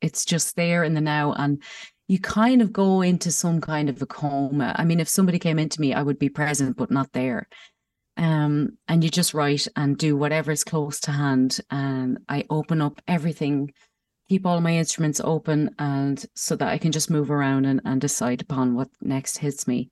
it's 0.00 0.24
just 0.24 0.56
there 0.56 0.84
in 0.84 0.94
the 0.94 1.00
now 1.00 1.34
and 1.34 1.62
you 2.08 2.18
kind 2.18 2.62
of 2.62 2.72
go 2.72 3.02
into 3.02 3.30
some 3.30 3.60
kind 3.60 3.88
of 3.88 4.00
a 4.00 4.06
coma 4.06 4.74
I 4.76 4.84
mean 4.84 5.00
if 5.00 5.08
somebody 5.08 5.38
came 5.38 5.58
into 5.58 5.80
me 5.80 5.92
I 5.92 6.02
would 6.02 6.18
be 6.18 6.30
present 6.30 6.76
but 6.78 6.90
not 6.90 7.12
there 7.12 7.46
um 8.16 8.78
and 8.88 9.04
you 9.04 9.10
just 9.10 9.34
write 9.34 9.68
and 9.76 9.98
do 9.98 10.16
whatever 10.16 10.50
is 10.50 10.64
close 10.64 10.98
to 11.00 11.12
hand 11.12 11.60
and 11.70 12.18
I 12.28 12.44
open 12.48 12.80
up 12.80 13.02
everything 13.06 13.72
keep 14.32 14.46
all 14.46 14.60
my 14.60 14.74
instruments 14.76 15.20
open 15.22 15.58
and 15.78 16.24
so 16.34 16.56
that 16.56 16.68
I 16.68 16.78
can 16.78 16.92
just 16.92 17.10
move 17.10 17.30
around 17.30 17.66
and, 17.66 17.80
and 17.84 18.00
decide 18.00 18.40
upon 18.40 18.74
what 18.74 18.88
next 19.00 19.38
hits 19.38 19.66
me 19.66 19.90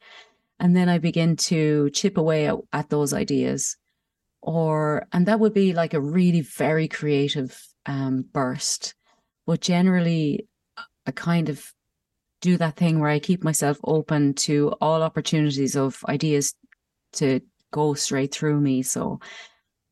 and 0.60 0.76
then 0.76 0.90
I 0.90 0.98
begin 0.98 1.36
to 1.36 1.88
chip 1.90 2.18
away 2.18 2.46
at, 2.46 2.56
at 2.72 2.90
those 2.90 3.14
ideas. 3.14 3.76
Or, 4.42 5.06
and 5.10 5.26
that 5.26 5.40
would 5.40 5.54
be 5.54 5.72
like 5.72 5.94
a 5.94 6.00
really 6.00 6.42
very 6.42 6.86
creative 6.86 7.58
um, 7.86 8.26
burst. 8.30 8.94
But 9.46 9.60
generally, 9.62 10.46
I 11.06 11.10
kind 11.12 11.48
of 11.48 11.64
do 12.42 12.58
that 12.58 12.76
thing 12.76 13.00
where 13.00 13.10
I 13.10 13.18
keep 13.18 13.42
myself 13.42 13.78
open 13.84 14.34
to 14.34 14.74
all 14.80 15.02
opportunities 15.02 15.76
of 15.76 16.04
ideas 16.08 16.54
to 17.14 17.40
go 17.70 17.94
straight 17.94 18.32
through 18.32 18.60
me. 18.60 18.82
So, 18.82 19.20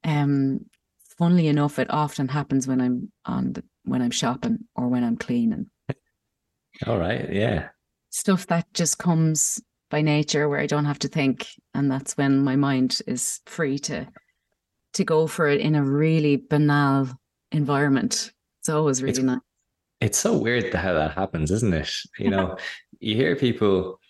um, 0.05 0.67
funnily 1.19 1.49
enough, 1.49 1.79
it 1.79 1.91
often 1.91 2.29
happens 2.29 2.69
when 2.69 2.81
I'm 2.81 3.11
on 3.25 3.53
the, 3.55 3.65
when 3.89 4.03
I'm 4.03 4.11
shopping 4.11 4.59
or 4.75 4.89
when 4.89 5.05
I'm 5.05 5.17
cleaning. 5.17 5.71
All 6.87 6.99
right, 6.99 7.33
yeah. 7.33 7.69
Stuff 8.11 8.47
that 8.47 8.73
just 8.73 8.99
comes 8.99 9.61
by 9.91 10.03
nature 10.03 10.49
where 10.49 10.61
I 10.61 10.67
don't 10.67 10.85
have 10.85 10.99
to 11.01 11.09
think. 11.09 11.47
And 11.75 11.91
that's 11.91 12.17
when 12.17 12.45
my 12.45 12.57
mind 12.57 13.01
is 13.07 13.41
free 13.47 13.79
to 13.81 14.07
to 14.95 15.05
go 15.05 15.27
for 15.27 15.47
it 15.47 15.61
in 15.61 15.75
a 15.75 15.85
really 15.85 16.37
banal 16.37 17.09
environment. 17.53 18.33
It's 18.61 18.69
always 18.69 19.03
really 19.03 19.11
it's, 19.11 19.21
nice. 19.21 19.39
It's 20.01 20.19
so 20.19 20.37
weird 20.37 20.73
how 20.73 20.95
that 20.95 21.13
happens, 21.13 21.51
isn't 21.51 21.75
it? 21.75 21.91
You 22.19 22.31
know, 22.35 22.57
you 23.01 23.15
hear 23.15 23.37
people 23.37 24.01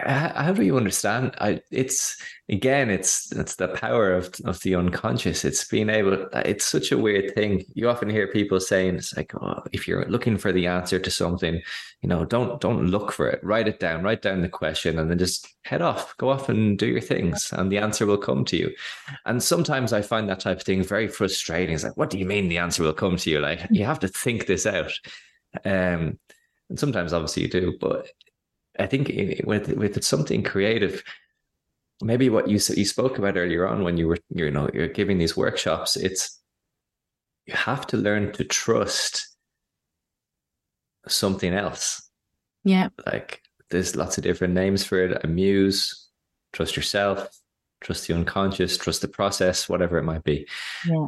how 0.00 0.52
do 0.52 0.64
you 0.64 0.76
understand 0.76 1.32
I, 1.40 1.60
it's 1.70 2.20
again 2.48 2.90
it's 2.90 3.30
it's 3.32 3.54
the 3.54 3.68
power 3.68 4.12
of, 4.12 4.34
of 4.44 4.60
the 4.62 4.74
unconscious. 4.74 5.44
It's 5.44 5.66
being 5.68 5.90
able 5.90 6.26
it's 6.34 6.66
such 6.66 6.90
a 6.90 6.98
weird 6.98 7.34
thing. 7.36 7.64
You 7.74 7.88
often 7.88 8.10
hear 8.10 8.26
people 8.26 8.58
saying 8.58 8.96
it's 8.96 9.16
like 9.16 9.32
oh, 9.40 9.62
if 9.72 9.86
you're 9.86 10.04
looking 10.06 10.38
for 10.38 10.50
the 10.50 10.66
answer 10.66 10.98
to 10.98 11.10
something 11.10 11.62
you 12.02 12.08
know 12.08 12.24
don't 12.24 12.60
don't 12.60 12.88
look 12.88 13.12
for 13.12 13.28
it. 13.28 13.42
Write 13.44 13.68
it 13.68 13.78
down 13.78 14.02
write 14.02 14.22
down 14.22 14.42
the 14.42 14.48
question 14.48 14.98
and 14.98 15.08
then 15.08 15.18
just 15.18 15.46
head 15.62 15.82
off. 15.82 16.16
Go 16.16 16.30
off 16.30 16.48
and 16.48 16.76
do 16.76 16.86
your 16.86 17.00
things 17.00 17.52
and 17.52 17.70
the 17.70 17.78
answer 17.78 18.06
will 18.06 18.18
come 18.18 18.44
to 18.46 18.56
you. 18.56 18.74
And 19.24 19.40
sometimes 19.40 19.92
i 19.92 20.02
find 20.02 20.28
that 20.28 20.40
type 20.40 20.58
of 20.58 20.62
thing 20.64 20.82
very 20.82 21.06
frustrating. 21.06 21.76
It's 21.76 21.84
like 21.84 21.96
what 21.96 22.10
do 22.10 22.18
you 22.18 22.26
mean 22.26 22.48
the 22.48 22.58
answer 22.58 22.82
will 22.82 22.92
come 22.92 23.16
to 23.18 23.30
you? 23.30 23.38
Like 23.38 23.60
you 23.70 23.84
have 23.84 24.00
to 24.00 24.08
think 24.08 24.46
this 24.46 24.66
out. 24.66 24.92
Um 25.64 26.18
and 26.70 26.80
sometimes 26.80 27.12
obviously 27.12 27.44
you 27.44 27.48
do 27.48 27.78
but 27.80 28.08
I 28.78 28.86
think 28.86 29.08
with 29.44 29.72
with 29.74 30.02
something 30.04 30.42
creative, 30.42 31.02
maybe 32.02 32.28
what 32.28 32.48
you 32.48 32.58
you 32.74 32.84
spoke 32.84 33.18
about 33.18 33.36
earlier 33.36 33.66
on 33.66 33.82
when 33.82 33.96
you 33.96 34.08
were 34.08 34.18
you 34.30 34.50
know 34.50 34.68
you're 34.72 34.88
giving 34.88 35.18
these 35.18 35.36
workshops, 35.36 35.96
it's 35.96 36.40
you 37.46 37.54
have 37.54 37.86
to 37.88 37.96
learn 37.96 38.32
to 38.32 38.44
trust 38.44 39.36
something 41.08 41.54
else. 41.54 42.08
Yeah, 42.64 42.88
like 43.06 43.42
there's 43.70 43.96
lots 43.96 44.18
of 44.18 44.24
different 44.24 44.54
names 44.54 44.84
for 44.84 44.98
it. 44.98 45.24
A 45.24 45.26
muse, 45.26 46.08
trust 46.52 46.76
yourself, 46.76 47.28
trust 47.80 48.06
the 48.06 48.14
unconscious, 48.14 48.76
trust 48.76 49.02
the 49.02 49.08
process, 49.08 49.68
whatever 49.68 49.98
it 49.98 50.04
might 50.04 50.24
be. 50.24 50.46
Yeah, 50.86 51.06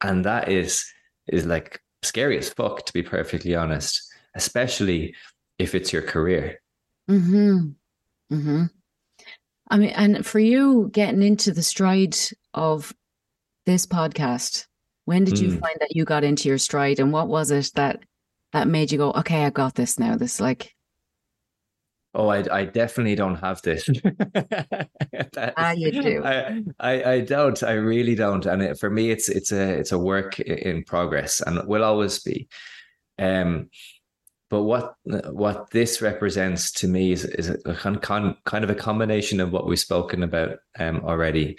and 0.00 0.24
that 0.24 0.48
is 0.48 0.84
is 1.28 1.46
like 1.46 1.80
scary 2.02 2.36
as 2.36 2.50
fuck 2.50 2.84
to 2.84 2.92
be 2.92 3.02
perfectly 3.02 3.54
honest, 3.54 4.12
especially 4.34 5.14
if 5.58 5.74
it's 5.74 5.92
your 5.92 6.02
career 6.02 6.60
Hmm. 7.08 7.70
Mm-hmm. 8.32 8.64
I 9.70 9.78
mean, 9.78 9.90
and 9.90 10.26
for 10.26 10.38
you 10.38 10.90
getting 10.92 11.22
into 11.22 11.52
the 11.52 11.62
stride 11.62 12.16
of 12.52 12.94
this 13.66 13.86
podcast, 13.86 14.66
when 15.04 15.24
did 15.24 15.38
you 15.38 15.48
mm. 15.48 15.60
find 15.60 15.76
that 15.80 15.94
you 15.94 16.04
got 16.04 16.24
into 16.24 16.48
your 16.48 16.58
stride, 16.58 17.00
and 17.00 17.12
what 17.12 17.28
was 17.28 17.50
it 17.50 17.70
that 17.74 18.00
that 18.52 18.68
made 18.68 18.92
you 18.92 18.98
go, 18.98 19.12
"Okay, 19.12 19.44
I 19.44 19.50
got 19.50 19.74
this 19.74 19.98
now"? 19.98 20.16
This 20.16 20.40
like. 20.40 20.74
Oh, 22.16 22.28
I, 22.28 22.44
I 22.58 22.64
definitely 22.64 23.16
don't 23.16 23.34
have 23.34 23.60
this. 23.62 23.88
ah, 25.56 25.72
you 25.72 25.90
do. 25.90 26.22
I, 26.24 26.62
I, 26.78 27.04
I 27.04 27.20
don't. 27.22 27.60
I 27.64 27.72
really 27.72 28.14
don't. 28.14 28.46
And 28.46 28.62
it, 28.62 28.78
for 28.78 28.88
me, 28.88 29.10
it's 29.10 29.28
it's 29.28 29.50
a 29.50 29.78
it's 29.80 29.92
a 29.92 29.98
work 29.98 30.38
in 30.38 30.84
progress, 30.84 31.40
and 31.40 31.66
will 31.66 31.84
always 31.84 32.20
be. 32.20 32.48
Um, 33.18 33.68
but 34.50 34.62
what 34.62 34.94
what 35.04 35.70
this 35.70 36.02
represents 36.02 36.70
to 36.72 36.88
me 36.88 37.12
is, 37.12 37.24
is 37.24 37.48
a 37.48 37.74
kind 37.74 38.00
kind 38.44 38.64
of 38.64 38.70
a 38.70 38.74
combination 38.74 39.40
of 39.40 39.52
what 39.52 39.66
we've 39.66 39.78
spoken 39.78 40.22
about 40.22 40.58
um, 40.78 41.00
already. 41.04 41.58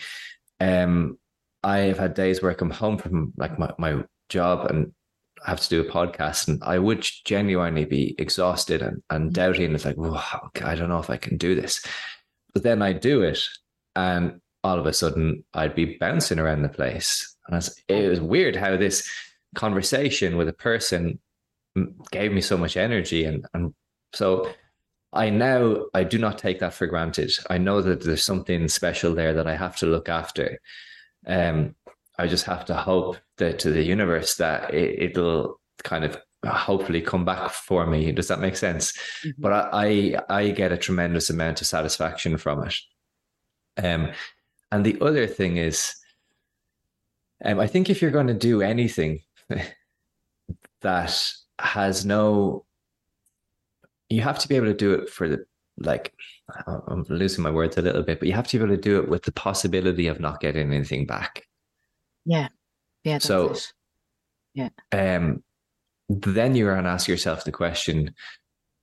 Um, 0.59 1.17
I 1.63 1.79
have 1.79 1.97
had 1.97 2.13
days 2.13 2.41
where 2.41 2.51
I 2.51 2.55
come 2.55 2.69
home 2.69 2.97
from 2.97 3.33
like 3.37 3.57
my, 3.57 3.73
my 3.79 4.03
job 4.29 4.69
and 4.69 4.93
I 5.45 5.49
have 5.49 5.59
to 5.61 5.69
do 5.69 5.81
a 5.81 5.91
podcast, 5.91 6.47
and 6.47 6.63
I 6.63 6.79
would 6.79 7.05
genuinely 7.25 7.85
be 7.85 8.15
exhausted 8.17 8.81
and, 8.81 9.01
and 9.09 9.29
mm. 9.29 9.33
doubting. 9.33 9.73
It's 9.73 9.85
like, 9.85 9.97
oh, 9.99 10.39
I 10.63 10.75
don't 10.75 10.89
know 10.89 10.99
if 10.99 11.09
I 11.09 11.17
can 11.17 11.37
do 11.37 11.55
this. 11.55 11.83
But 12.53 12.63
then 12.63 12.81
I 12.81 12.93
do 12.93 13.21
it, 13.21 13.39
and 13.95 14.39
all 14.63 14.79
of 14.79 14.85
a 14.85 14.93
sudden 14.93 15.43
I'd 15.53 15.75
be 15.75 15.97
bouncing 15.99 16.39
around 16.39 16.63
the 16.63 16.69
place. 16.69 17.35
And 17.47 17.67
it 17.87 18.09
was 18.09 18.19
weird 18.21 18.55
how 18.55 18.77
this 18.77 19.07
conversation 19.55 20.37
with 20.37 20.49
a 20.49 20.53
person 20.53 21.19
gave 22.11 22.31
me 22.31 22.41
so 22.41 22.57
much 22.57 22.77
energy 22.77 23.25
and 23.25 23.45
and 23.53 23.73
so 24.13 24.49
I 25.15 25.29
now 25.29 25.85
I 25.93 26.03
do 26.03 26.17
not 26.17 26.37
take 26.37 26.59
that 26.59 26.73
for 26.73 26.87
granted. 26.87 27.31
I 27.49 27.57
know 27.57 27.81
that 27.81 28.03
there's 28.03 28.23
something 28.23 28.67
special 28.67 29.15
there 29.15 29.33
that 29.33 29.47
I 29.47 29.55
have 29.55 29.77
to 29.77 29.85
look 29.85 30.09
after. 30.09 30.59
Um, 31.25 31.75
I 32.17 32.27
just 32.27 32.45
have 32.45 32.65
to 32.65 32.75
hope 32.75 33.17
that 33.37 33.59
to 33.59 33.71
the 33.71 33.83
universe 33.83 34.35
that 34.35 34.73
it, 34.73 35.17
will 35.17 35.59
kind 35.83 36.05
of 36.05 36.17
hopefully 36.45 37.01
come 37.01 37.25
back 37.25 37.51
for 37.51 37.85
me. 37.87 38.11
Does 38.11 38.27
that 38.27 38.39
make 38.39 38.55
sense? 38.55 38.93
Mm-hmm. 38.93 39.41
But 39.41 39.51
I, 39.51 40.17
I, 40.29 40.37
I 40.37 40.49
get 40.51 40.71
a 40.71 40.77
tremendous 40.77 41.29
amount 41.29 41.61
of 41.61 41.67
satisfaction 41.67 42.37
from 42.37 42.67
it. 42.67 42.75
Um, 43.77 44.11
and 44.71 44.85
the 44.85 44.97
other 45.01 45.27
thing 45.27 45.57
is, 45.57 45.95
um, 47.43 47.59
I 47.59 47.67
think 47.67 47.89
if 47.89 48.01
you're 48.01 48.11
going 48.11 48.27
to 48.27 48.33
do 48.33 48.61
anything, 48.61 49.21
that 50.81 51.33
has 51.59 52.05
no 52.05 52.65
you 54.09 54.21
have 54.21 54.39
to 54.39 54.47
be 54.47 54.55
able 54.55 54.67
to 54.67 54.73
do 54.73 54.93
it 54.93 55.09
for 55.09 55.27
the 55.27 55.45
like 55.77 56.13
I'm 56.67 57.05
losing 57.09 57.43
my 57.43 57.49
words 57.49 57.77
a 57.77 57.81
little 57.81 58.03
bit, 58.03 58.19
but 58.19 58.27
you 58.27 58.33
have 58.33 58.47
to 58.47 58.57
be 58.57 58.63
able 58.63 58.75
to 58.75 58.81
do 58.81 58.99
it 58.99 59.09
with 59.09 59.23
the 59.23 59.31
possibility 59.31 60.07
of 60.07 60.19
not 60.19 60.39
getting 60.39 60.71
anything 60.71 61.05
back. 61.05 61.43
Yeah. 62.25 62.49
Yeah. 63.03 63.17
so 63.17 63.51
it. 63.51 63.73
yeah. 64.53 64.69
Um 64.91 65.43
then 66.07 66.55
you're 66.55 66.75
gonna 66.75 66.89
ask 66.89 67.07
yourself 67.07 67.43
the 67.43 67.51
question, 67.51 68.13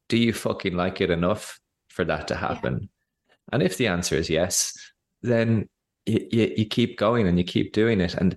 do 0.08 0.16
you 0.16 0.32
fucking 0.32 0.74
like 0.74 1.00
it 1.00 1.10
enough 1.10 1.60
for 1.88 2.04
that 2.04 2.28
to 2.28 2.34
happen? 2.34 2.80
Yeah. 2.82 3.34
And 3.52 3.62
if 3.62 3.76
the 3.76 3.86
answer 3.86 4.16
is 4.16 4.28
yes, 4.28 4.76
then 5.22 5.68
you, 6.06 6.26
you, 6.30 6.54
you 6.58 6.66
keep 6.66 6.98
going 6.98 7.26
and 7.26 7.38
you 7.38 7.44
keep 7.44 7.72
doing 7.72 8.00
it. 8.00 8.14
And 8.14 8.36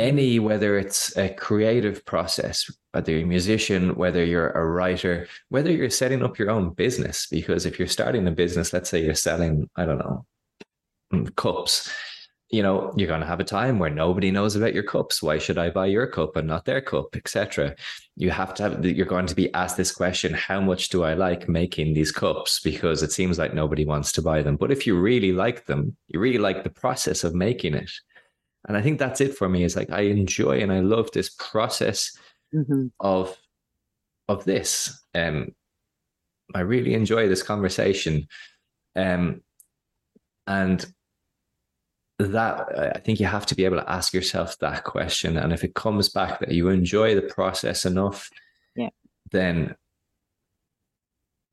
any 0.00 0.38
whether 0.38 0.78
it's 0.78 1.16
a 1.16 1.28
creative 1.28 2.04
process 2.06 2.70
whether 2.92 3.12
you're 3.12 3.22
a 3.22 3.26
musician 3.26 3.94
whether 3.94 4.24
you're 4.24 4.50
a 4.50 4.66
writer 4.66 5.28
whether 5.50 5.70
you're 5.70 5.90
setting 5.90 6.22
up 6.22 6.38
your 6.38 6.50
own 6.50 6.70
business 6.70 7.26
because 7.30 7.66
if 7.66 7.78
you're 7.78 7.86
starting 7.86 8.26
a 8.26 8.30
business 8.30 8.72
let's 8.72 8.88
say 8.90 9.04
you're 9.04 9.14
selling 9.14 9.68
i 9.76 9.84
don't 9.84 9.98
know 9.98 10.24
mm, 11.12 11.36
cups 11.36 11.92
you 12.50 12.62
know 12.62 12.92
you're 12.96 13.08
going 13.08 13.20
to 13.20 13.26
have 13.26 13.40
a 13.40 13.44
time 13.44 13.78
where 13.78 13.90
nobody 13.90 14.32
knows 14.32 14.56
about 14.56 14.74
your 14.74 14.82
cups. 14.82 15.22
Why 15.22 15.38
should 15.38 15.58
i 15.58 15.70
buy 15.70 15.86
your 15.86 16.06
cup 16.06 16.36
and 16.36 16.48
not 16.48 16.64
their 16.64 16.80
cup 16.80 17.14
etc 17.14 17.76
you 18.16 18.30
have 18.30 18.54
to 18.54 18.62
have 18.64 18.84
you're 18.84 19.06
going 19.06 19.26
to 19.26 19.34
be 19.34 19.52
asked 19.54 19.76
this 19.76 19.92
question 19.92 20.34
how 20.34 20.60
much 20.60 20.88
do 20.88 21.04
i 21.04 21.14
like 21.14 21.48
making 21.48 21.94
these 21.94 22.12
cups? 22.12 22.60
Because 22.60 23.02
it 23.02 23.12
seems 23.12 23.38
like 23.38 23.54
nobody 23.54 23.84
wants 23.84 24.12
to 24.12 24.22
buy 24.22 24.42
them. 24.42 24.56
But 24.56 24.72
if 24.72 24.86
you 24.86 24.98
really 24.98 25.32
like 25.32 25.66
them 25.66 25.96
you 26.08 26.18
really 26.18 26.38
like 26.38 26.64
the 26.64 26.70
process 26.70 27.22
of 27.24 27.34
making 27.34 27.74
it 27.74 27.90
and 28.68 28.76
I 28.76 28.82
think 28.82 28.98
that's 28.98 29.20
it 29.20 29.36
for 29.36 29.48
me. 29.48 29.64
Is 29.64 29.76
like 29.76 29.90
I 29.90 30.02
enjoy 30.02 30.60
and 30.60 30.72
I 30.72 30.80
love 30.80 31.10
this 31.12 31.30
process 31.30 32.16
mm-hmm. 32.54 32.86
of 33.00 33.36
of 34.28 34.44
this. 34.44 35.02
Um, 35.14 35.54
I 36.54 36.60
really 36.60 36.94
enjoy 36.94 37.28
this 37.28 37.42
conversation, 37.42 38.26
um, 38.96 39.42
and 40.46 40.84
that 42.18 42.94
I 42.96 42.98
think 42.98 43.18
you 43.18 43.26
have 43.26 43.46
to 43.46 43.54
be 43.54 43.64
able 43.64 43.78
to 43.78 43.90
ask 43.90 44.12
yourself 44.12 44.58
that 44.58 44.84
question. 44.84 45.36
And 45.38 45.52
if 45.52 45.64
it 45.64 45.74
comes 45.74 46.10
back 46.10 46.40
that 46.40 46.52
you 46.52 46.68
enjoy 46.68 47.14
the 47.14 47.22
process 47.22 47.86
enough, 47.86 48.28
yeah, 48.76 48.90
then 49.32 49.74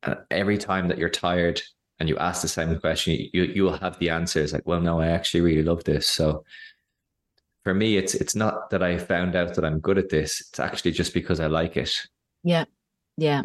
uh, 0.04 0.16
every 0.30 0.58
time 0.58 0.90
that 0.90 0.98
you're 0.98 1.10
tired 1.10 1.62
and 2.00 2.10
you 2.10 2.18
ask 2.18 2.42
the 2.42 2.48
same 2.50 2.78
question, 2.80 3.30
you 3.34 3.44
you 3.44 3.64
will 3.64 3.78
have 3.78 3.98
the 4.00 4.10
answers 4.10 4.52
like, 4.52 4.68
well, 4.68 4.82
no, 4.82 5.00
I 5.00 5.08
actually 5.08 5.42
really 5.42 5.64
love 5.64 5.86
this. 5.86 6.08
So 6.08 6.44
for 7.68 7.74
me, 7.74 7.98
it's 7.98 8.16
it's 8.16 8.34
not 8.34 8.70
that 8.70 8.82
I 8.82 8.98
found 8.98 9.36
out 9.36 9.56
that 9.56 9.66
I'm 9.66 9.82
good 9.82 9.98
at 9.98 10.08
this. 10.08 10.40
It's 10.40 10.58
actually 10.58 10.92
just 10.92 11.14
because 11.14 11.42
I 11.42 11.48
like 11.48 11.76
it. 11.76 11.94
Yeah, 12.46 12.64
yeah. 13.18 13.42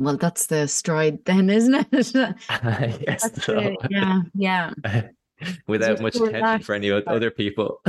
Well, 0.00 0.16
that's 0.16 0.46
the 0.46 0.66
stride 0.66 1.24
then, 1.24 1.48
isn't 1.60 1.86
it? 1.92 2.06
yes. 3.06 3.44
So. 3.44 3.76
yeah, 3.88 4.22
yeah. 4.34 4.72
Without 5.68 6.00
much 6.00 6.14
so 6.14 6.24
attention 6.24 6.64
for 6.64 6.74
any 6.74 6.90
other 6.90 7.30
people. 7.30 7.82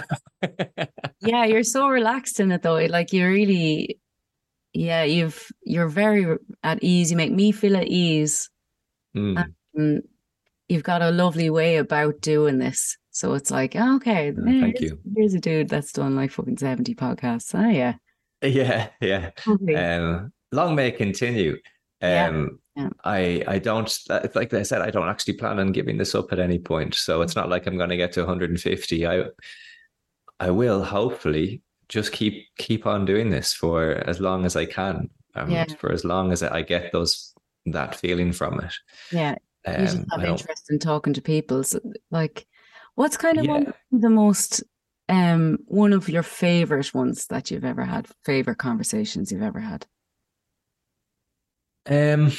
yeah, 1.22 1.46
you're 1.46 1.64
so 1.64 1.90
relaxed 1.90 2.40
in 2.40 2.52
it 2.52 2.62
though. 2.62 2.86
Like 2.86 3.12
you're 3.12 3.32
really, 3.32 4.00
yeah, 4.74 5.06
you've 5.06 5.52
you're 5.64 5.88
very 5.88 6.38
at 6.62 6.84
ease. 6.84 7.10
You 7.10 7.18
make 7.18 7.34
me 7.34 7.52
feel 7.52 7.78
at 7.78 7.88
ease. 7.88 8.48
Mm. 9.18 9.44
And 9.74 10.04
you've 10.70 10.84
got 10.84 11.02
a 11.02 11.10
lovely 11.10 11.50
way 11.50 11.78
about 11.78 12.22
doing 12.22 12.60
this. 12.60 12.96
So 13.16 13.34
it's 13.34 13.50
like, 13.50 13.78
oh, 13.78 13.96
okay, 13.96 14.34
oh, 14.38 14.44
thank 14.44 14.82
you. 14.82 15.00
Here's 15.16 15.34
a 15.34 15.40
dude 15.40 15.70
that's 15.70 15.94
done 15.94 16.18
like 16.18 16.32
fucking 16.32 16.58
70 16.58 16.96
podcasts. 16.96 17.58
Oh, 17.58 17.70
yeah. 17.70 17.96
Yeah, 18.42 18.90
yeah. 19.00 19.32
Um, 19.48 20.34
long 20.52 20.76
may 20.76 20.92
continue. 20.92 21.54
Um, 22.02 22.60
yeah, 22.76 22.84
yeah. 22.84 22.90
I 23.06 23.42
I 23.48 23.60
don't 23.60 23.98
like 24.36 24.54
I 24.54 24.64
said 24.64 24.82
I 24.82 24.92
don't 24.92 25.08
actually 25.08 25.36
plan 25.36 25.60
on 25.60 25.72
giving 25.72 25.98
this 25.98 26.14
up 26.14 26.34
at 26.34 26.40
any 26.40 26.60
point. 26.60 26.94
So 26.94 27.22
it's 27.22 27.38
not 27.38 27.48
like 27.48 27.66
I'm 27.66 27.78
going 27.78 27.90
to 27.90 27.96
get 27.96 28.12
to 28.14 28.20
150. 28.20 29.08
I 29.08 29.24
I 30.42 30.52
will 30.52 30.84
hopefully 30.84 31.62
just 31.88 32.12
keep 32.12 32.46
keep 32.58 32.86
on 32.86 33.06
doing 33.06 33.30
this 33.30 33.54
for 33.54 34.04
as 34.10 34.20
long 34.20 34.46
as 34.46 34.58
I 34.58 34.66
can. 34.66 35.10
Um, 35.36 35.50
yeah. 35.50 35.66
For 35.80 35.90
as 35.90 36.04
long 36.04 36.34
as 36.34 36.44
I 36.44 36.64
get 36.64 36.92
those 36.92 37.34
that 37.66 37.96
feeling 37.96 38.34
from 38.34 38.60
it. 38.60 38.74
Yeah. 39.10 39.36
Um, 39.66 39.80
you 39.80 39.86
just 39.86 40.06
have 40.12 40.24
interest 40.26 40.70
in 40.70 40.80
talking 40.80 41.14
to 41.14 41.22
people. 41.22 41.64
So, 41.64 41.80
like 42.12 42.46
What's 42.96 43.18
kind 43.18 43.38
of 43.38 43.46
yeah. 43.46 43.52
one, 43.52 43.74
the 43.92 44.10
most 44.10 44.64
um 45.08 45.60
one 45.68 45.94
of 45.94 46.10
your 46.10 46.24
favorite 46.24 46.94
ones 46.94 47.28
that 47.28 47.52
you've 47.52 47.66
ever 47.66 47.84
had, 47.86 48.08
favorite 48.24 48.58
conversations 48.58 49.32
you've 49.32 49.44
ever 49.44 49.60
had? 49.60 49.86
Um 51.88 52.32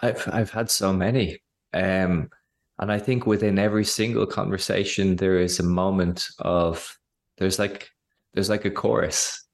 I've 0.00 0.28
I've 0.32 0.50
had 0.50 0.70
so 0.70 0.92
many. 0.92 1.38
Um 1.72 2.30
and 2.78 2.90
I 2.90 2.98
think 2.98 3.26
within 3.26 3.58
every 3.58 3.84
single 3.84 4.26
conversation 4.26 5.16
there 5.16 5.38
is 5.38 5.60
a 5.60 5.64
moment 5.64 6.26
of 6.38 6.96
there's 7.38 7.58
like 7.58 7.90
there's 8.34 8.48
like 8.48 8.64
a 8.64 8.70
chorus 8.70 9.44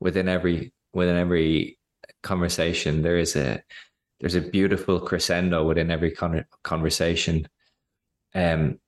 within 0.00 0.28
every 0.28 0.72
within 0.94 1.16
every 1.16 1.78
conversation 2.22 3.02
there 3.02 3.18
is 3.18 3.36
a 3.36 3.62
there's 4.20 4.34
a 4.34 4.40
beautiful 4.40 5.00
crescendo 5.00 5.64
within 5.64 5.90
every 5.90 6.10
con- 6.12 6.44
conversation 6.64 7.48
um, 8.34 8.78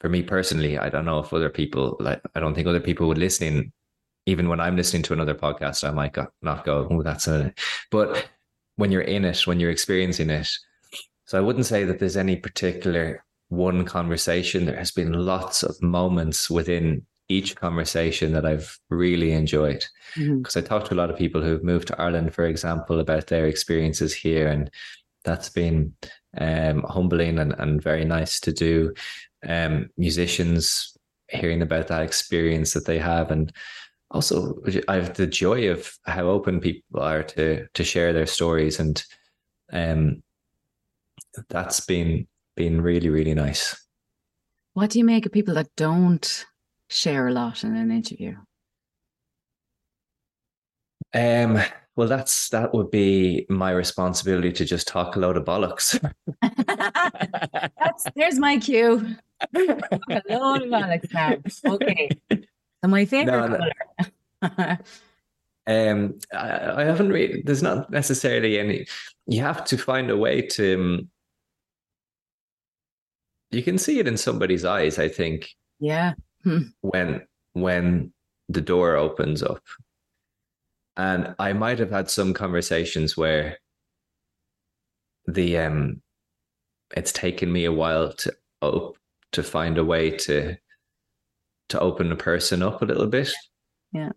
for 0.00 0.08
me 0.08 0.22
personally, 0.22 0.78
I 0.78 0.88
don't 0.88 1.04
know 1.04 1.18
if 1.18 1.32
other 1.32 1.50
people 1.50 1.96
like. 2.00 2.20
I 2.34 2.40
don't 2.40 2.54
think 2.54 2.66
other 2.66 2.80
people 2.80 3.06
would 3.08 3.18
listen. 3.18 3.72
Even 4.26 4.48
when 4.48 4.60
I'm 4.60 4.76
listening 4.76 5.02
to 5.04 5.12
another 5.12 5.34
podcast, 5.34 5.86
I 5.86 5.92
might 5.92 6.12
go, 6.12 6.26
not 6.42 6.64
go, 6.64 6.88
"Oh, 6.90 7.02
that's 7.02 7.28
a." 7.28 7.52
But 7.90 8.28
when 8.76 8.90
you're 8.90 9.02
in 9.02 9.24
it, 9.24 9.46
when 9.46 9.60
you're 9.60 9.70
experiencing 9.70 10.30
it, 10.30 10.48
so 11.26 11.38
I 11.38 11.42
wouldn't 11.42 11.66
say 11.66 11.84
that 11.84 11.98
there's 11.98 12.16
any 12.16 12.36
particular 12.36 13.24
one 13.48 13.84
conversation. 13.84 14.64
There 14.64 14.76
has 14.76 14.90
been 14.90 15.12
lots 15.12 15.62
of 15.62 15.80
moments 15.82 16.48
within 16.48 17.06
each 17.28 17.54
conversation 17.56 18.32
that 18.32 18.44
I've 18.44 18.76
really 18.88 19.32
enjoyed 19.32 19.84
because 20.14 20.54
mm-hmm. 20.54 20.58
I 20.58 20.62
talked 20.62 20.88
to 20.88 20.94
a 20.94 20.96
lot 20.96 21.10
of 21.10 21.16
people 21.16 21.40
who've 21.40 21.62
moved 21.62 21.88
to 21.88 22.00
Ireland, 22.00 22.34
for 22.34 22.44
example, 22.44 22.98
about 22.98 23.28
their 23.28 23.46
experiences 23.46 24.14
here, 24.14 24.48
and 24.48 24.70
that's 25.24 25.48
been 25.48 25.94
um, 26.38 26.82
humbling 26.82 27.38
and, 27.38 27.54
and 27.58 27.82
very 27.82 28.04
nice 28.04 28.40
to 28.40 28.52
do. 28.52 28.94
Um, 29.46 29.88
musicians 29.96 30.96
hearing 31.28 31.62
about 31.62 31.88
that 31.88 32.02
experience 32.02 32.72
that 32.74 32.86
they 32.86 32.98
have, 32.98 33.30
and 33.30 33.52
also 34.10 34.60
I 34.88 34.96
have 34.96 35.14
the 35.14 35.26
joy 35.26 35.70
of 35.70 35.92
how 36.04 36.28
open 36.28 36.60
people 36.60 37.00
are 37.00 37.22
to 37.22 37.66
to 37.72 37.84
share 37.84 38.12
their 38.12 38.26
stories, 38.26 38.78
and 38.78 39.02
um, 39.72 40.22
that's 41.48 41.80
been 41.80 42.26
been 42.56 42.80
really 42.82 43.08
really 43.08 43.34
nice. 43.34 43.76
What 44.74 44.90
do 44.90 44.98
you 44.98 45.04
make 45.04 45.26
of 45.26 45.32
people 45.32 45.54
that 45.54 45.74
don't 45.76 46.46
share 46.88 47.28
a 47.28 47.32
lot 47.32 47.64
in 47.64 47.76
an 47.76 47.90
interview? 47.90 48.36
Um, 51.12 51.58
well, 52.00 52.08
that's 52.08 52.48
that 52.48 52.72
would 52.72 52.90
be 52.90 53.44
my 53.50 53.72
responsibility 53.72 54.52
to 54.52 54.64
just 54.64 54.88
talk 54.88 55.16
a 55.16 55.18
load 55.18 55.36
of 55.36 55.44
bollocks. 55.44 56.00
that's 57.78 58.06
there's 58.16 58.38
my 58.38 58.56
cue. 58.56 59.06
a 59.54 60.22
load 60.30 60.62
of 60.62 60.70
bollocks 60.70 61.12
now. 61.12 61.36
Okay. 61.74 62.08
So 62.30 62.88
my 62.88 63.04
favorite 63.04 63.50
no, 64.40 64.48
no. 64.48 64.76
um, 65.66 66.18
I, 66.32 66.80
I, 66.80 66.84
haven't 66.84 67.10
really. 67.10 67.42
There's 67.42 67.62
not 67.62 67.90
necessarily 67.90 68.58
any. 68.58 68.86
You 69.26 69.42
have 69.42 69.62
to 69.66 69.76
find 69.76 70.08
a 70.08 70.16
way 70.16 70.40
to. 70.56 70.74
Um, 70.76 71.10
you 73.50 73.62
can 73.62 73.76
see 73.76 73.98
it 73.98 74.08
in 74.08 74.16
somebody's 74.16 74.64
eyes. 74.64 74.98
I 74.98 75.08
think. 75.08 75.54
Yeah. 75.80 76.14
Hmm. 76.44 76.62
When 76.80 77.26
when 77.52 78.14
the 78.48 78.62
door 78.62 78.96
opens 78.96 79.42
up 79.42 79.60
and 80.96 81.34
I 81.38 81.52
might 81.52 81.78
have 81.78 81.90
had 81.90 82.10
some 82.10 82.34
conversations 82.34 83.16
where 83.16 83.58
the 85.26 85.58
um 85.58 86.02
it's 86.96 87.12
taken 87.12 87.52
me 87.52 87.64
a 87.64 87.72
while 87.72 88.12
to 88.12 88.32
op- 88.60 88.96
to 89.32 89.42
find 89.42 89.78
a 89.78 89.84
way 89.84 90.10
to 90.10 90.56
to 91.68 91.80
open 91.80 92.10
a 92.10 92.16
person 92.16 92.62
up 92.62 92.82
a 92.82 92.84
little 92.84 93.06
bit. 93.06 93.32
Yeah. 93.92 94.10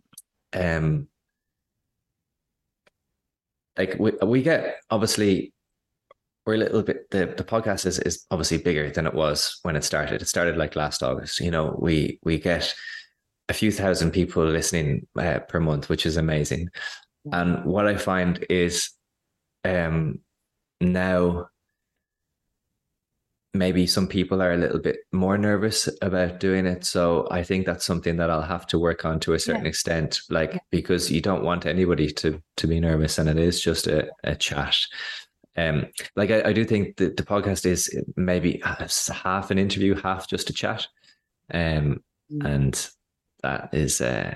Um 0.53 1.07
like 3.77 3.95
we 3.99 4.11
we 4.23 4.41
get 4.41 4.77
obviously 4.89 5.53
we're 6.45 6.55
a 6.55 6.57
little 6.57 6.83
bit 6.83 7.09
the, 7.11 7.33
the 7.37 7.43
podcast 7.43 7.85
is, 7.85 7.99
is 7.99 8.25
obviously 8.29 8.57
bigger 8.57 8.89
than 8.89 9.07
it 9.07 9.13
was 9.13 9.59
when 9.63 9.75
it 9.75 9.83
started. 9.83 10.21
It 10.21 10.27
started 10.27 10.57
like 10.57 10.75
last 10.75 11.01
August. 11.01 11.39
You 11.39 11.51
know, 11.51 11.77
we 11.79 12.19
we 12.23 12.39
get 12.39 12.73
a 13.49 13.53
few 13.53 13.71
thousand 13.71 14.11
people 14.11 14.45
listening 14.45 15.07
uh, 15.17 15.39
per 15.39 15.59
month, 15.59 15.89
which 15.89 16.05
is 16.05 16.17
amazing. 16.17 16.69
And 17.31 17.63
what 17.65 17.87
I 17.87 17.95
find 17.95 18.45
is 18.49 18.91
um, 19.63 20.19
now 20.81 21.47
maybe 23.53 23.85
some 23.85 24.07
people 24.07 24.41
are 24.41 24.53
a 24.53 24.57
little 24.57 24.79
bit 24.79 24.97
more 25.11 25.37
nervous 25.37 25.87
about 26.01 26.39
doing 26.39 26.65
it. 26.65 26.83
So 26.83 27.27
I 27.29 27.43
think 27.43 27.65
that's 27.65 27.85
something 27.85 28.17
that 28.17 28.29
I'll 28.29 28.41
have 28.41 28.65
to 28.67 28.79
work 28.79 29.05
on 29.05 29.19
to 29.21 29.33
a 29.33 29.39
certain 29.39 29.63
yeah. 29.63 29.69
extent, 29.69 30.21
like 30.29 30.53
yeah. 30.53 30.59
because 30.71 31.11
you 31.11 31.21
don't 31.21 31.43
want 31.43 31.65
anybody 31.65 32.09
to 32.11 32.41
to 32.57 32.67
be 32.67 32.79
nervous, 32.79 33.17
and 33.17 33.29
it 33.29 33.37
is 33.37 33.61
just 33.61 33.87
a, 33.87 34.09
a 34.23 34.35
chat. 34.35 34.77
Um, 35.55 35.87
like 36.15 36.31
I, 36.31 36.49
I 36.49 36.53
do 36.53 36.65
think 36.65 36.97
that 36.97 37.15
the 37.15 37.23
podcast 37.23 37.65
is 37.65 37.95
maybe 38.15 38.61
half 38.63 39.51
an 39.51 39.59
interview, 39.59 39.95
half 39.95 40.27
just 40.27 40.49
a 40.49 40.53
chat, 40.53 40.87
um, 41.53 42.01
mm. 42.31 42.45
and 42.45 42.89
that 43.43 43.69
is 43.73 44.01
uh, 44.01 44.35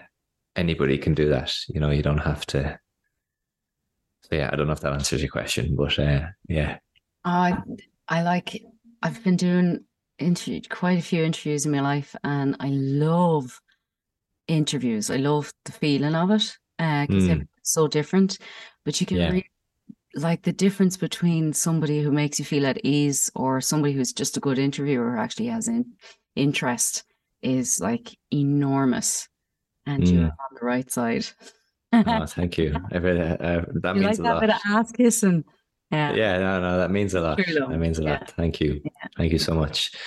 anybody 0.55 0.97
can 0.97 1.13
do 1.13 1.29
that. 1.29 1.55
You 1.67 1.79
know, 1.79 1.89
you 1.89 2.03
don't 2.03 2.17
have 2.19 2.45
to. 2.47 2.79
So 4.23 4.35
yeah, 4.35 4.49
I 4.51 4.55
don't 4.55 4.67
know 4.67 4.73
if 4.73 4.81
that 4.81 4.93
answers 4.93 5.21
your 5.21 5.31
question, 5.31 5.75
but 5.75 5.97
uh, 5.97 6.27
yeah. 6.47 6.77
I 7.23 7.57
I 8.07 8.21
like 8.21 8.61
I've 9.01 9.23
been 9.23 9.37
doing 9.37 9.85
interview 10.19 10.61
quite 10.69 10.99
a 10.99 11.03
few 11.03 11.23
interviews 11.23 11.65
in 11.65 11.71
my 11.71 11.81
life, 11.81 12.15
and 12.23 12.55
I 12.59 12.69
love 12.69 13.59
interviews. 14.47 15.09
I 15.09 15.17
love 15.17 15.51
the 15.65 15.71
feeling 15.71 16.15
of 16.15 16.31
it 16.31 16.57
because 16.77 17.29
uh, 17.29 17.33
mm. 17.33 17.41
it's 17.41 17.71
so 17.71 17.87
different. 17.87 18.37
But 18.85 18.99
you 18.99 19.07
can 19.07 19.17
yeah. 19.17 19.27
really 19.27 19.49
like 20.15 20.43
the 20.43 20.53
difference 20.53 20.97
between 20.97 21.53
somebody 21.53 22.01
who 22.01 22.11
makes 22.11 22.39
you 22.39 22.45
feel 22.45 22.65
at 22.65 22.83
ease 22.83 23.29
or 23.35 23.61
somebody 23.61 23.93
who's 23.93 24.13
just 24.13 24.37
a 24.37 24.39
good 24.39 24.57
interviewer 24.57 25.17
actually 25.17 25.47
has 25.47 25.67
in, 25.67 25.85
interest 26.35 27.03
is 27.41 27.79
like 27.79 28.17
enormous 28.31 29.27
and 29.85 30.03
mm. 30.03 30.11
you're 30.11 30.23
on 30.23 30.57
the 30.59 30.65
right 30.65 30.91
side 30.91 31.25
oh, 31.93 32.25
thank 32.27 32.57
you 32.57 32.75
uh, 32.93 32.97
uh, 32.97 33.65
that 33.81 33.95
you 33.95 34.01
means 34.01 34.19
like 34.19 34.31
a 34.31 34.33
lot. 34.33 34.41
bit 34.41 34.49
of 34.49 34.59
ass 34.65 34.91
kissing 34.91 35.43
yeah. 35.91 36.13
yeah, 36.13 36.37
no, 36.39 36.59
no, 36.59 36.77
that 36.79 36.91
means 36.91 37.13
a 37.13 37.21
lot. 37.21 37.37
That 37.37 37.79
means 37.79 37.99
a 37.99 38.03
yeah. 38.03 38.11
lot. 38.11 38.31
Thank 38.31 38.59
you. 38.59 38.81
Yeah. 38.83 39.07
Thank 39.15 39.31
you 39.31 39.39
so 39.39 39.53
much. 39.53 39.91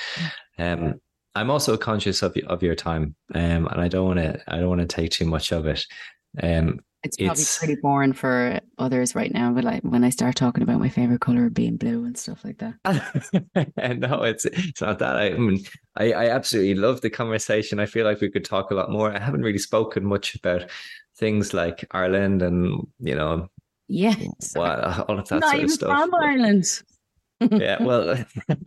Um, 0.59 1.01
I'm 1.35 1.51
also 1.51 1.79
conscious 1.79 2.23
of 2.23 2.37
of 2.47 2.63
your 2.63 2.75
time, 2.75 3.15
um, 3.35 3.67
and 3.67 3.81
I 3.81 3.89
don't 3.89 4.05
want 4.05 4.19
to 4.19 4.43
I 4.47 4.59
don't 4.59 4.69
want 4.69 4.83
to 4.83 4.87
take 4.87 5.11
too 5.11 5.25
much 5.25 5.53
of 5.53 5.65
it. 5.65 5.87
Um, 6.43 6.81
it's 7.03 7.17
probably 7.17 7.33
it's, 7.33 7.59
pretty 7.59 7.77
boring 7.77 8.13
for 8.13 8.61
others 8.79 9.15
right 9.15 9.33
now, 9.33 9.53
but 9.53 9.65
like 9.65 9.83
when 9.83 10.05
I 10.05 10.11
start 10.11 10.37
talking 10.37 10.63
about 10.63 10.81
my 10.81 10.89
favorite 10.89 11.21
color 11.21 11.49
being 11.49 11.77
blue 11.77 12.05
and 12.05 12.17
stuff 12.17 12.45
like 12.45 12.59
that. 12.59 12.75
no, 13.99 14.23
it's 14.23 14.45
it's 14.45 14.81
not 14.81 14.99
that. 14.99 15.17
I, 15.17 15.27
I 15.33 15.39
mean, 15.39 15.65
I, 15.97 16.13
I 16.13 16.29
absolutely 16.29 16.75
love 16.75 17.01
the 17.01 17.11
conversation. 17.11 17.81
I 17.81 17.87
feel 17.87 18.05
like 18.05 18.21
we 18.21 18.31
could 18.31 18.45
talk 18.45 18.71
a 18.71 18.75
lot 18.75 18.91
more. 18.91 19.13
I 19.13 19.19
haven't 19.19 19.43
really 19.43 19.59
spoken 19.59 20.05
much 20.05 20.35
about 20.35 20.71
things 21.17 21.55
like 21.55 21.87
Ireland 21.93 22.43
and 22.43 22.87
you 22.99 23.15
know 23.15 23.49
Yes. 23.91 24.55
Well, 24.55 25.05
all 25.09 25.19
of 25.19 25.29
that 25.29 25.41
Not 25.41 25.51
sort 25.51 25.65
of 25.65 25.71
stuff. 25.73 25.99
From 25.99 26.15
Ireland. 26.15 26.83
yeah, 27.41 27.83
well, 27.83 28.25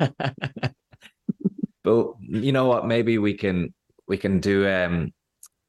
but 1.84 2.08
you 2.20 2.52
know 2.52 2.66
what? 2.66 2.86
Maybe 2.86 3.18
we 3.18 3.34
can 3.34 3.74
we 4.06 4.18
can 4.18 4.42
do. 4.42 4.68
um 4.68 5.14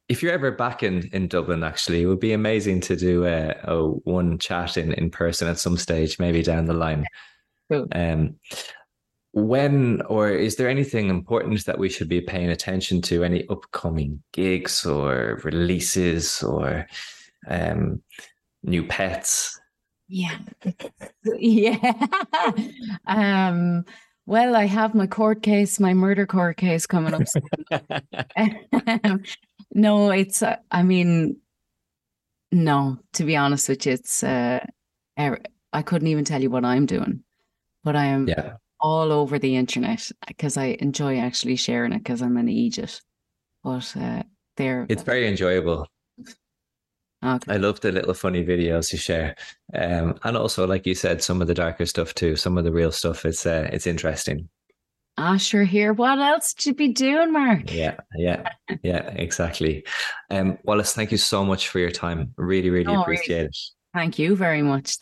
If 0.09 0.23
you're 0.23 0.33
ever 0.33 0.51
back 0.51 0.83
in 0.83 1.09
in 1.13 1.29
Dublin, 1.29 1.65
actually, 1.65 2.03
it 2.03 2.07
would 2.07 2.21
be 2.21 2.33
amazing 2.33 2.81
to 2.83 2.97
do 2.97 3.25
a, 3.25 3.55
a 3.65 3.83
one 4.05 4.39
chat 4.39 4.77
in 4.77 4.93
in 4.93 5.11
person 5.11 5.49
at 5.49 5.59
some 5.59 5.77
stage, 5.77 6.19
maybe 6.19 6.43
down 6.43 6.67
the 6.67 6.75
line. 6.75 7.07
Cool. 7.71 7.89
Um, 7.93 8.37
when 9.33 10.01
or 10.03 10.31
is 10.31 10.57
there 10.57 10.69
anything 10.69 11.09
important 11.09 11.65
that 11.65 11.79
we 11.79 11.89
should 11.89 12.09
be 12.09 12.21
paying 12.21 12.51
attention 12.51 13.03
to? 13.03 13.25
Any 13.25 13.49
upcoming 13.49 14.23
gigs 14.33 14.87
or 14.87 15.41
releases 15.43 16.43
or 16.43 16.87
um 17.49 18.03
new 18.63 18.85
pets? 18.85 19.59
Yeah. 20.09 20.39
yeah. 21.25 21.93
um, 23.07 23.85
well, 24.27 24.57
I 24.57 24.65
have 24.67 24.95
my 24.95 25.07
court 25.07 25.43
case, 25.43 25.79
my 25.81 25.93
murder 25.93 26.27
court 26.27 26.57
case 26.57 26.87
coming 26.87 27.15
up. 27.15 27.23
no, 29.75 30.11
it's, 30.11 30.43
uh, 30.43 30.57
I 30.71 30.83
mean, 30.83 31.39
no, 32.53 32.99
to 33.15 33.25
be 33.25 33.37
honest 33.37 33.69
with 33.69 33.85
you, 33.87 33.93
it's, 33.93 34.23
uh, 34.23 34.65
er, 35.19 35.41
I 35.73 35.83
couldn't 35.83 36.09
even 36.09 36.25
tell 36.25 36.41
you 36.41 36.51
what 36.51 36.65
I'm 36.65 36.87
doing, 36.87 37.25
but 37.83 37.97
I 37.97 38.07
am 38.07 38.29
yeah. 38.29 38.55
all 38.81 39.11
over 39.11 39.39
the 39.39 39.57
internet 39.57 40.11
because 40.27 40.57
I 40.57 40.77
enjoy 40.79 41.19
actually 41.19 41.57
sharing 41.57 41.93
it 41.93 41.99
because 41.99 42.23
I'm 42.23 42.37
an 42.37 42.49
Egypt. 42.49 43.03
But 43.65 43.93
uh, 43.97 44.23
there, 44.57 44.87
it's 44.89 45.03
very 45.03 45.27
enjoyable. 45.27 45.89
Okay. 47.25 47.55
I 47.55 47.57
love 47.57 47.81
the 47.81 47.91
little 47.91 48.13
funny 48.13 48.45
videos 48.45 48.93
you 48.93 48.99
share, 48.99 49.35
um, 49.73 50.19
and 50.25 50.37
also, 50.37 50.67
like 50.67 50.87
you 50.87 50.95
said, 50.95 51.23
some 51.23 51.41
of 51.41 51.49
the 51.49 51.55
darker 51.55 51.87
stuff 51.87 52.15
too. 52.15 52.37
Some 52.37 52.59
of 52.59 52.65
the 52.65 52.73
real 52.73 52.93
stuff. 52.93 53.25
It's 53.25 53.47
uh, 53.47 53.69
it's 53.73 53.87
interesting. 53.87 54.49
Sure. 55.39 55.65
Here, 55.65 55.93
what 55.93 56.19
else 56.19 56.55
to 56.55 56.70
you 56.70 56.74
be 56.74 56.89
doing, 56.89 57.32
Mark? 57.32 57.73
Yeah, 57.73 57.97
yeah, 58.16 58.49
yeah, 58.82 59.09
exactly. 59.15 59.85
Um, 60.31 60.59
Wallis, 60.65 60.93
thank 60.95 61.12
you 61.12 61.19
so 61.19 61.45
much 61.45 61.69
for 61.69 61.78
your 61.78 61.91
time. 61.91 62.35
Really, 62.36 62.70
really 62.70 62.95
appreciate 62.95 63.47
it. 63.47 63.57
Thank 63.93 64.19
you 64.19 64.36
very 64.36 64.62
much. 64.62 64.97